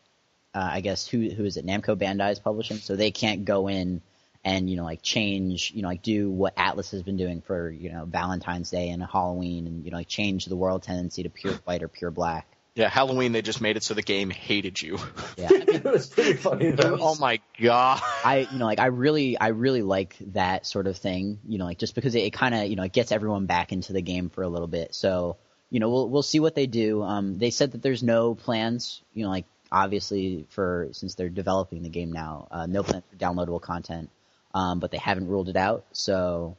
uh, 0.54 0.68
I 0.72 0.80
guess 0.80 1.06
who 1.06 1.30
who 1.30 1.44
is 1.44 1.56
it? 1.56 1.66
Namco 1.66 1.96
Bandai 1.96 2.32
is 2.32 2.38
publishing, 2.38 2.78
so 2.78 2.96
they 2.96 3.10
can't 3.10 3.44
go 3.44 3.68
in 3.68 4.02
and 4.44 4.68
you 4.68 4.76
know 4.76 4.84
like 4.84 5.02
change 5.02 5.72
you 5.74 5.82
know 5.82 5.88
like 5.88 6.02
do 6.02 6.30
what 6.30 6.56
Atlus 6.56 6.90
has 6.90 7.02
been 7.02 7.16
doing 7.16 7.40
for 7.42 7.70
you 7.70 7.92
know 7.92 8.04
Valentine's 8.04 8.70
Day 8.70 8.90
and 8.90 9.02
Halloween, 9.02 9.66
and 9.66 9.84
you 9.84 9.90
know 9.90 9.98
like 9.98 10.08
change 10.08 10.46
the 10.46 10.56
world 10.56 10.82
tendency 10.82 11.22
to 11.22 11.30
pure 11.30 11.54
white 11.64 11.82
or 11.82 11.88
pure 11.88 12.10
black. 12.10 12.46
Yeah, 12.74 12.88
Halloween 12.88 13.32
they 13.32 13.42
just 13.42 13.60
made 13.60 13.76
it 13.76 13.82
so 13.82 13.92
the 13.92 14.02
game 14.02 14.30
hated 14.30 14.80
you. 14.80 14.98
Yeah, 15.36 15.48
it 15.52 15.84
was 15.84 16.06
pretty 16.06 16.34
funny. 16.34 16.70
Though. 16.70 16.96
oh 17.00 17.16
my 17.16 17.40
god. 17.60 18.00
I 18.24 18.48
you 18.50 18.58
know 18.58 18.64
like 18.64 18.80
I 18.80 18.86
really 18.86 19.38
I 19.38 19.48
really 19.48 19.82
like 19.82 20.16
that 20.32 20.66
sort 20.66 20.86
of 20.86 20.96
thing. 20.96 21.38
You 21.46 21.58
know 21.58 21.66
like 21.66 21.78
just 21.78 21.94
because 21.94 22.14
it, 22.14 22.20
it 22.20 22.32
kind 22.32 22.54
of 22.54 22.66
you 22.66 22.76
know 22.76 22.82
it 22.82 22.92
gets 22.92 23.12
everyone 23.12 23.46
back 23.46 23.72
into 23.72 23.92
the 23.92 24.02
game 24.02 24.30
for 24.30 24.42
a 24.42 24.48
little 24.48 24.68
bit. 24.68 24.94
So 24.94 25.36
you 25.72 25.80
know 25.80 25.88
we'll 25.88 26.08
we'll 26.10 26.22
see 26.22 26.38
what 26.38 26.54
they 26.54 26.66
do. 26.66 27.02
Um, 27.02 27.38
they 27.38 27.48
said 27.48 27.72
that 27.72 27.80
there's 27.80 28.02
no 28.02 28.34
plans. 28.34 29.00
You 29.14 29.24
know 29.24 29.30
like 29.30 29.46
obviously 29.72 30.46
for 30.50 30.88
since 30.92 31.14
they're 31.14 31.30
developing 31.30 31.82
the 31.82 31.88
game 31.88 32.12
now, 32.12 32.46
uh, 32.50 32.66
no 32.66 32.82
plans 32.82 33.04
for 33.10 33.16
downloadable 33.16 33.60
content. 33.60 34.10
Um, 34.54 34.80
but 34.80 34.90
they 34.90 34.98
haven't 34.98 35.28
ruled 35.28 35.48
it 35.48 35.56
out. 35.56 35.86
So 35.92 36.58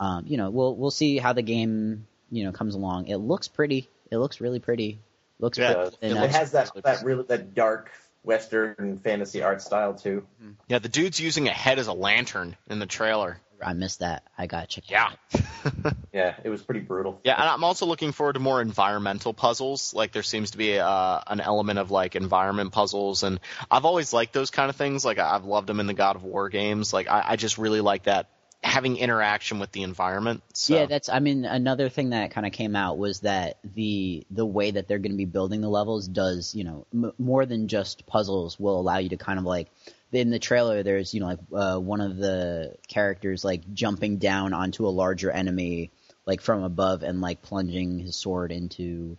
um, 0.00 0.24
you 0.26 0.36
know 0.36 0.50
we'll 0.50 0.74
we'll 0.74 0.90
see 0.90 1.18
how 1.18 1.34
the 1.34 1.42
game 1.42 2.08
you 2.32 2.42
know 2.42 2.50
comes 2.50 2.74
along. 2.74 3.06
It 3.06 3.18
looks 3.18 3.46
pretty. 3.46 3.88
It 4.10 4.18
looks 4.18 4.40
really 4.40 4.58
pretty. 4.58 4.98
Looks 5.38 5.56
Yeah, 5.56 5.74
pretty. 5.74 5.96
it, 6.02 6.10
And, 6.10 6.18
uh, 6.18 6.26
has 6.26 6.50
that 6.50 6.72
that 6.82 7.04
really 7.04 7.22
that 7.28 7.54
dark 7.54 7.92
Western 8.24 8.98
fantasy 8.98 9.40
art 9.40 9.62
style 9.62 9.94
too. 9.94 10.26
Yeah, 10.66 10.80
the 10.80 10.88
dude's 10.88 11.20
using 11.20 11.46
a 11.46 11.52
head 11.52 11.78
as 11.78 11.86
a 11.86 11.92
lantern 11.92 12.56
in 12.68 12.80
the 12.80 12.86
trailer. 12.86 13.38
I 13.62 13.72
missed 13.72 14.00
that. 14.00 14.22
I 14.36 14.46
got 14.46 14.68
checked. 14.68 14.90
Yeah. 14.90 15.10
Yeah, 16.12 16.34
it 16.42 16.48
was 16.48 16.62
pretty 16.62 16.80
brutal. 16.80 17.20
Yeah, 17.22 17.34
and 17.34 17.48
I'm 17.48 17.62
also 17.62 17.86
looking 17.86 18.10
forward 18.12 18.32
to 18.32 18.40
more 18.40 18.60
environmental 18.60 19.32
puzzles. 19.34 19.94
Like 19.94 20.10
there 20.10 20.22
seems 20.22 20.52
to 20.52 20.58
be 20.58 20.78
uh, 20.78 21.20
an 21.26 21.40
element 21.40 21.78
of 21.78 21.90
like 21.90 22.16
environment 22.16 22.72
puzzles, 22.72 23.22
and 23.22 23.38
I've 23.70 23.84
always 23.84 24.12
liked 24.12 24.32
those 24.32 24.50
kind 24.50 24.68
of 24.70 24.74
things. 24.76 25.04
Like 25.04 25.18
I- 25.18 25.34
I've 25.36 25.44
loved 25.44 25.68
them 25.68 25.78
in 25.80 25.86
the 25.86 25.94
God 25.94 26.16
of 26.16 26.24
War 26.24 26.48
games. 26.48 26.92
Like 26.92 27.08
I, 27.08 27.22
I 27.28 27.36
just 27.36 27.58
really 27.58 27.80
like 27.80 28.04
that 28.04 28.26
having 28.64 28.96
interaction 28.96 29.60
with 29.60 29.70
the 29.70 29.82
environment. 29.82 30.42
So. 30.54 30.74
Yeah, 30.74 30.86
that's. 30.86 31.08
I 31.08 31.20
mean, 31.20 31.44
another 31.44 31.88
thing 31.88 32.10
that 32.10 32.30
kind 32.32 32.46
of 32.46 32.52
came 32.52 32.74
out 32.74 32.98
was 32.98 33.20
that 33.20 33.58
the 33.62 34.26
the 34.30 34.46
way 34.46 34.70
that 34.72 34.88
they're 34.88 34.98
going 34.98 35.12
to 35.12 35.18
be 35.18 35.24
building 35.26 35.60
the 35.60 35.68
levels 35.68 36.08
does, 36.08 36.54
you 36.54 36.64
know, 36.64 36.86
m- 36.92 37.12
more 37.18 37.46
than 37.46 37.68
just 37.68 38.06
puzzles 38.06 38.58
will 38.58 38.80
allow 38.80 38.98
you 38.98 39.10
to 39.10 39.16
kind 39.16 39.38
of 39.38 39.44
like 39.44 39.68
in 40.12 40.30
the 40.30 40.38
trailer. 40.38 40.82
There's 40.82 41.12
you 41.14 41.20
know 41.20 41.26
like 41.26 41.38
uh, 41.54 41.78
one 41.78 42.00
of 42.00 42.16
the 42.16 42.74
characters 42.86 43.44
like 43.44 43.72
jumping 43.74 44.18
down 44.18 44.52
onto 44.52 44.86
a 44.86 44.90
larger 44.90 45.30
enemy 45.30 45.90
like 46.26 46.40
from 46.40 46.62
above 46.62 47.02
and 47.02 47.20
like 47.20 47.42
plunging 47.42 47.98
his 47.98 48.16
sword 48.16 48.52
into 48.52 49.16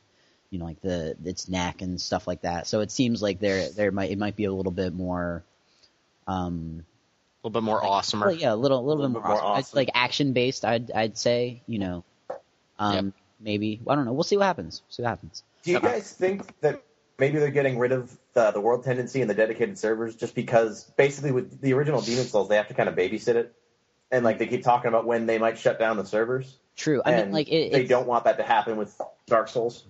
you 0.51 0.59
know 0.59 0.65
like 0.65 0.81
the 0.81 1.15
its 1.25 1.47
neck 1.49 1.81
and 1.81 1.99
stuff 1.99 2.27
like 2.27 2.41
that. 2.41 2.67
So 2.67 2.81
it 2.81 2.91
seems 2.91 3.21
like 3.21 3.39
there 3.39 3.69
there 3.69 3.91
might 3.91 4.11
it 4.11 4.17
might 4.17 4.35
be 4.35 4.45
a 4.45 4.51
little 4.53 4.71
bit 4.71 4.93
more. 4.93 5.43
Um, 6.27 6.85
a 7.43 7.47
little 7.47 7.61
bit 7.61 7.65
more 7.65 7.81
awesomer. 7.81 8.37
yeah, 8.39 8.53
a 8.53 8.55
little, 8.55 8.79
a 8.79 8.81
little, 8.81 9.03
Little 9.03 9.07
bit 9.09 9.13
bit 9.13 9.23
more. 9.23 9.29
more 9.29 9.43
awesome. 9.43 9.59
It's 9.59 9.69
awesome. 9.69 9.77
like 9.77 9.89
action 9.93 10.33
based. 10.33 10.65
I'd, 10.65 10.91
I'd 10.91 11.17
say, 11.17 11.61
you 11.67 11.79
know, 11.79 12.03
um, 12.77 13.13
maybe. 13.39 13.79
I 13.87 13.95
don't 13.95 14.05
know. 14.05 14.11
We'll 14.13 14.23
see 14.23 14.35
what 14.37 14.45
happens. 14.45 14.81
See 14.89 15.01
what 15.01 15.09
happens. 15.09 15.43
Do 15.63 15.71
you 15.71 15.79
guys 15.79 16.11
think 16.11 16.59
that 16.59 16.83
maybe 17.19 17.39
they're 17.39 17.51
getting 17.51 17.77
rid 17.77 17.91
of 17.91 18.15
the, 18.33 18.51
the 18.51 18.61
world 18.61 18.83
tendency 18.83 19.21
and 19.21 19.29
the 19.29 19.33
dedicated 19.33 19.77
servers 19.77 20.15
just 20.15 20.35
because 20.35 20.85
basically 20.97 21.31
with 21.31 21.59
the 21.61 21.73
original 21.73 22.01
Demon 22.01 22.25
Souls 22.25 22.49
they 22.49 22.55
have 22.55 22.67
to 22.69 22.73
kind 22.73 22.89
of 22.89 22.95
babysit 22.95 23.35
it, 23.35 23.55
and 24.11 24.23
like 24.23 24.39
they 24.39 24.47
keep 24.47 24.63
talking 24.63 24.87
about 24.87 25.05
when 25.05 25.25
they 25.25 25.37
might 25.37 25.57
shut 25.57 25.79
down 25.79 25.97
the 25.97 26.05
servers. 26.05 26.57
True. 26.75 27.01
I 27.05 27.11
mean, 27.11 27.31
like 27.31 27.51
it, 27.51 27.71
they 27.71 27.85
don't 27.85 28.07
want 28.07 28.23
that 28.23 28.37
to 28.37 28.43
happen 28.43 28.77
with 28.77 28.99
Dark 29.27 29.49
Souls. 29.49 29.83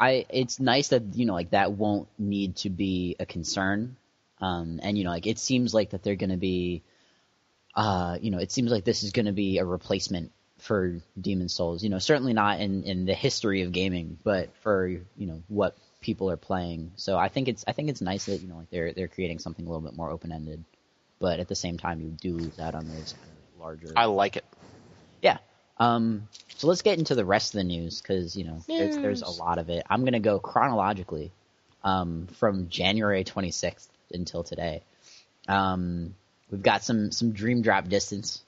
I. 0.00 0.26
It's 0.28 0.58
nice 0.58 0.88
that 0.88 1.14
you 1.14 1.26
know, 1.26 1.34
like 1.34 1.50
that 1.50 1.72
won't 1.72 2.08
need 2.18 2.56
to 2.56 2.70
be 2.70 3.16
a 3.20 3.26
concern. 3.26 3.96
Um, 4.40 4.80
and 4.82 4.98
you 4.98 5.04
know, 5.04 5.10
like 5.10 5.28
it 5.28 5.38
seems 5.38 5.72
like 5.72 5.90
that 5.90 6.02
they're 6.02 6.16
going 6.16 6.30
to 6.30 6.36
be, 6.36 6.82
uh, 7.76 8.18
you 8.20 8.32
know, 8.32 8.38
it 8.38 8.50
seems 8.50 8.72
like 8.72 8.84
this 8.84 9.04
is 9.04 9.12
going 9.12 9.26
to 9.26 9.32
be 9.32 9.58
a 9.58 9.64
replacement 9.64 10.32
for 10.58 11.00
Demon 11.20 11.48
Souls. 11.48 11.84
You 11.84 11.90
know, 11.90 12.00
certainly 12.00 12.32
not 12.32 12.60
in 12.60 12.82
in 12.82 13.04
the 13.04 13.14
history 13.14 13.62
of 13.62 13.70
gaming, 13.70 14.18
but 14.24 14.54
for 14.62 14.88
you 14.88 15.04
know 15.16 15.42
what 15.46 15.76
people 16.02 16.30
are 16.30 16.36
playing. 16.36 16.92
So 16.96 17.16
I 17.16 17.28
think 17.28 17.48
it's 17.48 17.64
I 17.66 17.72
think 17.72 17.88
it's 17.88 18.00
nice 18.00 18.26
that 18.26 18.42
you 18.42 18.48
know 18.48 18.56
like 18.58 18.70
they're 18.70 18.92
they're 18.92 19.08
creating 19.08 19.38
something 19.38 19.64
a 19.64 19.68
little 19.68 19.80
bit 19.80 19.96
more 19.96 20.10
open 20.10 20.32
ended, 20.32 20.62
but 21.18 21.40
at 21.40 21.48
the 21.48 21.54
same 21.54 21.78
time 21.78 22.00
you 22.00 22.08
do 22.08 22.34
lose 22.36 22.58
out 22.58 22.74
on 22.74 22.86
those 22.88 23.12
kind 23.14 23.24
of 23.54 23.60
larger. 23.60 23.92
I 23.96 24.04
like 24.06 24.36
it. 24.36 24.44
yeah. 25.22 25.38
Um. 25.78 26.28
So 26.56 26.66
let's 26.66 26.82
get 26.82 26.98
into 26.98 27.14
the 27.14 27.24
rest 27.24 27.54
of 27.54 27.58
the 27.58 27.64
news 27.64 28.00
because 28.02 28.36
you 28.36 28.44
know 28.44 28.62
there's, 28.68 28.96
there's 29.02 29.22
a 29.22 29.30
lot 29.30 29.58
of 29.58 29.70
it. 29.70 29.84
I'm 29.88 30.04
gonna 30.04 30.20
go 30.20 30.38
chronologically, 30.38 31.32
um, 31.82 32.28
from 32.38 32.68
January 32.68 33.24
26th 33.24 33.88
until 34.12 34.44
today. 34.44 34.82
Um, 35.48 36.14
we've 36.50 36.62
got 36.62 36.84
some 36.84 37.10
some 37.10 37.32
Dream 37.32 37.62
Drop 37.62 37.88
distance 37.88 38.42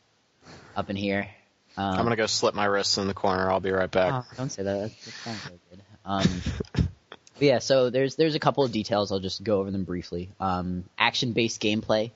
up 0.77 0.91
in 0.91 0.97
here. 0.97 1.29
Um, 1.77 1.85
I'm 1.99 2.05
gonna 2.05 2.15
go 2.15 2.27
slip 2.27 2.55
my 2.55 2.67
wrists 2.67 2.99
in 2.99 3.09
the 3.09 3.15
corner. 3.15 3.51
I'll 3.51 3.59
be 3.59 3.73
right 3.73 3.91
back. 3.91 4.13
Oh, 4.15 4.25
don't 4.37 4.51
say 4.51 4.63
that. 4.63 4.91
That 4.91 5.13
sounds 5.25 5.43
so 5.43 5.59
good. 5.71 5.83
Um, 6.05 6.43
but 6.73 6.85
yeah, 7.41 7.59
so 7.59 7.91
there's 7.91 8.17
there's 8.17 8.35
a 8.35 8.39
couple 8.41 8.65
of 8.65 8.73
details. 8.73 9.11
I'll 9.13 9.21
just 9.21 9.43
go 9.43 9.61
over 9.61 9.71
them 9.71 9.85
briefly. 9.85 10.31
Um, 10.41 10.85
action 10.99 11.33
based 11.33 11.61
gameplay. 11.61 12.11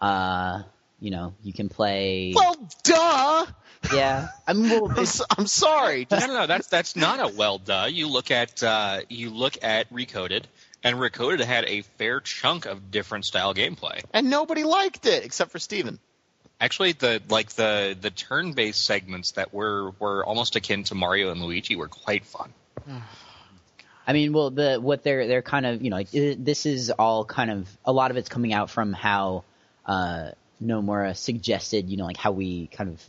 Uh, 0.00 0.62
you 1.00 1.10
know, 1.10 1.34
you 1.42 1.52
can 1.52 1.68
play. 1.68 2.32
Well, 2.34 2.56
duh. 2.82 3.46
yeah, 3.94 4.28
I 4.46 4.52
mean, 4.52 4.68
well, 4.68 4.90
I'm, 4.90 4.98
it's, 4.98 5.20
s- 5.20 5.26
I'm 5.36 5.46
sorry. 5.46 6.06
No, 6.10 6.18
no, 6.18 6.26
no. 6.26 6.46
That's 6.46 6.66
that's 6.68 6.94
not 6.96 7.20
a 7.20 7.34
well 7.34 7.58
duh. 7.58 7.88
You 7.90 8.08
look 8.08 8.30
at 8.30 8.62
uh, 8.62 9.00
you 9.08 9.30
look 9.30 9.56
at 9.62 9.90
Recoded, 9.92 10.44
and 10.84 10.96
Recoded 10.98 11.40
had 11.40 11.64
a 11.64 11.82
fair 11.82 12.20
chunk 12.20 12.66
of 12.66 12.90
different 12.90 13.24
style 13.24 13.54
gameplay. 13.54 14.02
And 14.12 14.28
nobody 14.28 14.64
liked 14.64 15.06
it 15.06 15.24
except 15.24 15.50
for 15.50 15.58
Steven. 15.58 15.98
Actually, 16.60 16.92
the 16.92 17.22
like 17.30 17.50
the 17.52 17.96
the 17.98 18.10
turn 18.10 18.52
based 18.52 18.84
segments 18.84 19.32
that 19.32 19.54
were 19.54 19.92
were 19.98 20.22
almost 20.24 20.56
akin 20.56 20.84
to 20.84 20.94
Mario 20.94 21.30
and 21.30 21.40
Luigi 21.42 21.76
were 21.76 21.88
quite 21.88 22.26
fun. 22.26 22.52
I 24.10 24.12
mean, 24.12 24.32
well, 24.32 24.50
the 24.50 24.80
what 24.80 25.04
they're 25.04 25.28
they're 25.28 25.40
kind 25.40 25.64
of 25.64 25.82
you 25.82 25.90
know 25.90 25.94
like 25.94 26.10
this 26.10 26.66
is 26.66 26.90
all 26.90 27.24
kind 27.24 27.48
of 27.48 27.68
a 27.84 27.92
lot 27.92 28.10
of 28.10 28.16
it's 28.16 28.28
coming 28.28 28.52
out 28.52 28.68
from 28.68 28.92
how 28.92 29.44
uh, 29.86 30.30
Nomura 30.60 31.16
suggested 31.16 31.88
you 31.88 31.96
know 31.96 32.06
like 32.06 32.16
how 32.16 32.32
we 32.32 32.66
kind 32.66 32.90
of 32.90 33.00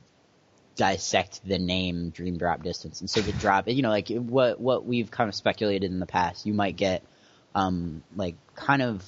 dissect 0.76 1.42
the 1.44 1.58
name 1.58 2.12
Dream 2.12 2.38
Drop 2.38 2.62
Distance, 2.62 3.02
and 3.02 3.10
so 3.10 3.20
the 3.20 3.32
drop 3.32 3.68
you 3.68 3.82
know 3.82 3.90
like 3.90 4.10
what 4.10 4.60
what 4.60 4.86
we've 4.86 5.10
kind 5.10 5.28
of 5.28 5.34
speculated 5.34 5.90
in 5.90 6.00
the 6.00 6.06
past, 6.06 6.46
you 6.46 6.54
might 6.54 6.76
get 6.76 7.02
um 7.56 8.04
like 8.16 8.36
kind 8.54 8.84
of 8.84 9.04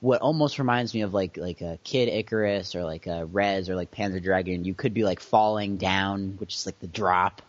what 0.00 0.22
almost 0.22 0.58
reminds 0.58 0.94
me 0.94 1.02
of 1.02 1.12
like 1.12 1.36
like 1.36 1.60
a 1.60 1.78
Kid 1.84 2.08
Icarus 2.08 2.74
or 2.74 2.82
like 2.82 3.06
a 3.06 3.26
Rez 3.26 3.68
or 3.68 3.76
like 3.76 3.90
Panzer 3.90 4.22
Dragoon. 4.22 4.64
You 4.64 4.72
could 4.72 4.94
be 4.94 5.04
like 5.04 5.20
falling 5.20 5.76
down, 5.76 6.36
which 6.38 6.54
is 6.54 6.64
like 6.64 6.80
the 6.80 6.86
drop 6.86 7.42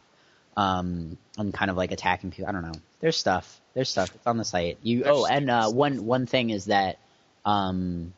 um, 0.58 1.18
and 1.38 1.54
kind 1.54 1.72
of 1.72 1.78
like 1.78 1.94
attacking 1.94 2.32
people. 2.32 2.50
I 2.50 2.52
don't 2.52 2.64
know. 2.64 2.80
There's 3.04 3.18
stuff. 3.18 3.60
There's 3.74 3.90
stuff. 3.90 4.16
It's 4.16 4.26
on 4.26 4.38
the 4.38 4.46
site. 4.46 4.78
You. 4.82 5.04
There's 5.04 5.14
oh, 5.14 5.26
and 5.26 5.50
uh, 5.50 5.70
one 5.70 6.06
one 6.06 6.26
thing 6.26 6.52
is 6.52 6.66
that 6.66 7.00
um, 7.44 8.14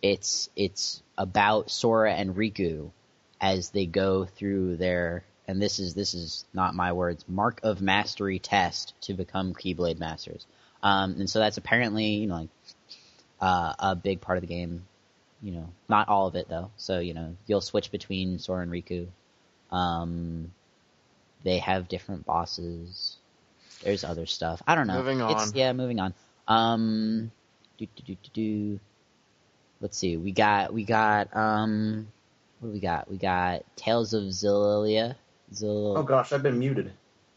it's 0.00 0.48
it's 0.56 1.02
about 1.18 1.70
Sora 1.70 2.14
and 2.14 2.34
Riku 2.34 2.92
as 3.42 3.68
they 3.68 3.84
go 3.84 4.24
through 4.24 4.76
their 4.78 5.22
and 5.46 5.60
this 5.60 5.80
is 5.80 5.92
this 5.92 6.14
is 6.14 6.46
not 6.54 6.74
my 6.74 6.94
words 6.94 7.26
mark 7.28 7.60
of 7.62 7.82
mastery 7.82 8.38
test 8.38 8.94
to 9.02 9.12
become 9.12 9.52
Keyblade 9.52 9.98
masters. 9.98 10.46
Um, 10.82 11.16
and 11.18 11.28
so 11.28 11.38
that's 11.40 11.58
apparently 11.58 12.06
you 12.06 12.26
know 12.26 12.36
like 12.36 12.48
uh, 13.38 13.74
a 13.78 13.96
big 13.96 14.22
part 14.22 14.38
of 14.38 14.40
the 14.40 14.48
game. 14.48 14.86
You 15.42 15.52
know, 15.52 15.68
not 15.90 16.08
all 16.08 16.26
of 16.26 16.36
it 16.36 16.48
though. 16.48 16.70
So 16.78 17.00
you 17.00 17.12
know 17.12 17.36
you'll 17.46 17.60
switch 17.60 17.90
between 17.90 18.38
Sora 18.38 18.62
and 18.62 18.72
Riku. 18.72 19.08
Um, 19.70 20.52
they 21.42 21.58
have 21.58 21.86
different 21.86 22.24
bosses. 22.24 23.18
There's 23.84 24.02
other 24.04 24.26
stuff. 24.26 24.62
I 24.66 24.74
don't 24.74 24.86
know. 24.86 24.98
Moving 24.98 25.20
It's- 25.20 25.48
on. 25.50 25.56
yeah, 25.56 25.72
moving 25.72 26.00
on. 26.00 26.14
Um, 26.48 27.30
do, 27.78 27.86
do, 27.96 28.02
do, 28.06 28.16
do, 28.22 28.30
do. 28.32 28.80
Let's 29.80 29.98
see. 29.98 30.16
We 30.16 30.32
got 30.32 30.72
we 30.72 30.84
got 30.84 31.34
um, 31.36 32.06
what 32.60 32.68
do 32.68 32.72
we 32.72 32.80
got? 32.80 33.10
We 33.10 33.16
got 33.18 33.62
Tales 33.76 34.14
of 34.14 34.24
Xillia. 34.24 35.16
Zil. 35.52 35.96
Oh 35.98 36.02
gosh, 36.02 36.32
I've 36.32 36.42
been 36.42 36.58
muted. 36.58 36.92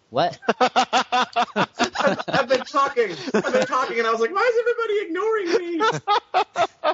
What? 0.10 0.39
I've, 0.60 0.72
I've 2.28 2.48
been 2.48 2.62
talking. 2.62 3.12
I've 3.34 3.54
been 3.54 3.66
talking, 3.66 3.98
and 4.00 4.08
I 4.08 4.12
was 4.12 4.22
like, 4.22 4.32
why 4.34 4.52
is 4.54 4.60
everybody 4.62 5.00
ignoring 5.06 5.48
me? 5.80 6.93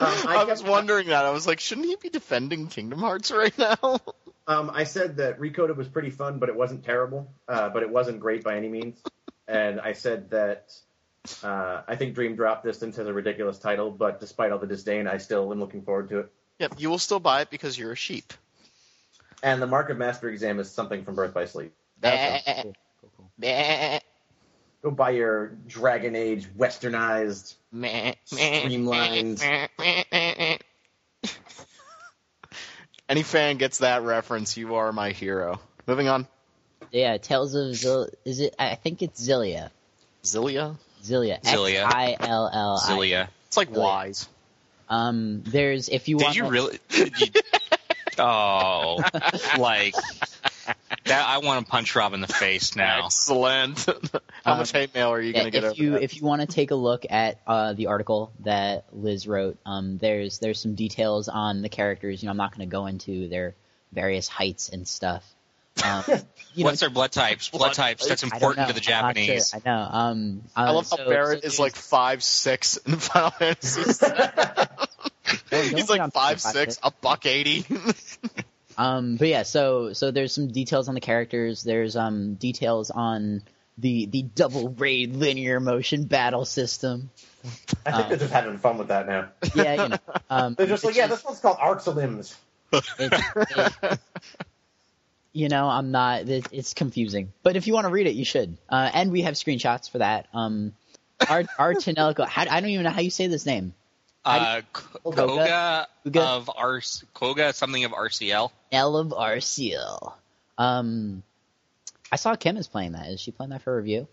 Um, 0.00 0.08
I, 0.26 0.44
was 0.44 0.58
kept- 0.60 0.70
wondering 0.70 1.06
that. 1.08 1.24
I 1.24 1.30
was 1.30 1.46
like, 1.46 1.60
shouldn't 1.60 1.86
he 1.86 1.94
be 1.96 2.08
defending 2.10 2.66
Kingdom 2.66 2.98
Hearts 2.98 3.30
right 3.30 3.56
now? 3.56 4.00
Um, 4.46 4.70
I 4.72 4.84
said 4.84 5.16
that 5.16 5.40
Recoded 5.40 5.76
was 5.76 5.88
pretty 5.88 6.10
fun, 6.10 6.38
but 6.38 6.48
it 6.48 6.54
wasn't 6.56 6.84
terrible. 6.84 7.32
Uh, 7.48 7.68
but 7.70 7.82
it 7.82 7.90
wasn't 7.90 8.20
great 8.20 8.44
by 8.44 8.56
any 8.56 8.68
means. 8.68 9.02
And 9.48 9.80
I 9.80 9.92
said 9.92 10.30
that 10.30 10.72
uh, 11.42 11.82
I 11.88 11.96
think 11.96 12.14
Dream 12.14 12.36
Drop 12.36 12.62
Distance 12.62 12.96
has 12.96 13.06
a 13.06 13.12
ridiculous 13.12 13.58
title, 13.58 13.90
but 13.90 14.20
despite 14.20 14.52
all 14.52 14.58
the 14.58 14.66
disdain, 14.66 15.06
I 15.06 15.16
still 15.18 15.50
am 15.52 15.60
looking 15.60 15.82
forward 15.82 16.08
to 16.10 16.18
it. 16.20 16.32
yep, 16.58 16.74
you 16.78 16.90
will 16.90 16.98
still 16.98 17.20
buy 17.20 17.40
it 17.42 17.50
because 17.50 17.78
you're 17.78 17.92
a 17.92 17.96
sheep. 17.96 18.32
And 19.42 19.60
the 19.60 19.66
Mark 19.66 19.90
of 19.90 19.98
Master 19.98 20.28
exam 20.28 20.58
is 20.60 20.70
something 20.70 21.04
from 21.04 21.14
Birth 21.14 21.34
by 21.34 21.44
Sleep. 21.46 21.72
Cool, 22.02 22.74
cool, 23.00 23.10
cool. 23.16 23.30
Meh, 23.38 23.98
Go 24.82 24.90
buy 24.90 25.10
your 25.10 25.56
Dragon 25.66 26.14
Age 26.14 26.46
westernized. 26.58 27.54
meh, 27.72 28.12
Streamlined. 28.24 29.42
Any 33.08 33.22
fan 33.22 33.58
gets 33.58 33.78
that 33.78 34.02
reference, 34.02 34.56
you 34.56 34.76
are 34.76 34.92
my 34.92 35.10
hero. 35.10 35.60
Moving 35.86 36.08
on. 36.08 36.26
Yeah, 36.90 37.18
Tales 37.18 37.54
of 37.54 37.74
Zil. 37.74 38.08
Is 38.24 38.40
it? 38.40 38.54
I 38.58 38.76
think 38.76 39.02
it's 39.02 39.26
Xillia. 39.26 39.70
Xillia? 40.22 40.76
Xillia. 41.02 41.42
Xillia. 41.42 41.84
I 41.84 42.16
L 42.18 42.50
L 42.52 42.80
I. 42.82 42.90
Xillia. 42.90 43.28
It's 43.48 43.56
like 43.56 43.70
Xillia. 43.70 43.78
wise. 43.78 44.28
Um, 44.88 45.42
there's 45.44 45.88
if 45.88 46.08
you 46.08 46.18
Did 46.18 46.24
want. 46.24 46.34
Did 46.34 46.44
you 46.44 46.50
really? 46.50 46.78
Did 46.88 47.20
you, 47.20 47.26
oh, 48.18 49.02
like 49.58 49.94
that! 51.14 51.26
I 51.28 51.38
want 51.38 51.64
to 51.64 51.70
punch 51.70 51.94
Rob 51.96 52.12
in 52.14 52.20
the 52.20 52.26
face 52.28 52.76
now. 52.76 53.06
Excellent. 53.06 53.84
How 54.44 54.52
Um, 54.52 54.58
much 54.58 54.72
hate 54.72 54.94
mail 54.94 55.08
are 55.10 55.20
you 55.20 55.28
Yeah, 55.32 55.40
going 55.40 55.44
to 55.46 55.50
get 55.50 55.64
if 55.64 55.70
over 55.72 55.82
you 55.82 55.90
that? 55.92 56.02
if 56.02 56.16
you 56.16 56.22
want 56.24 56.40
to 56.42 56.46
take 56.46 56.70
a 56.70 56.74
look 56.74 57.04
at 57.08 57.40
uh, 57.46 57.72
the 57.72 57.86
article 57.86 58.32
that 58.40 58.84
Liz 58.92 59.26
wrote, 59.26 59.58
um, 59.66 59.98
there's 59.98 60.38
there's 60.38 60.60
some 60.60 60.74
details 60.74 61.28
on 61.28 61.62
the 61.62 61.68
characters. 61.68 62.22
You 62.22 62.26
know, 62.26 62.30
I'm 62.32 62.36
not 62.36 62.56
going 62.56 62.68
to 62.68 62.72
go 62.72 62.86
into 62.86 63.28
their 63.28 63.54
various 63.92 64.28
heights 64.28 64.68
and 64.68 64.86
stuff. 64.88 65.24
Um, 65.84 66.04
you 66.54 66.62
know, 66.62 66.66
What's 66.70 66.80
their 66.80 66.90
blood 66.90 67.10
types? 67.12 67.48
Blood, 67.48 67.58
Blood 67.60 67.74
types. 67.74 68.06
That's 68.08 68.22
important 68.22 68.68
to 68.68 68.74
the 68.74 68.80
Japanese. 68.80 69.50
sure. 69.50 69.60
I 69.64 69.68
know. 69.68 69.88
Um, 69.90 70.42
I 70.54 70.66
uh, 70.66 70.74
love 70.74 70.86
so- 70.86 70.96
how 70.98 71.08
Barret 71.08 71.42
so 71.42 71.46
is 71.46 71.58
like 71.58 71.74
five 71.74 72.22
six 72.22 72.76
in 72.76 72.96
Final 72.96 73.30
Fantasy. 73.30 73.82
He's 75.50 75.88
like 75.88 76.12
five 76.12 76.40
six, 76.40 76.78
a 76.82 76.90
buck 76.90 77.26
eighty. 77.26 77.64
Um, 78.76 79.16
but 79.16 79.28
yeah, 79.28 79.42
so 79.44 79.92
so 79.92 80.10
there's 80.10 80.32
some 80.34 80.48
details 80.48 80.88
on 80.88 80.94
the 80.94 81.00
characters. 81.00 81.62
There's 81.62 81.96
um 81.96 82.34
details 82.34 82.90
on 82.90 83.42
the 83.78 84.06
the 84.06 84.22
double 84.22 84.70
raid 84.70 85.14
linear 85.16 85.60
motion 85.60 86.04
battle 86.04 86.44
system. 86.44 87.10
I 87.84 87.92
think 87.92 88.08
they're 88.08 88.18
just 88.18 88.32
having 88.32 88.56
fun 88.58 88.78
with 88.78 88.88
that 88.88 89.06
now. 89.06 89.28
Yeah, 89.54 89.82
you 89.82 89.88
know, 89.90 89.98
um, 90.30 90.54
They're 90.58 90.66
just 90.66 90.84
like, 90.84 90.96
yeah, 90.96 91.06
this 91.08 91.24
one's 91.24 91.40
called 91.40 91.58
Arcs 91.60 91.86
of 91.86 91.96
Limbs. 91.96 92.36
it's, 92.72 92.88
it- 92.98 93.98
you 95.32 95.48
know, 95.48 95.68
I'm 95.68 95.90
not. 95.90 96.28
It, 96.28 96.46
it's 96.52 96.74
confusing, 96.74 97.32
but 97.42 97.56
if 97.56 97.66
you 97.66 97.74
want 97.74 97.86
to 97.86 97.90
read 97.92 98.06
it, 98.06 98.14
you 98.14 98.24
should. 98.24 98.56
Uh, 98.68 98.88
and 98.94 99.10
we 99.10 99.22
have 99.22 99.34
screenshots 99.34 99.90
for 99.90 99.98
that. 99.98 100.26
Um, 100.32 100.72
Art 101.28 101.46
Ar 101.58 101.74
tonelico. 101.74 102.24
How, 102.26 102.42
I 102.48 102.60
don't 102.60 102.70
even 102.70 102.84
know 102.84 102.90
how 102.90 103.00
you 103.00 103.10
say 103.10 103.26
this 103.26 103.44
name. 103.44 103.74
Uh, 104.24 104.62
Qoga? 104.72 105.86
Qoga 106.06 106.16
of 106.16 106.50
R 106.54 106.80
Qoga 106.80 107.54
something 107.54 107.84
of 107.84 107.92
RCL. 107.92 108.50
L 108.72 108.96
of 108.96 109.08
RCL. 109.08 110.12
Um, 110.56 111.22
I 112.10 112.16
saw 112.16 112.34
Kim 112.36 112.56
is 112.56 112.68
playing 112.68 112.92
that. 112.92 113.08
Is 113.08 113.20
she 113.20 113.32
playing 113.32 113.50
that 113.50 113.62
for 113.62 113.76
review? 113.76 114.08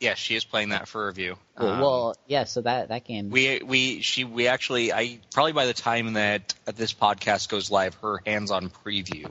Yeah, 0.00 0.14
she 0.14 0.34
is 0.34 0.44
playing 0.44 0.70
that 0.70 0.88
for 0.88 1.06
review. 1.06 1.36
Cool. 1.56 1.68
Um, 1.68 1.80
well, 1.80 2.16
yeah. 2.26 2.44
So 2.44 2.60
that 2.62 2.88
that 2.88 3.04
game. 3.04 3.30
we 3.30 3.60
we 3.64 4.00
she 4.02 4.24
we 4.24 4.48
actually 4.48 4.92
I 4.92 5.20
probably 5.32 5.52
by 5.52 5.66
the 5.66 5.72
time 5.72 6.14
that 6.14 6.54
this 6.74 6.92
podcast 6.92 7.48
goes 7.48 7.70
live, 7.70 7.94
her 7.96 8.20
hands-on 8.26 8.70
preview 8.70 9.30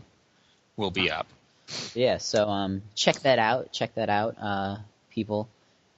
will 0.78 0.92
be 0.92 1.12
up. 1.12 1.28
yeah. 1.94 2.18
So 2.18 2.48
um, 2.48 2.82
check 2.96 3.20
that 3.20 3.40
out. 3.40 3.72
Check 3.72 3.96
that 3.96 4.10
out, 4.10 4.36
uh, 4.42 4.78
people. 5.12 5.50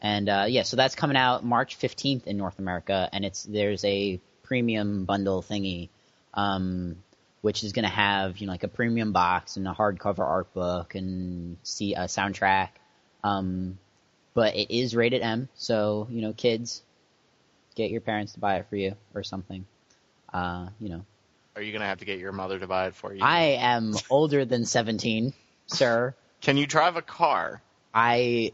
And 0.06 0.30
uh, 0.30 0.46
yeah, 0.48 0.62
so 0.62 0.78
that's 0.78 0.94
coming 0.94 1.18
out 1.18 1.44
March 1.44 1.80
15th 1.80 2.28
in 2.28 2.38
North 2.38 2.60
America, 2.60 3.10
and 3.12 3.26
it's 3.26 3.42
there's 3.42 3.84
a 3.84 4.22
premium 4.44 5.06
bundle 5.06 5.42
thingy, 5.42 5.90
um, 6.36 6.98
which 7.42 7.64
is 7.64 7.74
going 7.74 7.86
to 7.86 7.90
have 7.90 8.38
you 8.38 8.46
know 8.46 8.54
like 8.54 8.62
a 8.62 8.68
premium 8.68 9.14
box 9.14 9.58
and 9.58 9.68
a 9.68 9.72
hardcover 9.72 10.20
art 10.20 10.54
book 10.54 10.94
and 10.94 11.58
see 11.64 11.96
a 11.96 12.02
soundtrack. 12.02 12.70
Um, 13.24 13.80
but 14.36 14.56
it 14.56 14.70
is 14.70 14.96
rated 14.96 15.24
M, 15.24 15.50
so 15.56 16.06
you 16.12 16.22
know 16.22 16.34
kids, 16.34 16.84
get 17.74 17.90
your 17.90 18.02
parents 18.02 18.34
to 18.34 18.40
buy 18.40 18.58
it 18.58 18.68
for 18.70 18.76
you 18.76 18.94
or 19.16 19.24
something. 19.24 19.66
Uh, 20.32 20.68
you 20.80 20.90
know, 20.90 21.04
Are 21.56 21.64
you 21.64 21.74
gonna 21.74 21.88
have 21.88 21.98
to 21.98 22.06
get 22.06 22.20
your 22.20 22.32
mother 22.32 22.60
to 22.60 22.68
buy 22.68 22.86
it 22.86 22.94
for 22.94 23.12
you? 23.12 23.24
I 23.24 23.58
am 23.60 23.96
older 24.12 24.46
than 24.46 24.66
17, 24.66 25.34
sir. 25.66 26.14
Can 26.42 26.58
you 26.58 26.68
drive 26.68 26.96
a 26.96 27.02
car? 27.02 27.64
I 27.92 28.52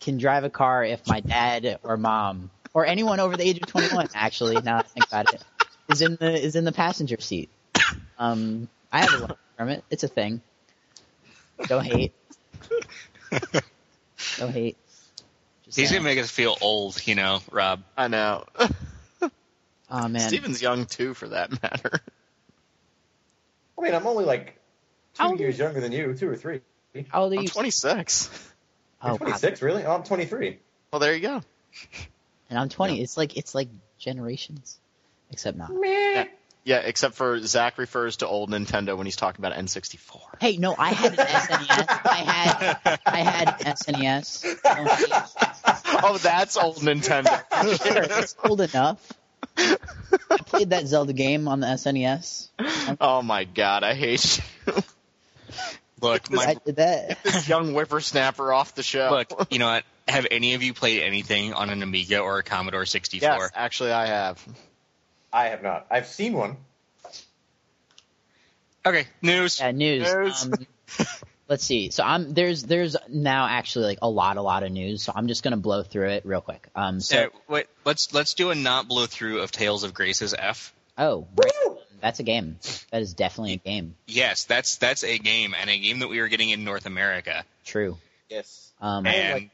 can 0.00 0.18
drive 0.18 0.44
a 0.44 0.50
car 0.50 0.84
if 0.84 1.06
my 1.06 1.20
dad 1.20 1.78
or 1.82 1.96
mom 1.96 2.50
or 2.74 2.86
anyone 2.86 3.20
over 3.20 3.36
the 3.36 3.44
age 3.44 3.58
of 3.58 3.66
21 3.66 4.08
actually 4.14 4.56
now 4.60 4.76
that 4.76 4.86
I 4.86 4.88
think 4.88 5.06
about 5.08 5.32
it 5.34 5.42
is 5.88 6.02
in 6.02 6.16
the 6.16 6.32
is 6.32 6.56
in 6.56 6.64
the 6.64 6.72
passenger 6.72 7.20
seat. 7.20 7.50
Um 8.18 8.68
I 8.92 9.00
have 9.00 9.14
a 9.14 9.20
work 9.20 9.38
permit. 9.56 9.84
It's 9.90 10.02
a 10.04 10.08
thing. 10.08 10.40
Don't 11.66 11.84
hate. 11.84 12.12
Don't 14.38 14.52
hate. 14.52 14.76
Just 15.64 15.78
He's 15.78 15.88
saying. 15.88 16.00
gonna 16.02 16.10
make 16.14 16.18
us 16.18 16.30
feel 16.30 16.56
old, 16.60 17.06
you 17.06 17.14
know, 17.14 17.40
Rob. 17.50 17.82
I 17.96 18.08
know. 18.08 18.44
Oh 19.92 20.06
man. 20.06 20.20
Steven's 20.20 20.62
young 20.62 20.86
too, 20.86 21.14
for 21.14 21.28
that 21.30 21.62
matter. 21.62 22.00
I 23.76 23.82
mean, 23.82 23.92
I'm 23.92 24.06
only 24.06 24.24
like 24.24 24.56
two 25.14 25.24
old 25.24 25.40
years 25.40 25.58
younger 25.58 25.80
than 25.80 25.90
you, 25.90 26.14
two 26.14 26.28
or 26.28 26.36
three. 26.36 26.60
How 27.08 27.22
old 27.24 27.32
are 27.32 27.36
I'm 27.36 27.42
you? 27.42 27.48
26. 27.48 28.49
Oh, 29.02 29.08
You're 29.08 29.12
wow. 29.12 29.18
26, 29.18 29.62
really? 29.62 29.84
Oh, 29.84 29.94
I'm 29.94 30.02
23. 30.02 30.58
Well, 30.92 31.00
there 31.00 31.14
you 31.14 31.20
go. 31.20 31.40
And 32.48 32.58
I'm 32.58 32.68
20. 32.68 33.00
It's 33.00 33.16
like 33.16 33.36
it's 33.36 33.54
like 33.54 33.68
generations. 33.98 34.78
Except 35.30 35.56
not. 35.56 35.70
Yeah, 35.80 36.24
yeah, 36.64 36.78
except 36.78 37.14
for 37.14 37.38
Zach 37.38 37.78
refers 37.78 38.16
to 38.18 38.26
old 38.26 38.50
Nintendo 38.50 38.96
when 38.96 39.06
he's 39.06 39.16
talking 39.16 39.44
about 39.44 39.56
N64. 39.56 40.40
Hey, 40.40 40.56
no, 40.56 40.74
I 40.76 40.92
had 40.92 41.12
an 41.12 41.18
SNES. 41.18 42.00
I 42.04 42.16
had 42.16 43.00
I 43.06 43.20
had 43.20 43.48
an 43.48 43.54
SNES. 43.74 44.58
Oh, 46.02 46.16
that's 46.16 46.56
old 46.56 46.76
Nintendo. 46.76 47.42
Sure, 47.82 48.22
it's 48.22 48.34
old 48.42 48.60
enough. 48.60 49.12
I 49.56 49.76
played 50.46 50.70
that 50.70 50.86
Zelda 50.86 51.12
game 51.12 51.46
on 51.46 51.60
the 51.60 51.66
SNES. 51.66 52.48
oh 53.00 53.22
my 53.22 53.44
god, 53.44 53.84
I 53.84 53.94
hate 53.94 54.40
you. 54.66 54.74
Look, 56.02 56.30
I 56.30 56.34
my, 56.34 56.56
did 56.64 56.76
that. 56.76 57.22
This 57.22 57.48
young 57.48 57.72
whippersnapper 57.72 58.52
off 58.52 58.74
the 58.74 58.82
show. 58.82 59.10
look, 59.10 59.48
you 59.50 59.58
know 59.58 59.66
what? 59.66 59.84
Have 60.08 60.26
any 60.30 60.54
of 60.54 60.62
you 60.62 60.74
played 60.74 61.02
anything 61.02 61.52
on 61.52 61.70
an 61.70 61.82
Amiga 61.82 62.20
or 62.20 62.38
a 62.38 62.42
Commodore 62.42 62.86
64? 62.86 63.28
yes, 63.28 63.50
actually, 63.54 63.92
I 63.92 64.06
have. 64.06 64.44
I 65.32 65.46
have 65.48 65.62
not. 65.62 65.86
I've 65.90 66.06
seen 66.06 66.32
one. 66.32 66.56
Okay, 68.84 69.06
news. 69.22 69.60
Yeah, 69.60 69.70
news. 69.72 70.12
News. 70.12 70.44
Um, 70.44 71.06
let's 71.48 71.64
see. 71.64 71.90
So 71.90 72.02
I'm 72.02 72.32
there's 72.32 72.62
there's 72.62 72.96
now 73.08 73.46
actually 73.46 73.86
like 73.86 73.98
a 74.00 74.08
lot 74.08 74.38
a 74.38 74.42
lot 74.42 74.62
of 74.62 74.72
news. 74.72 75.02
So 75.02 75.12
I'm 75.14 75.28
just 75.28 75.42
gonna 75.42 75.58
blow 75.58 75.82
through 75.82 76.08
it 76.08 76.24
real 76.24 76.40
quick. 76.40 76.66
Um. 76.74 77.00
So 77.00 77.24
Uh, 77.24 77.28
wait, 77.48 77.66
let's 77.84 78.14
let's 78.14 78.34
do 78.34 78.50
a 78.50 78.54
not 78.54 78.88
blow 78.88 79.06
through 79.06 79.40
of 79.42 79.52
Tales 79.52 79.84
of 79.84 79.92
Graces 79.92 80.34
F. 80.36 80.72
oh, 80.96 81.26
right. 81.36 81.52
That's 82.00 82.20
a 82.20 82.22
game. 82.22 82.58
That 82.90 83.02
is 83.02 83.14
definitely 83.14 83.54
a 83.54 83.56
game. 83.56 83.94
Yes, 84.06 84.44
that's 84.44 84.76
that's 84.76 85.04
a 85.04 85.18
game 85.18 85.54
and 85.58 85.68
a 85.70 85.78
game 85.78 85.98
that 86.00 86.08
we 86.08 86.18
are 86.20 86.28
getting 86.28 86.50
in 86.50 86.64
North 86.64 86.86
America. 86.86 87.44
True. 87.64 87.98
Yes. 88.28 88.72
Um. 88.80 89.06
And- 89.06 89.16
And 89.16 89.34
like- 89.34 89.50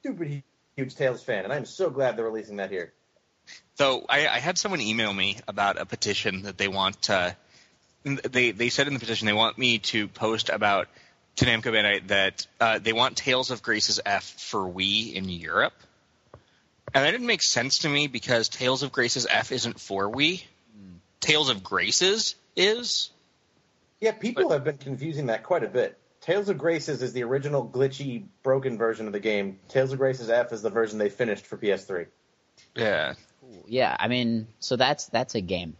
Stupid 0.00 0.42
huge 0.76 0.94
Tales 0.96 1.22
fan, 1.22 1.44
and 1.44 1.52
I'm 1.52 1.64
so 1.64 1.88
glad 1.88 2.16
they're 2.18 2.26
releasing 2.26 2.56
that 2.56 2.70
here. 2.70 2.92
So 3.76 4.04
I, 4.08 4.26
I 4.28 4.38
had 4.38 4.58
someone 4.58 4.80
email 4.82 5.12
me 5.12 5.38
about 5.48 5.80
a 5.80 5.86
petition 5.86 6.42
that 6.42 6.58
they 6.58 6.68
want. 6.68 7.08
Uh, 7.08 7.30
they 8.04 8.50
they 8.50 8.68
said 8.68 8.86
in 8.86 8.92
the 8.92 9.00
petition 9.00 9.26
they 9.26 9.32
want 9.32 9.56
me 9.56 9.78
to 9.78 10.08
post 10.08 10.50
about 10.50 10.88
to 11.36 11.46
Namco 11.46 11.72
Bandai 11.72 12.06
that 12.08 12.46
uh, 12.60 12.78
they 12.78 12.92
want 12.92 13.16
Tales 13.16 13.50
of 13.50 13.62
Graces 13.62 13.98
F 14.04 14.24
for 14.24 14.60
Wii 14.60 15.14
in 15.14 15.28
Europe, 15.30 15.72
and 16.92 17.04
that 17.04 17.10
didn't 17.10 17.26
make 17.26 17.42
sense 17.42 17.78
to 17.80 17.88
me 17.88 18.06
because 18.06 18.48
Tales 18.50 18.82
of 18.82 18.92
Graces 18.92 19.26
F 19.28 19.52
isn't 19.52 19.80
for 19.80 20.10
Wii. 20.10 20.42
Tales 21.24 21.48
of 21.48 21.62
Graces 21.62 22.34
is. 22.56 23.10
Yeah, 24.00 24.12
people 24.12 24.50
have 24.50 24.64
been 24.64 24.78
confusing 24.78 25.26
that 25.26 25.42
quite 25.42 25.64
a 25.64 25.68
bit. 25.68 25.98
Tales 26.20 26.48
of 26.48 26.58
Graces 26.58 27.02
is 27.02 27.12
the 27.12 27.22
original 27.22 27.66
glitchy, 27.66 28.24
broken 28.42 28.78
version 28.78 29.06
of 29.06 29.12
the 29.12 29.20
game. 29.20 29.58
Tales 29.68 29.92
of 29.92 29.98
Graces 29.98 30.30
F 30.30 30.52
is 30.52 30.62
the 30.62 30.70
version 30.70 30.98
they 30.98 31.10
finished 31.10 31.46
for 31.46 31.56
PS3. 31.56 32.06
Yeah, 32.74 33.14
Yeah. 33.66 33.96
I 33.98 34.08
mean, 34.08 34.46
so 34.58 34.76
that's 34.76 35.06
that's 35.06 35.34
a 35.34 35.40
game. 35.40 35.76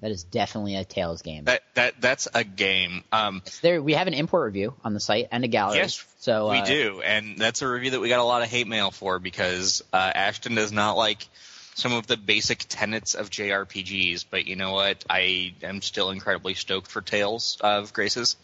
That 0.00 0.12
is 0.12 0.24
definitely 0.24 0.76
a 0.76 0.84
Tales 0.84 1.22
game. 1.22 1.44
that 1.44 1.62
that 1.74 2.00
that's 2.00 2.26
a 2.32 2.42
game. 2.42 3.04
Um, 3.12 3.42
There, 3.60 3.82
we 3.82 3.92
have 3.94 4.06
an 4.06 4.14
import 4.14 4.46
review 4.46 4.74
on 4.82 4.94
the 4.94 5.00
site 5.00 5.28
and 5.30 5.44
a 5.44 5.48
gallery. 5.48 5.78
Yes, 5.78 6.04
so 6.20 6.50
we 6.50 6.58
uh, 6.58 6.64
do, 6.64 7.02
and 7.04 7.36
that's 7.36 7.60
a 7.60 7.68
review 7.68 7.90
that 7.90 8.00
we 8.00 8.08
got 8.08 8.20
a 8.20 8.24
lot 8.24 8.42
of 8.42 8.48
hate 8.48 8.66
mail 8.66 8.90
for 8.90 9.18
because 9.18 9.82
uh, 9.92 10.12
Ashton 10.14 10.54
does 10.54 10.72
not 10.72 10.96
like 10.96 11.26
some 11.74 11.92
of 11.92 12.06
the 12.06 12.16
basic 12.16 12.64
tenets 12.68 13.14
of 13.14 13.30
JRPGs. 13.30 14.24
But 14.30 14.46
you 14.46 14.56
know 14.56 14.72
what? 14.72 15.04
I 15.08 15.54
am 15.62 15.82
still 15.82 16.10
incredibly 16.10 16.54
stoked 16.54 16.90
for 16.90 17.00
Tales 17.00 17.58
of 17.60 17.92
Graces. 17.92 18.36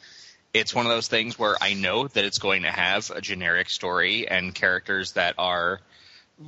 It's 0.54 0.74
one 0.74 0.86
of 0.86 0.92
those 0.92 1.08
things 1.08 1.38
where 1.38 1.56
I 1.60 1.74
know 1.74 2.08
that 2.08 2.24
it's 2.24 2.38
going 2.38 2.62
to 2.62 2.70
have 2.70 3.10
a 3.10 3.20
generic 3.20 3.68
story 3.68 4.26
and 4.26 4.54
characters 4.54 5.12
that 5.12 5.34
are 5.38 5.80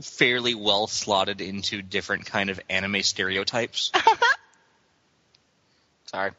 fairly 0.02 0.54
well 0.54 0.86
slotted 0.86 1.40
into 1.40 1.82
different 1.82 2.26
kind 2.26 2.50
of 2.50 2.60
anime 2.68 3.02
stereotypes. 3.02 3.90
Sorry. 6.06 6.30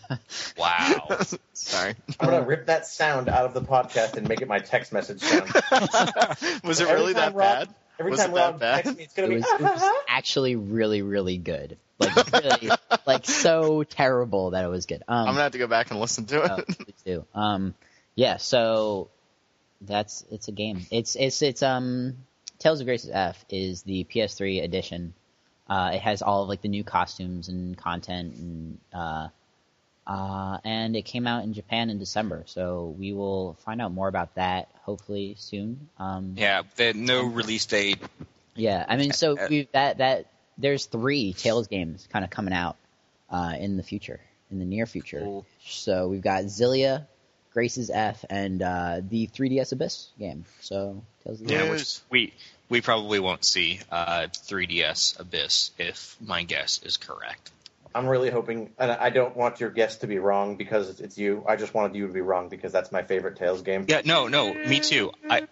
wow. 0.57 1.07
Sorry. 1.53 1.95
I'm 2.19 2.29
gonna 2.29 2.43
rip 2.43 2.67
that 2.67 2.87
sound 2.87 3.29
out 3.29 3.45
of 3.45 3.53
the 3.53 3.61
podcast 3.61 4.17
and 4.17 4.27
make 4.27 4.41
it 4.41 4.47
my 4.47 4.59
text 4.59 4.91
message 4.91 5.21
sound. 5.21 5.51
Was 6.63 6.81
it 6.81 6.87
Every 6.87 6.95
really 6.95 7.13
that 7.13 7.35
Rob- 7.35 7.35
bad? 7.35 7.69
Every 7.99 8.11
Was 8.11 8.19
time 8.19 8.31
it 8.31 8.35
that 8.35 8.51
Rob 8.51 8.59
bad? 8.59 8.75
texts 8.83 8.97
me, 8.97 9.03
it's 9.03 9.13
gonna 9.13 9.27
It 9.27 9.29
be. 9.31 9.35
was, 9.37 9.45
it 9.45 9.61
was 9.61 10.03
actually 10.07 10.55
really, 10.55 11.01
really 11.01 11.37
good. 11.37 11.77
Like 11.99 12.31
really, 12.43 12.69
like 13.07 13.25
so 13.25 13.83
terrible 13.83 14.51
that 14.51 14.63
it 14.63 14.67
was 14.67 14.85
good. 14.85 15.03
Um, 15.07 15.19
I'm 15.19 15.25
gonna 15.33 15.41
have 15.43 15.51
to 15.53 15.57
go 15.57 15.67
back 15.67 15.89
and 15.91 15.99
listen 15.99 16.25
to 16.27 16.43
it. 16.43 16.51
oh, 16.51 16.57
me 16.79 16.93
too. 17.05 17.25
Um, 17.33 17.73
yeah. 18.15 18.37
So 18.37 19.09
that's 19.81 20.23
it's 20.31 20.47
a 20.47 20.51
game. 20.51 20.85
It's 20.91 21.15
it's 21.15 21.41
it's 21.41 21.63
um 21.63 22.17
Tales 22.59 22.79
of 22.81 22.85
Graces 22.85 23.09
F 23.11 23.43
is 23.49 23.81
the 23.83 24.03
PS3 24.03 24.63
edition. 24.63 25.13
Uh, 25.69 25.91
it 25.93 26.01
has 26.01 26.21
all 26.21 26.43
of 26.43 26.49
like 26.49 26.61
the 26.61 26.67
new 26.69 26.83
costumes 26.83 27.49
and 27.49 27.77
content 27.77 28.35
and 28.35 28.77
uh, 28.93 29.27
uh, 30.07 30.57
and 30.63 30.95
it 30.95 31.01
came 31.01 31.27
out 31.27 31.43
in 31.43 31.53
Japan 31.53 31.89
in 31.89 31.99
December. 31.99 32.43
So 32.45 32.95
we 32.97 33.11
will 33.11 33.55
find 33.65 33.81
out 33.81 33.91
more 33.91 34.07
about 34.07 34.35
that 34.35 34.69
hopefully 34.83 35.35
soon. 35.37 35.89
Um, 35.99 36.35
yeah, 36.37 36.61
the, 36.77 36.93
no 36.93 37.25
release 37.25 37.65
date. 37.65 37.99
yeah, 38.55 38.85
I 38.87 38.95
mean, 38.95 39.11
so 39.11 39.37
Uh, 39.37 39.47
we 39.49 39.67
that 39.73 39.97
that 39.97 40.27
there's 40.57 40.85
three 40.85 41.33
Tales 41.33 41.67
games 41.67 42.07
kind 42.11 42.23
of 42.23 42.31
coming 42.31 42.53
out 42.53 42.77
uh, 43.29 43.55
in 43.59 43.75
the 43.75 43.83
future, 43.83 44.21
in 44.49 44.59
the 44.59 44.65
near 44.65 44.85
future. 44.85 45.19
Cool. 45.19 45.45
So 45.65 46.07
we've 46.07 46.21
got 46.21 46.45
Xillia, 46.45 47.05
Graces 47.51 47.89
F, 47.89 48.23
and 48.29 48.61
uh, 48.61 49.01
the 49.07 49.27
3DS 49.27 49.73
Abyss 49.73 50.07
game. 50.17 50.45
So 50.61 51.03
Tales 51.25 51.41
of 51.41 51.47
the 51.47 51.53
Yeah, 51.53 51.69
which 51.69 51.99
we 52.09 52.33
we 52.69 52.79
probably 52.79 53.19
won't 53.19 53.43
see 53.45 53.81
uh, 53.91 54.27
3DS 54.31 55.19
Abyss 55.19 55.71
if 55.77 56.15
my 56.21 56.43
guess 56.43 56.81
is 56.83 56.95
correct. 56.95 57.51
I'm 57.97 58.07
really 58.07 58.29
hoping, 58.29 58.69
and 58.77 58.91
I 58.91 59.09
don't 59.09 59.35
want 59.35 59.59
your 59.59 59.71
guess 59.71 59.97
to 59.97 60.07
be 60.07 60.19
wrong 60.19 60.55
because 60.55 60.99
it's 60.99 61.17
you. 61.17 61.43
I 61.47 61.55
just 61.55 61.73
wanted 61.73 61.95
you 61.95 62.05
to 62.05 62.13
be 62.13 62.21
wrong 62.21 62.47
because 62.47 62.71
that's 62.71 62.91
my 62.91 63.01
favorite 63.01 63.37
Tales 63.37 63.63
game. 63.63 63.85
Yeah, 63.87 64.01
no, 64.05 64.27
no, 64.27 64.53
me 64.53 64.79
too. 64.79 65.11
I 65.27 65.47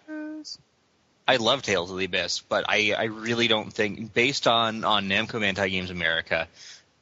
I 1.26 1.36
love 1.36 1.62
Tales 1.62 1.90
of 1.90 1.98
the 1.98 2.04
Abyss, 2.04 2.42
but 2.48 2.64
I, 2.68 2.94
I 2.96 3.04
really 3.04 3.48
don't 3.48 3.72
think, 3.72 4.14
based 4.14 4.46
on 4.46 4.84
on 4.84 5.08
Namco 5.08 5.40
Bandai 5.40 5.70
Games 5.72 5.90
America, 5.90 6.46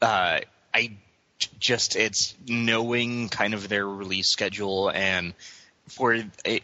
uh, 0.00 0.40
I 0.72 0.92
just 1.60 1.94
it's 1.94 2.34
knowing 2.48 3.28
kind 3.28 3.52
of 3.52 3.68
their 3.68 3.86
release 3.86 4.28
schedule 4.28 4.90
and 4.90 5.34
for 5.88 6.18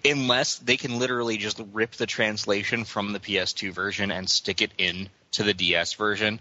unless 0.06 0.56
they 0.56 0.78
can 0.78 0.98
literally 0.98 1.36
just 1.36 1.60
rip 1.74 1.92
the 1.92 2.06
translation 2.06 2.84
from 2.84 3.12
the 3.12 3.20
PS2 3.20 3.72
version 3.72 4.10
and 4.10 4.30
stick 4.30 4.62
it 4.62 4.70
in 4.78 5.10
to 5.32 5.42
the 5.42 5.52
DS 5.52 5.92
version, 5.92 6.40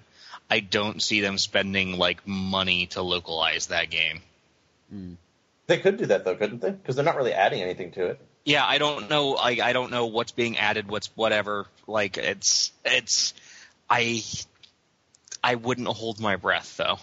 I 0.49 0.59
don't 0.59 1.01
see 1.01 1.21
them 1.21 1.37
spending 1.37 1.97
like 1.97 2.27
money 2.27 2.87
to 2.87 3.01
localize 3.01 3.67
that 3.67 3.89
game. 3.89 4.21
Hmm. 4.89 5.13
They 5.67 5.77
could 5.77 5.97
do 5.97 6.07
that 6.07 6.25
though, 6.25 6.35
couldn't 6.35 6.61
they? 6.61 6.71
Because 6.71 6.95
they're 6.95 7.05
not 7.05 7.15
really 7.15 7.33
adding 7.33 7.61
anything 7.61 7.91
to 7.91 8.07
it. 8.07 8.21
Yeah, 8.45 8.65
I 8.65 8.79
don't 8.79 9.09
know. 9.09 9.35
I 9.35 9.59
I 9.61 9.73
don't 9.73 9.91
know 9.91 10.07
what's 10.07 10.31
being 10.31 10.57
added. 10.57 10.87
What's 10.87 11.07
whatever. 11.15 11.67
Like 11.85 12.17
it's 12.17 12.71
it's 12.83 13.33
I 13.89 14.23
I 15.43 15.55
wouldn't 15.55 15.87
hold 15.87 16.19
my 16.19 16.35
breath 16.35 16.77
though. 16.77 16.99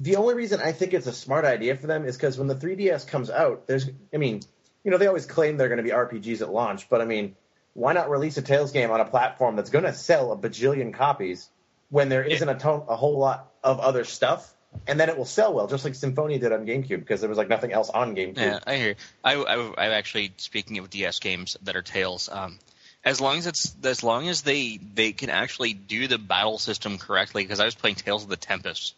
The 0.00 0.16
only 0.16 0.34
reason 0.34 0.60
I 0.60 0.72
think 0.72 0.92
it's 0.92 1.06
a 1.06 1.12
smart 1.12 1.44
idea 1.44 1.74
for 1.76 1.86
them 1.86 2.04
is 2.04 2.16
because 2.16 2.36
when 2.36 2.48
the 2.48 2.54
3DS 2.54 3.08
comes 3.08 3.30
out, 3.30 3.66
there's, 3.66 3.88
I 4.12 4.18
mean, 4.18 4.42
you 4.84 4.90
know, 4.90 4.98
they 4.98 5.06
always 5.06 5.24
claim 5.24 5.56
they're 5.56 5.68
going 5.68 5.78
to 5.78 5.82
be 5.82 5.90
RPGs 5.90 6.42
at 6.42 6.52
launch, 6.52 6.90
but 6.90 7.00
I 7.00 7.06
mean, 7.06 7.34
why 7.72 7.94
not 7.94 8.10
release 8.10 8.36
a 8.36 8.42
Tales 8.42 8.72
game 8.72 8.90
on 8.90 9.00
a 9.00 9.06
platform 9.06 9.56
that's 9.56 9.70
going 9.70 9.84
to 9.84 9.94
sell 9.94 10.32
a 10.32 10.36
bajillion 10.36 10.92
copies 10.92 11.48
when 11.90 12.08
there 12.08 12.24
isn't 12.24 12.48
a, 12.48 12.54
ton, 12.54 12.82
a 12.88 12.96
whole 12.96 13.18
lot 13.18 13.52
of 13.62 13.80
other 13.80 14.04
stuff? 14.04 14.52
And 14.86 15.00
then 15.00 15.08
it 15.08 15.16
will 15.16 15.24
sell 15.24 15.54
well, 15.54 15.68
just 15.68 15.84
like 15.84 15.94
Symphonia 15.94 16.38
did 16.38 16.52
on 16.52 16.66
GameCube, 16.66 17.00
because 17.00 17.20
there 17.20 17.30
was 17.30 17.38
like 17.38 17.48
nothing 17.48 17.72
else 17.72 17.88
on 17.88 18.14
GameCube. 18.14 18.36
Yeah, 18.36 18.58
I 18.66 18.76
hear. 18.76 18.94
I, 19.24 19.34
I, 19.34 19.74
I 19.78 19.86
actually 19.94 20.34
speaking 20.36 20.76
of 20.78 20.90
DS 20.90 21.18
games 21.18 21.56
that 21.62 21.76
are 21.76 21.82
Tales. 21.82 22.28
Um, 22.30 22.58
as 23.06 23.20
long 23.20 23.38
as 23.38 23.46
it's 23.46 23.74
as 23.84 24.02
long 24.02 24.28
as 24.28 24.42
they 24.42 24.78
they 24.78 25.12
can 25.12 25.30
actually 25.30 25.72
do 25.72 26.08
the 26.08 26.18
battle 26.18 26.58
system 26.58 26.98
correctly, 26.98 27.44
because 27.44 27.60
I 27.60 27.64
was 27.64 27.74
playing 27.74 27.96
Tales 27.96 28.24
of 28.24 28.28
the 28.28 28.36
Tempest, 28.36 28.94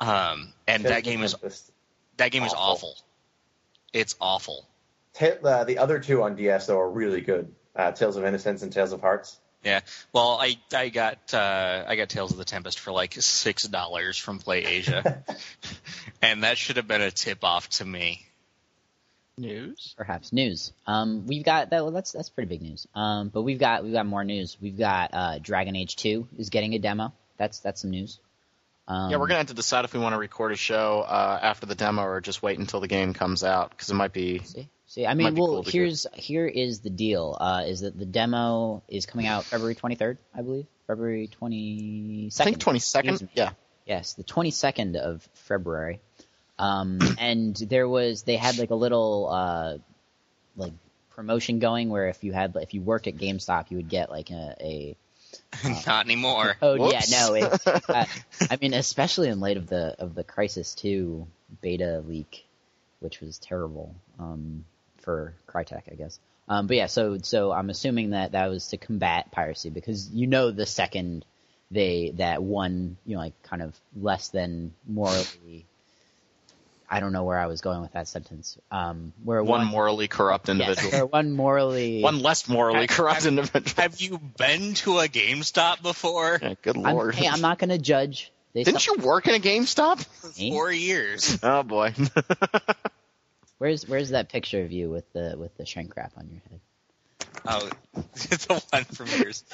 um, 0.00 0.52
and 0.68 0.82
Tales 0.82 0.94
that 0.94 1.02
game 1.02 1.22
is 1.22 1.32
Tempest. 1.32 1.72
that 2.18 2.30
game 2.30 2.44
is 2.44 2.52
awful. 2.52 2.90
awful. 2.90 2.96
It's 3.92 4.14
awful. 4.20 4.68
Ta- 5.14 5.40
uh, 5.42 5.64
the 5.64 5.78
other 5.78 5.98
two 5.98 6.22
on 6.22 6.36
DS 6.36 6.66
though 6.66 6.78
are 6.78 6.90
really 6.90 7.22
good. 7.22 7.52
Uh, 7.74 7.90
Tales 7.90 8.16
of 8.16 8.24
Innocence 8.24 8.62
and 8.62 8.72
Tales 8.72 8.92
of 8.92 9.00
Hearts. 9.00 9.38
Yeah. 9.66 9.80
Well, 10.12 10.38
I 10.40 10.56
I 10.72 10.90
got 10.90 11.34
uh, 11.34 11.84
I 11.88 11.96
got 11.96 12.08
Tales 12.08 12.30
of 12.30 12.38
the 12.38 12.44
Tempest 12.44 12.78
for 12.78 12.92
like 12.92 13.14
six 13.14 13.64
dollars 13.64 14.16
from 14.16 14.38
Play 14.38 14.64
Asia, 14.64 15.24
and 16.22 16.44
that 16.44 16.56
should 16.56 16.76
have 16.76 16.86
been 16.86 17.02
a 17.02 17.10
tip 17.10 17.42
off 17.42 17.68
to 17.70 17.84
me. 17.84 18.24
News? 19.38 19.92
perhaps 19.98 20.32
news. 20.32 20.72
Um, 20.86 21.26
we've 21.26 21.44
got 21.44 21.70
that. 21.70 21.82
Well, 21.82 21.90
that's 21.90 22.12
that's 22.12 22.30
pretty 22.30 22.48
big 22.48 22.62
news. 22.62 22.86
Um, 22.94 23.28
but 23.28 23.42
we've 23.42 23.58
got 23.58 23.82
we've 23.82 23.92
got 23.92 24.06
more 24.06 24.22
news. 24.22 24.56
We've 24.62 24.78
got 24.78 25.10
uh, 25.12 25.38
Dragon 25.40 25.74
Age 25.74 25.96
Two 25.96 26.28
is 26.38 26.48
getting 26.48 26.74
a 26.74 26.78
demo. 26.78 27.12
That's 27.36 27.58
that's 27.58 27.80
some 27.80 27.90
news. 27.90 28.20
Um, 28.86 29.10
Yeah, 29.10 29.16
we're 29.16 29.26
gonna 29.26 29.38
have 29.38 29.48
to 29.48 29.54
decide 29.54 29.84
if 29.84 29.92
we 29.92 29.98
want 29.98 30.12
to 30.12 30.18
record 30.18 30.52
a 30.52 30.56
show 30.56 31.00
uh, 31.00 31.40
after 31.42 31.66
the 31.66 31.74
demo 31.74 32.02
or 32.02 32.20
just 32.20 32.40
wait 32.40 32.60
until 32.60 32.78
the 32.78 32.86
game 32.86 33.14
comes 33.14 33.42
out 33.42 33.70
because 33.70 33.90
it 33.90 33.94
might 33.94 34.12
be. 34.12 34.38
See, 34.44 34.68
see. 34.86 35.06
I 35.06 35.14
mean, 35.14 35.34
well, 35.34 35.46
cool 35.46 35.62
here's 35.62 36.06
here 36.14 36.46
is 36.46 36.80
the 36.80 36.90
deal. 36.90 37.36
Uh, 37.38 37.64
is 37.66 37.80
that 37.80 37.98
the 37.98 38.06
demo 38.06 38.82
is 38.88 39.06
coming 39.06 39.26
out 39.26 39.44
February 39.44 39.74
23rd, 39.74 40.18
I 40.34 40.42
believe. 40.42 40.66
February 40.86 41.28
22nd. 41.40 42.40
I 42.40 42.44
think 42.44 42.58
twenty 42.58 42.78
Excuse 42.78 42.90
second. 42.90 43.22
me. 43.22 43.28
Yeah. 43.34 43.50
Yes, 43.86 44.14
the 44.14 44.24
22nd 44.24 44.96
of 44.96 45.28
February. 45.34 46.00
Um, 46.58 46.98
and 47.18 47.54
there 47.56 47.88
was 47.88 48.22
they 48.22 48.36
had 48.36 48.58
like 48.58 48.70
a 48.70 48.74
little 48.74 49.28
uh, 49.30 49.78
like 50.56 50.72
promotion 51.10 51.58
going 51.58 51.88
where 51.88 52.08
if 52.08 52.22
you 52.22 52.32
had 52.32 52.56
if 52.56 52.74
you 52.74 52.82
worked 52.82 53.06
at 53.06 53.16
GameStop, 53.16 53.70
you 53.70 53.78
would 53.78 53.88
get 53.88 54.10
like 54.10 54.30
a, 54.30 54.56
a 54.60 54.96
Not 55.86 56.04
anymore. 56.04 56.56
Oh 56.62 56.90
yeah, 56.90 57.00
no. 57.10 57.34
It, 57.34 57.66
uh, 57.66 58.04
I 58.50 58.58
mean, 58.60 58.74
especially 58.74 59.28
in 59.28 59.40
light 59.40 59.56
of 59.56 59.66
the 59.66 59.96
of 59.98 60.14
the 60.14 60.24
Crysis 60.24 60.74
Two 60.74 61.26
beta 61.60 62.02
leak, 62.06 62.46
which 63.00 63.20
was 63.20 63.38
terrible 63.38 63.94
um, 64.18 64.64
for 65.06 65.32
Crytek, 65.48 65.82
I 65.90 65.94
guess. 65.94 66.18
Um, 66.48 66.66
but 66.66 66.76
yeah, 66.76 66.86
so 66.86 67.16
so 67.22 67.50
I'm 67.52 67.70
assuming 67.70 68.10
that 68.10 68.32
that 68.32 68.48
was 68.48 68.68
to 68.68 68.76
combat 68.76 69.30
piracy 69.32 69.70
because 69.70 70.10
you 70.10 70.26
know 70.26 70.50
the 70.50 70.66
second 70.66 71.24
they 71.70 72.12
that 72.16 72.42
one 72.42 72.96
you 73.06 73.14
know 73.16 73.22
like 73.22 73.42
kind 73.42 73.62
of 73.62 73.74
less 73.98 74.28
than 74.28 74.74
morally. 74.86 75.64
I 76.88 77.00
don't 77.00 77.12
know 77.12 77.24
where 77.24 77.38
I 77.38 77.46
was 77.46 77.62
going 77.62 77.80
with 77.82 77.94
that 77.94 78.06
sentence. 78.06 78.56
Um, 78.70 79.12
where 79.24 79.42
One 79.42 79.62
one, 79.62 79.66
morally 79.66 80.06
corrupt 80.06 80.48
individual. 80.48 80.92
where 80.92 81.06
one 81.06 81.32
morally 81.32 82.00
One 82.02 82.20
less 82.20 82.48
morally 82.48 82.86
corrupt 82.86 83.26
individual. 83.26 83.82
Have 83.82 84.00
you 84.00 84.18
been 84.38 84.74
to 84.74 84.98
a 85.00 85.08
GameStop 85.08 85.82
before? 85.82 86.38
Yeah, 86.40 86.54
good 86.62 86.76
I'm, 86.76 86.94
lord. 86.94 87.16
hey, 87.16 87.26
I'm 87.26 87.40
not 87.40 87.58
going 87.58 87.70
to 87.70 87.78
judge. 87.78 88.30
They 88.54 88.62
Didn't 88.62 88.82
sell- 88.82 88.98
you 88.98 89.02
work 89.02 89.26
in 89.26 89.34
a 89.34 89.40
GameStop? 89.40 90.38
Me? 90.38 90.50
Four 90.52 90.70
years. 90.70 91.38
Oh 91.42 91.64
boy. 91.64 91.92
Where's 93.58 93.88
where's 93.88 94.10
that 94.10 94.28
picture 94.28 94.62
of 94.62 94.72
you 94.72 94.90
with 94.90 95.10
the 95.12 95.34
with 95.38 95.56
the 95.56 95.64
shrink 95.64 95.96
wrap 95.96 96.12
on 96.16 96.28
your 96.28 96.42
head? 96.50 96.60
Oh, 97.48 97.70
the 97.94 98.62
one 98.70 98.84
from 98.84 99.06
yours. 99.20 99.44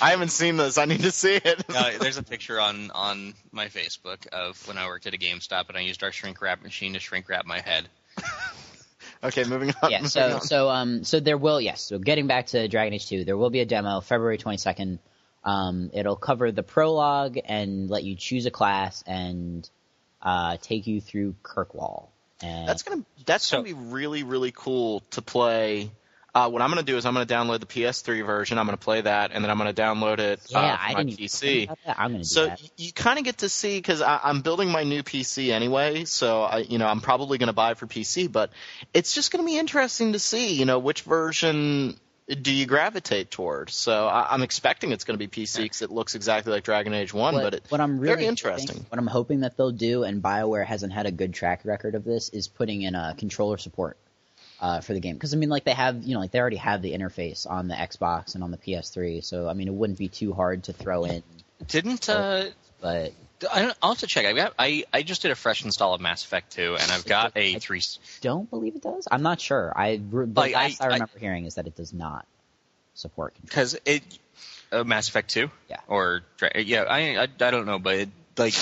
I 0.00 0.10
haven't 0.10 0.30
seen 0.30 0.56
this. 0.56 0.78
I 0.78 0.86
need 0.86 1.02
to 1.02 1.10
see 1.10 1.34
it. 1.34 1.64
Uh, 1.68 1.92
there's 2.00 2.16
a 2.16 2.22
picture 2.22 2.60
on 2.60 2.90
on 2.90 3.34
my 3.52 3.66
Facebook 3.66 4.26
of 4.28 4.66
when 4.66 4.78
I 4.78 4.86
worked 4.86 5.06
at 5.06 5.14
a 5.14 5.18
GameStop 5.18 5.68
and 5.68 5.76
I 5.76 5.80
used 5.80 6.02
our 6.02 6.12
shrink 6.12 6.40
wrap 6.40 6.62
machine 6.62 6.94
to 6.94 6.98
shrink 6.98 7.28
wrap 7.28 7.46
my 7.46 7.60
head. 7.60 7.88
okay, 9.24 9.44
moving 9.44 9.72
on. 9.82 9.90
yeah, 9.90 10.04
so 10.04 10.34
on. 10.34 10.40
so 10.40 10.68
um 10.68 11.04
so 11.04 11.20
there 11.20 11.38
will 11.38 11.60
yes, 11.60 11.82
so 11.82 11.98
getting 11.98 12.26
back 12.26 12.46
to 12.48 12.68
Dragon 12.68 12.94
Age 12.94 13.08
2, 13.08 13.24
there 13.24 13.36
will 13.36 13.50
be 13.50 13.60
a 13.60 13.66
demo 13.66 14.00
February 14.00 14.38
22nd. 14.38 14.98
Um 15.44 15.90
it'll 15.92 16.16
cover 16.16 16.52
the 16.52 16.62
prologue 16.62 17.38
and 17.44 17.90
let 17.90 18.04
you 18.04 18.16
choose 18.16 18.46
a 18.46 18.50
class 18.50 19.04
and 19.06 19.68
uh 20.20 20.56
take 20.60 20.86
you 20.86 21.00
through 21.00 21.34
Kirkwall. 21.42 22.11
And 22.42 22.68
That's 22.68 22.82
gonna 22.82 23.02
that's 23.26 23.46
So- 23.46 23.58
gonna 23.58 23.64
be 23.64 23.72
really 23.74 24.22
really 24.22 24.52
cool 24.54 25.00
to 25.12 25.22
play. 25.22 25.90
Uh, 26.34 26.48
what 26.48 26.62
I'm 26.62 26.70
gonna 26.70 26.82
do 26.82 26.96
is 26.96 27.04
I'm 27.04 27.12
gonna 27.12 27.26
download 27.26 27.60
the 27.60 27.66
PS3 27.66 28.22
version. 28.24 28.56
I'm 28.58 28.64
gonna 28.64 28.78
play 28.78 29.02
that, 29.02 29.32
and 29.34 29.44
then 29.44 29.50
I'm 29.50 29.58
gonna 29.58 29.74
download 29.74 30.18
it 30.18 30.40
yeah, 30.48 30.58
uh, 30.58 30.76
for 30.76 30.82
I 30.82 30.92
my 30.94 30.98
didn't 31.04 31.12
even 31.20 31.24
PC. 31.26 31.38
think 31.40 31.64
about 31.66 31.78
that. 31.84 32.00
I'm 32.00 32.10
going 32.12 32.22
to 32.22 32.28
So 32.28 32.46
that. 32.46 32.58
y- 32.62 32.68
you 32.78 32.92
kind 32.94 33.18
of 33.18 33.26
get 33.26 33.38
to 33.38 33.50
see 33.50 33.76
because 33.76 34.00
I'm 34.00 34.40
building 34.40 34.70
my 34.70 34.82
new 34.82 35.02
PC 35.02 35.50
anyway. 35.52 36.06
So 36.06 36.42
I, 36.44 36.58
you 36.60 36.78
know, 36.78 36.86
I'm 36.86 37.02
probably 37.02 37.36
going 37.36 37.48
to 37.48 37.52
buy 37.52 37.74
for 37.74 37.86
PC, 37.86 38.32
but 38.32 38.50
it's 38.94 39.14
just 39.14 39.30
going 39.30 39.44
to 39.44 39.46
be 39.46 39.58
interesting 39.58 40.14
to 40.14 40.18
see, 40.18 40.54
you 40.54 40.64
know, 40.64 40.78
which 40.78 41.02
version 41.02 42.00
do 42.28 42.52
you 42.52 42.66
gravitate 42.66 43.30
toward. 43.30 43.70
So 43.70 44.06
I, 44.06 44.32
I'm 44.32 44.42
expecting 44.42 44.92
it's 44.92 45.04
going 45.04 45.18
to 45.18 45.26
be 45.26 45.28
PC 45.28 45.62
because 45.62 45.82
it 45.82 45.90
looks 45.90 46.14
exactly 46.14 46.52
like 46.52 46.64
Dragon 46.64 46.94
Age 46.94 47.12
One, 47.12 47.34
what, 47.34 47.42
but 47.42 47.54
it, 47.54 47.64
what 47.68 47.80
I'm 47.80 47.98
really 47.98 48.14
very 48.16 48.26
interesting. 48.26 48.68
hoping- 48.68 48.86
what 48.88 48.98
I'm 48.98 49.06
hoping 49.06 49.40
that 49.40 49.56
they'll 49.56 49.72
do, 49.72 50.04
and 50.04 50.22
Bioware 50.22 50.64
hasn't 50.64 50.92
had 50.92 51.06
a 51.06 51.10
good 51.10 51.34
track 51.34 51.62
record 51.64 51.94
of 51.94 52.04
this, 52.04 52.28
is 52.28 52.48
putting 52.48 52.82
in 52.82 52.94
a 52.94 53.14
controller 53.18 53.58
support 53.58 53.96
uh, 54.60 54.80
for 54.80 54.94
the 54.94 55.00
game. 55.00 55.14
Because 55.14 55.34
I 55.34 55.36
mean, 55.36 55.48
like 55.48 55.64
they 55.64 55.74
have, 55.74 56.02
you 56.04 56.14
know, 56.14 56.20
like 56.20 56.30
they 56.30 56.40
already 56.40 56.56
have 56.56 56.80
the 56.82 56.92
interface 56.92 57.48
on 57.48 57.68
the 57.68 57.74
Xbox 57.74 58.34
and 58.34 58.44
on 58.44 58.50
the 58.50 58.58
PS3, 58.58 59.24
so 59.24 59.48
I 59.48 59.54
mean, 59.54 59.68
it 59.68 59.74
wouldn't 59.74 59.98
be 59.98 60.08
too 60.08 60.32
hard 60.32 60.64
to 60.64 60.72
throw 60.72 61.04
in. 61.04 61.22
Didn't 61.66 62.08
uh, 62.08 62.46
But 62.80 63.12
I 63.50 63.62
don't, 63.62 63.76
I'll 63.82 63.90
have 63.92 63.98
to 64.00 64.06
check. 64.06 64.26
I 64.26 64.32
got 64.32 64.54
I 64.58 64.84
I 64.92 65.02
just 65.02 65.22
did 65.22 65.30
a 65.30 65.34
fresh 65.34 65.64
install 65.64 65.94
of 65.94 66.00
Mass 66.00 66.24
Effect 66.24 66.52
2, 66.52 66.76
and 66.80 66.90
I've 66.92 67.04
got 67.04 67.36
a 67.36 67.54
I- 67.56 67.58
three. 67.58 67.80
don't 68.20 68.48
believe 68.50 68.76
it 68.76 68.82
does. 68.82 69.08
I'm 69.10 69.22
not 69.22 69.40
sure. 69.40 69.72
I 69.76 69.96
the 69.96 70.26
Like, 70.34 70.54
last 70.54 70.80
I, 70.82 70.84
I- 70.84 70.88
remember 70.94 71.18
hearing 71.18 71.46
is 71.46 71.54
that 71.56 71.66
it 71.66 71.76
does 71.76 71.92
not 71.92 72.26
support 72.94 73.34
control. 73.34 73.48
because 73.48 73.78
it 73.84 74.02
uh, 74.70 74.84
Mass 74.84 75.08
Effect 75.08 75.30
Two. 75.30 75.50
Yeah. 75.70 75.80
Or 75.88 76.22
yeah, 76.56 76.82
I, 76.82 77.16
I 77.16 77.22
I 77.22 77.26
don't 77.50 77.66
know, 77.66 77.78
but 77.78 77.94
it, 77.96 78.08
like 78.36 78.54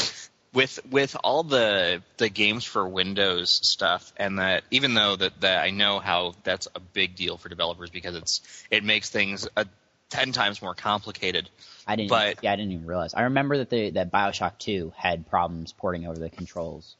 with 0.52 0.80
with 0.90 1.16
all 1.22 1.42
the 1.44 2.02
the 2.16 2.28
games 2.28 2.64
for 2.64 2.86
Windows 2.88 3.50
stuff, 3.62 4.12
and 4.16 4.38
that 4.38 4.64
even 4.70 4.94
though 4.94 5.16
that 5.16 5.40
that 5.40 5.62
I 5.62 5.70
know 5.70 5.98
how 6.00 6.34
that's 6.44 6.66
a 6.74 6.80
big 6.80 7.14
deal 7.16 7.36
for 7.36 7.48
developers 7.48 7.90
because 7.90 8.14
it's 8.16 8.40
it 8.70 8.82
makes 8.84 9.10
things 9.10 9.48
a 9.56 9.66
ten 10.10 10.32
times 10.32 10.60
more 10.60 10.74
complicated. 10.74 11.48
I 11.86 11.96
didn't. 11.96 12.10
but- 12.10 12.42
yeah, 12.42 12.52
I 12.52 12.56
didn't 12.56 12.72
even 12.72 12.86
realize. 12.86 13.14
I 13.14 13.22
remember 13.22 13.58
that 13.58 13.70
the 13.70 13.90
that 13.90 14.12
Bioshock 14.12 14.58
2 14.58 14.92
had 14.96 15.28
problems 15.30 15.72
porting 15.72 16.06
over 16.06 16.18
the 16.18 16.28
controls, 16.28 16.96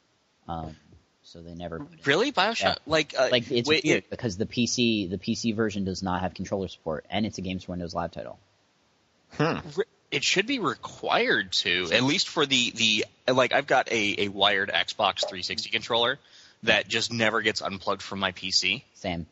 um, 0.47 0.75
so 1.23 1.41
they 1.41 1.53
never. 1.53 1.79
put 1.79 1.99
it. 1.99 2.07
Really, 2.07 2.31
Bioshock? 2.31 2.61
Yeah. 2.61 2.75
Like 2.87 3.13
uh, 3.17 3.29
Like 3.31 3.51
it's 3.51 3.69
wait, 3.69 3.83
weird 3.83 4.03
because 4.09 4.37
the 4.37 4.45
PC 4.45 5.09
the 5.09 5.17
PC 5.17 5.55
version 5.55 5.85
does 5.85 6.01
not 6.01 6.21
have 6.21 6.33
controller 6.33 6.67
support, 6.67 7.05
and 7.09 7.25
it's 7.25 7.37
a 7.37 7.41
Games 7.41 7.65
for 7.65 7.73
Windows 7.73 7.93
Live 7.93 8.11
title. 8.11 8.39
hmm. 9.33 9.57
it 10.09 10.23
should 10.23 10.45
be 10.45 10.59
required 10.59 11.53
to 11.53 11.89
at 11.93 12.03
least 12.03 12.27
for 12.27 12.45
the 12.45 12.71
the 12.71 13.05
like 13.31 13.53
I've 13.53 13.67
got 13.67 13.91
a 13.91 14.25
a 14.25 14.27
wired 14.27 14.69
Xbox 14.69 15.19
360 15.19 15.69
controller 15.69 16.19
that 16.63 16.87
just 16.87 17.13
never 17.13 17.41
gets 17.41 17.61
unplugged 17.61 18.01
from 18.01 18.19
my 18.19 18.31
PC. 18.31 18.83
Same. 18.95 19.25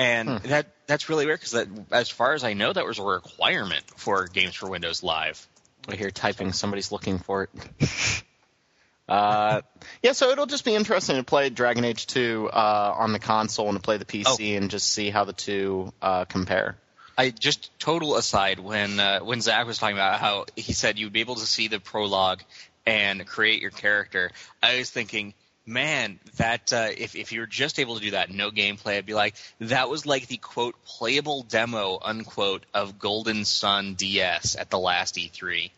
And 0.00 0.38
that 0.44 0.66
that's 0.86 1.10
really 1.10 1.26
weird 1.26 1.40
because 1.40 1.52
that, 1.52 1.68
as 1.92 2.08
far 2.08 2.32
as 2.32 2.42
I 2.42 2.54
know, 2.54 2.72
that 2.72 2.86
was 2.86 2.98
a 2.98 3.02
requirement 3.02 3.84
for 3.96 4.26
games 4.28 4.54
for 4.54 4.70
Windows 4.70 5.02
Live. 5.02 5.46
I 5.88 5.94
hear 5.94 6.10
typing. 6.10 6.54
Somebody's 6.54 6.90
looking 6.90 7.18
for 7.18 7.42
it. 7.44 8.24
uh, 9.08 9.60
yeah, 10.02 10.12
so 10.12 10.30
it'll 10.30 10.46
just 10.46 10.64
be 10.64 10.74
interesting 10.74 11.16
to 11.16 11.22
play 11.22 11.50
Dragon 11.50 11.84
Age 11.84 12.06
2 12.06 12.48
uh, 12.50 12.94
on 12.96 13.12
the 13.12 13.18
console 13.18 13.68
and 13.68 13.76
to 13.76 13.82
play 13.82 13.98
the 13.98 14.06
PC 14.06 14.56
and 14.56 14.70
just 14.70 14.88
see 14.88 15.10
how 15.10 15.24
the 15.24 15.34
two 15.34 15.92
uh, 16.00 16.24
compare. 16.24 16.78
I 17.18 17.28
just 17.28 17.78
total 17.78 18.16
aside 18.16 18.58
when 18.58 18.98
uh, 18.98 19.20
when 19.20 19.42
Zach 19.42 19.66
was 19.66 19.76
talking 19.76 19.96
about 19.96 20.18
how 20.18 20.46
he 20.56 20.72
said 20.72 20.98
you'd 20.98 21.12
be 21.12 21.20
able 21.20 21.34
to 21.34 21.46
see 21.46 21.68
the 21.68 21.78
prologue 21.78 22.40
and 22.86 23.26
create 23.26 23.60
your 23.60 23.70
character. 23.70 24.30
I 24.62 24.78
was 24.78 24.88
thinking, 24.88 25.34
man, 25.66 26.18
that 26.36 26.72
uh, 26.72 26.88
if 26.96 27.14
if 27.14 27.32
you 27.32 27.40
were 27.40 27.46
just 27.46 27.78
able 27.78 27.96
to 27.96 28.02
do 28.02 28.10
that, 28.12 28.30
no 28.30 28.50
gameplay, 28.50 28.96
I'd 28.96 29.06
be 29.06 29.14
like, 29.14 29.34
that 29.60 29.88
was 29.88 30.06
like 30.06 30.26
the 30.26 30.36
quote 30.36 30.74
playable 30.84 31.42
demo 31.42 31.98
unquote 32.00 32.64
of 32.74 32.98
Golden 32.98 33.44
Sun 33.44 33.94
DS 33.94 34.56
at 34.56 34.70
the 34.70 34.78
last 34.78 35.16
E3, 35.16 35.70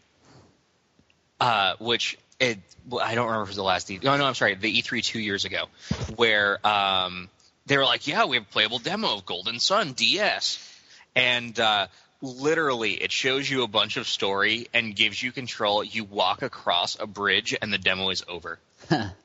uh, 1.41 1.75
which 1.79 2.19
it 2.41 2.59
well, 2.89 3.05
I 3.05 3.15
don't 3.15 3.27
remember 3.27 3.43
if 3.43 3.49
it 3.49 3.51
was 3.51 3.57
the 3.57 3.63
last 3.63 3.91
E. 3.91 4.01
No, 4.03 4.17
no, 4.17 4.25
I'm 4.25 4.35
sorry, 4.35 4.55
the 4.55 4.83
E3 4.83 5.05
two 5.05 5.21
years 5.21 5.45
ago, 5.45 5.67
where 6.17 6.65
um, 6.67 7.29
they 7.67 7.77
were 7.77 7.85
like, 7.85 8.07
yeah, 8.07 8.25
we 8.25 8.37
have 8.37 8.45
a 8.45 8.53
playable 8.53 8.79
demo 8.79 9.15
of 9.15 9.27
Golden 9.27 9.61
Sun 9.61 9.93
DS, 9.93 10.59
and 11.15 11.59
uh, 11.61 11.87
literally 12.23 12.93
it 12.93 13.13
shows 13.13 13.49
you 13.51 13.63
a 13.63 13.69
bunch 13.69 13.97
of 13.97 14.09
story 14.09 14.69
and 14.73 14.97
gives 14.97 15.23
you 15.23 15.33
control. 15.33 15.85
You 15.85 16.05
walk 16.05 16.43
across 16.43 16.97
a 16.99 17.07
bridge 17.07 17.55
and 17.61 17.73
the 17.73 17.79
demo 17.79 18.11
is 18.11 18.25
over. 18.29 18.59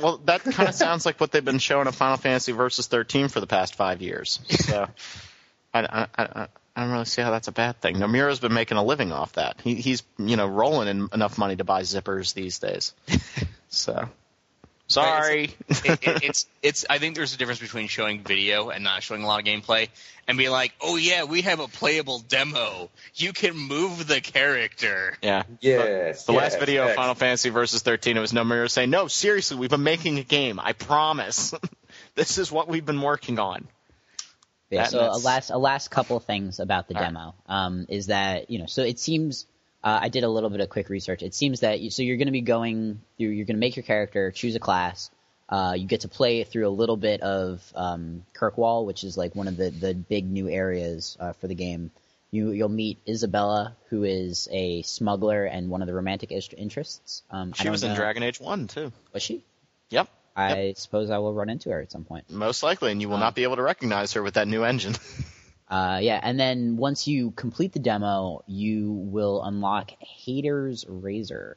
Well, 0.00 0.18
that 0.24 0.42
kind 0.42 0.68
of 0.68 0.74
sounds 0.74 1.06
like 1.06 1.20
what 1.20 1.32
they've 1.32 1.44
been 1.44 1.58
showing 1.58 1.86
at 1.86 1.94
Final 1.94 2.16
Fantasy 2.16 2.52
Versus 2.52 2.86
13 2.86 3.28
for 3.28 3.40
the 3.40 3.46
past 3.46 3.74
five 3.74 4.02
years. 4.02 4.40
So 4.48 4.88
I, 5.72 5.80
I, 5.80 6.06
I, 6.16 6.48
I 6.76 6.82
don't 6.82 6.92
really 6.92 7.04
see 7.06 7.22
how 7.22 7.30
that's 7.30 7.48
a 7.48 7.52
bad 7.52 7.80
thing. 7.80 7.96
Nomura's 7.96 8.40
been 8.40 8.52
making 8.52 8.76
a 8.76 8.84
living 8.84 9.12
off 9.12 9.32
that. 9.34 9.60
He, 9.62 9.76
he's 9.76 10.02
you 10.18 10.36
know 10.36 10.46
rolling 10.46 10.88
in 10.88 11.08
enough 11.12 11.38
money 11.38 11.56
to 11.56 11.64
buy 11.64 11.82
zippers 11.82 12.34
these 12.34 12.58
days. 12.58 12.92
So 13.68 14.08
sorry. 15.04 15.54
It's, 15.68 15.84
it, 15.84 15.90
it, 16.02 16.22
it's 16.24 16.46
it's. 16.62 16.84
I 16.88 16.98
think 16.98 17.16
there's 17.16 17.34
a 17.34 17.38
difference 17.38 17.60
between 17.60 17.88
showing 17.88 18.22
video 18.22 18.70
and 18.70 18.84
not 18.84 19.02
showing 19.02 19.22
a 19.22 19.26
lot 19.26 19.40
of 19.40 19.46
gameplay, 19.46 19.88
and 20.26 20.36
be 20.36 20.48
like, 20.48 20.72
"Oh 20.80 20.96
yeah, 20.96 21.24
we 21.24 21.42
have 21.42 21.60
a 21.60 21.68
playable 21.68 22.18
demo. 22.18 22.90
You 23.14 23.32
can 23.32 23.56
move 23.56 24.06
the 24.06 24.20
character." 24.20 25.16
yeah. 25.22 25.44
Yes. 25.60 26.24
The 26.24 26.32
yes, 26.32 26.42
last 26.42 26.60
video 26.60 26.82
of 26.82 26.88
yes. 26.88 26.96
Final 26.96 27.14
Fantasy 27.14 27.50
Versus 27.50 27.82
13, 27.82 28.16
it 28.16 28.20
was 28.20 28.32
Nomura 28.32 28.70
saying, 28.70 28.90
"No, 28.90 29.06
seriously, 29.06 29.56
we've 29.56 29.70
been 29.70 29.82
making 29.82 30.18
a 30.18 30.24
game. 30.24 30.58
I 30.60 30.72
promise. 30.72 31.54
this 32.14 32.38
is 32.38 32.50
what 32.50 32.68
we've 32.68 32.86
been 32.86 33.02
working 33.02 33.38
on." 33.38 33.66
Yeah, 34.70 34.82
That- 34.82 34.90
so 34.90 35.00
a 35.00 35.18
last 35.18 35.50
a 35.50 35.58
last 35.58 35.90
couple 35.90 36.18
things 36.20 36.58
about 36.58 36.88
the 36.88 36.94
All 36.96 37.02
right. 37.02 37.06
demo 37.08 37.34
um, 37.46 37.86
is 37.88 38.06
that 38.06 38.50
you 38.50 38.58
know 38.58 38.66
so 38.66 38.82
it 38.82 38.98
seems 38.98 39.46
uh, 39.84 39.98
I 40.02 40.08
did 40.08 40.24
a 40.24 40.28
little 40.28 40.50
bit 40.50 40.60
of 40.60 40.68
quick 40.68 40.88
research. 40.88 41.22
It 41.22 41.34
seems 41.34 41.60
that 41.60 41.80
you, 41.80 41.90
so 41.90 42.02
you're 42.02 42.16
going 42.16 42.26
to 42.26 42.32
be 42.32 42.40
going 42.40 43.00
you're, 43.16 43.32
you're 43.32 43.46
going 43.46 43.56
to 43.56 43.60
make 43.60 43.76
your 43.76 43.82
character 43.84 44.30
choose 44.30 44.54
a 44.54 44.60
class. 44.60 45.10
Uh, 45.48 45.74
you 45.76 45.86
get 45.86 46.00
to 46.00 46.08
play 46.08 46.42
through 46.42 46.66
a 46.66 46.70
little 46.70 46.96
bit 46.96 47.20
of 47.20 47.62
um, 47.76 48.24
Kirkwall, 48.34 48.84
which 48.84 49.04
is 49.04 49.16
like 49.16 49.36
one 49.36 49.46
of 49.46 49.56
the, 49.56 49.70
the 49.70 49.94
big 49.94 50.24
new 50.28 50.48
areas 50.48 51.16
uh, 51.20 51.32
for 51.34 51.46
the 51.46 51.54
game. 51.54 51.92
You 52.32 52.50
you'll 52.50 52.68
meet 52.68 52.98
Isabela, 53.06 53.74
who 53.88 54.02
is 54.02 54.48
a 54.50 54.82
smuggler 54.82 55.44
and 55.44 55.70
one 55.70 55.82
of 55.82 55.86
the 55.86 55.94
romantic 55.94 56.32
ist- 56.32 56.54
interests. 56.58 57.22
Um, 57.30 57.52
She 57.52 57.70
was 57.70 57.84
in 57.84 57.94
Dragon 57.94 58.24
Age 58.24 58.40
1 58.40 58.66
too. 58.66 58.92
Was 59.12 59.22
she? 59.22 59.44
Yep. 59.90 60.08
I 60.36 60.74
suppose 60.76 61.08
I 61.10 61.18
will 61.18 61.32
run 61.32 61.48
into 61.48 61.70
her 61.70 61.80
at 61.80 61.90
some 61.90 62.04
point. 62.04 62.28
Most 62.28 62.62
likely, 62.62 62.92
and 62.92 63.00
you 63.00 63.08
will 63.08 63.16
not 63.16 63.34
be 63.34 63.44
able 63.44 63.56
to 63.56 63.62
recognize 63.62 64.12
her 64.14 64.22
with 64.22 64.34
that 64.34 64.48
new 64.48 64.64
engine. 64.64 64.94
Uh, 65.68 65.98
yeah, 66.00 66.20
and 66.22 66.38
then 66.38 66.76
once 66.76 67.08
you 67.08 67.32
complete 67.32 67.72
the 67.72 67.80
demo, 67.80 68.42
you 68.46 68.92
will 68.92 69.42
unlock 69.42 69.90
Hater's 69.98 70.84
Razor. 70.88 71.56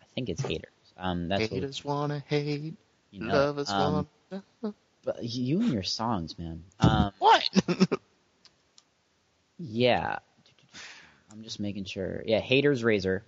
I 0.00 0.04
think 0.14 0.30
it's 0.30 0.40
Haters. 0.40 0.70
Um, 0.96 1.28
that's 1.28 1.42
what, 1.42 1.50
Haters 1.50 1.84
wanna 1.84 2.24
hate, 2.26 2.74
you 3.10 3.20
know. 3.20 3.34
lovers 3.34 3.70
Um, 3.70 4.06
wanna. 4.30 4.74
but 5.04 5.22
you 5.22 5.60
and 5.60 5.72
your 5.72 5.82
songs, 5.82 6.38
man. 6.38 6.64
Um, 6.80 7.12
What? 7.18 7.48
yeah, 9.58 10.18
I'm 11.30 11.42
just 11.42 11.60
making 11.60 11.84
sure. 11.84 12.22
Yeah, 12.24 12.40
Hater's 12.40 12.82
Razor, 12.82 13.24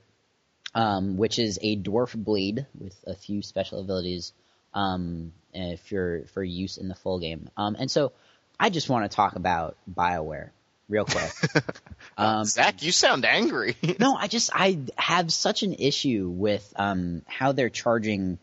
um, 0.75 1.19
which 1.19 1.39
is 1.39 1.59
a 1.61 1.77
dwarf 1.77 2.15
blade 2.15 2.67
with 2.79 2.97
a 3.07 3.15
few 3.15 3.43
special 3.43 3.81
abilities, 3.81 4.33
um, 4.73 5.33
uh, 5.55 5.77
for 5.89 6.25
for 6.33 6.43
use 6.43 6.79
in 6.79 6.89
the 6.89 6.95
full 6.95 7.19
game. 7.19 7.51
Um, 7.57 7.77
and 7.79 7.91
so 7.91 8.13
I 8.59 8.71
just 8.71 8.89
want 8.89 9.11
to 9.11 9.15
talk 9.15 9.37
about 9.37 9.77
Bioware 9.93 10.51
real 10.89 11.05
quick. 11.05 11.33
Um, 12.19 12.45
Zach, 12.47 12.83
you 12.83 12.93
sound 12.93 13.27
angry. 13.27 13.77
no, 14.01 14.15
I 14.17 14.27
just 14.27 14.51
I 14.55 14.79
have 14.97 15.31
such 15.31 15.63
an 15.63 15.75
issue 15.75 16.29
with 16.35 16.73
um 16.77 17.21
how 17.27 17.53
they're 17.53 17.69
charging 17.69 18.39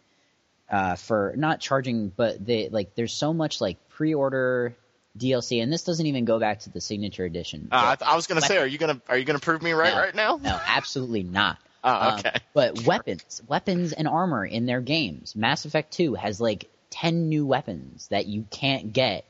uh 0.69 0.95
for 0.95 1.33
not 1.35 1.59
charging 1.59 2.09
but 2.09 2.45
they 2.45 2.69
like 2.69 2.93
there's 2.93 3.13
so 3.13 3.33
much 3.33 3.61
like 3.61 3.77
pre-order 3.89 4.75
DLC 5.17 5.63
and 5.63 5.73
this 5.73 5.83
doesn't 5.83 6.05
even 6.05 6.25
go 6.25 6.39
back 6.39 6.59
to 6.61 6.69
the 6.69 6.81
signature 6.81 7.25
edition. 7.25 7.69
Uh, 7.71 7.95
I, 7.99 8.11
I 8.11 8.15
was 8.15 8.27
gonna 8.27 8.41
say, 8.41 8.57
are 8.59 8.67
you 8.67 8.77
gonna 8.77 9.01
are 9.09 9.17
you 9.17 9.25
gonna 9.25 9.39
prove 9.39 9.63
me 9.63 9.71
right 9.71 9.93
No. 9.93 9.99
right 9.99 10.15
now? 10.15 10.35
no, 10.41 10.59
absolutely 10.67 11.23
not. 11.23 11.57
Oh, 11.85 11.89
Um, 12.09 12.19
okay. 12.19 12.37
but 12.53 12.83
weapons, 12.85 13.41
weapons 13.47 13.91
and 13.91 14.07
armor 14.07 14.45
in 14.45 14.65
their 14.67 14.79
games. 14.79 15.35
Mass 15.35 15.65
Effect 15.65 15.91
2 15.91 16.13
has 16.13 16.39
like 16.39 16.69
10 16.91 17.27
new 17.27 17.45
weapons 17.45 18.07
that 18.09 18.25
you 18.25 18.45
can't 18.51 18.93
get 18.93 19.25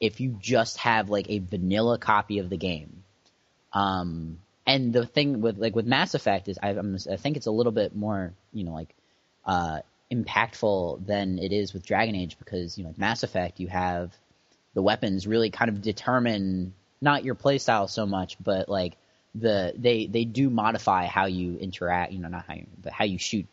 if 0.00 0.20
you 0.20 0.36
just 0.40 0.78
have 0.78 1.10
like 1.10 1.28
a 1.28 1.38
vanilla 1.38 1.98
copy 1.98 2.38
of 2.38 2.50
the 2.50 2.56
game. 2.56 3.04
Um, 3.72 4.38
and 4.66 4.92
the 4.92 5.06
thing 5.06 5.40
with 5.40 5.58
like 5.58 5.74
with 5.74 5.86
Mass 5.86 6.14
Effect 6.14 6.48
is 6.48 6.58
I, 6.62 6.70
I'm, 6.70 6.96
I 7.10 7.16
think 7.16 7.36
it's 7.36 7.46
a 7.46 7.50
little 7.50 7.72
bit 7.72 7.96
more 7.96 8.32
you 8.52 8.64
know 8.64 8.72
like 8.72 8.94
uh, 9.44 9.80
impactful 10.12 11.06
than 11.06 11.38
it 11.38 11.52
is 11.52 11.72
with 11.72 11.86
Dragon 11.86 12.14
Age 12.14 12.38
because 12.38 12.76
you 12.76 12.84
know 12.84 12.88
with 12.90 12.98
Mass 12.98 13.22
Effect 13.22 13.60
you 13.60 13.68
have 13.68 14.12
the 14.74 14.82
weapons 14.82 15.26
really 15.26 15.50
kind 15.50 15.68
of 15.70 15.82
determine 15.82 16.74
not 17.00 17.24
your 17.24 17.34
playstyle 17.34 17.88
so 17.88 18.06
much, 18.06 18.36
but 18.42 18.68
like 18.68 18.96
the 19.34 19.72
they 19.76 20.06
they 20.06 20.24
do 20.24 20.50
modify 20.50 21.06
how 21.06 21.26
you 21.26 21.56
interact. 21.58 22.12
You 22.12 22.20
know, 22.20 22.28
not 22.28 22.44
how 22.46 22.54
you, 22.54 22.66
but 22.82 22.92
how 22.92 23.04
you 23.04 23.18
shoot 23.18 23.46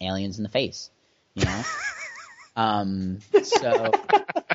aliens 0.00 0.38
in 0.38 0.42
the 0.42 0.48
face. 0.48 0.90
You 1.34 1.44
know. 1.44 1.62
um. 2.56 3.18
So. 3.42 3.92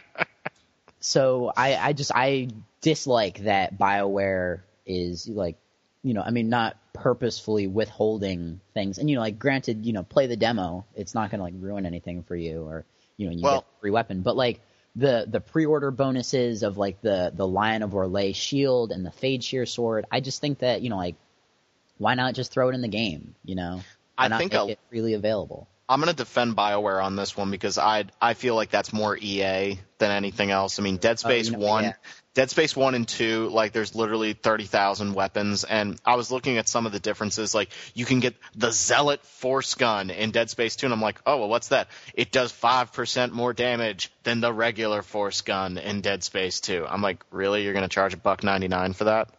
So 1.00 1.52
I 1.56 1.76
I 1.76 1.94
just 1.94 2.12
I 2.14 2.50
dislike 2.82 3.40
that 3.44 3.78
Bioware 3.78 4.62
is 4.86 5.28
like 5.28 5.58
you 6.04 6.14
know 6.14 6.22
I 6.22 6.32
mean 6.32 6.50
not 6.50 6.78
purposefully 6.94 7.68
withholding 7.68 8.60
things. 8.74 8.98
And 8.98 9.10
you 9.10 9.16
know 9.16 9.22
like 9.22 9.40
granted 9.40 9.86
you 9.86 9.94
know 9.94 10.04
play 10.04 10.28
the 10.28 10.38
demo. 10.38 10.86
It's 10.96 11.14
not 11.14 11.30
going 11.30 11.40
to 11.40 11.44
like 11.44 11.54
ruin 11.58 11.86
anything 11.86 12.24
for 12.24 12.36
you 12.36 12.64
or 12.64 12.86
you 13.18 13.28
know 13.28 13.34
you 13.36 13.42
Well- 13.44 13.62
get 13.62 13.64
a 13.78 13.80
free 13.82 13.92
weapon. 13.92 14.22
But 14.22 14.36
like 14.36 14.60
the 14.96 15.26
the 15.30 15.40
pre-order 15.40 15.92
bonuses 15.92 16.64
of 16.64 16.78
like 16.78 17.02
the 17.02 17.32
the 17.36 17.48
Lion 17.48 17.84
of 17.84 17.92
Orlais 17.92 18.34
shield 18.36 18.92
and 18.92 19.06
the 19.06 19.12
Fade 19.12 19.44
Shear 19.44 19.66
sword 19.68 20.06
I 20.12 20.22
just 20.22 20.42
think 20.42 20.60
that 20.60 20.82
you 20.82 20.90
know 20.90 20.98
like 20.98 21.16
why 22.00 22.16
not 22.16 22.34
just 22.34 22.52
throw 22.52 22.70
it 22.70 22.76
in 22.76 22.82
the 22.82 22.88
game 22.88 23.36
you 23.46 23.56
know? 23.56 23.82
Why 24.16 24.26
I 24.26 24.28
not 24.30 24.40
think 24.40 24.54
make 24.54 24.60
I'll- 24.60 24.70
it 24.70 24.80
freely 24.90 25.14
available 25.14 25.68
I'm 25.90 26.00
gonna 26.00 26.14
defend 26.14 26.56
Bioware 26.56 27.04
on 27.04 27.16
this 27.16 27.38
one 27.38 27.50
because 27.50 27.78
I 27.78 28.06
I 28.22 28.34
feel 28.34 28.56
like 28.56 28.70
that's 28.70 28.92
more 28.92 29.18
EA 29.18 29.80
than 30.00 30.12
anything 30.12 30.52
else. 30.52 30.80
I 30.80 30.84
mean, 30.84 30.98
Dead 30.98 31.14
oh, 31.14 31.28
Space 31.28 31.48
you 31.48 31.54
know, 31.54 31.66
one, 31.66 31.84
yeah. 31.86 31.94
Dead 32.34 32.50
Space 32.50 32.76
one 32.76 32.94
and 32.94 33.08
two, 33.08 33.48
like 33.48 33.72
there's 33.72 33.96
literally 33.96 34.34
thirty 34.34 34.66
thousand 34.66 35.14
weapons, 35.14 35.64
and 35.64 36.00
I 36.06 36.16
was 36.16 36.30
looking 36.30 36.58
at 36.58 36.68
some 36.68 36.86
of 36.86 36.92
the 36.92 37.00
differences. 37.00 37.56
Like 37.56 37.70
you 37.94 38.04
can 38.06 38.20
get 38.20 38.36
the 38.56 38.72
Zealot 38.72 39.24
Force 39.24 39.76
Gun 39.76 40.10
in 40.10 40.32
Dead 40.32 40.50
Space 40.50 40.76
two, 40.76 40.88
and 40.88 40.94
I'm 40.94 41.02
like, 41.02 41.22
oh 41.26 41.38
well, 41.38 41.50
what's 41.50 41.70
that? 41.70 41.88
It 42.14 42.32
does 42.32 42.52
five 42.52 42.92
percent 42.92 43.34
more 43.34 43.54
damage 43.54 44.12
than 44.24 44.42
the 44.42 44.52
regular 44.52 45.02
Force 45.02 45.42
Gun 45.42 45.78
in 45.78 46.02
Dead 46.02 46.22
Space 46.22 46.60
two. 46.60 46.86
I'm 46.88 47.02
like, 47.02 47.24
really? 47.32 47.64
You're 47.64 47.74
gonna 47.74 47.88
charge 47.88 48.14
a 48.14 48.18
buck 48.18 48.44
ninety 48.44 48.68
nine 48.68 48.92
for 48.92 49.06
that? 49.06 49.30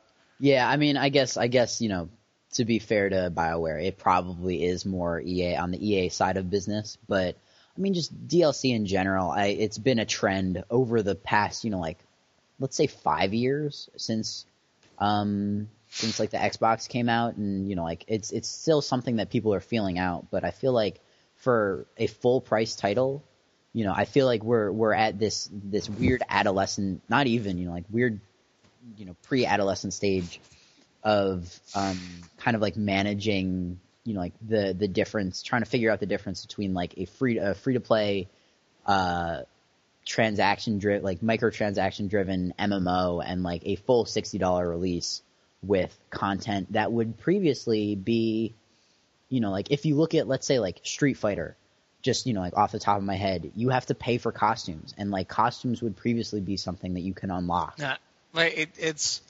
Yeah, 0.40 0.68
I 0.68 0.76
mean, 0.76 0.96
I 0.96 1.08
guess, 1.08 1.36
I 1.36 1.48
guess, 1.48 1.80
you 1.80 1.88
know, 1.88 2.08
to 2.52 2.64
be 2.64 2.78
fair 2.78 3.08
to 3.08 3.32
BioWare, 3.34 3.84
it 3.84 3.98
probably 3.98 4.64
is 4.64 4.86
more 4.86 5.20
EA 5.20 5.56
on 5.56 5.70
the 5.70 5.86
EA 5.86 6.08
side 6.08 6.36
of 6.36 6.50
business, 6.50 6.96
but 7.08 7.36
I 7.78 7.80
mean, 7.80 7.94
just 7.94 8.26
DLC 8.26 8.74
in 8.74 8.86
general, 8.86 9.30
I, 9.30 9.46
it's 9.46 9.78
been 9.78 10.00
a 10.00 10.04
trend 10.04 10.64
over 10.68 11.00
the 11.00 11.14
past, 11.14 11.64
you 11.64 11.70
know, 11.70 11.78
like, 11.78 11.98
let's 12.58 12.76
say 12.76 12.88
five 12.88 13.32
years 13.32 13.88
since, 13.96 14.46
um, 14.98 15.68
since 15.90 16.18
like 16.18 16.30
the 16.30 16.38
Xbox 16.38 16.88
came 16.88 17.08
out 17.08 17.36
and, 17.36 17.68
you 17.68 17.76
know, 17.76 17.84
like, 17.84 18.04
it's, 18.08 18.32
it's 18.32 18.48
still 18.48 18.82
something 18.82 19.16
that 19.16 19.30
people 19.30 19.54
are 19.54 19.60
feeling 19.60 19.96
out, 19.96 20.26
but 20.28 20.44
I 20.44 20.50
feel 20.50 20.72
like 20.72 21.00
for 21.36 21.86
a 21.96 22.08
full 22.08 22.40
price 22.40 22.74
title, 22.74 23.22
you 23.72 23.84
know, 23.84 23.92
I 23.94 24.06
feel 24.06 24.26
like 24.26 24.42
we're, 24.42 24.72
we're 24.72 24.92
at 24.92 25.20
this, 25.20 25.48
this 25.52 25.88
weird 25.88 26.22
adolescent, 26.28 27.02
not 27.08 27.28
even, 27.28 27.58
you 27.58 27.66
know, 27.66 27.72
like 27.72 27.84
weird, 27.90 28.18
you 28.96 29.04
know, 29.04 29.14
pre-adolescent 29.22 29.92
stage 29.92 30.40
of 31.02 31.60
um, 31.74 31.98
kind 32.38 32.54
of 32.54 32.62
like 32.62 32.76
managing, 32.76 33.80
you 34.04 34.14
know, 34.14 34.20
like 34.20 34.34
the 34.46 34.74
the 34.78 34.88
difference, 34.88 35.42
trying 35.42 35.62
to 35.62 35.68
figure 35.68 35.90
out 35.90 36.00
the 36.00 36.06
difference 36.06 36.44
between 36.44 36.74
like 36.74 36.94
a 36.96 37.06
free 37.06 37.38
a 37.38 37.54
free 37.54 37.74
to 37.74 37.80
play 37.80 38.28
uh, 38.86 39.42
transaction 40.08 40.78
driven, 40.78 41.04
like 41.04 41.20
microtransaction 41.20 42.08
driven 42.08 42.54
MMO 42.58 43.22
and 43.24 43.42
like 43.42 43.62
a 43.66 43.76
full 43.76 44.06
$60 44.06 44.68
release 44.68 45.22
with 45.62 45.96
content 46.10 46.72
that 46.72 46.90
would 46.90 47.18
previously 47.18 47.94
be, 47.94 48.54
you 49.28 49.40
know, 49.40 49.50
like 49.50 49.70
if 49.70 49.84
you 49.84 49.94
look 49.94 50.14
at, 50.14 50.26
let's 50.26 50.46
say 50.46 50.58
like 50.58 50.80
Street 50.82 51.18
Fighter, 51.18 51.56
just, 52.00 52.26
you 52.26 52.32
know, 52.32 52.40
like 52.40 52.56
off 52.56 52.72
the 52.72 52.78
top 52.78 52.96
of 52.96 53.04
my 53.04 53.16
head, 53.16 53.52
you 53.54 53.68
have 53.68 53.84
to 53.86 53.94
pay 53.94 54.16
for 54.18 54.32
costumes 54.32 54.94
and 54.96 55.10
like 55.10 55.28
costumes 55.28 55.82
would 55.82 55.96
previously 55.96 56.40
be 56.40 56.56
something 56.56 56.94
that 56.94 57.00
you 57.00 57.12
can 57.12 57.30
unlock. 57.30 57.74
yeah, 57.78 57.96
like 58.32 58.56
it, 58.56 58.70
it's. 58.78 59.20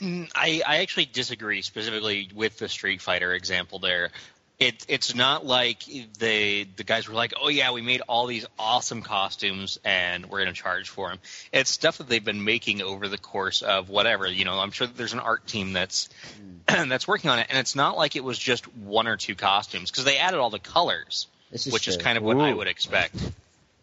Mm, 0.00 0.30
I, 0.34 0.62
I 0.66 0.78
actually 0.78 1.06
disagree 1.06 1.62
specifically 1.62 2.28
with 2.34 2.58
the 2.58 2.68
Street 2.68 3.00
Fighter 3.00 3.32
example 3.32 3.78
there. 3.78 4.10
It, 4.58 4.84
it's 4.88 5.14
not 5.14 5.46
like 5.46 5.84
they 6.18 6.66
the 6.76 6.84
guys 6.84 7.08
were 7.08 7.14
like, 7.14 7.32
oh 7.40 7.48
yeah, 7.48 7.72
we 7.72 7.80
made 7.80 8.02
all 8.06 8.26
these 8.26 8.44
awesome 8.58 9.00
costumes 9.00 9.78
and 9.86 10.26
we're 10.26 10.42
going 10.42 10.54
to 10.54 10.60
charge 10.60 10.90
for 10.90 11.08
them. 11.08 11.18
It's 11.50 11.70
stuff 11.70 11.96
that 11.96 12.10
they've 12.10 12.22
been 12.22 12.44
making 12.44 12.82
over 12.82 13.08
the 13.08 13.16
course 13.16 13.62
of 13.62 13.88
whatever. 13.88 14.26
You 14.30 14.44
know, 14.44 14.58
I'm 14.58 14.70
sure 14.70 14.86
that 14.86 14.96
there's 14.98 15.14
an 15.14 15.18
art 15.20 15.46
team 15.46 15.72
that's 15.72 16.10
that's 16.66 17.08
working 17.08 17.30
on 17.30 17.38
it, 17.38 17.46
and 17.48 17.58
it's 17.58 17.74
not 17.74 17.96
like 17.96 18.16
it 18.16 18.24
was 18.24 18.38
just 18.38 18.64
one 18.76 19.06
or 19.08 19.16
two 19.16 19.34
costumes 19.34 19.90
because 19.90 20.04
they 20.04 20.18
added 20.18 20.38
all 20.38 20.50
the 20.50 20.58
colors, 20.58 21.26
is 21.52 21.66
which 21.72 21.88
is 21.88 21.96
kind 21.96 22.18
of 22.18 22.22
what 22.24 22.36
I 22.36 22.52
would 22.52 22.68
expect. 22.68 23.14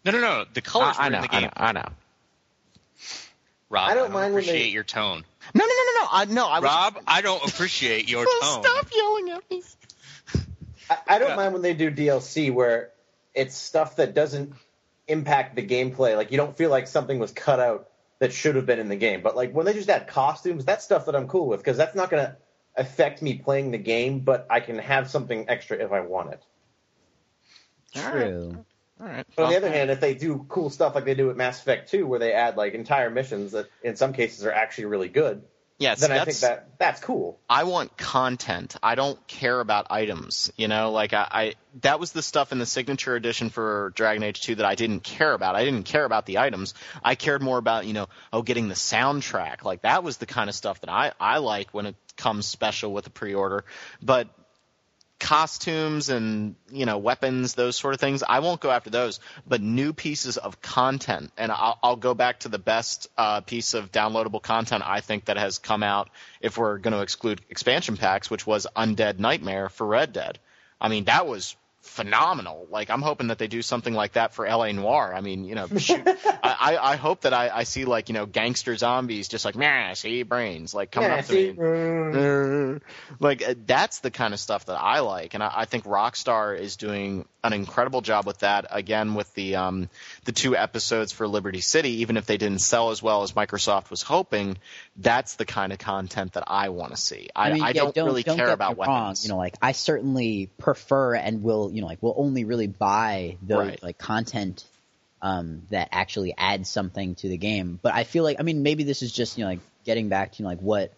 No, 0.04 0.12
no, 0.12 0.20
no. 0.20 0.44
The 0.54 0.60
colors 0.62 0.94
I, 0.96 1.06
I 1.06 1.08
know, 1.08 1.16
in 1.16 1.22
the 1.22 1.34
I 1.34 1.40
game. 1.40 1.42
know, 1.42 1.50
I 1.56 1.72
know. 1.72 1.88
Rob, 3.70 3.90
I 3.90 3.94
don't 3.94 4.12
mind 4.12 4.34
when 4.34 4.42
appreciate 4.42 4.62
they- 4.64 4.68
your 4.70 4.84
tone. 4.84 5.24
No, 5.54 5.64
no, 5.64 5.66
no, 5.66 5.92
no, 5.92 6.00
no. 6.02 6.08
I 6.10 6.24
no. 6.26 6.46
I 6.48 6.58
was, 6.60 6.64
Rob, 6.64 6.98
I 7.06 7.20
don't 7.22 7.46
appreciate 7.46 8.08
your 8.08 8.24
tone. 8.24 8.62
Stop 8.64 8.86
yelling 8.94 9.30
at 9.30 9.50
me. 9.50 9.62
I, 10.90 10.96
I 11.06 11.18
don't 11.18 11.30
Yeah. 11.30 11.36
mind 11.36 11.52
when 11.52 11.62
they 11.62 11.74
do 11.74 11.90
DLC 11.90 12.52
where 12.52 12.90
it's 13.34 13.54
stuff 13.56 13.96
that 13.96 14.14
doesn't 14.14 14.52
impact 15.06 15.54
the 15.56 15.66
gameplay. 15.66 16.16
Like 16.16 16.30
you 16.30 16.36
don't 16.38 16.56
feel 16.56 16.70
like 16.70 16.86
something 16.86 17.18
was 17.18 17.30
cut 17.32 17.60
out 17.60 17.88
that 18.20 18.32
should 18.32 18.56
have 18.56 18.66
been 18.66 18.78
in 18.78 18.88
the 18.88 18.96
game. 18.96 19.22
But 19.22 19.36
like 19.36 19.52
when 19.52 19.64
they 19.66 19.74
just 19.74 19.88
add 19.88 20.08
costumes, 20.08 20.64
that's 20.64 20.84
stuff 20.84 21.06
that 21.06 21.14
I'm 21.14 21.28
cool 21.28 21.46
with 21.46 21.60
because 21.60 21.76
that's 21.76 21.94
not 21.94 22.10
going 22.10 22.24
to 22.24 22.36
affect 22.76 23.22
me 23.22 23.34
playing 23.34 23.70
the 23.70 23.78
game. 23.78 24.20
But 24.20 24.46
I 24.50 24.60
can 24.60 24.78
have 24.78 25.10
something 25.10 25.48
extra 25.48 25.76
if 25.76 25.92
I 25.92 26.00
want 26.00 26.32
it. 26.32 26.42
True. 27.94 28.64
All 29.00 29.06
right. 29.06 29.26
But 29.36 29.44
on 29.44 29.50
the 29.50 29.56
other 29.56 29.70
hand, 29.70 29.90
if 29.90 30.00
they 30.00 30.14
do 30.14 30.44
cool 30.48 30.70
stuff 30.70 30.94
like 30.94 31.04
they 31.04 31.14
do 31.14 31.28
with 31.28 31.36
Mass 31.36 31.60
Effect 31.60 31.90
2, 31.90 32.06
where 32.06 32.18
they 32.18 32.32
add 32.32 32.56
like 32.56 32.74
entire 32.74 33.10
missions 33.10 33.52
that 33.52 33.68
in 33.82 33.96
some 33.96 34.12
cases 34.12 34.44
are 34.44 34.52
actually 34.52 34.86
really 34.86 35.08
good, 35.08 35.44
yes, 35.78 36.00
then 36.00 36.10
I 36.10 36.24
think 36.24 36.38
that 36.38 36.78
that's 36.78 37.00
cool. 37.00 37.38
I 37.48 37.64
want 37.64 37.96
content. 37.96 38.76
I 38.82 38.96
don't 38.96 39.24
care 39.28 39.60
about 39.60 39.86
items. 39.90 40.52
You 40.56 40.66
know, 40.66 40.90
like 40.90 41.12
I, 41.12 41.28
I 41.30 41.54
that 41.82 42.00
was 42.00 42.10
the 42.10 42.22
stuff 42.22 42.50
in 42.50 42.58
the 42.58 42.66
signature 42.66 43.14
edition 43.14 43.50
for 43.50 43.92
Dragon 43.94 44.24
Age 44.24 44.40
2 44.40 44.56
that 44.56 44.66
I 44.66 44.74
didn't 44.74 45.00
care 45.00 45.32
about. 45.32 45.54
I 45.54 45.64
didn't 45.64 45.84
care 45.84 46.04
about 46.04 46.26
the 46.26 46.38
items. 46.38 46.74
I 47.04 47.14
cared 47.14 47.40
more 47.40 47.58
about, 47.58 47.86
you 47.86 47.92
know, 47.92 48.08
oh 48.32 48.42
getting 48.42 48.66
the 48.66 48.74
soundtrack. 48.74 49.62
Like 49.62 49.82
that 49.82 50.02
was 50.02 50.16
the 50.16 50.26
kind 50.26 50.48
of 50.48 50.56
stuff 50.56 50.80
that 50.80 50.90
I 50.90 51.12
I 51.20 51.38
like 51.38 51.70
when 51.70 51.86
it 51.86 51.94
comes 52.16 52.46
special 52.46 52.92
with 52.92 53.06
a 53.06 53.10
pre-order. 53.10 53.64
But 54.02 54.28
costumes 55.18 56.10
and 56.10 56.54
you 56.70 56.86
know 56.86 56.98
weapons 56.98 57.54
those 57.54 57.76
sort 57.76 57.94
of 57.94 58.00
things. 58.00 58.22
I 58.22 58.38
won't 58.40 58.60
go 58.60 58.70
after 58.70 58.90
those 58.90 59.20
but 59.46 59.60
new 59.60 59.92
pieces 59.92 60.36
of 60.36 60.60
content. 60.60 61.32
And 61.36 61.50
i'll, 61.50 61.78
I'll 61.82 61.96
go 61.96 62.14
back 62.14 62.40
to 62.40 62.48
the 62.48 62.58
best 62.58 63.08
uh, 63.16 63.40
piece 63.40 63.74
of 63.74 63.90
downloadable 63.90 64.42
content 64.42 64.82
i 64.86 65.00
think 65.00 65.26
that 65.26 65.36
has 65.36 65.58
come 65.58 65.82
out 65.82 66.10
if 66.40 66.56
we're 66.56 66.78
going 66.78 66.94
to 66.94 67.02
exclude 67.02 67.40
expansion 67.50 67.96
packs 67.96 68.30
which 68.30 68.46
was 68.46 68.66
undead 68.76 69.18
nightmare 69.18 69.68
for 69.68 69.86
red 69.86 70.12
dead. 70.12 70.38
I 70.80 70.88
mean 70.88 71.04
that 71.04 71.26
was 71.26 71.56
phenomenal 71.80 72.66
like 72.70 72.90
i'm 72.90 73.02
hoping 73.02 73.28
that 73.28 73.38
they 73.38 73.46
do 73.46 73.62
something 73.62 73.94
like 73.94 74.12
that 74.12 74.34
for 74.34 74.46
LA 74.46 74.72
Noire 74.72 75.14
i 75.14 75.20
mean 75.20 75.44
you 75.44 75.54
know 75.54 75.66
shoot, 75.78 76.02
I, 76.06 76.38
I 76.42 76.92
I 76.92 76.96
hope 76.96 77.22
that 77.22 77.32
I, 77.32 77.48
I 77.48 77.62
see 77.64 77.84
like 77.84 78.08
you 78.08 78.14
know 78.14 78.26
gangster 78.26 78.76
zombies 78.76 79.28
just 79.28 79.44
like 79.44 79.56
man 79.56 79.94
see 79.94 80.22
brains 80.22 80.74
like 80.74 80.90
coming 80.90 81.10
Yeah, 81.10 81.16
up 81.16 81.24
to 81.26 81.32
see, 81.32 81.52
me 81.52 81.56
mm, 81.56 82.80
like 83.20 83.46
uh, 83.46 83.54
that's 83.66 84.00
the 84.00 84.10
kind 84.10 84.34
of 84.34 84.40
stuff 84.40 84.66
that 84.66 84.78
I 84.80 85.00
like, 85.00 85.34
and 85.34 85.42
I, 85.42 85.52
I 85.56 85.64
think 85.64 85.84
Rockstar 85.84 86.58
is 86.58 86.76
doing 86.76 87.26
an 87.42 87.52
incredible 87.52 88.00
job 88.00 88.26
with 88.26 88.38
that. 88.38 88.66
Again, 88.70 89.14
with 89.14 89.32
the 89.34 89.56
um, 89.56 89.88
the 90.24 90.32
two 90.32 90.56
episodes 90.56 91.12
for 91.12 91.26
Liberty 91.26 91.60
City, 91.60 92.00
even 92.00 92.16
if 92.16 92.26
they 92.26 92.36
didn't 92.36 92.60
sell 92.60 92.90
as 92.90 93.02
well 93.02 93.22
as 93.22 93.32
Microsoft 93.32 93.90
was 93.90 94.02
hoping, 94.02 94.58
that's 94.96 95.36
the 95.36 95.44
kind 95.44 95.72
of 95.72 95.78
content 95.78 96.34
that 96.34 96.44
I 96.46 96.68
want 96.70 96.92
to 96.92 96.96
see. 97.00 97.28
I, 97.34 97.50
I, 97.50 97.52
mean, 97.52 97.62
yeah, 97.62 97.72
don't, 97.72 97.96
really 97.96 98.24
care 98.24 98.50
about 98.50 98.76
me 98.78 98.84
wrong. 98.86 99.02
weapons. 99.02 99.24
You 99.24 99.30
know, 99.30 99.38
like 99.38 99.56
I 99.62 99.72
certainly 99.72 100.50
prefer 100.58 101.14
and 101.14 101.42
will, 101.42 101.72
you 101.78 101.82
know, 101.82 101.86
like 101.86 102.02
we'll 102.02 102.14
only 102.16 102.44
really 102.44 102.66
buy 102.66 103.36
the 103.46 103.56
Right. 103.56 103.80
like 103.80 103.98
content 103.98 104.64
um, 105.22 105.62
that 105.70 105.90
actually 105.92 106.34
adds 106.36 106.68
something 106.68 107.14
to 107.14 107.28
the 107.28 107.36
game. 107.36 107.78
But 107.80 107.94
I 107.94 108.02
feel 108.02 108.24
like, 108.24 108.38
I 108.40 108.42
mean, 108.42 108.64
maybe 108.64 108.82
this 108.82 109.00
is 109.00 109.12
just 109.12 109.38
you 109.38 109.44
know 109.44 109.50
like 109.50 109.60
getting 109.84 110.08
back 110.08 110.32
to 110.32 110.38
you 110.38 110.42
know, 110.42 110.48
like 110.48 110.58
what 110.58 110.92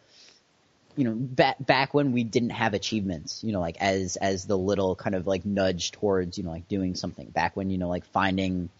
you 0.96 1.04
know 1.04 1.12
back 1.12 1.56
back 1.60 1.92
when 1.92 2.12
we 2.12 2.24
didn't 2.24 2.50
have 2.50 2.74
achievements 2.74 3.44
you 3.44 3.52
know 3.52 3.60
like 3.60 3.76
as 3.80 4.16
as 4.16 4.46
the 4.46 4.58
little 4.58 4.96
kind 4.96 5.14
of 5.14 5.26
like 5.26 5.44
nudge 5.46 5.92
towards 5.92 6.36
you 6.36 6.42
know 6.44 6.50
like 6.50 6.66
doing 6.66 6.96
something 6.96 7.28
back 7.28 7.56
when 7.56 7.70
you 7.70 7.78
know 7.78 7.88
like 7.88 8.04
finding 8.06 8.70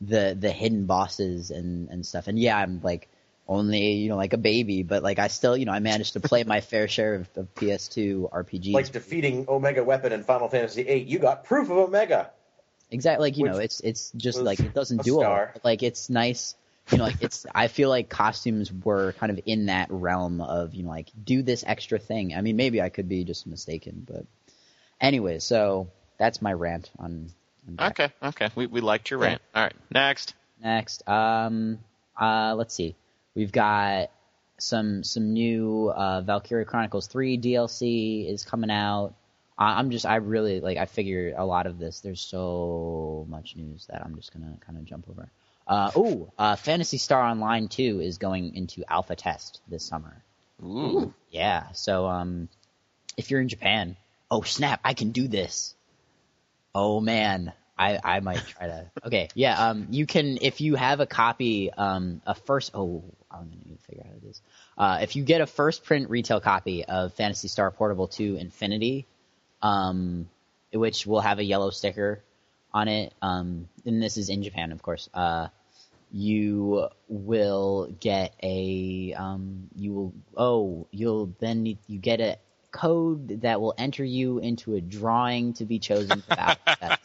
the 0.00 0.36
the 0.38 0.50
hidden 0.50 0.84
bosses 0.84 1.50
and 1.50 1.88
and 1.88 2.04
stuff 2.04 2.26
and 2.28 2.38
yeah 2.38 2.58
i'm 2.58 2.80
like 2.82 3.08
only 3.46 3.92
you 3.92 4.08
know 4.08 4.16
like 4.16 4.32
a 4.32 4.38
baby 4.38 4.82
but 4.82 5.02
like 5.02 5.18
i 5.18 5.28
still 5.28 5.56
you 5.56 5.66
know 5.66 5.72
i 5.72 5.78
managed 5.78 6.14
to 6.14 6.20
play 6.20 6.44
my 6.44 6.60
fair 6.60 6.88
share 6.88 7.14
of, 7.16 7.28
of 7.36 7.54
ps2 7.54 8.30
rpgs 8.30 8.72
like 8.72 8.90
defeating 8.90 9.44
Omega 9.48 9.84
Weapon 9.84 10.12
in 10.12 10.24
Final 10.24 10.48
Fantasy 10.48 10.82
VIII, 10.82 11.02
you 11.02 11.18
got 11.18 11.44
proof 11.44 11.68
of 11.70 11.76
Omega. 11.76 12.30
exactly 12.90 13.28
like 13.28 13.36
you 13.36 13.44
know 13.44 13.58
it's 13.58 13.80
it's 13.80 14.10
just 14.16 14.40
like 14.40 14.60
it 14.60 14.72
doesn't 14.74 15.02
do 15.02 15.16
all 15.16 15.20
star. 15.22 15.54
like 15.62 15.82
it's 15.82 16.08
nice 16.08 16.54
you 16.90 16.98
know 16.98 17.04
like 17.04 17.20
it's 17.20 17.44
i 17.54 17.68
feel 17.68 17.88
like 17.88 18.08
costumes 18.08 18.72
were 18.72 19.12
kind 19.14 19.30
of 19.30 19.40
in 19.46 19.66
that 19.66 19.88
realm 19.90 20.40
of 20.40 20.74
you 20.74 20.82
know 20.82 20.90
like 20.90 21.10
do 21.24 21.42
this 21.42 21.64
extra 21.66 21.98
thing 21.98 22.34
i 22.34 22.40
mean 22.40 22.56
maybe 22.56 22.80
i 22.80 22.88
could 22.88 23.08
be 23.08 23.24
just 23.24 23.46
mistaken 23.46 24.06
but 24.06 24.24
anyway 25.00 25.38
so 25.38 25.88
that's 26.18 26.40
my 26.40 26.52
rant 26.52 26.90
on, 26.98 27.30
on 27.78 27.90
okay, 27.90 28.10
okay, 28.22 28.48
we 28.54 28.66
we 28.66 28.80
liked 28.80 29.10
your 29.10 29.20
Yeah. 29.20 29.26
rant. 29.30 29.42
All 29.54 29.62
right, 29.64 29.74
next. 29.90 30.34
next 30.62 31.06
um 31.08 31.78
uh 32.20 32.54
let's 32.56 32.74
see 32.74 32.94
we've 33.34 33.52
got 33.52 34.10
some 34.58 35.02
some 35.02 35.32
new 35.32 35.88
uh 35.94 36.20
valkyria 36.20 36.64
chronicles 36.64 37.08
3 37.08 37.38
dlc 37.38 38.28
is 38.32 38.44
coming 38.44 38.70
out. 38.70 39.14
I- 39.58 39.78
i'm 39.78 39.90
just 39.90 40.06
i 40.06 40.16
really 40.16 40.60
like 40.60 40.78
i 40.78 40.86
figure 40.86 41.34
a 41.36 41.44
lot 41.44 41.66
of 41.66 41.78
this. 41.78 42.00
There's 42.00 42.20
so 42.20 43.26
much 43.28 43.56
news 43.56 43.86
that 43.86 44.02
i'm 44.04 44.14
just 44.16 44.32
gonna 44.32 44.56
kind 44.64 44.78
of 44.78 44.84
jump 44.84 45.06
over. 45.10 45.28
Uh 45.66 45.90
oh 45.96 46.32
uh 46.38 46.56
phantasy 46.56 46.98
star 46.98 47.22
online 47.22 47.68
2 47.68 48.00
is 48.00 48.18
going 48.18 48.54
into 48.54 48.84
alpha 48.88 49.16
test 49.16 49.60
this 49.68 49.84
summer. 49.84 50.22
Ooh, 50.62 51.12
yeah. 51.30 51.72
So 51.72 52.06
um 52.06 52.48
if 53.16 53.30
you're 53.30 53.40
in 53.40 53.48
japan 53.48 53.96
oh 54.30 54.42
snap 54.42 54.80
i 54.84 54.94
can 54.94 55.10
do 55.10 55.26
this. 55.28 55.74
Oh 56.74 57.00
man 57.00 57.52
i 57.78 57.98
i 58.02 58.20
might 58.20 58.44
try 58.46 58.66
to 58.66 58.90
okay 59.04 59.28
yeah 59.34 59.68
um 59.68 59.86
you 59.90 60.06
can 60.06 60.38
if 60.40 60.60
you 60.60 60.74
have 60.74 61.00
a 61.00 61.06
copy 61.06 61.72
um 61.72 62.20
a 62.26 62.34
first 62.34 62.70
oh 62.74 63.02
i'm 63.30 63.48
gonna 63.48 63.56
need 63.66 63.78
to 63.78 63.84
figure 63.84 64.02
out 64.02 64.08
how 64.08 64.14
to 64.14 64.20
do 64.20 64.26
this 64.28 64.42
uh 64.78 64.98
if 65.02 65.16
you 65.16 65.24
get 65.24 65.40
a 65.40 65.46
first 65.46 65.84
print 65.84 66.10
retail 66.10 66.40
copy 66.40 66.84
of 66.84 67.12
phantasy 67.14 67.48
star 67.48 67.70
portable 67.70 68.08
2 68.08 68.36
infinity 68.36 69.06
um 69.62 70.28
which 70.72 71.06
will 71.06 71.20
have 71.20 71.38
a 71.38 71.44
yellow 71.44 71.70
sticker 71.70 72.20
on 72.72 72.88
it 72.88 73.12
um 73.22 73.68
and 73.84 74.02
this 74.02 74.16
is 74.16 74.28
in 74.28 74.42
japan 74.42 74.72
of 74.72 74.82
course 74.82 75.08
uh 75.14 75.48
you 76.12 76.88
will 77.08 77.92
get 77.98 78.32
a 78.40 79.14
um 79.16 79.68
you 79.74 79.92
will 79.92 80.14
oh 80.36 80.86
you'll 80.92 81.34
then 81.40 81.64
need, 81.64 81.78
you 81.88 81.98
get 81.98 82.20
a 82.20 82.38
code 82.74 83.42
that 83.42 83.60
will 83.60 83.74
enter 83.78 84.04
you 84.04 84.38
into 84.38 84.74
a 84.74 84.80
drawing 84.80 85.52
to 85.54 85.64
be 85.64 85.78
chosen 85.78 86.20
for 86.22 86.34
Test. 86.66 87.00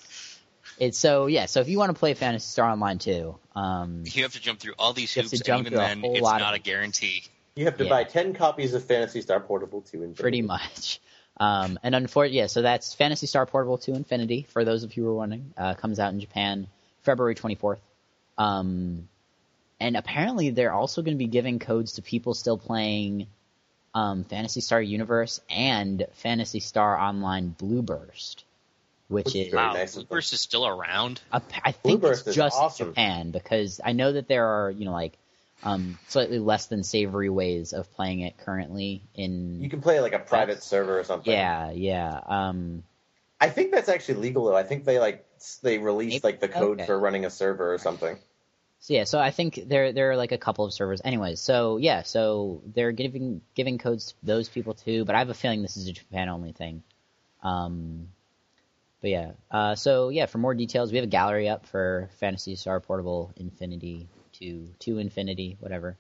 It's 0.80 0.98
so 0.98 1.28
yeah. 1.28 1.46
So 1.46 1.60
if 1.60 1.68
you 1.70 1.78
want 1.78 1.94
to 1.94 2.00
play 2.00 2.14
Phantasy 2.14 2.48
Star 2.48 2.70
Online 2.70 2.98
too, 3.00 3.38
um, 3.56 4.04
You 4.06 4.24
have 4.24 4.34
to 4.34 4.42
jump 4.42 4.60
through 4.60 4.74
all 4.80 4.94
these 4.94 5.16
You 5.16 5.24
have 5.24 5.32
hoops, 5.32 5.44
jump 5.44 5.68
and 5.68 5.76
even 5.76 5.78
then, 5.78 6.02
it's 6.16 6.22
not 6.22 6.54
a 6.56 6.60
guarantee. 6.60 7.24
You 7.56 7.66
have 7.66 7.78
to 7.78 7.84
Yeah. 7.84 7.90
buy 7.90 8.04
10 8.06 8.34
copies 8.34 8.74
of 8.74 8.86
Phantasy 8.86 9.22
Star 9.22 9.40
Portable 9.42 9.82
2 9.82 9.98
Infinity. 9.98 10.22
pretty 10.22 10.42
much. 10.42 11.02
Um, 11.38 11.78
and 11.84 11.94
unfortunately, 11.96 12.38
yeah. 12.38 12.48
So 12.48 12.62
that's 12.62 12.94
Phantasy 12.94 13.28
Star 13.28 13.46
Portable 13.46 13.78
2 13.78 13.94
Infinity. 13.94 14.46
For 14.50 14.64
those 14.64 14.84
of 14.84 14.96
you 14.96 15.04
who 15.04 15.10
are 15.10 15.16
wondering, 15.16 15.54
uh, 15.58 15.74
comes 15.74 16.00
out 16.00 16.14
in 16.14 16.20
Japan 16.22 16.68
February 17.02 17.36
24th. 17.36 17.80
Um, 18.38 19.08
and 19.80 19.98
apparently 19.98 20.50
they're 20.52 20.74
also 20.74 21.02
going 21.02 21.16
to 21.16 21.20
be 21.20 21.28
giving 21.28 21.60
codes 21.60 21.94
to 21.94 22.02
people 22.02 22.34
still 22.34 22.58
playing 22.58 23.28
um, 23.94 24.24
Phantasy 24.24 24.62
Star 24.62 24.82
Universe 24.82 25.42
and 25.50 26.06
Phantasy 26.14 26.60
Star 26.60 26.98
Online 26.98 27.56
Blueburst, 27.58 28.44
which 28.46 28.46
Which 29.10 29.36
is 29.36 29.48
is 29.48 29.54
Wow, 29.54 29.74
nice 29.74 29.98
of. 29.98 30.08
Blueburst 30.08 30.34
is 30.34 30.40
still 30.40 30.66
around. 30.66 31.20
a- 31.32 31.42
I 31.64 31.72
think 31.72 32.02
Blueburst 32.02 32.28
it's 32.28 32.36
just 32.36 32.56
awesome. 32.58 32.90
Japan 32.90 33.32
because 33.32 33.82
I 33.84 33.92
know 33.92 34.14
that 34.14 34.28
there 34.28 34.46
are 34.48 34.72
you 34.72 34.86
know 34.86 34.92
like 34.94 35.18
um, 35.64 35.98
slightly 36.08 36.40
less 36.40 36.68
than 36.68 36.84
savory 36.84 37.30
ways 37.30 37.74
of 37.74 37.92
playing 37.96 38.22
it 38.22 38.38
currently 38.38 39.02
in 39.16 39.62
You 39.62 39.70
can 39.70 39.82
play 39.82 40.00
like 40.00 40.14
a 40.14 40.20
private 40.20 40.64
server 40.64 40.98
or 41.00 41.04
something. 41.04 41.32
yeah 41.34 41.72
yeah 41.72 42.20
um, 42.28 42.84
I 43.42 43.50
think 43.50 43.72
that's 43.72 43.90
actually 43.90 44.20
legal 44.22 44.46
though. 44.46 44.56
I 44.56 44.64
think 44.64 44.86
they 44.86 45.00
like 45.00 45.26
they 45.64 45.78
released 45.80 46.24
like 46.24 46.40
the 46.40 46.48
code 46.48 46.78
Okay. 46.80 46.86
for 46.86 46.98
running 47.00 47.26
a 47.26 47.30
server 47.30 47.74
or 47.74 47.78
something. 47.78 48.18
So 48.82 48.94
yeah, 48.94 49.04
so 49.06 49.20
I 49.20 49.32
think 49.32 49.60
there 49.68 49.92
there 49.92 50.12
are 50.12 50.16
like 50.18 50.32
a 50.32 50.38
couple 50.38 50.64
of 50.66 50.72
servers. 50.74 51.02
Anyways, 51.04 51.42
so 51.42 51.78
yeah, 51.78 52.04
so 52.04 52.62
they're 52.74 52.92
giving 52.94 53.42
giving 53.56 53.78
codes 53.78 54.12
to 54.12 54.14
those 54.24 54.48
people 54.48 54.74
too. 54.76 55.04
But 55.04 55.16
I 55.16 55.20
have 55.20 55.30
a 55.30 55.34
feeling 55.34 55.62
this 55.62 55.76
is 55.78 55.88
a 55.88 55.94
Japan 55.94 56.30
only 56.30 56.54
thing. 56.54 56.84
Um, 57.44 58.08
but 59.02 59.10
yeah, 59.10 59.32
uh, 59.52 59.76
so 59.76 60.10
yeah, 60.10 60.26
for 60.26 60.38
more 60.38 60.54
details, 60.54 60.92
we 60.92 60.98
have 60.98 61.06
a 61.06 61.08
gallery 61.10 61.50
up 61.50 61.66
for 61.66 62.10
Phantasy 62.20 62.56
Star 62.56 62.80
Portable 62.80 63.32
Infinity 63.38 64.08
to 64.34 64.68
to 64.80 64.98
Infinity, 64.98 65.58
whatever, 65.60 65.98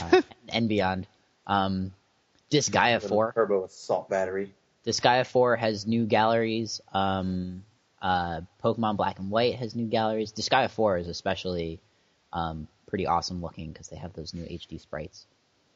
uh, 0.00 0.22
and 0.48 0.68
beyond. 0.68 1.06
Um, 1.46 1.92
Disgaea 2.50 3.02
Four. 3.02 3.32
Turbo 3.32 3.64
assault 3.64 4.08
battery. 4.08 4.52
Disgaea 4.86 5.26
4 5.26 5.56
has 5.56 5.86
new 5.86 6.06
galleries. 6.06 6.80
Um, 6.92 7.64
uh, 8.00 8.40
Pokemon 8.62 8.96
Black 8.96 9.18
and 9.18 9.30
White 9.30 9.56
has 9.56 9.74
new 9.74 9.86
galleries. 9.86 10.32
Disgaea 10.32 10.70
4 10.70 10.98
is 10.98 11.08
especially 11.08 11.80
um, 12.32 12.66
pretty 12.86 13.06
awesome 13.06 13.42
looking 13.42 13.72
because 13.72 13.88
they 13.88 13.96
have 13.96 14.12
those 14.14 14.32
new 14.32 14.44
HD 14.44 14.80
sprites. 14.80 15.26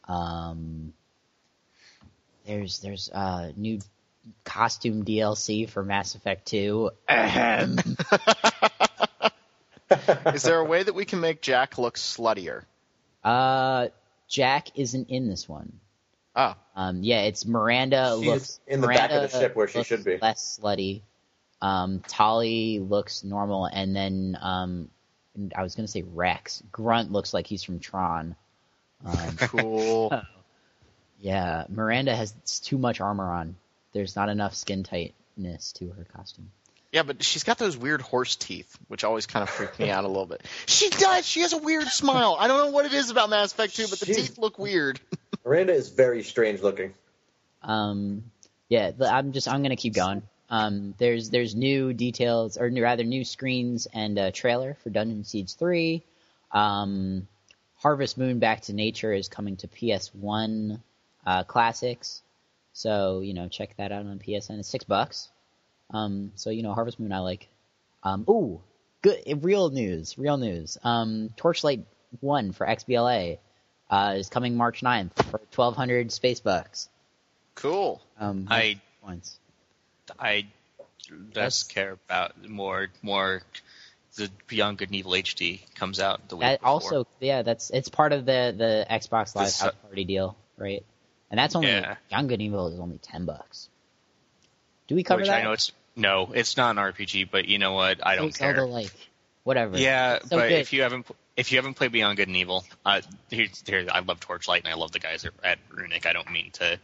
Um, 0.09 0.95
there's 2.47 2.81
there's 2.81 3.11
uh, 3.11 3.53
new 3.57 3.79
costume 4.45 5.05
DLC 5.05 5.69
for 5.69 5.83
Mass 5.83 6.15
Effect 6.15 6.47
2. 6.47 6.91
Is 10.35 10.43
there 10.43 10.59
a 10.59 10.65
way 10.65 10.83
that 10.83 10.95
we 10.95 11.05
can 11.05 11.21
make 11.21 11.41
Jack 11.41 11.79
look 11.79 11.97
sluttier? 11.97 12.65
uh, 13.23 13.89
Jack 14.29 14.69
isn't 14.79 15.11
in 15.11 15.29
this 15.29 15.49
one. 15.49 15.81
Oh, 16.37 16.55
Um, 16.75 17.03
yeah, 17.03 17.23
it's 17.23 17.47
Miranda 17.47 18.17
She's 18.19 18.27
looks 18.27 18.61
in 18.67 18.81
the 18.81 18.89
back 18.89 19.11
of 19.13 19.31
the 19.31 19.39
ship 19.39 19.55
where 19.55 19.69
she 19.69 19.85
should 19.85 20.03
be. 20.03 20.19
Less 20.21 20.59
slutty. 20.61 21.03
Um, 21.63 22.01
Tali 22.01 22.81
looks 22.81 23.23
normal, 23.23 23.67
and 23.67 23.95
then 23.95 24.37
um, 24.41 24.91
I 25.55 25.63
was 25.63 25.77
gonna 25.77 25.89
say 25.89 26.03
Wrex 26.03 26.63
Grunt 26.73 27.13
looks 27.13 27.33
like 27.33 27.47
he's 27.47 27.63
from 27.63 27.79
Tron. 27.79 28.35
Um, 29.05 29.37
cool. 29.39 30.23
yeah, 31.21 31.65
Miranda 31.69 32.17
has 32.17 32.33
too 32.61 32.79
much 32.79 33.01
armor 33.01 33.31
on. 33.31 33.57
There's 33.95 34.15
not 34.17 34.29
enough 34.29 34.55
skin 34.55 34.83
tightness 34.83 35.73
to 35.75 35.89
her 35.93 36.05
costume. 36.15 36.51
yeah, 36.93 37.03
but 37.05 37.25
she's 37.25 37.45
got 37.45 37.57
those 37.59 37.77
weird 37.77 38.03
horse 38.03 38.37
teeth, 38.37 38.77
which 38.89 39.03
always 39.05 39.27
kind 39.27 39.43
of 39.43 39.49
freak 39.49 39.79
me 39.79 39.91
out 39.91 40.05
a 40.05 40.09
little 40.09 40.27
bit. 40.27 40.43
She 40.67 40.91
does. 40.91 41.27
She 41.27 41.41
has 41.41 41.53
a 41.55 41.59
weird 41.59 41.89
smile. 41.89 42.37
I 42.39 42.47
don't 42.49 42.59
know 42.59 42.71
what 42.71 42.85
it 42.85 42.93
is 42.93 43.11
about 43.11 43.31
Mass 43.31 43.53
Effect 43.53 43.75
2, 43.75 43.87
but 43.89 43.99
the 44.01 44.07
She's- 44.07 44.29
teeth 44.29 44.39
look 44.39 44.59
weird. 44.59 45.01
Miranda 45.45 45.73
is 45.73 45.89
very 45.89 46.23
strange 46.23 46.61
looking. 46.61 46.93
Um, 47.63 48.25
yeah, 48.69 48.91
I'm 49.01 49.33
just 49.33 49.49
I'm 49.49 49.63
gonna 49.63 49.77
keep 49.77 49.95
going. 49.95 50.23
Um, 50.51 50.95
there's 50.99 51.31
there's 51.31 51.55
new 51.55 51.93
details, 51.93 52.57
or 52.59 52.69
rather 52.71 53.05
new 53.05 53.25
screens 53.25 53.87
and 53.93 54.19
a 54.19 54.31
trailer 54.31 54.77
for 54.83 54.91
Dungeon 54.91 55.25
Siege 55.25 55.55
3. 55.55 56.03
Um, 56.53 57.27
Harvest 57.77 58.17
Moon 58.19 58.39
Back 58.39 58.63
to 58.63 58.73
Nature 58.73 59.13
is 59.13 59.29
coming 59.29 59.57
to 59.59 59.69
PS1 59.69 60.81
uh, 61.27 61.45
classics, 61.45 62.23
so 62.75 63.21
you 63.21 63.33
know 63.33 63.49
check 63.49 63.75
that 63.79 63.91
out 63.93 64.05
on 64.05 64.19
PSN. 64.19 64.59
It's 64.59 64.69
six 64.69 64.85
bucks. 64.85 65.31
Um, 65.91 66.33
so 66.35 66.51
you 66.51 66.63
know 66.63 66.75
Harvest 66.75 67.01
Moon 67.01 67.13
I 67.13 67.21
like. 67.21 67.49
Um, 68.03 68.27
ooh, 68.29 68.61
good 69.01 69.23
real 69.43 69.71
news, 69.71 70.19
real 70.19 70.37
news. 70.37 70.77
Um, 70.85 71.31
Torchlight 71.37 71.87
One 72.21 72.53
for 72.53 72.67
XBLA 72.67 73.39
uh, 73.91 74.15
is 74.19 74.29
coming 74.29 74.57
March 74.57 74.83
9th 74.83 75.15
for 75.31 75.41
1200 75.55 76.13
space 76.13 76.41
bucks. 76.41 76.89
Cool. 77.55 78.03
Um, 78.19 78.47
I 78.51 78.81
points. 79.03 79.39
I 80.19 80.47
That's- 81.09 81.61
just 81.61 81.75
care 81.75 81.93
about 81.93 82.33
more 82.49 82.89
more 83.03 83.43
the 84.17 84.31
Beyond 84.47 84.79
Good 84.79 84.89
and 84.89 84.97
Evil 84.97 85.13
HD 85.13 85.61
comes 85.75 85.99
out 85.99 86.29
the 86.29 86.37
week 86.37 86.43
That 86.43 86.61
before. 86.61 86.71
also, 86.71 87.07
yeah, 87.21 87.43
that's 87.43 87.71
it's 87.71 87.89
part 87.89 88.13
of 88.13 88.27
the 88.27 88.55
the 88.57 88.87
Xbox 88.91 89.35
Live 89.35 89.47
This- 89.47 89.61
House 89.61 89.75
Party 89.83 90.05
deal, 90.05 90.37
right? 90.57 90.85
And 91.31 91.39
that's 91.39 91.55
only 91.57 91.69
Yeah. 91.69 91.97
And 92.11 92.31
Evil 92.43 92.69
is 92.69 92.79
only 92.79 92.99
ten 92.99 93.25
bucks. 93.25 93.69
Do 94.87 94.95
we 94.95 95.03
cover 95.03 95.21
which 95.21 95.29
that? 95.29 95.41
I 95.41 95.45
know 95.45 95.53
it's 95.53 95.73
no, 95.97 96.33
it's 96.35 96.57
not 96.57 96.77
an 96.77 96.83
RPG, 96.83 97.31
but 97.31 97.47
you 97.47 97.59
know 97.59 97.73
what? 97.73 98.05
I 98.05 98.17
don't 98.17 98.29
It's 98.29 98.39
Zelda 98.39 98.55
care. 98.55 98.67
like 98.67 98.91
whatever. 99.45 99.79
Yeah, 99.79 100.19
So 100.21 100.37
but 100.37 100.49
good. 100.49 100.59
if 100.61 100.73
you 100.73 100.83
haven't 100.83 101.07
if 101.37 101.51
you 101.53 101.59
haven't 101.59 101.75
played 101.75 101.93
Beyond 101.93 102.17
Good 102.17 102.29
and 102.29 102.37
Evil, 102.37 102.65
uh, 102.85 103.01
here's, 103.31 103.63
here 103.67 103.87
I 103.91 104.01
love 104.01 104.21
Torchlight 104.21 104.65
and 104.65 104.73
I 104.73 104.77
love 104.77 104.93
the 104.93 104.99
guys 105.01 105.27
at 105.43 105.59
Runic. 105.71 106.07
I 106.07 106.13
don't 106.13 106.31
mean 106.31 106.51
to 106.55 106.79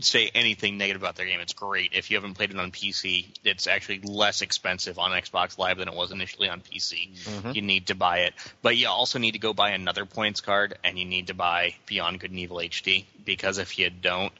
say 0.00 0.30
anything 0.34 0.78
negative 0.78 1.02
about 1.02 1.16
their 1.16 1.26
game. 1.26 1.40
It's 1.40 1.52
great. 1.52 1.92
If 1.92 2.10
you 2.10 2.16
haven't 2.16 2.34
played 2.34 2.50
it 2.50 2.58
on 2.58 2.70
PC, 2.70 3.26
it's 3.44 3.66
actually 3.66 4.00
less 4.00 4.40
expensive 4.40 4.98
on 4.98 5.10
Xbox 5.10 5.58
Live 5.58 5.78
than 5.78 5.88
it 5.88 5.94
was 5.94 6.10
initially 6.10 6.48
on 6.48 6.60
PC. 6.60 7.14
Mm-hmm. 7.24 7.50
You 7.52 7.62
need 7.62 7.86
to 7.88 7.94
buy 7.94 8.20
it, 8.20 8.34
but 8.62 8.76
you 8.76 8.88
also 8.88 9.18
need 9.18 9.32
to 9.32 9.38
go 9.38 9.52
buy 9.52 9.70
another 9.70 10.06
points 10.06 10.40
card, 10.40 10.78
and 10.84 10.98
you 10.98 11.04
need 11.04 11.26
to 11.26 11.34
buy 11.34 11.74
Beyond 11.86 12.20
Good 12.20 12.30
and 12.30 12.38
Evil 12.38 12.58
HD 12.58 13.04
because 13.24 13.58
if 13.58 13.78
you 13.78 13.90
don't, 13.90 14.32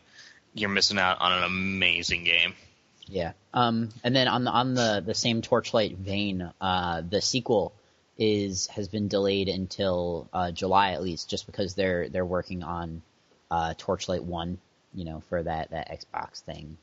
you're 0.54 0.70
missing 0.70 0.98
out 0.98 1.20
on 1.20 1.32
an 1.32 1.44
amazing 1.44 2.24
game. 2.24 2.54
Yeah. 3.06 3.32
Um, 3.54 3.90
and 4.04 4.14
then 4.14 4.28
on 4.28 4.44
the 4.44 4.50
on 4.50 4.74
the 4.74 5.02
the 5.04 5.14
same 5.14 5.42
Torchlight 5.42 5.96
vein, 5.96 6.50
uh, 6.60 7.02
the 7.08 7.20
sequel 7.20 7.72
is 8.18 8.66
has 8.68 8.88
been 8.88 9.08
delayed 9.08 9.48
until 9.48 10.28
uh, 10.32 10.50
July 10.50 10.92
at 10.92 11.02
least, 11.02 11.28
just 11.28 11.46
because 11.46 11.74
they're 11.74 12.08
they're 12.08 12.24
working 12.24 12.62
on 12.62 13.02
uh, 13.50 13.74
Torchlight 13.78 14.24
One, 14.24 14.58
you 14.94 15.04
know, 15.04 15.22
for 15.28 15.42
that 15.42 15.70
that 15.70 15.90
Xbox 15.90 16.40
thing. 16.40 16.76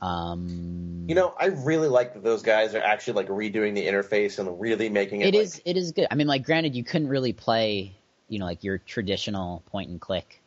Um, 0.00 1.04
You 1.08 1.14
know, 1.14 1.34
I 1.38 1.46
really 1.46 1.88
like 1.88 2.14
that 2.14 2.22
those 2.22 2.42
guys 2.42 2.74
are 2.74 2.82
actually 2.82 3.14
like 3.14 3.28
redoing 3.28 3.74
the 3.74 3.86
interface 3.86 4.38
and 4.38 4.60
really 4.60 4.88
making 4.88 5.20
it. 5.20 5.34
it 5.34 5.34
like, 5.34 5.44
is 5.44 5.62
it 5.64 5.76
is 5.76 5.92
good. 5.92 6.06
I 6.10 6.14
mean, 6.14 6.26
like, 6.26 6.44
granted, 6.44 6.74
you 6.74 6.84
couldn't 6.84 7.08
really 7.08 7.34
play, 7.34 7.94
you 8.28 8.38
know, 8.38 8.46
like 8.46 8.64
your 8.64 8.78
traditional 8.78 9.62
point 9.70 9.90
and 9.90 10.00
click 10.00 10.40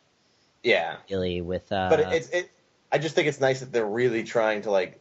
yeah, 0.64 0.96
really 1.10 1.42
with. 1.42 1.70
Uh, 1.70 1.88
but 1.90 2.00
it, 2.00 2.08
it's 2.12 2.28
it. 2.30 2.50
I 2.90 2.98
just 2.98 3.14
think 3.14 3.28
it's 3.28 3.40
nice 3.40 3.60
that 3.60 3.70
they're 3.70 3.86
really 3.86 4.24
trying 4.24 4.62
to 4.62 4.70
like 4.70 5.00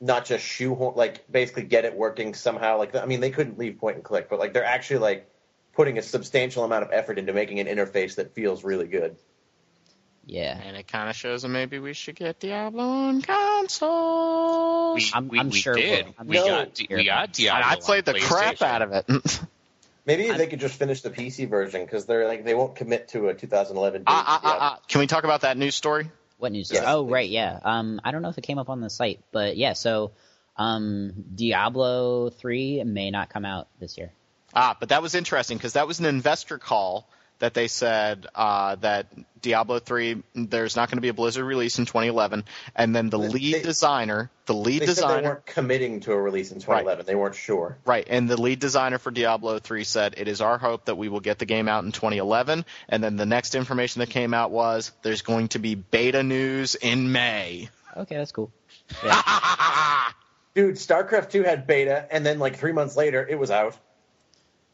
not 0.00 0.24
just 0.24 0.44
shoehorn, 0.44 0.94
like 0.96 1.30
basically 1.30 1.64
get 1.64 1.84
it 1.84 1.94
working 1.94 2.32
somehow. 2.32 2.78
Like 2.78 2.94
I 2.94 3.04
mean, 3.04 3.20
they 3.20 3.30
couldn't 3.30 3.58
leave 3.58 3.78
point 3.78 3.96
and 3.96 4.04
click, 4.04 4.30
but 4.30 4.38
like 4.38 4.52
they're 4.52 4.64
actually 4.64 5.00
like 5.00 5.28
putting 5.72 5.98
a 5.98 6.02
substantial 6.02 6.64
amount 6.64 6.84
of 6.84 6.92
effort 6.92 7.18
into 7.18 7.32
making 7.32 7.58
an 7.60 7.66
interface 7.66 8.14
that 8.14 8.32
feels 8.34 8.64
really 8.64 8.86
good. 8.86 9.16
Yeah. 10.26 10.58
And 10.64 10.76
it 10.76 10.86
kind 10.88 11.08
of 11.10 11.16
shows 11.16 11.42
that 11.42 11.48
maybe 11.48 11.78
we 11.78 11.92
should 11.92 12.16
get 12.16 12.40
Diablo 12.40 12.84
on 12.84 13.22
console. 13.22 14.94
We, 14.94 15.06
I'm- 15.12 15.28
we, 15.28 15.38
I'm 15.38 15.50
we 15.50 15.58
sure 15.60 15.74
did. 15.74 16.04
we'll- 16.06 16.14
I'm 16.18 16.26
we 16.28 16.36
sure 16.36 16.46
got 16.46 16.80
we'll 16.90 17.04
got 17.04 17.32
Diablo. 17.32 17.62
I 17.68 17.74
on 17.74 17.80
played 17.80 18.04
the 18.04 18.14
crap 18.20 18.62
out 18.62 18.82
of 18.82 18.92
it. 18.92 19.06
Maybe 20.06 20.28
I'm- 20.28 20.38
they 20.38 20.46
could 20.46 20.60
just 20.60 20.74
finish 20.76 21.00
the 21.02 21.10
PC 21.10 21.48
version 21.48 21.84
because 21.84 22.06
they're 22.06 22.26
like 22.28 22.44
they 22.44 22.54
won't 22.54 22.76
commit 22.76 23.08
to 23.08 23.28
a 23.28 23.34
2011 23.34 24.00
date. 24.00 24.04
Ah, 24.06 24.24
ah, 24.26 24.52
yet. 24.52 24.58
ah. 24.60 24.78
Can 24.88 25.00
we 25.00 25.06
talk 25.06 25.24
about 25.24 25.42
that 25.42 25.56
news 25.56 25.74
story? 25.74 26.10
What 26.38 26.52
news? 26.52 26.70
Yes, 26.72 26.84
oh, 26.86 27.06
right, 27.06 27.28
yeah. 27.28 27.58
Um, 27.62 28.00
I 28.04 28.10
don't 28.10 28.20
know 28.20 28.28
if 28.28 28.36
it 28.38 28.42
came 28.42 28.58
up 28.58 28.68
on 28.68 28.80
the 28.80 28.90
site, 28.90 29.20
but 29.32 29.56
yeah. 29.56 29.72
So, 29.72 30.10
um, 30.56 31.12
Diablo 31.34 32.30
three 32.30 32.82
may 32.84 33.10
not 33.10 33.30
come 33.30 33.44
out 33.44 33.68
this 33.78 33.96
year. 33.96 34.10
Ah, 34.52 34.76
but 34.78 34.90
that 34.90 35.00
was 35.02 35.14
interesting 35.14 35.56
because 35.56 35.72
that 35.72 35.86
was 35.86 36.00
an 36.00 36.06
investor 36.06 36.58
call 36.58 37.08
that 37.44 37.52
they 37.52 37.68
said 37.68 38.26
uh, 38.34 38.74
that 38.76 39.06
Diablo 39.42 39.78
3 39.78 40.22
there's 40.34 40.76
not 40.76 40.88
going 40.88 40.96
to 40.96 41.02
be 41.02 41.10
a 41.10 41.12
Blizzard 41.12 41.44
release 41.44 41.78
in 41.78 41.84
2011, 41.84 42.42
and 42.74 42.96
then 42.96 43.10
the 43.10 43.18
lead 43.18 43.56
they- 43.56 43.62
designer, 43.62 44.30
the 44.46 44.54
lead 44.54 44.80
They 44.80 44.86
said 44.86 44.96
they 44.96 45.00
designer, 45.02 45.28
weren't 45.28 45.44
committing 45.44 46.00
to 46.00 46.12
a 46.12 46.20
release 46.20 46.52
in 46.52 46.60
2011. 46.60 47.04
They 47.04 47.14
weren't 47.14 47.34
sure. 47.34 47.76
right, 47.84 48.06
and 48.08 48.30
the 48.30 48.40
lead 48.40 48.60
designer 48.60 48.96
for 48.96 49.10
Diablo 49.10 49.58
3 49.58 49.84
said 49.84 50.14
it 50.16 50.26
is 50.26 50.40
our 50.40 50.56
hope 50.56 50.86
that 50.86 50.96
we 50.96 51.10
will 51.10 51.20
get 51.20 51.38
the 51.38 51.44
game 51.44 51.68
out 51.68 51.84
in 51.84 51.92
2011, 51.92 52.64
and 52.88 53.04
then 53.04 53.16
the 53.16 53.26
next 53.26 53.54
information 53.54 54.00
that 54.00 54.08
came 54.08 54.32
out 54.32 54.50
was 54.50 54.90
there's 55.02 55.20
going 55.20 55.48
to 55.48 55.58
be 55.58 55.74
beta 55.74 56.22
news 56.22 56.76
in 56.76 57.12
May. 57.12 57.68
Okay, 57.94 58.16
that's 58.16 58.32
cool. 58.32 58.50
Dude, 60.54 60.76
StarCraft 60.76 61.28
2 61.30 61.42
had 61.42 61.66
beta, 61.66 62.06
and 62.10 62.24
then 62.24 62.38
like 62.38 62.56
three 62.56 62.72
months 62.72 62.96
later, 62.96 63.26
it 63.28 63.38
was 63.38 63.50
out. 63.50 63.76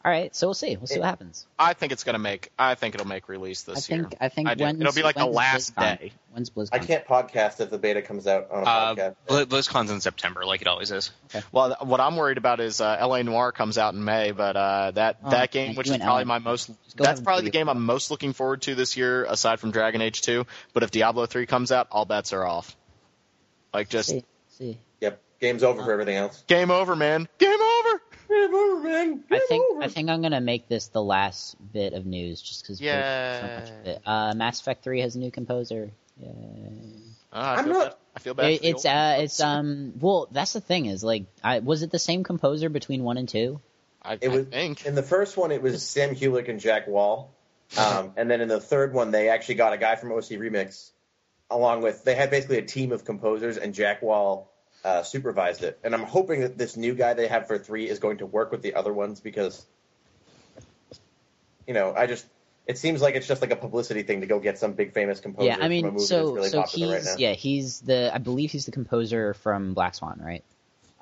All 0.03 0.11
right, 0.11 0.35
so 0.35 0.47
we'll 0.47 0.55
see. 0.55 0.79
We'll 0.79 0.87
see 0.87 0.99
what 0.99 1.09
happens. 1.09 1.47
I 1.59 1.75
think 1.75 1.93
it's 1.93 2.05
going 2.05 2.15
to 2.15 2.19
make. 2.19 2.51
I 2.59 2.75
think 2.75 2.95
it'll 2.95 3.07
make 3.07 3.29
release 3.29 3.69
I 3.69 3.75
this 3.75 3.87
think. 3.87 4.01
year. 4.01 4.09
I 4.19 4.31
think 4.31 4.49
I 4.49 4.55
do. 4.55 4.65
when's, 4.65 4.81
It'll 4.81 4.95
be 4.95 5.03
like 5.03 5.17
the 5.17 5.27
last 5.27 5.75
BlizzCon? 5.77 5.99
day. 5.99 6.13
When's 6.33 6.49
BlizzCon? 6.49 6.69
I 6.73 6.79
can't 6.79 7.05
podcast 7.07 7.61
if 7.61 7.69
the 7.69 7.77
beta 7.77 8.01
comes 8.01 8.27
out 8.27 8.51
on 8.51 8.63
a 8.63 8.67
Uh, 8.67 8.95
podcast. 8.95 9.17
Bli- 9.27 9.45
BlizzCon's 9.45 9.91
in 9.91 10.01
September, 10.01 10.47
like 10.47 10.63
it 10.63 10.69
always 10.69 10.91
is. 10.91 11.11
Well, 11.53 11.77
what 11.83 12.01
I'm 12.01 12.17
worried 12.17 12.39
about 12.39 12.61
is 12.61 12.81
uh, 12.81 12.97
LA 13.07 13.21
Noire 13.21 13.53
comes 13.53 13.77
out 13.77 13.93
in 13.93 14.03
May, 14.03 14.31
but 14.31 14.57
uh, 14.57 14.91
that 14.93 15.19
Oh, 15.23 15.31
that 15.33 15.51
game, 15.51 15.75
which 15.75 15.91
is 15.91 15.99
probably 15.99 16.25
LA. 16.25 16.29
my 16.29 16.39
most, 16.39 16.71
that's 16.97 17.21
probably 17.21 17.45
the 17.45 17.51
game 17.51 17.69
I'm 17.69 17.85
most 17.85 18.11
looking 18.11 18.33
forward 18.33 18.63
to 18.63 18.75
this 18.75 18.97
year, 18.97 19.27
aside 19.27 19.61
from 19.61 19.71
Dragon 19.71 20.01
Age 20.01 20.23
2. 20.23 20.47
But 20.73 20.83
if 20.83 20.91
Diablo 20.93 21.27
3 21.27 21.45
comes 21.45 21.73
out, 21.73 21.89
all 21.91 22.07
bets 22.07 22.33
are 22.33 22.47
off. 22.47 22.75
Like 23.75 23.91
just 23.91 24.09
See, 24.09 24.25
see. 24.49 24.79
Yep, 25.03 25.21
game's 25.41 25.63
over 25.63 25.83
for 25.85 25.93
everything 25.93 26.17
else. 26.17 26.43
game 26.47 26.71
over, 26.71 26.97
man. 26.97 27.29
Game 27.37 27.51
over. 27.53 27.60
Game 28.51 28.55
over, 28.55 28.83
man. 28.89 29.25
I 29.31 29.39
think. 29.49 29.65
over. 29.73 29.83
I 29.83 29.89
think 29.89 30.11
I'm 30.11 30.23
gonna 30.23 30.41
make 30.41 30.69
this 30.69 30.89
the 30.89 31.03
last 31.03 31.57
bit 31.73 31.93
of 31.93 32.07
news, 32.07 32.41
just 32.43 32.63
because. 32.63 32.79
So 32.79 32.85
much 32.85 33.71
of 33.71 33.87
it. 33.87 34.03
Uh, 34.07 34.35
Mass 34.35 34.61
Effect 34.61 34.83
three 34.85 35.01
has 35.01 35.17
a 35.17 35.19
new 35.19 35.31
composer. 35.31 35.91
Yay. 36.21 36.29
Uh, 37.33 37.37
I 37.37 37.55
I'm 37.57 37.65
feel 37.65 37.73
not- 37.75 37.85
bad. 37.91 37.95
I 38.17 38.19
feel 38.19 38.35
bad. 38.35 38.51
It, 38.51 38.61
for 38.61 38.67
it's 38.67 38.87
old- 38.87 38.95
uh, 38.95 39.15
it's 39.19 39.41
um. 39.41 39.93
Well, 40.01 40.29
that's 40.33 40.53
the 40.53 40.61
thing 40.61 40.87
is 40.87 41.05
like, 41.05 41.25
I 41.45 41.61
was 41.61 41.83
it 41.83 41.91
the 41.91 41.99
same 41.99 42.25
composer 42.25 42.69
between 42.69 43.03
one 43.05 43.17
and 43.19 43.29
two? 43.29 43.61
I, 44.03 44.19
It 44.21 44.29
was 44.31 44.47
think. 44.47 44.85
in 44.87 44.95
the 44.95 45.03
first 45.03 45.37
one. 45.37 45.53
It 45.53 45.63
was 45.63 45.83
Sam 45.83 46.15
Hulick 46.15 46.49
and 46.49 46.59
Jack 46.59 46.89
Wall, 46.89 47.31
um, 47.79 48.13
and 48.17 48.31
then 48.31 48.41
in 48.41 48.49
the 48.49 48.61
third 48.61 48.93
one, 48.95 49.11
they 49.13 49.29
actually 49.29 49.57
got 49.57 49.73
a 49.73 49.77
guy 49.77 49.95
from 49.97 50.11
OC 50.11 50.31
Remix, 50.41 50.91
along 51.51 51.83
with 51.83 52.03
they 52.05 52.15
had 52.15 52.31
basically 52.31 52.59
a 52.59 52.63
team 52.63 52.93
of 52.93 53.05
composers, 53.05 53.59
and 53.59 53.75
Jack 53.75 54.03
Wall 54.03 54.50
uh, 54.85 55.03
supervised 55.03 55.63
it. 55.63 55.79
And 55.85 55.95
I'm 55.95 56.05
hoping 56.05 56.41
that 56.41 56.57
this 56.57 56.77
new 56.77 56.95
guy 56.95 57.15
they 57.15 57.29
have 57.29 57.47
for 57.47 57.59
three 57.59 57.89
is 57.89 57.99
going 57.99 58.19
to 58.19 58.27
work 58.27 58.51
with 58.51 58.63
the 58.63 58.75
other 58.75 58.93
ones 58.93 59.21
because, 59.21 59.65
you 61.67 61.75
know, 61.75 61.95
I 61.97 62.07
just 62.07 62.27
it 62.67 62.79
seems 62.79 63.03
like 63.03 63.15
it's 63.15 63.27
just 63.27 63.41
like 63.43 63.51
a 63.51 63.57
publicity 63.57 64.03
thing 64.03 64.21
to 64.21 64.27
go 64.27 64.39
get 64.39 64.59
some 64.59 64.75
big 64.75 64.93
famous 64.93 65.21
composer 65.21 65.49
yeah, 65.49 65.55
I 65.55 65.57
from 65.57 65.65
a 65.67 65.69
mean, 65.69 65.87
movie 65.87 65.99
so 66.01 66.17
that's 66.25 66.37
really 66.37 66.49
so 66.51 66.63
popular 66.63 66.97
he's 66.97 67.07
right 67.07 67.13
now. 67.13 67.17
yeah 67.19 67.33
he's 67.33 67.81
the 67.81 68.15
I 68.15 68.19
believe 68.19 68.53
he's 68.53 68.67
the 68.67 68.73
composer 68.73 69.35
from 69.35 69.75
Black 69.75 69.95
Swan, 69.95 70.21
right? 70.23 70.45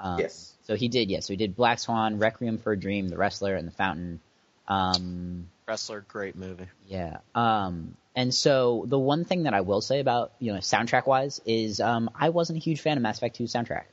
Um, 0.01 0.19
Yes. 0.19 0.55
So 0.65 0.77
he 0.77 0.89
did 0.89 1.11
yeah. 1.11 1.21
So 1.21 1.33
he 1.33 1.37
did 1.37 1.57
Black 1.57 1.79
Swan, 1.79 2.19
Requiem 2.19 2.59
for 2.59 2.73
a 2.73 2.79
Dream, 2.79 3.09
The 3.09 3.17
Wrestler, 3.17 3.55
and 3.55 3.67
The 3.67 3.73
Fountain. 3.73 4.21
Um, 4.67 5.49
Wrestler, 5.69 6.05
great 6.09 6.35
movie. 6.35 6.67
Yeah. 6.87 7.19
Um, 7.35 7.95
and 8.17 8.35
so 8.35 8.85
the 8.89 8.99
one 8.99 9.25
thing 9.25 9.45
that 9.45 9.55
I 9.55 9.61
will 9.61 9.81
say 9.81 10.01
about 10.01 10.33
you 10.39 10.53
know 10.53 10.59
soundtrack 10.59 11.07
wise 11.07 11.41
is 11.47 11.81
um, 11.81 12.11
I 12.19 12.31
wasn't 12.31 12.59
a 12.59 12.61
huge 12.63 12.81
fan 12.81 12.97
of 12.97 13.03
Mass 13.03 13.19
Effect 13.19 13.37
2 13.37 13.45
soundtrack. 13.45 13.85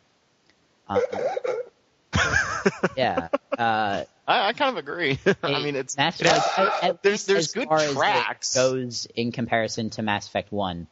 Uh, 0.87 1.01
yeah. 2.95 3.27
Uh, 3.57 4.03
I, 4.27 4.47
I 4.47 4.53
kind 4.53 4.71
of 4.71 4.77
agree. 4.77 5.19
I 5.43 5.61
mean, 5.63 5.75
it's 5.75 5.97
Mass 5.97 6.19
it 6.21 6.27
Effect, 6.27 6.83
at 6.83 7.03
there's 7.03 7.25
there's 7.25 7.53
good 7.53 7.67
it 7.69 7.93
tracks. 7.93 8.55
goes 8.55 9.05
in 9.15 9.31
comparison 9.31 9.89
to 9.91 10.01
Mass 10.01 10.27
Effect 10.27 10.51
One. 10.51 10.87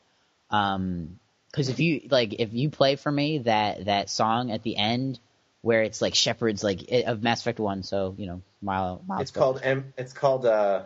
Um, 0.50 1.20
because 1.50 1.70
if 1.70 1.80
you 1.80 2.02
like, 2.10 2.34
if 2.40 2.54
you 2.54 2.70
play 2.70 2.96
for 2.96 3.12
me 3.12 3.40
that 3.40 3.86
that 3.86 4.10
song 4.10 4.52
at 4.52 4.64
the 4.64 4.76
end 4.76 5.20
where 5.64 5.82
it's 5.82 6.02
like 6.02 6.14
Shepard's 6.14 6.62
like 6.64 6.92
it, 6.92 7.06
of 7.06 7.24
Mass 7.24 7.42
Effect 7.42 7.60
One, 7.60 7.84
so 7.84 8.14
you 8.18 8.28
know, 8.28 8.42
mile, 8.62 9.02
miles. 9.08 9.22
It's 9.24 9.32
called 9.32 9.62
M. 9.64 9.94
It's 9.98 10.12
called 10.12 10.46
uh, 10.46 10.84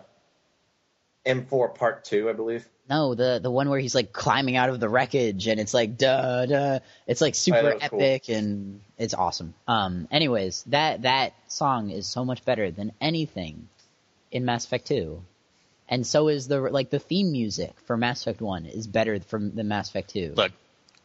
M4 1.26 1.76
Part 1.76 2.06
Two, 2.06 2.30
I 2.30 2.34
believe. 2.34 2.66
No, 2.88 3.16
the 3.16 3.40
the 3.42 3.50
one 3.50 3.70
where 3.70 3.80
he's 3.80 3.96
like 3.96 4.14
climbing 4.14 4.56
out 4.56 4.70
of 4.70 4.80
the 4.80 4.88
wreckage 4.88 5.48
and 5.48 5.60
it's 5.60 5.74
like 5.74 5.98
duh 5.98 6.46
duh. 6.46 6.80
It's 7.08 7.22
like 7.22 7.34
super 7.34 7.64
that 7.64 7.74
was 7.74 7.90
cool. 7.90 8.02
epic 8.02 8.30
and 8.30 8.80
it's 9.00 9.16
awesome. 9.16 9.56
Um, 9.68 10.08
anyways, 10.12 10.64
that 10.68 11.02
that 11.02 11.34
song 11.48 11.90
is 11.90 12.06
so 12.06 12.24
much 12.24 12.46
better 12.46 12.70
than 12.70 12.94
anything 13.02 13.68
in 14.32 14.46
Mass 14.46 14.66
Effect 14.66 14.86
Two, 14.86 15.24
and 15.90 16.06
so 16.06 16.28
is 16.28 16.48
the 16.48 16.62
like 16.62 16.92
the 16.92 17.00
theme 17.00 17.32
music 17.32 17.74
for 17.86 17.98
Mass 17.98 18.22
Effect 18.22 18.42
One 18.42 18.68
is 18.68 18.86
better 18.86 19.20
from 19.22 19.56
than 19.56 19.68
Mass 19.68 19.90
Effect 19.90 20.12
Two. 20.12 20.34
Look, 20.38 20.52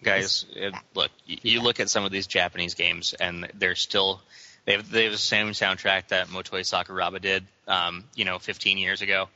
guys, 0.03 0.47
it, 0.55 0.75
look, 0.95 1.11
you, 1.27 1.39
you 1.43 1.61
look 1.63 1.81
at 1.81 1.91
some 1.91 2.05
of 2.05 2.13
these 2.13 2.27
Japanese 2.27 2.75
games, 2.75 3.15
and 3.15 3.51
they're 3.55 3.75
still 3.75 4.21
they 4.65 4.73
have 4.73 4.91
they 4.91 5.05
have 5.05 5.13
the 5.13 5.19
same 5.19 5.49
soundtrack 5.49 6.09
that 6.09 6.29
Motoi 6.29 6.61
Sakuraba 6.61 7.21
did, 7.21 7.45
um, 7.67 8.05
you 8.15 8.25
know, 8.25 8.39
15 8.39 8.79
years 8.79 9.03
ago. 9.03 9.29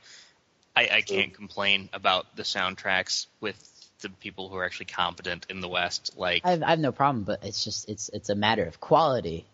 I, 0.75 0.89
I 0.93 1.01
can't 1.01 1.33
complain 1.33 1.89
about 1.91 2.35
the 2.35 2.43
soundtracks 2.43 3.25
with 3.41 3.57
the 4.01 4.09
people 4.09 4.47
who 4.47 4.57
are 4.57 4.65
actually 4.65 4.85
competent 4.85 5.47
in 5.49 5.59
the 5.59 5.67
West. 5.67 6.11
Like, 6.15 6.41
I 6.45 6.51
have, 6.51 6.63
I 6.63 6.69
have 6.69 6.79
no 6.79 6.91
problem, 6.91 7.23
but 7.23 7.43
it's 7.43 7.63
just 7.63 7.89
it's 7.89 8.09
it's 8.09 8.29
a 8.29 8.35
matter 8.35 8.63
of 8.63 8.79
quality. 8.79 9.45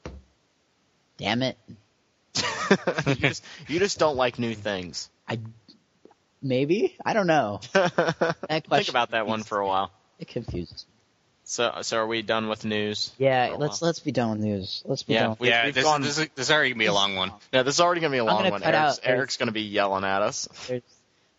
Damn 1.18 1.44
it! 1.44 1.58
you 3.08 3.16
just 3.16 3.44
you 3.68 3.80
just 3.80 4.00
don't 4.00 4.18
like 4.18 4.38
new 4.38 4.54
things. 4.54 5.10
I 5.28 5.40
maybe 6.42 6.98
I 7.06 7.14
don't 7.14 7.28
know. 7.28 7.62
Think 7.74 8.90
about 8.90 9.12
that 9.12 9.26
one 9.26 9.44
for 9.44 9.60
a 9.60 9.66
while. 9.66 9.92
It 10.20 10.28
confuses. 10.28 10.86
me. 10.88 10.93
So 11.46 11.80
so 11.82 11.98
are 11.98 12.08
we 12.08 12.22
done 12.22 12.48
with 12.48 12.64
news? 12.66 13.12
Yeah, 13.18 13.56
let's 13.58 13.82
let's 13.82 14.00
be 14.00 14.12
done 14.12 14.32
with 14.32 14.40
news. 14.40 14.82
Let's 14.86 15.04
be 15.04 15.14
Yeah, 15.14 15.20
done. 15.22 15.30
With 15.32 15.40
we- 15.42 15.50
yeah, 15.50 15.72
this, 15.72 15.84
gone- 15.84 16.02
this, 16.02 16.18
is, 16.18 16.30
this 16.36 16.48
is 16.48 16.52
already 16.52 16.70
gonna 16.70 16.80
be 16.80 16.86
a 16.86 16.94
long 16.94 17.16
one. 17.16 17.32
Yeah, 17.54 17.64
this 17.64 17.76
is 17.76 17.82
already 17.82 18.02
gonna 18.02 18.12
be 18.14 18.18
a 18.20 18.24
long 18.24 18.50
one. 18.50 18.62
cut 18.62 18.74
Eric's, 18.74 19.00
out- 19.00 19.00
Eric's 19.04 19.38
gonna 19.38 19.52
be 19.52 19.62
yelling 19.64 20.04
at 20.06 20.22
us. 20.22 20.48
there's 20.68 20.82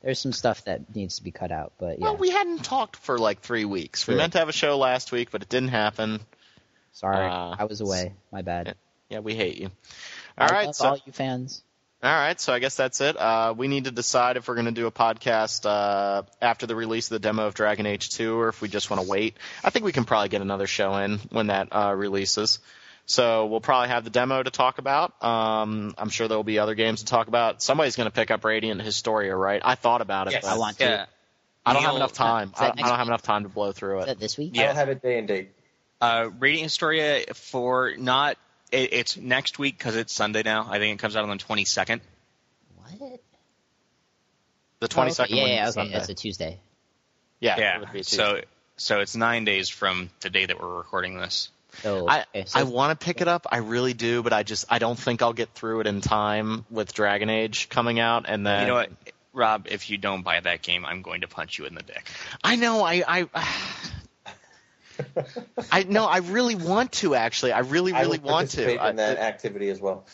there's 0.03 0.19
some 0.21 0.33
stuff 0.33 0.65
that 0.65 0.95
needs 0.95 1.17
to 1.17 1.25
be 1.25 1.31
cut 1.31 1.51
out, 1.51 1.73
but 1.79 1.99
yeah. 1.99 2.05
Well, 2.05 2.17
we 2.19 2.29
hadn't 2.31 2.63
talked 2.63 2.97
for 2.97 3.17
like 3.19 3.41
three 3.41 3.65
weeks. 3.65 4.07
We 4.07 4.13
True. 4.13 4.19
meant 4.19 4.35
to 4.35 4.39
have 4.41 4.51
a 4.51 4.53
show 4.53 4.77
last 4.77 5.11
week, 5.13 5.31
but 5.31 5.41
it 5.43 5.49
didn't 5.49 5.71
happen. 5.71 6.21
Sorry, 6.93 7.27
uh, 7.27 7.57
I 7.59 7.65
was 7.65 7.81
away. 7.81 8.13
My 8.31 8.43
bad. 8.43 8.75
Yeah, 9.09 9.21
we 9.21 9.35
hate 9.35 9.57
you. 9.57 9.71
I 10.37 10.45
All 10.47 10.51
right, 10.51 10.67
love 10.67 10.75
so 10.77 10.89
all 10.91 10.99
you 11.07 11.13
fans. 11.13 11.63
All 12.05 12.11
right, 12.11 12.39
so 12.39 12.53
I 12.53 12.59
guess 12.59 12.75
that's 12.77 13.01
it. 13.01 13.17
Uh, 13.17 13.55
we 13.57 13.67
need 13.67 13.85
to 13.85 13.91
decide 13.91 14.37
if 14.37 14.47
we're 14.47 14.57
going 14.57 14.67
to 14.67 14.73
do 14.73 14.87
a 14.87 14.91
podcast 14.93 15.65
uh, 15.65 16.25
after 16.43 16.67
the 16.67 16.77
release 16.77 17.07
of 17.07 17.15
the 17.15 17.19
demo 17.19 17.47
of 17.47 17.55
Dragon 17.55 17.87
Age 17.87 18.11
2 18.11 18.39
or 18.39 18.49
if 18.49 18.61
we 18.61 18.69
just 18.69 18.91
want 18.91 19.03
to 19.03 19.09
wait. 19.09 19.39
I 19.65 19.71
think 19.71 19.87
we 19.87 19.93
can 19.93 20.05
probably 20.05 20.29
get 20.29 20.43
another 20.43 20.67
show 20.67 20.95
in 20.97 21.19
when 21.31 21.47
that 21.47 21.69
uh, 21.75 21.95
releases. 21.97 22.59
So 23.07 23.47
we'll 23.47 23.63
probably 23.63 23.89
have 23.89 24.05
the 24.05 24.11
demo 24.11 24.43
to 24.43 24.51
talk 24.51 24.77
about. 24.77 25.15
Um, 25.25 25.95
I'm 25.97 26.11
sure 26.11 26.29
there 26.29 26.37
will 26.37 26.45
be 26.45 26.59
other 26.59 26.75
games 26.75 27.01
to 27.01 27.07
talk 27.07 27.29
about. 27.29 27.63
Somebody's 27.63 27.97
going 27.97 28.07
to 28.09 28.15
pick 28.15 28.31
up 28.31 28.45
Radiant 28.45 28.83
Historia, 28.83 29.35
right? 29.35 29.63
I 29.65 29.75
thought 29.75 30.03
about 30.03 30.27
it, 30.27 30.35
Yes. 30.35 30.43
but 30.45 30.53
I 30.53 30.59
want 30.59 30.77
to. 30.79 30.85
Yeah. 30.85 31.07
I 31.65 31.73
don't 31.73 31.83
have 31.85 31.97
enough 31.97 32.13
time. 32.13 32.49
Is 32.53 32.59
that 32.61 32.75
I, 32.79 32.85
I 32.85 32.89
don't 32.89 32.99
have 32.99 33.09
enough 33.09 33.23
time 33.23 33.45
to 33.45 33.49
blow 33.49 33.73
through 33.73 34.01
Is 34.01 34.05
it. 34.05 34.07
that 34.09 34.19
this 34.21 34.37
week? 34.37 34.53
I 34.57 34.61
Yeah. 34.61 34.67
don't 34.67 34.77
have 34.77 34.89
a 34.91 34.95
day 34.95 35.19
and 35.19 35.27
date. 35.27 35.53
Uh, 36.03 36.29
Radiant 36.39 36.65
Historia 36.65 37.25
for 37.33 37.95
not. 37.97 38.37
It, 38.73 38.93
it's 38.93 39.17
next 39.17 39.59
week 39.59 39.79
because 39.79 39.97
it's 39.97 40.13
Sunday 40.13 40.43
now. 40.43 40.67
I 40.69 40.79
think 40.79 40.99
it 40.99 41.03
comes 41.03 41.17
out 41.17 41.29
on 41.29 41.37
the 41.37 41.43
22nd. 41.43 42.01
What? 42.99 43.21
The 44.81 44.89
22nd 44.89 45.27
yeah, 45.31 45.41
one 45.43 45.51
yeah, 45.51 45.69
is 45.69 45.77
okay. 45.77 45.87
Sunday. 45.87 45.99
It's 45.99 46.09
a 46.09 46.15
Tuesday. 46.15 46.61
Yeah, 47.41 47.57
it 47.57 47.61
Yeah. 47.61 47.79
would 47.81 47.93
be 47.93 47.99
Tuesday. 47.99 48.17
So 48.17 48.41
so 48.77 49.01
it's 49.01 49.15
nine 49.15 49.45
days 49.45 49.69
from 49.69 50.11
the 50.21 50.31
day 50.31 50.47
that 50.47 50.61
we're 50.61 50.77
recording 50.77 51.17
this. 51.19 51.51
So 51.83 52.09
I 52.09 52.25
so 52.47 52.59
I 52.59 52.63
want 52.65 52.99
to 52.99 53.05
pick 53.05 53.21
it 53.21 53.29
up. 53.29 53.47
I 53.51 53.59
really 53.59 53.95
do, 53.95 54.23
but 54.23 54.33
I 54.33 54.43
just 54.43 54.67
I 54.71 54.79
don't 54.79 54.99
think 54.99 55.23
I'll 55.23 55.33
get 55.33 55.51
through 55.55 55.81
it 55.81 55.87
in 55.87 56.01
time 56.01 56.65
with 56.71 56.93
Dragon 56.93 57.31
Age 57.31 57.69
coming 57.69 57.99
out. 57.99 58.25
And 58.29 58.47
then 58.47 58.63
You 58.63 58.67
know 58.69 58.75
what, 58.75 58.91
Rob? 59.33 59.67
If 59.69 59.91
you 59.91 59.99
don't 59.99 60.23
buy 60.23 60.39
that 60.39 60.63
game, 60.63 60.85
I'm 60.85 61.03
going 61.03 61.23
to 61.23 61.29
punch 61.29 61.59
you 61.59 61.65
in 61.67 61.75
the 61.75 61.83
dick. 61.83 62.09
I 62.43 62.57
know 62.57 62.85
I 62.85 63.03
I. 63.07 63.29
I 65.71 65.85
no, 65.85 66.07
I 66.07 66.19
really 66.19 66.55
want 66.55 66.93
to. 66.93 67.15
Actually, 67.15 67.53
I 67.53 67.61
really, 67.61 67.93
really 67.93 68.19
will 68.19 68.31
want 68.31 68.51
to. 68.51 68.63
I 68.63 68.65
participate 68.65 68.81
I- 68.81 68.91
in 68.91 68.97
that 68.97 69.19
activity 69.19 69.69
as 69.71 69.81
well. 69.81 70.05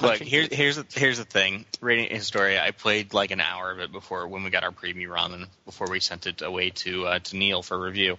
Look, 0.00 0.18
here's 0.18 0.54
here's 0.54 0.76
the, 0.76 0.86
here's 0.92 1.18
the 1.18 1.24
thing. 1.24 1.64
Radiant 1.80 2.12
Historia. 2.12 2.62
I 2.62 2.70
played 2.70 3.14
like 3.14 3.32
an 3.32 3.40
hour 3.40 3.72
of 3.72 3.80
it 3.80 3.90
before 3.90 4.28
when 4.28 4.44
we 4.44 4.50
got 4.50 4.62
our 4.62 4.70
preview 4.70 5.08
ramen 5.08 5.46
before 5.64 5.90
we 5.90 5.98
sent 5.98 6.28
it 6.28 6.40
away 6.40 6.70
to 6.70 7.06
uh, 7.06 7.18
to 7.18 7.36
Neil 7.36 7.62
for 7.62 7.78
review. 7.78 8.16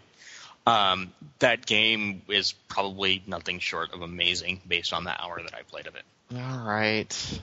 Um, 0.67 1.13
that 1.39 1.65
game 1.65 2.21
is 2.27 2.51
probably 2.67 3.23
nothing 3.25 3.59
short 3.59 3.93
of 3.93 4.01
amazing 4.01 4.59
based 4.67 4.91
on 4.91 5.05
the 5.05 5.21
hour 5.21 5.41
that 5.41 5.55
I 5.55 5.61
played 5.63 5.87
of 5.87 5.95
it. 5.95 6.03
All 6.35 6.67
right. 6.67 7.41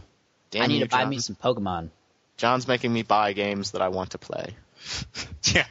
Damn 0.51 0.62
I 0.62 0.66
need 0.66 0.78
you, 0.78 0.85
to 0.85 0.90
buy 0.90 1.01
John. 1.01 1.09
me 1.09 1.18
some 1.18 1.36
Pokemon. 1.36 1.89
John's 2.36 2.68
making 2.68 2.93
me 2.93 3.02
buy 3.02 3.32
games 3.32 3.70
that 3.70 3.81
I 3.81 3.89
want 3.89 4.10
to 4.10 4.18
play. 4.18 4.55
Yeah. 5.55 5.65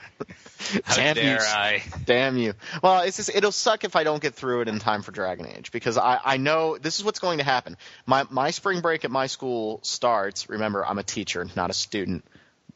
How 0.85 0.95
Damn 0.95 1.15
dare 1.15 1.33
you. 1.41 1.45
I? 1.47 1.83
Damn 2.05 2.37
you. 2.37 2.53
Well, 2.81 3.01
it's 3.01 3.17
just, 3.17 3.29
it'll 3.35 3.51
suck 3.51 3.83
if 3.83 3.95
I 3.95 4.03
don't 4.03 4.21
get 4.21 4.33
through 4.33 4.61
it 4.61 4.67
in 4.67 4.79
time 4.79 5.01
for 5.01 5.11
Dragon 5.11 5.45
Age 5.47 5.71
because 5.71 5.97
I, 5.97 6.19
I 6.23 6.37
know 6.37 6.77
this 6.77 6.97
is 6.97 7.03
what's 7.03 7.19
going 7.19 7.37
to 7.39 7.43
happen. 7.43 7.77
My 8.05 8.25
my 8.29 8.51
spring 8.51 8.81
break 8.81 9.05
at 9.05 9.11
my 9.11 9.27
school 9.27 9.79
starts. 9.83 10.49
Remember, 10.49 10.85
I'm 10.85 10.97
a 10.97 11.03
teacher, 11.03 11.45
not 11.55 11.69
a 11.69 11.73
student. 11.73 12.23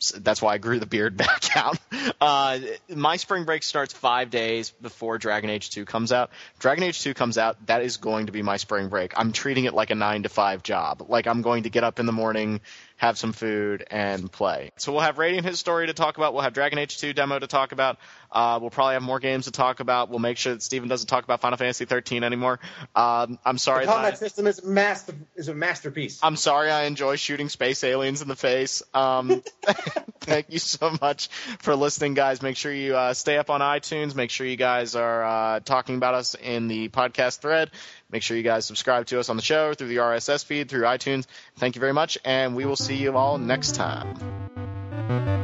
S- 0.02 0.14
That's 0.18 0.42
why 0.42 0.54
I 0.54 0.58
grew 0.60 0.80
the 0.80 0.86
beard 0.86 1.18
back 1.26 1.56
out. 1.58 1.78
Uh, 2.22 2.60
my 2.90 3.16
spring 3.16 3.46
break 3.46 3.64
starts 3.64 3.94
five 3.94 4.30
days 4.30 4.70
before 4.82 5.18
Dragon 5.18 5.50
Age 5.50 5.70
2 5.72 5.86
comes 5.86 6.12
out. 6.12 6.30
Dragon 6.60 6.84
Age 6.84 7.02
2 7.02 7.14
comes 7.14 7.38
out. 7.38 7.66
That 7.68 7.82
is 7.82 7.98
going 7.98 8.28
to 8.28 8.32
be 8.32 8.42
my 8.44 8.58
spring 8.58 8.90
break. 8.90 9.14
I'm 9.18 9.32
treating 9.32 9.66
it 9.66 9.74
like 9.74 9.90
a 9.90 9.96
nine 9.96 10.24
to 10.24 10.30
five 10.30 10.64
job. 10.64 11.06
Like 11.10 11.28
I'm 11.28 11.42
going 11.42 11.64
to 11.64 11.70
get 11.70 11.84
up 11.84 12.00
in 12.00 12.06
the 12.06 12.12
morning, 12.12 12.62
have 13.00 13.18
some 13.18 13.32
food, 13.32 13.88
and 13.90 14.30
play. 14.30 14.72
So 14.78 14.92
we'll 14.92 15.02
have 15.02 15.18
Radiant 15.18 15.46
Historia 15.46 15.88
to 15.88 15.94
talk 15.94 16.18
about. 16.18 16.34
We'll 16.34 16.44
have 16.44 16.54
Dragon 16.54 16.78
Age 16.80 16.98
2 16.98 17.14
demo 17.14 17.40
to 17.40 17.48
talk 17.48 17.72
about. 17.72 17.98
Uh, 18.30 18.60
we'll 18.62 18.70
probably 18.70 18.94
have 18.96 19.02
more 19.02 19.20
games 19.20 19.46
to 19.46 19.52
talk 19.52 19.80
about. 19.80 20.10
We'll 20.10 20.20
make 20.20 20.38
sure 20.38 20.54
that 20.54 20.62
Steven 20.62 20.90
doesn't 20.90 21.08
talk 21.08 21.24
about 21.24 21.40
Final 21.40 21.58
Fantasy 21.58 21.86
13 21.86 22.26
anymore. 22.26 22.60
Um, 22.96 23.40
I'm 23.46 23.58
sorry. 23.58 23.86
The 23.86 23.92
combat 23.94 24.12
that 24.12 24.14
I- 24.14 24.18
system 24.18 24.48
is 24.48 24.64
master 24.64 25.16
is 25.36 25.48
a 25.48 25.54
masterpiece. 25.56 26.20
I'm 26.22 26.36
sorry 26.36 26.70
I 26.70 26.84
enjoy 26.84 27.16
shooting 27.16 27.48
space 27.48 27.86
aliens 27.86 28.22
in 28.22 28.28
the 28.28 28.36
face. 28.36 28.84
Um, 28.94 29.44
thank 30.20 30.48
you 30.50 30.60
so 30.60 30.96
much 31.02 31.30
for 31.60 31.76
listening, 31.76 32.16
guys. 32.16 32.42
Make 32.42 32.58
sure 32.58 32.74
you 32.74 32.98
uh, 32.98 33.14
stay 33.14 33.38
up 33.38 33.50
on 33.50 33.62
iTunes. 33.62 34.14
Make 34.14 34.30
sure 34.30 34.46
you 34.46 34.58
guys 34.58 34.96
are 34.96 35.24
uh, 35.24 35.60
talking 35.62 35.96
about 35.96 36.16
us 36.16 36.36
in 36.36 36.68
the 36.68 36.90
podcast 36.90 37.40
thread. 37.40 37.72
Make 38.12 38.24
sure 38.24 38.36
you 38.36 38.44
guys 38.44 38.66
subscribe 38.66 39.06
to 39.08 39.20
us 39.20 39.30
on 39.30 39.36
the 39.36 39.44
show 39.44 39.74
through 39.74 39.90
the 39.90 39.98
RSS 39.98 40.44
feed, 40.44 40.70
through 40.70 40.82
iTunes. 40.82 41.26
Thank 41.58 41.76
you 41.76 41.80
very 41.80 41.94
much, 41.94 42.18
and 42.26 42.56
we 42.56 42.66
will 42.66 42.76
see 42.76 42.96
you 42.96 43.16
all 43.16 43.38
next 43.38 43.76
time. 43.76 45.39